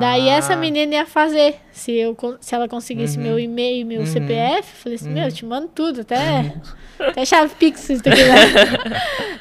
Daí 0.00 0.28
essa 0.28 0.54
ah. 0.54 0.56
menina 0.56 0.94
ia 0.94 1.06
fazer. 1.06 1.56
Se, 1.70 1.92
eu, 1.92 2.16
se 2.40 2.54
ela 2.54 2.66
conseguisse 2.66 3.18
uhum. 3.18 3.24
meu 3.24 3.38
e-mail, 3.38 3.84
meu 3.84 4.00
uhum. 4.00 4.06
CPF, 4.06 4.56
eu 4.56 4.62
falei 4.62 4.96
assim, 4.96 5.08
uhum. 5.08 5.14
meu, 5.14 5.24
eu 5.24 5.32
te 5.32 5.44
mando 5.44 5.68
tudo, 5.68 6.00
até, 6.00 6.16
uhum. 6.18 6.52
até 7.00 7.24
chave 7.26 7.54
Pix, 7.56 7.80
se 7.80 8.00
tu 8.00 8.08
quiser. 8.08 8.48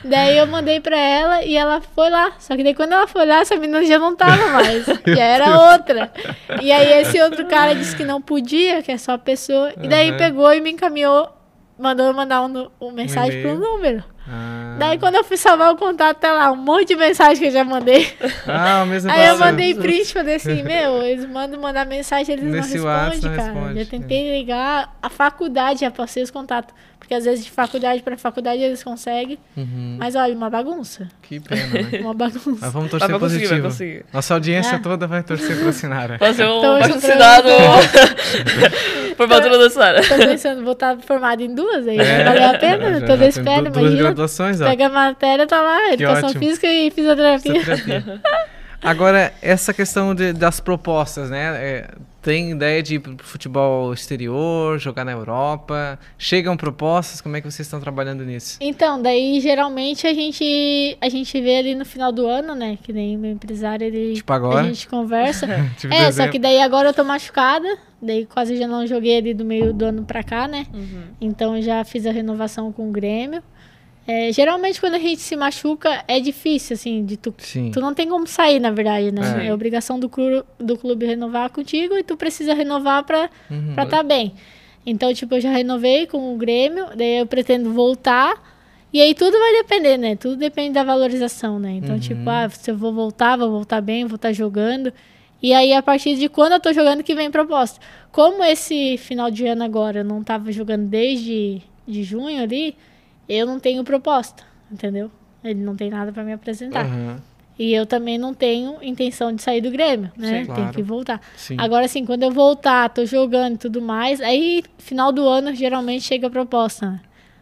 daí 0.04 0.38
eu 0.38 0.46
mandei 0.46 0.82
pra 0.82 0.98
ela 0.98 1.46
e 1.46 1.56
ela 1.56 1.80
foi 1.80 2.10
lá. 2.10 2.34
Só 2.40 2.58
que 2.58 2.64
daí 2.64 2.76
quando 2.76 2.92
ela 2.92 3.08
foi 3.08 3.26
lá, 3.26 3.40
essa 3.40 3.56
menina 3.56 3.86
já 3.86 3.98
não 3.98 4.18
tava 4.18 4.52
mais. 4.52 4.86
já 5.08 5.24
era 5.24 5.72
outra. 5.72 6.12
E 6.62 6.74
aí 6.74 7.02
esse 7.02 7.22
outro 7.22 7.46
cara 7.46 7.74
disse 7.74 7.96
que 7.96 8.04
não 8.04 8.22
podia, 8.22 8.84
que 8.84 8.92
é 8.92 8.98
só 8.98 9.14
a 9.14 9.18
pessoa. 9.18 9.74
E 9.82 9.88
daí 9.88 10.18
pegou 10.18 10.54
e 10.54 10.60
me 10.60 10.72
encaminhou, 10.72 11.30
mandou 11.84 12.08
eu 12.08 12.14
mandar 12.14 12.42
um, 12.42 12.70
um 12.80 12.92
mensagem 12.92 13.42
pro 13.42 13.60
número. 13.60 14.04
Ah. 14.26 14.78
Daí 14.80 14.98
quando 14.98 15.16
eu 15.16 15.24
fui 15.24 15.36
salvar 15.36 15.74
o 15.74 15.76
contato, 15.76 16.18
tá 16.18 16.32
lá 16.32 16.52
um 16.52 16.56
monte 16.56 16.88
de 16.90 16.96
mensagem 16.96 17.38
que 17.38 17.48
eu 17.48 17.52
já 17.52 17.64
mandei. 17.64 18.12
Ah, 18.48 18.86
mesmo 18.86 19.12
Aí 19.12 19.28
eu 19.28 19.38
mandei 19.38 19.76
print, 19.76 20.14
falei 20.14 20.36
assim, 20.36 20.64
meu, 20.64 21.04
eles 21.04 21.26
mandam 21.26 21.60
mandar 21.60 21.86
mensagem, 21.86 22.34
eles 22.34 22.46
Nesse 22.46 22.78
não 22.78 22.86
respondem, 22.86 23.38
cara. 23.38 23.52
Responde. 23.52 23.84
Já 23.84 23.90
tentei 23.90 24.40
ligar 24.40 24.98
a 25.02 25.10
faculdade, 25.10 25.82
já 25.82 25.92
passei 25.92 26.24
os 26.24 26.32
contatos. 26.32 26.74
Porque 27.04 27.14
às 27.14 27.26
vezes 27.26 27.44
de 27.44 27.52
faculdade 27.52 28.02
para 28.02 28.18
faculdade 28.18 28.62
eles 28.62 28.82
conseguem. 28.82 29.38
Uhum. 29.58 29.98
Mas 30.00 30.16
olha, 30.16 30.34
uma 30.34 30.50
bagunça. 30.50 31.10
Que 31.22 31.38
pena, 31.38 31.68
né? 31.68 32.00
uma 32.00 32.14
bagunça. 32.14 32.60
Mas 32.62 32.72
vamos 32.72 32.90
torcer 32.90 33.10
vai 33.10 33.20
positivo. 33.20 33.50
Conseguir, 33.50 33.62
vai 33.62 33.72
conseguir. 33.72 34.06
Nossa 34.14 34.34
audiência 34.34 34.76
é. 34.76 34.80
toda 34.80 35.06
vai 35.06 35.22
torcer 35.22 35.60
pro 35.60 35.74
Sinara. 35.74 36.18
Fazer 36.24 36.46
um 36.46 36.62
vacinado 36.62 37.50
formatura 39.18 39.58
da 39.60 39.70
Sara. 39.70 40.02
Tô 40.02 40.16
pensando, 40.16 40.64
vou 40.64 40.72
estar 40.72 40.98
formada 41.00 41.44
em 41.44 41.54
duas 41.54 41.86
aí. 41.86 42.00
É, 42.00 42.24
valeu 42.24 42.46
a 42.46 42.58
pena? 42.58 43.00
Já, 43.02 43.06
toda 43.06 43.26
espera, 43.26 43.60
imagina. 43.60 43.82
Duas 43.82 43.96
graduações, 43.96 44.62
ó. 44.62 44.66
Pega 44.66 44.86
a 44.86 44.90
matéria, 44.90 45.46
tá 45.46 45.62
lá, 45.62 45.88
que 45.90 45.94
educação 45.96 46.30
ótimo. 46.30 46.42
física 46.46 46.68
e 46.68 46.90
fisioterapia. 46.90 47.60
fisioterapia. 47.60 48.22
Agora, 48.82 49.34
essa 49.42 49.74
questão 49.74 50.16
de, 50.16 50.32
das 50.32 50.62
propostas, 50.62 51.30
né? 51.30 51.58
É, 51.58 51.88
tem 52.24 52.52
ideia 52.52 52.82
de 52.82 52.96
ir 52.96 53.00
pro 53.00 53.18
futebol 53.20 53.94
exterior, 53.94 54.80
jogar 54.80 55.04
na 55.04 55.12
Europa? 55.12 56.00
Chegam 56.18 56.56
propostas? 56.56 57.20
Como 57.20 57.36
é 57.36 57.42
que 57.42 57.52
vocês 57.52 57.68
estão 57.68 57.82
trabalhando 57.82 58.24
nisso? 58.24 58.58
Então, 58.62 59.02
daí 59.02 59.42
geralmente 59.42 60.08
a 60.08 60.14
gente 60.14 60.98
a 61.02 61.10
gente 61.10 61.40
vê 61.42 61.58
ali 61.58 61.76
no 61.76 61.84
final 61.84 62.14
do 62.14 62.26
ano, 62.26 62.56
né? 62.56 62.78
Que 62.82 62.94
nem 62.94 63.18
meu 63.18 63.32
empresário, 63.32 63.86
ele 63.86 64.14
tipo 64.14 64.32
agora? 64.32 64.62
a 64.62 64.64
gente 64.64 64.88
conversa. 64.88 65.48
tipo 65.78 65.94
é, 65.94 66.12
só 66.14 66.28
que 66.30 66.40
daí 66.40 66.62
agora 66.62 66.90
eu 66.90 66.94
tô 66.94 67.04
machucada, 67.04 67.68
daí 68.02 68.26
quase 68.26 68.56
já 68.56 68.68
não 68.68 68.88
joguei 68.88 69.18
ali 69.18 69.34
do 69.34 69.44
meio 69.44 69.74
do 69.74 69.84
ano 69.84 70.06
pra 70.06 70.24
cá, 70.24 70.48
né? 70.48 70.66
Uhum. 70.74 71.04
Então 71.20 71.62
já 71.62 71.84
fiz 71.84 72.06
a 72.06 72.12
renovação 72.12 72.72
com 72.72 72.88
o 72.88 72.92
Grêmio. 72.92 73.44
É, 74.06 74.32
geralmente 74.34 74.82
quando 74.82 74.96
a 74.96 75.00
gente 75.00 75.22
se 75.22 75.36
machuca 75.36 76.04
é 76.08 76.20
difícil, 76.20 76.74
assim, 76.74 77.06
de 77.06 77.16
tu, 77.16 77.34
Sim. 77.38 77.72
tu 77.72 77.80
não 77.80 77.94
tem 77.94 78.08
como 78.10 78.28
sair, 78.28 78.60
na 78.60 78.70
verdade, 78.70 79.12
né? 79.12 79.46
É, 79.46 79.48
é 79.48 79.54
obrigação 79.54 79.98
do, 79.98 80.10
clube, 80.10 80.44
do 80.60 80.78
clube 80.78 81.06
renovar 81.06 81.50
contigo 81.50 81.98
e 81.98 82.04
tu 82.04 82.18
precisa 82.18 82.54
renovar 82.54 83.04
pra 83.06 83.30
uhum. 83.50 83.70
estar 83.70 83.86
tá 83.86 84.04
bem. 84.04 84.34
Então, 84.86 85.14
tipo, 85.14 85.36
eu 85.36 85.42
já 85.42 85.52
renovei 85.52 86.06
com 86.06 86.34
o 86.34 86.38
Grêmio, 86.38 86.88
daí 86.96 87.20
eu 87.20 87.26
pretendo 87.26 87.72
voltar. 87.72 88.52
E 88.92 89.02
aí 89.02 89.16
tudo 89.16 89.40
vai 89.40 89.54
depender, 89.54 89.98
né? 89.98 90.16
Tudo 90.16 90.36
depende 90.36 90.74
da 90.74 90.84
valorização, 90.84 91.58
né? 91.58 91.72
Então, 91.72 91.96
uhum. 91.96 92.02
tipo, 92.02 92.30
ah, 92.30 92.50
se 92.50 92.70
eu 92.70 92.78
vou 92.78 92.94
voltar, 92.94 93.38
vou 93.38 93.50
voltar 93.50 93.80
bem, 93.82 94.06
vou 94.06 94.18
estar 94.18 94.30
tá 94.30 94.34
jogando. 94.34 94.92
E 95.42 95.54
aí, 95.54 95.74
a 95.74 95.82
partir 95.82 96.16
de 96.16 96.28
quando 96.28 96.54
eu 96.54 96.60
tô 96.60 96.72
jogando 96.74 97.04
que 97.04 97.16
vem 97.16 97.32
proposta. 97.32 97.80
Como 98.12 98.44
esse 98.44 98.98
final 98.98 99.32
de 99.32 99.48
ano 99.48 99.64
agora 99.64 100.00
eu 100.00 100.06
não 100.06 100.24
tava 100.24 100.52
jogando 100.52 100.88
desde 100.88 101.62
de 101.88 102.04
junho 102.04 102.42
ali, 102.42 102.76
eu 103.28 103.46
não 103.46 103.60
tenho 103.60 103.84
proposta, 103.84 104.44
entendeu? 104.72 105.10
Ele 105.44 105.62
não 105.62 105.76
tem 105.76 105.90
nada 105.90 106.12
para 106.12 106.24
me 106.24 106.34
apresentar. 106.34 106.86
Uhum. 106.86 107.18
E 107.58 107.72
eu 107.74 107.86
também 107.86 108.18
não 108.18 108.34
tenho 108.34 108.78
intenção 108.82 109.34
de 109.34 109.42
sair 109.42 109.62
do 109.62 109.70
Grêmio, 109.70 110.12
né? 110.18 110.40
Sim, 110.40 110.46
claro. 110.46 110.64
Tem 110.64 110.72
que 110.72 110.82
voltar. 110.82 111.22
Sim. 111.36 111.56
Agora, 111.60 111.86
assim, 111.86 112.04
quando 112.06 112.24
eu 112.24 112.32
voltar, 112.32 112.90
tô 112.90 113.06
jogando 113.06 113.56
e 113.56 113.58
tudo 113.58 113.82
mais, 113.82 114.20
aí, 114.22 114.64
final 114.80 115.12
do 115.12 115.28
ano, 115.28 115.54
geralmente 115.54 116.04
chega 116.04 116.28
a 116.28 116.30
proposta, 116.32 116.90
né? 116.90 117.02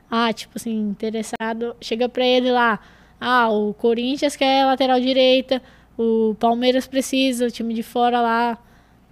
Ah, 0.10 0.34
tipo 0.34 0.54
assim, 0.58 0.78
interessado, 0.78 1.76
chega 1.80 2.10
pra 2.10 2.26
ele 2.26 2.52
lá. 2.52 2.80
Ah, 3.20 3.50
o 3.50 3.74
Corinthians 3.74 4.36
quer 4.36 4.66
lateral 4.66 5.00
direita, 5.00 5.62
o 5.98 6.36
Palmeiras 6.38 6.86
precisa, 6.88 7.46
o 7.48 7.52
time 7.52 7.74
de 7.74 7.84
fora 7.84 8.20
lá 8.20 8.58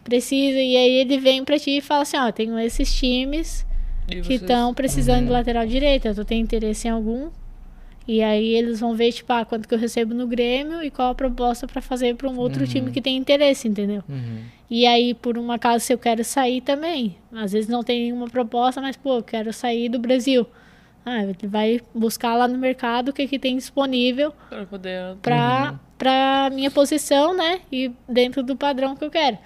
precisa. 0.03 0.59
E 0.59 0.75
aí 0.75 0.91
ele 0.91 1.17
vem 1.17 1.45
pra 1.45 1.57
ti 1.57 1.77
e 1.77 1.81
fala 1.81 2.01
assim, 2.01 2.17
ó, 2.17 2.27
oh, 2.27 2.31
tenho 2.33 2.59
esses 2.59 2.93
times 2.93 3.65
que 4.09 4.33
estão 4.33 4.73
precisando 4.73 5.19
uhum. 5.19 5.25
de 5.25 5.31
lateral 5.31 5.65
direita. 5.65 6.13
Tu 6.13 6.25
tem 6.25 6.39
interesse 6.39 6.87
em 6.87 6.91
algum? 6.91 7.29
E 8.07 8.23
aí 8.23 8.55
eles 8.55 8.79
vão 8.79 8.95
ver, 8.95 9.11
tipo, 9.11 9.31
ah, 9.31 9.45
quanto 9.45 9.67
que 9.67 9.73
eu 9.75 9.77
recebo 9.77 10.15
no 10.15 10.25
Grêmio 10.25 10.81
e 10.81 10.89
qual 10.89 11.11
a 11.11 11.15
proposta 11.15 11.67
para 11.67 11.79
fazer 11.79 12.15
para 12.15 12.27
um 12.27 12.39
outro 12.39 12.61
uhum. 12.61 12.67
time 12.67 12.91
que 12.91 12.99
tem 12.99 13.15
interesse, 13.15 13.67
entendeu? 13.67 14.03
Uhum. 14.09 14.39
E 14.67 14.87
aí, 14.87 15.13
por 15.13 15.37
um 15.37 15.51
acaso, 15.51 15.85
se 15.85 15.93
eu 15.93 15.97
quero 15.99 16.23
sair 16.23 16.61
também. 16.61 17.17
Às 17.31 17.51
vezes 17.51 17.69
não 17.69 17.83
tem 17.83 18.05
nenhuma 18.05 18.27
proposta, 18.27 18.81
mas, 18.81 18.97
pô, 18.97 19.17
eu 19.17 19.23
quero 19.23 19.53
sair 19.53 19.89
do 19.89 19.99
Brasil. 19.99 20.47
Ah, 21.05 21.21
ele 21.21 21.35
vai 21.43 21.81
buscar 21.93 22.35
lá 22.35 22.47
no 22.47 22.57
mercado 22.57 23.09
o 23.09 23.13
que, 23.13 23.27
que 23.27 23.37
tem 23.37 23.55
disponível 23.55 24.33
para 24.49 24.65
poder... 24.65 25.15
Pra, 25.21 25.71
uhum. 25.71 25.79
pra 25.97 26.49
minha 26.51 26.71
posição, 26.71 27.35
né? 27.35 27.61
E 27.71 27.91
dentro 28.07 28.41
do 28.41 28.55
padrão 28.55 28.95
que 28.95 29.05
eu 29.05 29.11
quero. 29.11 29.37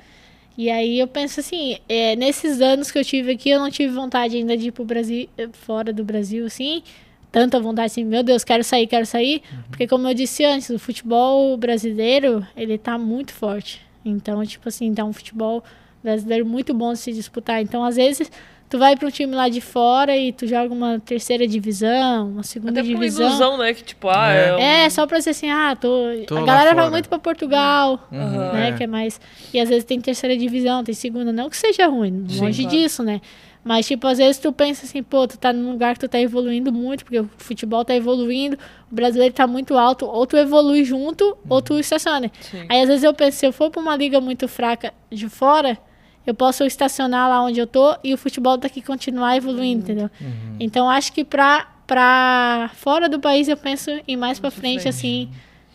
E 0.58 0.70
aí 0.70 1.00
eu 1.00 1.08
penso 1.08 1.40
assim, 1.40 1.78
é, 1.90 2.16
nesses 2.16 2.62
anos 2.62 2.92
que 2.92 3.00
eu 3.00 3.04
tive 3.04 3.32
aqui, 3.32 3.50
eu 3.50 3.60
não 3.60 3.72
tive 3.72 3.94
vontade 3.94 4.38
ainda 4.38 4.56
de 4.56 4.68
ir 4.68 4.72
pro 4.72 4.86
Brasil, 4.86 5.28
fora 5.54 5.92
do 5.92 6.04
Brasil, 6.04 6.46
assim, 6.46 6.84
tanta 7.32 7.60
vontade 7.60 7.88
assim, 7.88 8.04
meu 8.04 8.22
Deus, 8.22 8.44
quero 8.44 8.64
sair, 8.64 8.86
quero 8.86 9.06
sair, 9.06 9.42
uhum. 9.52 9.64
porque 9.70 9.88
como 9.88 10.08
eu 10.08 10.14
disse 10.14 10.46
antes, 10.46 10.70
o 10.70 10.78
futebol 10.78 11.58
brasileiro, 11.58 12.46
ele 12.56 12.78
tá 12.78 12.98
muito 12.98 13.34
forte. 13.34 13.82
Então, 14.06 14.46
tipo 14.46 14.70
assim, 14.70 14.94
tá 14.94 15.04
um 15.04 15.14
futebol 15.14 15.64
Brasileiro 16.04 16.46
muito 16.46 16.74
bom 16.74 16.92
de 16.92 17.00
se 17.00 17.14
disputar. 17.14 17.62
Então, 17.62 17.84
às 17.84 17.96
vezes, 17.96 18.30
tu 18.74 18.80
vai 18.80 18.96
para 18.98 19.08
um 19.08 19.12
time 19.12 19.36
lá 19.36 19.50
de 19.50 19.62
fora 19.62 20.18
e 20.18 20.34
tu 20.34 20.48
joga 20.48 20.74
uma 20.74 21.00
terceira 21.00 21.48
divisão, 21.48 22.30
uma 22.32 22.42
segunda 22.42 22.80
Até 22.80 22.90
divisão. 22.90 23.28
ilusão, 23.28 23.58
né? 23.60 23.72
Que 23.72 23.84
tipo, 23.84 24.10
ah, 24.10 24.34
É. 24.34 24.48
é. 24.50 24.56
um- 24.56 24.58
É, 24.60 24.90
só 24.90 25.06
pra 25.06 25.20
dizer 25.20 25.30
assim, 25.30 25.48
ah, 25.52 25.76
tô. 25.80 25.90
Tô 26.26 26.38
a 26.40 26.42
galera 26.44 26.74
vai 26.74 26.90
muito 26.90 27.08
pra 27.08 27.20
Portugal, 27.20 28.08
Uhum, 28.12 28.52
né? 28.54 28.70
é. 28.70 28.72
Que 28.72 28.86
é 28.86 28.88
mais. 28.88 29.22
E 29.54 29.60
às 29.60 29.70
vezes 29.70 29.84
tem 29.84 30.02
terceira 30.02 30.36
divisão, 30.36 30.84
tem 30.84 30.96
segunda. 30.96 31.32
Não 31.32 31.52
que 31.52 31.56
seja 31.58 31.86
ruim, 31.86 32.26
Sim, 32.28 32.40
longe 32.42 32.64
claro. 32.64 32.78
disso, 32.78 33.04
né? 33.04 33.22
Mas, 33.64 33.86
tipo, 33.88 34.08
às 34.08 34.18
vezes 34.18 34.40
tu 34.40 34.52
pensa 34.52 34.86
assim, 34.88 35.04
pô, 35.04 35.26
tu 35.28 35.38
tá 35.38 35.54
num 35.54 35.72
lugar 35.72 35.94
que 35.94 36.00
tu 36.00 36.10
tá 36.10 36.20
evoluindo 36.20 36.74
muito, 36.74 37.06
porque 37.06 37.20
o 37.20 37.30
futebol 37.38 37.86
tá 37.86 37.96
evoluindo, 37.96 38.58
o 38.92 38.96
brasileiro 38.96 39.34
tá 39.36 39.46
muito 39.46 39.78
alto, 39.78 40.06
ou 40.06 40.26
tu 40.26 40.36
evolui 40.36 40.84
junto, 40.84 41.38
ou 41.48 41.62
tu 41.62 41.80
estaciona. 41.80 42.30
Sim. 42.42 42.66
Aí 42.68 42.82
às 42.82 42.88
vezes 42.90 43.04
eu 43.04 43.14
penso, 43.14 43.38
se 43.38 43.46
eu 43.46 43.54
for 43.54 43.70
pra 43.70 43.80
uma 43.82 43.96
liga 43.96 44.20
muito 44.20 44.48
fraca 44.50 44.92
de 45.12 45.30
fora, 45.30 45.78
eu 46.26 46.34
posso 46.34 46.64
estacionar 46.64 47.30
lá 47.30 47.44
onde 47.44 47.60
eu 47.60 47.68
tô 47.68 47.96
e 48.04 48.14
o 48.14 48.18
futebol 48.18 48.58
daqui 48.58 48.82
continuar 48.82 49.36
evoluindo, 49.36 49.84
entendeu? 49.84 50.10
Uhum. 50.22 50.58
Então 50.60 50.90
acho 50.90 51.12
que 51.12 51.24
pra, 51.24 51.68
pra 51.86 52.72
fora 52.76 53.10
do 53.10 53.20
país 53.20 53.48
eu 53.48 53.58
penso 53.58 53.92
em 54.08 54.16
mais 54.16 54.40
pra 54.40 54.50
frente, 54.50 54.82
frente. 54.82 54.88
assim, 54.88 55.30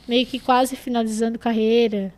meio 0.07 0.25
que 0.27 0.39
quase 0.39 0.75
finalizando 0.75 1.39
carreira, 1.39 2.13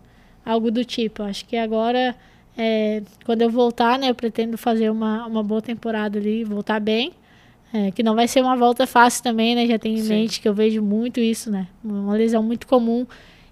algo 0.45 0.71
do 0.71 0.85
tipo. 0.85 1.23
Acho 1.23 1.45
que 1.45 1.57
agora, 1.57 2.15
é, 2.57 3.03
quando 3.25 3.43
eu 3.43 3.51
voltar, 3.51 3.99
né, 3.99 4.11
eu 4.11 4.15
pretendo 4.15 4.57
fazer 4.57 4.91
uma, 4.91 5.27
uma 5.27 5.43
boa 5.43 5.61
temporada 5.61 6.19
ali, 6.19 6.45
voltar 6.45 6.81
bem. 6.81 7.13
É, 7.73 7.93
que 7.93 8.03
não 8.03 8.17
vai 8.17 8.27
ser 8.27 8.43
uma 8.43 8.57
volta 8.57 8.85
fácil 8.85 9.23
também, 9.23 9.55
né? 9.55 9.65
Já 9.65 9.79
tenho 9.79 9.97
em 9.97 10.03
Sim. 10.03 10.09
mente 10.09 10.41
que 10.41 10.49
eu 10.49 10.53
vejo 10.53 10.83
muito 10.83 11.21
isso, 11.21 11.53
né? 11.53 11.69
Uma 11.85 12.15
lesão 12.15 12.43
muito 12.43 12.67
comum 12.67 13.07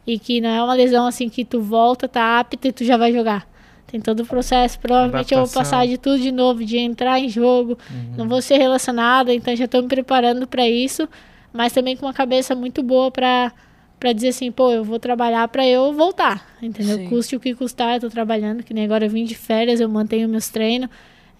e 0.04 0.18
que 0.18 0.40
não 0.40 0.48
é 0.48 0.60
uma 0.60 0.74
lesão 0.74 1.06
assim 1.06 1.28
que 1.28 1.44
tu 1.44 1.60
volta, 1.60 2.08
tá 2.08 2.40
apto 2.40 2.66
e 2.66 2.72
tu 2.72 2.84
já 2.84 2.96
vai 2.96 3.12
jogar. 3.12 3.46
Tem 3.90 4.00
todo 4.00 4.20
o 4.20 4.26
processo. 4.26 4.78
Provavelmente 4.78 5.32
eu 5.32 5.38
vou 5.38 5.44
Adaptação. 5.46 5.62
passar 5.78 5.86
de 5.86 5.96
tudo 5.98 6.18
de 6.20 6.30
novo, 6.30 6.64
de 6.64 6.76
entrar 6.78 7.18
em 7.18 7.28
jogo, 7.28 7.78
Uhum. 7.90 8.14
não 8.18 8.28
vou 8.28 8.40
ser 8.42 8.58
relacionada, 8.58 9.32
então 9.34 9.54
já 9.56 9.64
estou 9.64 9.82
me 9.82 9.88
preparando 9.88 10.46
para 10.46 10.68
isso, 10.68 11.08
mas 11.52 11.72
também 11.72 11.96
com 11.96 12.04
uma 12.06 12.12
cabeça 12.12 12.54
muito 12.54 12.82
boa 12.82 13.10
para 13.10 13.52
para 13.98 14.12
dizer 14.12 14.28
assim, 14.28 14.52
pô, 14.52 14.70
eu 14.70 14.84
vou 14.84 15.00
trabalhar 15.00 15.48
para 15.48 15.66
eu 15.66 15.92
voltar, 15.92 16.46
entendeu? 16.62 16.98
Sim. 16.98 17.08
Custe 17.08 17.34
o 17.34 17.40
que 17.40 17.52
custar, 17.52 17.94
eu 17.96 18.00
tô 18.02 18.08
trabalhando, 18.08 18.62
que 18.62 18.72
nem 18.72 18.84
agora 18.84 19.06
eu 19.06 19.10
vim 19.10 19.24
de 19.24 19.34
férias, 19.34 19.80
eu 19.80 19.88
mantenho 19.88 20.28
meus 20.28 20.48
treinos. 20.50 20.88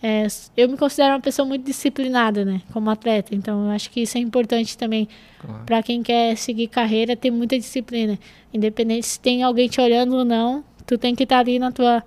É, 0.03 0.27
eu 0.57 0.69
me 0.69 0.77
considero 0.77 1.13
uma 1.15 1.21
pessoa 1.21 1.47
muito 1.47 1.65
disciplinada, 1.65 2.45
né, 2.45 2.61
como 2.73 2.91
atleta, 2.91 3.33
então 3.33 3.67
eu 3.67 3.71
acho 3.71 3.89
que 3.91 4.01
isso 4.01 4.19
é 4.19 4.21
importante 4.21 4.77
também 4.77 5.07
Claro. 5.39 5.63
para 5.67 5.81
quem 5.85 6.03
quer 6.03 6.37
seguir 6.37 6.67
carreira, 6.67 7.15
ter 7.15 7.31
muita 7.31 7.57
disciplina. 7.57 8.19
Independente 8.53 9.07
se 9.07 9.21
tem 9.21 9.45
alguém 9.45 9.69
te 9.69 9.81
olhando 9.81 10.17
ou 10.17 10.25
não, 10.25 10.65
tu 10.85 10.99
tem 10.99 11.15
que 11.15 11.23
estar 11.23 11.39
ali 11.39 11.61
na 11.61 11.71
tua 11.71 12.03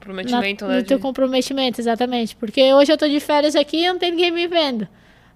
Comprometimento, 0.00 0.64
na, 0.66 0.72
né? 0.72 0.78
no 0.80 0.84
teu 0.84 0.98
de- 0.98 1.02
comprometimento, 1.02 1.80
exatamente. 1.80 2.36
Porque 2.36 2.72
hoje 2.74 2.92
eu 2.92 2.98
tô 2.98 3.08
de 3.08 3.18
férias 3.18 3.56
aqui 3.56 3.78
e 3.82 3.88
não 3.88 3.98
tem 3.98 4.10
ninguém 4.10 4.30
me 4.30 4.46
vendo. 4.46 4.86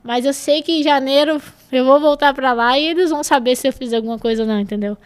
Mas 0.03 0.25
eu 0.27 0.33
sei 0.35 0.63
que 0.63 0.73
em 0.73 0.83
janeiro 0.83 1.41
eu 1.73 1.85
vou 1.85 1.99
voltar 1.99 2.33
pra 2.35 2.53
lá 2.53 2.79
e 2.79 2.87
eles 2.89 3.11
vão 3.11 3.23
saber 3.25 3.57
se 3.57 3.67
eu 3.69 3.73
fiz 3.73 3.93
alguma 3.93 4.19
coisa 4.19 4.43
ou 4.43 4.49
não, 4.49 4.59
entendeu? 4.61 4.97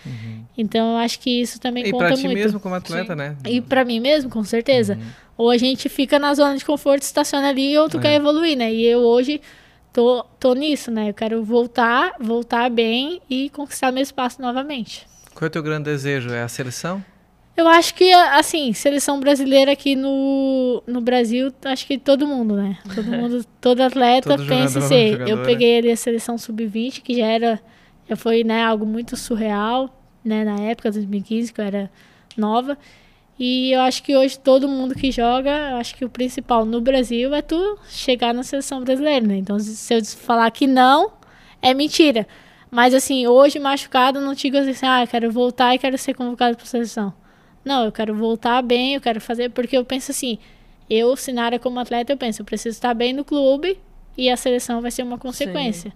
Então 0.56 0.92
eu 0.92 0.96
acho 0.98 1.18
que 1.20 1.40
isso 1.40 1.58
também 1.60 1.82
Uhum. 1.84 1.88
E 1.88 1.92
conta 1.92 2.06
pra 2.06 2.16
ti 2.16 2.24
muito. 2.24 2.36
mesmo 2.38 2.60
como 2.60 2.74
atleta, 2.74 3.12
Sim. 3.12 3.18
né? 3.18 3.36
E 3.46 3.60
pra 3.60 3.84
mim 3.84 3.98
mesmo, 4.00 4.30
com 4.30 4.42
certeza. 4.44 4.98
Ou 5.36 5.50
a 5.50 5.56
gente 5.56 5.88
fica 5.88 6.16
na 6.18 6.32
zona 6.34 6.56
de 6.56 6.64
conforto, 6.64 7.02
estaciona 7.02 7.48
ali, 7.48 7.76
ou 7.76 7.88
tu 7.88 7.98
É. 7.98 8.02
quer 8.02 8.14
evoluir, 8.14 8.56
né? 8.56 8.72
E 8.72 8.84
eu 8.86 9.00
hoje 9.00 9.40
tô, 9.92 10.24
tô 10.38 10.54
nisso, 10.54 10.92
né? 10.92 11.10
Eu 11.10 11.14
quero 11.14 11.42
voltar, 11.44 12.14
voltar 12.20 12.70
bem 12.70 13.20
e 13.28 13.50
conquistar 13.50 13.90
meu 13.90 14.02
espaço 14.02 14.40
novamente. 14.40 15.04
Qual 15.34 15.46
é 15.46 15.48
o 15.48 15.50
teu 15.50 15.62
grande 15.62 15.84
desejo? 15.90 16.30
É 16.32 16.42
a 16.42 16.48
seleção? 16.48 17.04
Eu 17.56 17.68
acho 17.68 17.94
que, 17.94 18.12
assim, 18.12 18.72
seleção 18.72 19.20
brasileira 19.20 19.72
aqui 19.72 19.94
no, 19.94 20.82
no 20.86 21.00
Brasil, 21.00 21.52
acho 21.64 21.86
que 21.86 21.96
todo 21.96 22.26
mundo, 22.26 22.56
né? 22.56 22.78
Todo 22.94 23.06
mundo, 23.12 23.46
todo 23.60 23.80
atleta 23.80 24.36
Todo 24.36 24.46
pensa 24.46 24.78
em 24.78 24.82
jogador, 24.82 24.88
ser. 24.88 25.12
jogadora. 25.12 25.30
Eu 25.30 25.44
peguei 25.44 25.78
ali 25.78 25.90
a 25.90 25.96
seleção 25.96 26.36
sub-20, 26.36 27.00
que 27.00 27.16
já 27.16 27.26
era, 27.26 27.60
já 28.08 28.16
foi, 28.16 28.42
né, 28.42 28.64
algo 28.64 28.84
muito 28.84 29.16
surreal, 29.16 29.88
né, 30.24 30.44
na 30.44 30.56
época, 30.62 30.90
2015, 30.90 31.52
que 31.52 31.60
eu 31.60 31.64
era 31.64 31.90
nova. 32.36 32.76
E 33.38 33.72
eu 33.72 33.80
acho 33.82 34.02
que 34.02 34.16
hoje 34.16 34.38
todo 34.38 34.68
mundo 34.68 34.94
que 34.94 35.10
joga, 35.12 35.70
eu 35.70 35.76
acho 35.76 35.94
que 35.94 36.04
o 36.04 36.08
principal 36.08 36.64
no 36.64 36.80
Brasil 36.80 37.32
é 37.34 37.42
tu 37.42 37.78
chegar 37.88 38.32
na 38.34 38.42
seleção 38.42 38.82
brasileira, 38.82 39.26
né? 39.26 39.36
Então, 39.36 39.58
se 39.58 39.94
eu 39.94 40.04
falar 40.04 40.50
que 40.50 40.66
não, 40.66 41.12
é 41.62 41.72
mentira. 41.74 42.26
Mas 42.70 42.94
assim, 42.94 43.26
hoje 43.26 43.58
machucado, 43.58 44.20
não 44.20 44.34
digo 44.34 44.56
assim, 44.56 44.86
ah, 44.86 45.06
quero 45.06 45.30
voltar 45.30 45.74
e 45.74 45.78
quero 45.78 45.96
ser 45.98 46.14
convocado 46.14 46.56
para 46.56 46.66
seleção. 46.66 47.12
Não, 47.64 47.84
eu 47.84 47.92
quero 47.92 48.14
voltar 48.14 48.60
bem, 48.62 48.94
eu 48.94 49.00
quero 49.00 49.20
fazer, 49.20 49.50
porque 49.50 49.76
eu 49.76 49.84
penso 49.84 50.10
assim, 50.10 50.38
eu, 50.88 51.16
Sinara, 51.16 51.58
como 51.58 51.80
atleta, 51.80 52.12
eu 52.12 52.16
penso, 52.16 52.42
eu 52.42 52.46
preciso 52.46 52.74
estar 52.76 52.92
bem 52.94 53.12
no 53.12 53.24
clube 53.24 53.78
e 54.16 54.28
a 54.28 54.36
seleção 54.36 54.80
vai 54.82 54.90
ser 54.90 55.02
uma 55.02 55.18
consequência. 55.18 55.92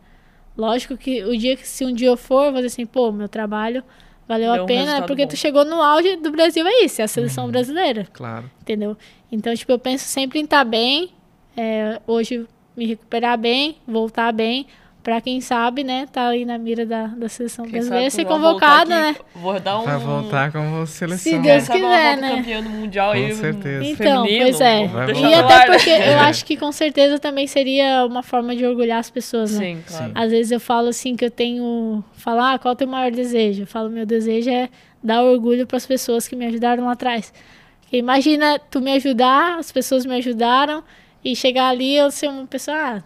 Lógico 0.57 0.97
que 0.97 1.23
o 1.25 1.37
dia 1.37 1.57
que, 1.57 1.69
se 1.69 1.85
um 1.85 1.93
dia 1.93 2.09
eu 2.09 2.17
for, 2.17 2.47
eu 2.47 2.53
vou 2.53 2.61
dizer 2.63 2.69
assim, 2.69 2.87
pô, 2.87 3.13
meu 3.13 3.29
trabalho 3.29 3.85
valeu 4.27 4.53
Deu 4.53 4.61
a 4.61 4.65
um 4.65 4.67
pena, 4.67 4.81
resultado 4.83 5.07
porque 5.07 5.23
bom. 5.23 5.29
tu 5.29 5.37
chegou 5.37 5.65
no 5.65 5.81
auge 5.81 6.17
do 6.17 6.31
Brasil, 6.31 6.67
é 6.67 6.85
isso, 6.85 7.01
é 7.01 7.05
a 7.05 7.09
seleção 7.09 7.45
Uhum. 7.45 7.51
brasileira 7.53 8.07
Claro. 8.13 8.51
entendeu? 8.61 8.97
Então, 9.31 9.55
tipo, 9.55 9.71
eu 9.71 9.79
penso 9.79 10.05
sempre 10.05 10.41
em 10.41 10.45
estar 10.45 10.65
bem, 10.65 11.11
é, 11.57 12.01
hoje 12.07 12.47
me 12.77 12.87
recuperar 12.87 13.39
bem, 13.39 13.77
voltar 13.87 14.33
bem, 14.33 14.67
pra 15.09 15.23
quem 15.23 15.41
sabe, 15.41 15.83
né, 15.83 16.07
tá 16.13 16.29
aí 16.29 16.45
na 16.45 16.59
mira 16.59 16.85
da, 16.85 17.07
da 17.07 17.31
seleção 17.31 17.65
Quem 17.65 17.73
brasileira, 17.73 18.11
ser 18.11 18.27
convocada, 18.27 18.95
né? 18.95 19.17
Vou 19.35 19.59
dar 19.59 19.81
um. 19.81 19.85
Vai 19.85 19.97
voltar 19.97 20.53
como 20.53 20.87
seleção. 20.87 21.33
Se 21.33 21.39
Deus 21.39 21.67
quiser, 21.67 22.19
né? 22.19 22.37
campeã 22.37 22.63
do 22.63 22.69
mundial 22.69 23.13
Com 23.13 23.17
aí. 23.17 23.35
certeza. 23.35 23.85
Então, 23.87 24.27
feminino, 24.27 24.45
pois 24.45 24.61
é. 24.61 24.85
E 25.17 25.35
até 25.35 25.65
porque 25.65 25.89
eu 25.89 26.19
acho 26.19 26.45
que 26.45 26.59
com 26.59 26.71
certeza 26.71 27.19
também 27.19 27.47
seria 27.47 28.05
uma 28.05 28.23
forma 28.23 28.55
de 28.55 28.67
orgulhar 28.67 28.99
as 28.99 29.09
pessoas, 29.09 29.59
né? 29.59 29.65
Sim, 29.65 29.83
claro. 29.89 30.13
Às 30.15 30.31
vezes 30.31 30.53
eu 30.53 30.61
falo 30.61 30.89
assim 30.89 31.17
que 31.17 31.25
eu 31.25 31.31
tenho. 31.31 32.05
Falar, 32.13 32.53
ah, 32.53 32.59
qual 32.59 32.73
é 32.73 32.75
o 32.75 32.77
teu 32.77 32.87
maior 32.87 33.11
desejo? 33.11 33.63
Eu 33.63 33.67
falo, 33.67 33.89
meu 33.89 34.05
desejo 34.05 34.51
é 34.51 34.69
dar 35.03 35.23
orgulho 35.23 35.67
para 35.67 35.79
as 35.79 35.87
pessoas 35.87 36.29
que 36.29 36.37
me 36.37 36.45
ajudaram 36.45 36.85
lá 36.85 36.93
atrás. 36.93 37.33
Porque 37.81 37.97
imagina 37.97 38.59
tu 38.59 38.79
me 38.79 38.93
ajudar, 38.93 39.59
as 39.59 39.73
pessoas 39.73 40.05
me 40.05 40.17
ajudaram, 40.17 40.85
e 41.25 41.35
chegar 41.35 41.69
ali 41.69 41.97
eu 41.97 42.11
ser 42.11 42.29
uma 42.29 42.47
pessoa, 42.47 42.77
ah, 42.77 43.03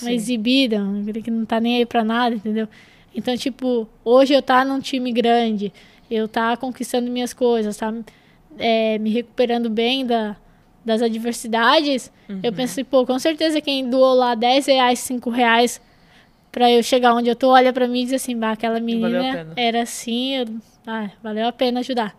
uma 0.00 0.12
exibida, 0.12 0.82
uma 0.82 1.12
que 1.12 1.30
não 1.30 1.44
tá 1.44 1.60
nem 1.60 1.76
aí 1.76 1.86
pra 1.86 2.02
nada, 2.04 2.34
entendeu? 2.36 2.68
Então, 3.14 3.36
tipo, 3.36 3.88
hoje 4.04 4.32
eu 4.32 4.40
tá 4.42 4.64
num 4.64 4.80
time 4.80 5.12
grande, 5.12 5.72
eu 6.10 6.26
tá 6.26 6.56
conquistando 6.56 7.10
minhas 7.10 7.32
coisas, 7.34 7.76
tá 7.76 7.92
é, 8.58 8.98
me 8.98 9.10
recuperando 9.10 9.68
bem 9.68 10.06
da, 10.06 10.36
das 10.84 11.02
adversidades, 11.02 12.10
eu 12.28 12.34
Uhum. 12.50 12.56
penso, 12.56 12.72
assim, 12.72 12.84
pô, 12.84 13.04
com 13.04 13.18
certeza 13.18 13.60
quem 13.60 13.88
doou 13.88 14.14
lá 14.14 14.34
10 14.34 14.66
reais, 14.66 14.98
5 15.00 15.28
reais 15.30 15.80
pra 16.50 16.70
eu 16.70 16.82
chegar 16.82 17.14
onde 17.14 17.28
eu 17.28 17.36
tô, 17.36 17.50
olha 17.50 17.72
pra 17.72 17.86
mim 17.88 18.02
e 18.02 18.04
diz 18.04 18.14
assim, 18.14 18.36
bah, 18.36 18.52
aquela 18.52 18.80
menina 18.80 19.46
era 19.56 19.82
assim, 19.82 20.36
eu, 20.36 20.46
ah, 20.86 21.10
valeu 21.22 21.46
a 21.46 21.52
pena 21.52 21.80
ajudar. 21.80 22.16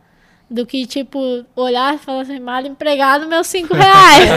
Do 0.54 0.68
que, 0.68 0.86
tipo, 0.86 1.44
olhar 1.56 1.96
e 1.96 1.98
falar 1.98 2.22
assim, 2.22 2.40
mal 2.40 2.64
empregado, 2.64 3.28
meus 3.28 3.48
5 3.48 3.74
reais. 3.74 4.30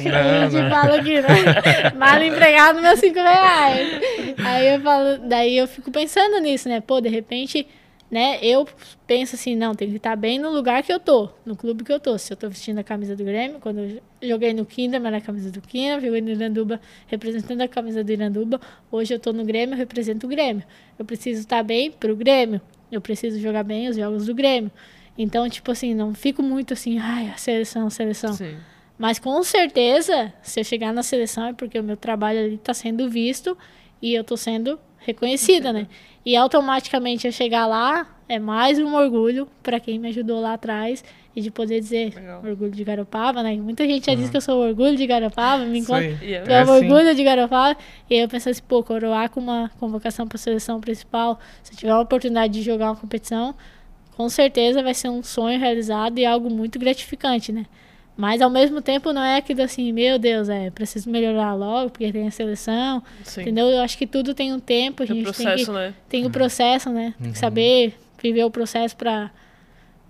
Não, 0.00 0.42
a 0.42 0.48
gente 0.48 0.62
não. 0.62 0.70
fala 0.70 0.96
aqui, 0.96 1.20
né? 1.20 1.92
Mal 1.96 2.20
empregado, 2.20 2.82
meus 2.82 2.98
5 2.98 3.14
reais. 3.14 4.00
Aí 4.44 4.74
eu 4.74 4.80
falo, 4.80 5.18
daí 5.28 5.56
eu 5.56 5.68
fico 5.68 5.92
pensando 5.92 6.40
nisso, 6.40 6.68
né? 6.68 6.80
Pô, 6.80 7.00
de 7.00 7.08
repente, 7.08 7.68
né, 8.10 8.38
eu 8.42 8.68
penso 9.06 9.34
assim, 9.34 9.56
não, 9.56 9.74
tem 9.74 9.90
que 9.90 9.96
estar 9.96 10.14
bem 10.14 10.38
no 10.38 10.50
lugar 10.50 10.82
que 10.82 10.92
eu 10.92 11.00
tô, 11.00 11.30
no 11.44 11.56
clube 11.56 11.82
que 11.82 11.92
eu 11.92 11.98
tô. 11.98 12.16
Se 12.16 12.32
eu 12.32 12.36
tô 12.36 12.48
vestindo 12.48 12.78
a 12.78 12.84
camisa 12.84 13.16
do 13.16 13.24
Grêmio, 13.24 13.58
quando 13.60 13.80
eu 13.80 14.00
joguei 14.22 14.52
no 14.52 14.64
Kinderman, 14.64 15.08
era 15.08 15.16
a 15.16 15.20
camisa 15.20 15.50
do 15.50 15.60
Kinderman, 15.60 16.00
joguei 16.00 16.20
no 16.20 16.30
Iranduba 16.30 16.80
representando 17.06 17.60
a 17.62 17.68
camisa 17.68 18.04
do 18.04 18.12
Iranduba, 18.12 18.60
hoje 18.90 19.14
eu 19.14 19.18
tô 19.18 19.32
no 19.32 19.44
Grêmio, 19.44 19.74
eu 19.74 19.78
represento 19.78 20.26
o 20.26 20.28
Grêmio. 20.28 20.62
Eu 20.98 21.04
preciso 21.04 21.40
estar 21.40 21.62
bem 21.62 21.90
pro 21.90 22.14
Grêmio, 22.14 22.60
eu 22.94 23.00
preciso 23.00 23.38
jogar 23.40 23.62
bem 23.62 23.88
os 23.88 23.96
jogos 23.96 24.26
do 24.26 24.34
Grêmio. 24.34 24.70
Então, 25.16 25.48
tipo 25.48 25.70
assim, 25.70 25.94
não 25.94 26.14
fico 26.14 26.42
muito 26.42 26.72
assim, 26.72 26.98
ai, 26.98 27.28
a 27.28 27.36
seleção, 27.36 27.86
a 27.86 27.90
seleção. 27.90 28.32
Sim. 28.32 28.56
Mas 28.98 29.18
com 29.18 29.42
certeza, 29.42 30.32
se 30.42 30.60
eu 30.60 30.64
chegar 30.64 30.92
na 30.92 31.02
seleção 31.02 31.46
é 31.46 31.52
porque 31.52 31.78
o 31.78 31.82
meu 31.82 31.96
trabalho 31.96 32.38
ali 32.40 32.54
está 32.54 32.72
sendo 32.72 33.08
visto 33.08 33.56
e 34.00 34.14
eu 34.14 34.22
estou 34.22 34.36
sendo 34.36 34.78
reconhecida, 34.98 35.72
né? 35.72 35.86
E 36.24 36.36
automaticamente 36.36 37.26
eu 37.26 37.32
chegar 37.32 37.66
lá 37.66 38.06
é 38.28 38.38
mais 38.38 38.78
um 38.78 38.94
orgulho 38.94 39.46
para 39.62 39.78
quem 39.78 39.98
me 39.98 40.08
ajudou 40.08 40.40
lá 40.40 40.54
atrás 40.54 41.04
e 41.36 41.40
de 41.40 41.50
poder 41.50 41.80
dizer 41.80 42.14
Legal. 42.14 42.42
orgulho 42.42 42.70
de 42.70 42.82
Garopaba, 42.84 43.42
né? 43.42 43.54
Muita 43.56 43.84
gente 43.86 44.06
já 44.06 44.14
diz 44.14 44.30
que 44.30 44.36
eu 44.36 44.40
sou 44.40 44.60
orgulho 44.66 44.96
de 44.96 45.06
Garopaba, 45.06 45.64
me 45.64 45.78
Isso 45.78 45.92
encontra 45.92 46.06
aí. 46.06 46.18
E 46.22 46.34
é- 46.34 46.60
assim. 46.60 46.70
orgulho 46.70 47.14
de 47.14 47.24
Garopaba. 47.24 47.76
E 48.08 48.14
aí 48.14 48.20
eu 48.20 48.28
pensei 48.28 48.52
assim, 48.52 48.62
pô, 48.66 48.82
coroar 48.82 49.28
com 49.30 49.40
uma 49.40 49.70
convocação 49.78 50.26
para 50.26 50.36
a 50.36 50.38
seleção 50.38 50.80
principal, 50.80 51.38
se 51.62 51.72
eu 51.74 51.76
tiver 51.76 51.92
a 51.92 52.00
oportunidade 52.00 52.52
de 52.52 52.62
jogar 52.62 52.86
uma 52.86 52.96
competição, 52.96 53.54
com 54.16 54.28
certeza 54.28 54.82
vai 54.82 54.94
ser 54.94 55.08
um 55.08 55.22
sonho 55.22 55.58
realizado 55.58 56.18
e 56.18 56.24
algo 56.24 56.48
muito 56.48 56.78
gratificante, 56.78 57.52
né? 57.52 57.66
Mas 58.16 58.40
ao 58.40 58.48
mesmo 58.48 58.80
tempo 58.80 59.12
não 59.12 59.22
é 59.22 59.38
aquilo 59.38 59.62
assim, 59.62 59.90
meu 59.92 60.18
Deus, 60.20 60.48
é, 60.48 60.70
preciso 60.70 61.10
melhorar 61.10 61.52
logo, 61.54 61.90
porque 61.90 62.12
tem 62.12 62.28
a 62.28 62.30
seleção, 62.30 63.02
Sim. 63.24 63.40
entendeu? 63.42 63.66
Eu 63.68 63.80
acho 63.80 63.98
que 63.98 64.06
tudo 64.06 64.32
tem 64.34 64.52
um 64.52 64.60
tempo, 64.60 65.02
a 65.02 65.06
É 65.06 65.10
o 65.10 65.14
gente 65.14 65.24
tem 65.24 65.32
que 65.32 65.42
processo, 65.42 65.72
né? 65.72 65.94
tem 66.08 66.26
o 66.26 66.30
processo, 66.30 66.90
né? 66.90 67.14
Tem 67.20 67.32
que 67.32 67.38
saber 67.38 67.94
viver 68.22 68.44
o 68.44 68.50
processo 68.50 68.96
para 68.96 69.30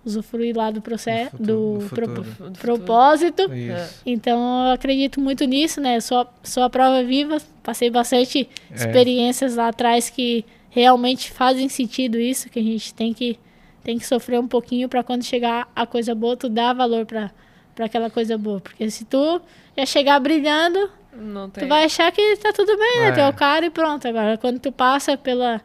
usufruir 0.05 0.55
lá 0.55 0.71
do 0.71 0.83
processo, 0.83 1.35
do, 1.39 1.79
futuro, 1.89 2.13
pro-. 2.13 2.51
Do 2.51 2.59
propósito. 2.59 3.43
Isso. 3.55 4.03
Então 4.05 4.67
eu 4.67 4.73
acredito 4.73 5.19
muito 5.19 5.45
nisso, 5.47 5.81
né? 5.81 5.99
Sou, 6.01 6.27
sou 6.43 6.63
a 6.63 6.69
prova 6.69 7.03
viva, 7.03 7.39
passei 7.63 7.89
bastante 7.89 8.47
É. 8.71 8.75
experiências 8.75 9.57
lá 9.57 9.69
atrás 9.69 10.11
que 10.11 10.45
realmente 10.69 11.31
fazem 11.31 11.69
sentido 11.71 12.19
isso, 12.21 12.51
que 12.51 12.59
a 12.59 12.63
gente 12.63 12.93
tem 12.93 13.15
que, 13.15 13.39
tem 13.83 13.99
que 13.99 14.07
sofrer 14.07 14.39
um 14.39 14.47
pouquinho 14.49 14.91
para 14.91 15.03
quando 15.03 15.23
chegar 15.25 15.71
a 15.75 15.87
coisa 15.87 16.15
boa, 16.15 16.37
tu 16.37 16.51
dar 16.51 16.75
valor 16.75 17.07
para 17.07 17.31
aquela 17.79 18.11
coisa 18.11 18.37
boa. 18.39 18.61
Porque 18.61 18.89
se 18.91 19.05
tu 19.05 19.41
já 19.77 19.85
chegar 19.87 20.19
brilhando, 20.21 20.91
Não 21.13 21.49
tem. 21.51 21.65
tu 21.65 21.69
vai 21.69 21.85
achar 21.85 22.11
que 22.13 22.37
tá 22.37 22.53
tudo 22.53 22.77
bem, 22.77 23.01
né? 23.01 23.09
É. 23.09 23.13
Tu 23.13 23.21
é 23.21 23.29
o 23.29 23.33
cara 23.33 23.67
e 23.67 23.71
pronto. 23.71 24.07
Agora, 24.07 24.37
quando 24.39 24.59
tu 24.59 24.71
passa 24.73 25.17
pela, 25.17 25.61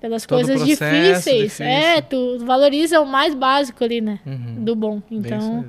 pelas 0.00 0.24
Todo 0.26 0.38
coisas 0.38 0.56
processo 0.60 0.84
difíceis, 0.84 1.42
difícil. 1.44 1.66
é, 1.66 2.00
tu 2.00 2.38
valoriza 2.40 3.00
o 3.00 3.06
mais 3.06 3.34
básico 3.34 3.82
ali, 3.84 4.00
né? 4.00 4.18
Uhum. 4.26 4.64
Do 4.64 4.74
bom. 4.74 4.96
Isso 4.96 5.04
Então, 5.10 5.66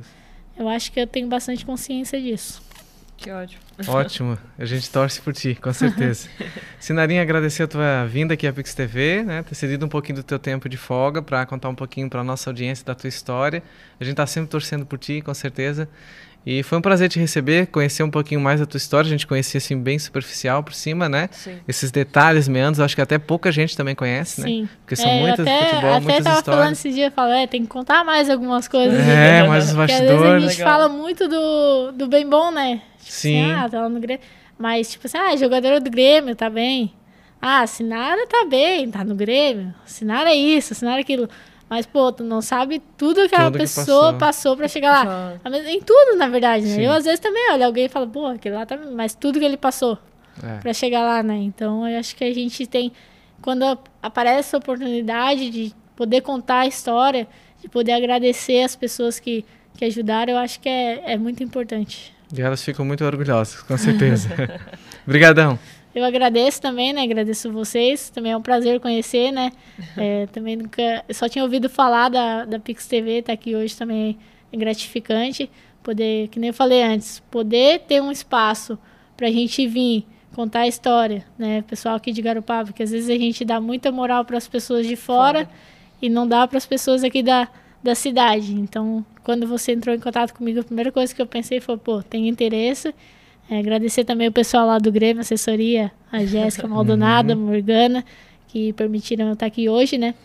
eu 0.58 0.68
acho 0.70 0.92
que 0.92 1.00
eu 1.00 1.08
tenho 1.08 1.28
bastante 1.28 1.66
consciência 1.66 2.20
disso. 2.22 2.62
Que 3.18 3.32
ótimo. 3.32 3.62
Ótimo, 3.88 4.38
a 4.58 4.66
gente 4.66 4.90
torce 4.90 5.20
por 5.20 5.34
ti, 5.34 5.56
com 5.56 5.74
certeza. 5.74 6.30
Sinarinha, 6.80 7.22
agradecer 7.22 7.64
a 7.64 7.68
tua 7.68 8.06
vinda 8.06 8.36
aqui 8.36 8.46
à 8.46 8.54
Pix 8.54 8.74
TV, 8.76 9.24
né? 9.24 9.42
Ter 9.42 9.56
cedido 9.56 9.86
um 9.86 9.90
pouquinho 9.90 10.18
do 10.18 10.24
teu 10.24 10.38
tempo 10.38 10.70
de 10.70 10.78
folga 10.78 11.22
para 11.22 11.46
contar 11.46 11.70
um 11.70 11.76
pouquinho 11.76 12.10
para 12.10 12.24
nossa 12.24 12.50
audiência 12.50 12.86
da 12.86 12.94
tua 12.94 13.08
história. 13.08 13.64
A 14.00 14.04
gente 14.04 14.16
tá 14.16 14.28
sempre 14.28 14.50
torcendo 14.50 14.86
por 14.86 15.00
ti, 15.00 15.22
com 15.22 15.34
certeza. 15.34 15.90
E 16.46 16.62
foi 16.62 16.78
um 16.78 16.82
prazer 16.82 17.08
te 17.08 17.18
receber, 17.20 17.68
conhecer 17.68 18.04
um 18.04 18.10
pouquinho 18.12 18.42
mais 18.42 18.60
da 18.60 18.66
tua 18.66 18.78
história. 18.78 19.08
A 19.08 19.10
gente 19.10 19.26
conhecia 19.26 19.60
assim 19.60 19.78
bem 19.78 19.98
superficial 19.98 20.62
por 20.62 20.74
cima, 20.74 21.08
né? 21.08 21.30
Sim. 21.32 21.58
Esses 21.66 21.90
detalhes, 21.90 22.50
meandros, 22.50 22.82
acho 22.82 22.94
que 22.96 23.02
até 23.02 23.18
pouca 23.18 23.50
gente 23.52 23.78
também 23.78 23.96
conhece, 23.96 24.42
né? 24.42 24.48
Sim. 24.48 24.70
Porque 24.82 24.96
são 24.98 25.10
É, 25.10 25.22
muitas 25.22 25.40
até, 25.48 25.60
de 25.60 25.66
futebol, 25.70 25.90
até 25.94 26.00
muitas 26.02 26.24
tava 26.24 26.44
falando 26.44 26.60
histórias. 26.74 26.80
esse 26.80 26.90
dia, 26.92 27.06
eu 27.08 27.12
falo, 27.12 27.32
é, 27.32 27.48
tem 27.48 27.62
que 27.62 27.68
contar 27.68 28.04
mais 28.04 28.30
algumas 28.30 28.68
coisas. 28.68 29.00
É, 29.08 29.48
mas 29.48 29.70
os 29.70 29.74
Porque 29.76 29.92
às 29.94 30.00
vezes 30.00 30.04
a 30.04 30.16
bastidores. 30.18 30.44
gente 30.44 30.58
Legal. 30.60 30.72
fala 30.74 30.90
muito 30.90 31.28
do, 31.30 31.92
do 31.94 32.08
bem 32.08 32.28
bom, 32.30 32.52
né? 32.52 32.82
Tipo 33.00 33.12
Sim. 33.12 33.42
Assim, 33.44 33.52
ah, 33.54 33.70
tá 33.70 33.82
lá 33.82 33.90
no 33.90 34.00
Grêmio. 34.02 34.24
Mas, 34.60 34.92
tipo 34.92 35.08
assim, 35.08 35.18
ah, 35.18 35.36
jogador 35.38 35.80
do 35.80 35.90
Grêmio, 35.90 36.36
tá 36.36 36.50
bem. 36.50 36.94
Ah, 37.42 37.66
Sinara 37.68 38.26
tá 38.28 38.46
bem, 38.50 38.90
tá 38.92 39.04
no 39.04 39.16
Grêmio. 39.16 39.74
Sinara 39.86 40.30
é 40.30 40.36
isso, 40.36 40.76
Sinara 40.76 40.98
é 41.00 41.02
aquilo. 41.02 41.30
Mas, 41.74 41.88
pô, 41.88 42.12
tu 42.12 42.24
não 42.24 42.40
sabe 42.40 42.80
tudo 42.96 43.28
que 43.28 43.34
a 43.34 43.46
Tudo 43.46 43.54
que 43.54 43.60
pessoa 43.60 44.14
passou. 44.14 44.20
passou. 44.20 44.58
pra 44.58 44.68
chegar 44.68 44.92
lá. 45.06 45.40
Já- 45.44 45.72
Em 45.72 45.82
tudo, 45.82 46.16
na 46.18 46.28
verdade, 46.28 46.66
né? 46.68 46.76
Sim. 46.76 46.82
Eu, 46.84 46.92
às 46.92 47.04
vezes, 47.04 47.20
também 47.20 47.52
olho 47.52 47.66
alguém 47.66 47.86
e 47.86 47.90
falo, 47.90 48.08
pô, 48.08 48.28
aquele 48.28 48.54
lá 48.54 48.64
tá... 48.64 48.78
Mas 48.78 49.16
tudo 49.16 49.40
que 49.40 49.46
ele 49.46 49.58
passou 49.58 49.98
É. 50.44 50.60
para 50.60 50.72
chegar 50.72 51.02
lá, 51.02 51.24
né? 51.24 51.34
Então, 51.36 51.88
eu 51.88 52.00
acho 52.00 52.16
que 52.16 52.24
a 52.24 52.32
gente 52.32 52.68
tem 52.68 52.92
quando 53.42 53.64
a- 53.64 53.78
aparece 54.04 54.40
essa 54.42 54.58
oportunidade 54.58 55.50
de 55.50 55.74
poder 55.96 56.22
contar 56.22 56.60
a 56.60 56.68
história, 56.68 57.28
de 57.60 57.68
poder 57.68 57.94
agradecer 57.94 58.62
as 58.64 58.76
pessoas 58.76 59.20
que, 59.20 59.44
que 59.76 59.84
ajudaram, 59.86 60.34
eu 60.34 60.38
acho 60.40 60.60
que 60.60 60.70
é, 60.70 61.14
é 61.14 61.18
muito 61.18 61.42
importante. 61.44 62.14
E 62.36 62.40
elas 62.40 62.64
ficam 62.64 62.86
muito 62.86 63.04
orgulhosas, 63.04 63.62
com 63.64 63.78
certeza. 63.78 64.30
Obrigadão. 65.08 65.58
Eu 65.94 66.04
agradeço 66.04 66.62
também, 66.62 66.92
né? 66.92 67.04
Agradeço 67.04 67.52
vocês. 67.52 68.10
Também 68.10 68.32
é 68.32 68.38
um 68.38 68.42
prazer 68.42 68.80
conhecer, 68.80 69.32
né? 69.32 69.52
É, 69.98 70.28
também 70.28 70.56
nunca. 70.56 71.04
Eu 71.08 71.14
só 71.14 71.30
tinha 71.30 71.44
ouvido 71.44 71.70
falar 71.70 72.10
da, 72.10 72.46
da 72.46 72.60
Pix 72.60 72.88
TV, 72.88 73.22
tá 73.22 73.34
aqui 73.34 73.56
hoje 73.56 73.76
também 73.76 74.18
é 74.52 74.58
gratificante. 74.58 75.50
Poder, 75.84 76.30
que 76.30 76.40
nem 76.40 76.48
eu 76.50 76.54
falei 76.54 76.82
antes, 76.82 77.20
poder 77.30 77.82
ter 77.82 78.02
um 78.02 78.12
espaço 78.12 78.78
pra 79.18 79.30
gente 79.30 79.68
vir 79.68 80.06
contar 80.34 80.62
a 80.62 80.68
história, 80.68 81.26
né? 81.38 81.62
Pessoal 81.64 81.96
aqui 81.96 82.12
de 82.12 82.22
Garopaba, 82.22 82.66
porque 82.66 82.84
às 82.84 82.92
vezes 82.92 83.10
a 83.10 83.18
gente 83.18 83.46
dá 83.46 83.62
muita 83.62 83.92
moral 83.92 84.26
para 84.26 84.38
as 84.38 84.48
pessoas 84.48 84.88
de 84.88 84.96
fora, 84.96 85.46
Fora. 85.46 85.50
e 86.02 86.10
não 86.10 86.28
dá 86.28 86.48
para 86.48 86.58
as 86.58 86.66
pessoas 86.66 87.04
aqui 87.04 87.22
da, 87.22 87.48
da 87.84 87.94
cidade. 87.94 88.54
Então, 88.54 89.06
quando 89.24 89.46
você 89.46 89.74
entrou 89.74 89.96
em 89.96 90.00
contato 90.00 90.34
comigo, 90.34 90.60
a 90.60 90.64
primeira 90.64 90.92
coisa 90.92 91.14
que 91.14 91.22
eu 91.22 91.28
pensei 91.28 91.60
foi, 91.60 91.78
pô, 91.78 92.02
tem 92.02 92.28
interesse. 92.28 92.94
É, 93.50 93.60
agradecer 93.60 94.04
também 94.04 94.28
o 94.28 94.32
pessoal 94.32 94.66
lá 94.66 94.78
do 94.80 94.92
Grêmio, 94.92 95.22
assessoria, 95.22 95.92
a 96.12 96.24
Jéssica 96.26 96.68
Maldonado, 96.68 97.34
a 97.34 97.36
Morgana, 97.36 98.04
que 98.48 98.72
permitiram 98.74 99.28
eu 99.28 99.34
estar 99.34 99.46
aqui 99.46 99.68
hoje, 99.70 99.98
né? 99.98 100.16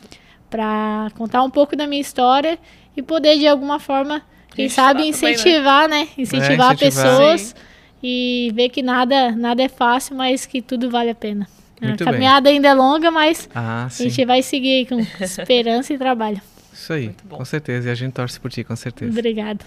Para 0.49 1.11
contar 1.17 1.43
um 1.43 1.51
pouco 1.51 1.77
da 1.77 1.87
minha 1.87 2.01
história 2.01 2.59
e 2.97 3.03
poder, 3.03 3.39
de 3.39 3.47
alguma 3.47 3.79
forma, 3.79 4.23
quem 4.55 4.67
Incentivar 4.67 4.87
sabe, 4.87 4.99
também, 4.99 5.11
né? 5.11 5.33
incentivar, 5.33 5.89
né? 5.89 6.09
Incentivar, 6.17 6.75
incentivar. 6.75 6.77
pessoas 6.79 7.41
Sim. 7.41 7.55
e 8.03 8.53
ver 8.55 8.69
que 8.71 8.83
nada, 8.83 9.33
nada 9.33 9.63
é 9.63 9.69
fácil, 9.69 10.17
mas 10.17 10.47
que 10.47 10.63
tudo 10.63 10.91
vale 10.91 11.11
a 11.11 11.15
pena. 11.15 11.47
Muito 11.81 12.03
a 12.03 12.07
bem. 12.07 12.15
caminhada 12.15 12.49
ainda 12.49 12.69
é 12.69 12.75
longa, 12.75 13.11
mas 13.11 13.49
Ah, 13.55 13.87
a 13.87 13.89
gente 13.89 14.25
vai 14.25 14.43
seguir 14.43 14.79
aí 14.79 14.87
com 14.87 14.99
esperança 15.23 15.93
e 15.93 15.99
trabalho. 15.99 16.41
Isso 16.73 16.93
aí, 16.93 17.11
com 17.29 17.45
certeza. 17.45 17.89
E 17.89 17.91
a 17.93 17.95
gente 17.95 18.13
torce 18.13 18.39
por 18.41 18.51
ti, 18.51 18.65
com 18.65 18.75
certeza. 18.77 19.11
Obrigado. 19.11 19.65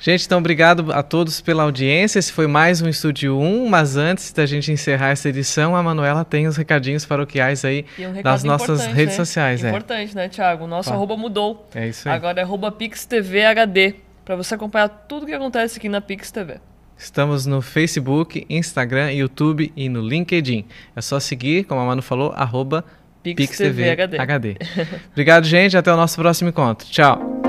Gente, 0.00 0.24
então 0.24 0.38
obrigado 0.38 0.90
a 0.92 1.02
todos 1.02 1.42
pela 1.42 1.64
audiência. 1.64 2.18
Esse 2.18 2.32
foi 2.32 2.46
mais 2.46 2.80
um 2.80 2.88
Estúdio 2.88 3.38
1, 3.38 3.68
mas 3.68 3.98
antes 3.98 4.32
da 4.32 4.46
gente 4.46 4.72
encerrar 4.72 5.10
essa 5.10 5.28
edição, 5.28 5.76
a 5.76 5.82
Manuela 5.82 6.24
tem 6.24 6.46
os 6.46 6.56
recadinhos 6.56 7.04
paroquiais 7.04 7.66
aí 7.66 7.84
um 7.98 8.22
das 8.22 8.42
nossas 8.42 8.86
redes 8.86 9.18
né? 9.18 9.24
sociais. 9.24 9.62
É, 9.62 9.68
Importante, 9.68 10.16
né, 10.16 10.26
Thiago? 10.30 10.64
O 10.64 10.66
nosso 10.66 10.88
Fala. 10.88 10.96
arroba 10.96 11.18
mudou. 11.18 11.68
é 11.74 11.88
isso 11.88 12.08
aí. 12.08 12.14
Agora 12.14 12.40
é 12.40 12.42
arroba 12.42 12.72
PixTVHD. 12.72 13.96
Pra 14.24 14.36
você 14.36 14.54
acompanhar 14.54 14.88
tudo 14.88 15.26
que 15.26 15.34
acontece 15.34 15.76
aqui 15.76 15.88
na 15.90 16.00
Pix 16.00 16.30
TV. 16.30 16.56
Estamos 16.96 17.44
no 17.44 17.60
Facebook, 17.60 18.46
Instagram, 18.48 19.12
YouTube 19.12 19.70
e 19.76 19.88
no 19.90 20.00
LinkedIn. 20.00 20.64
É 20.96 21.00
só 21.02 21.20
seguir, 21.20 21.64
como 21.64 21.78
a 21.78 21.84
Manu 21.84 22.00
falou, 22.00 22.32
arroba 22.34 22.86
PixTVHD. 23.22 24.16
PixTVHD. 24.16 24.56
Obrigado, 25.12 25.44
gente. 25.44 25.76
Até 25.76 25.92
o 25.92 25.96
nosso 25.96 26.16
próximo 26.16 26.48
encontro. 26.48 26.88
Tchau. 26.88 27.39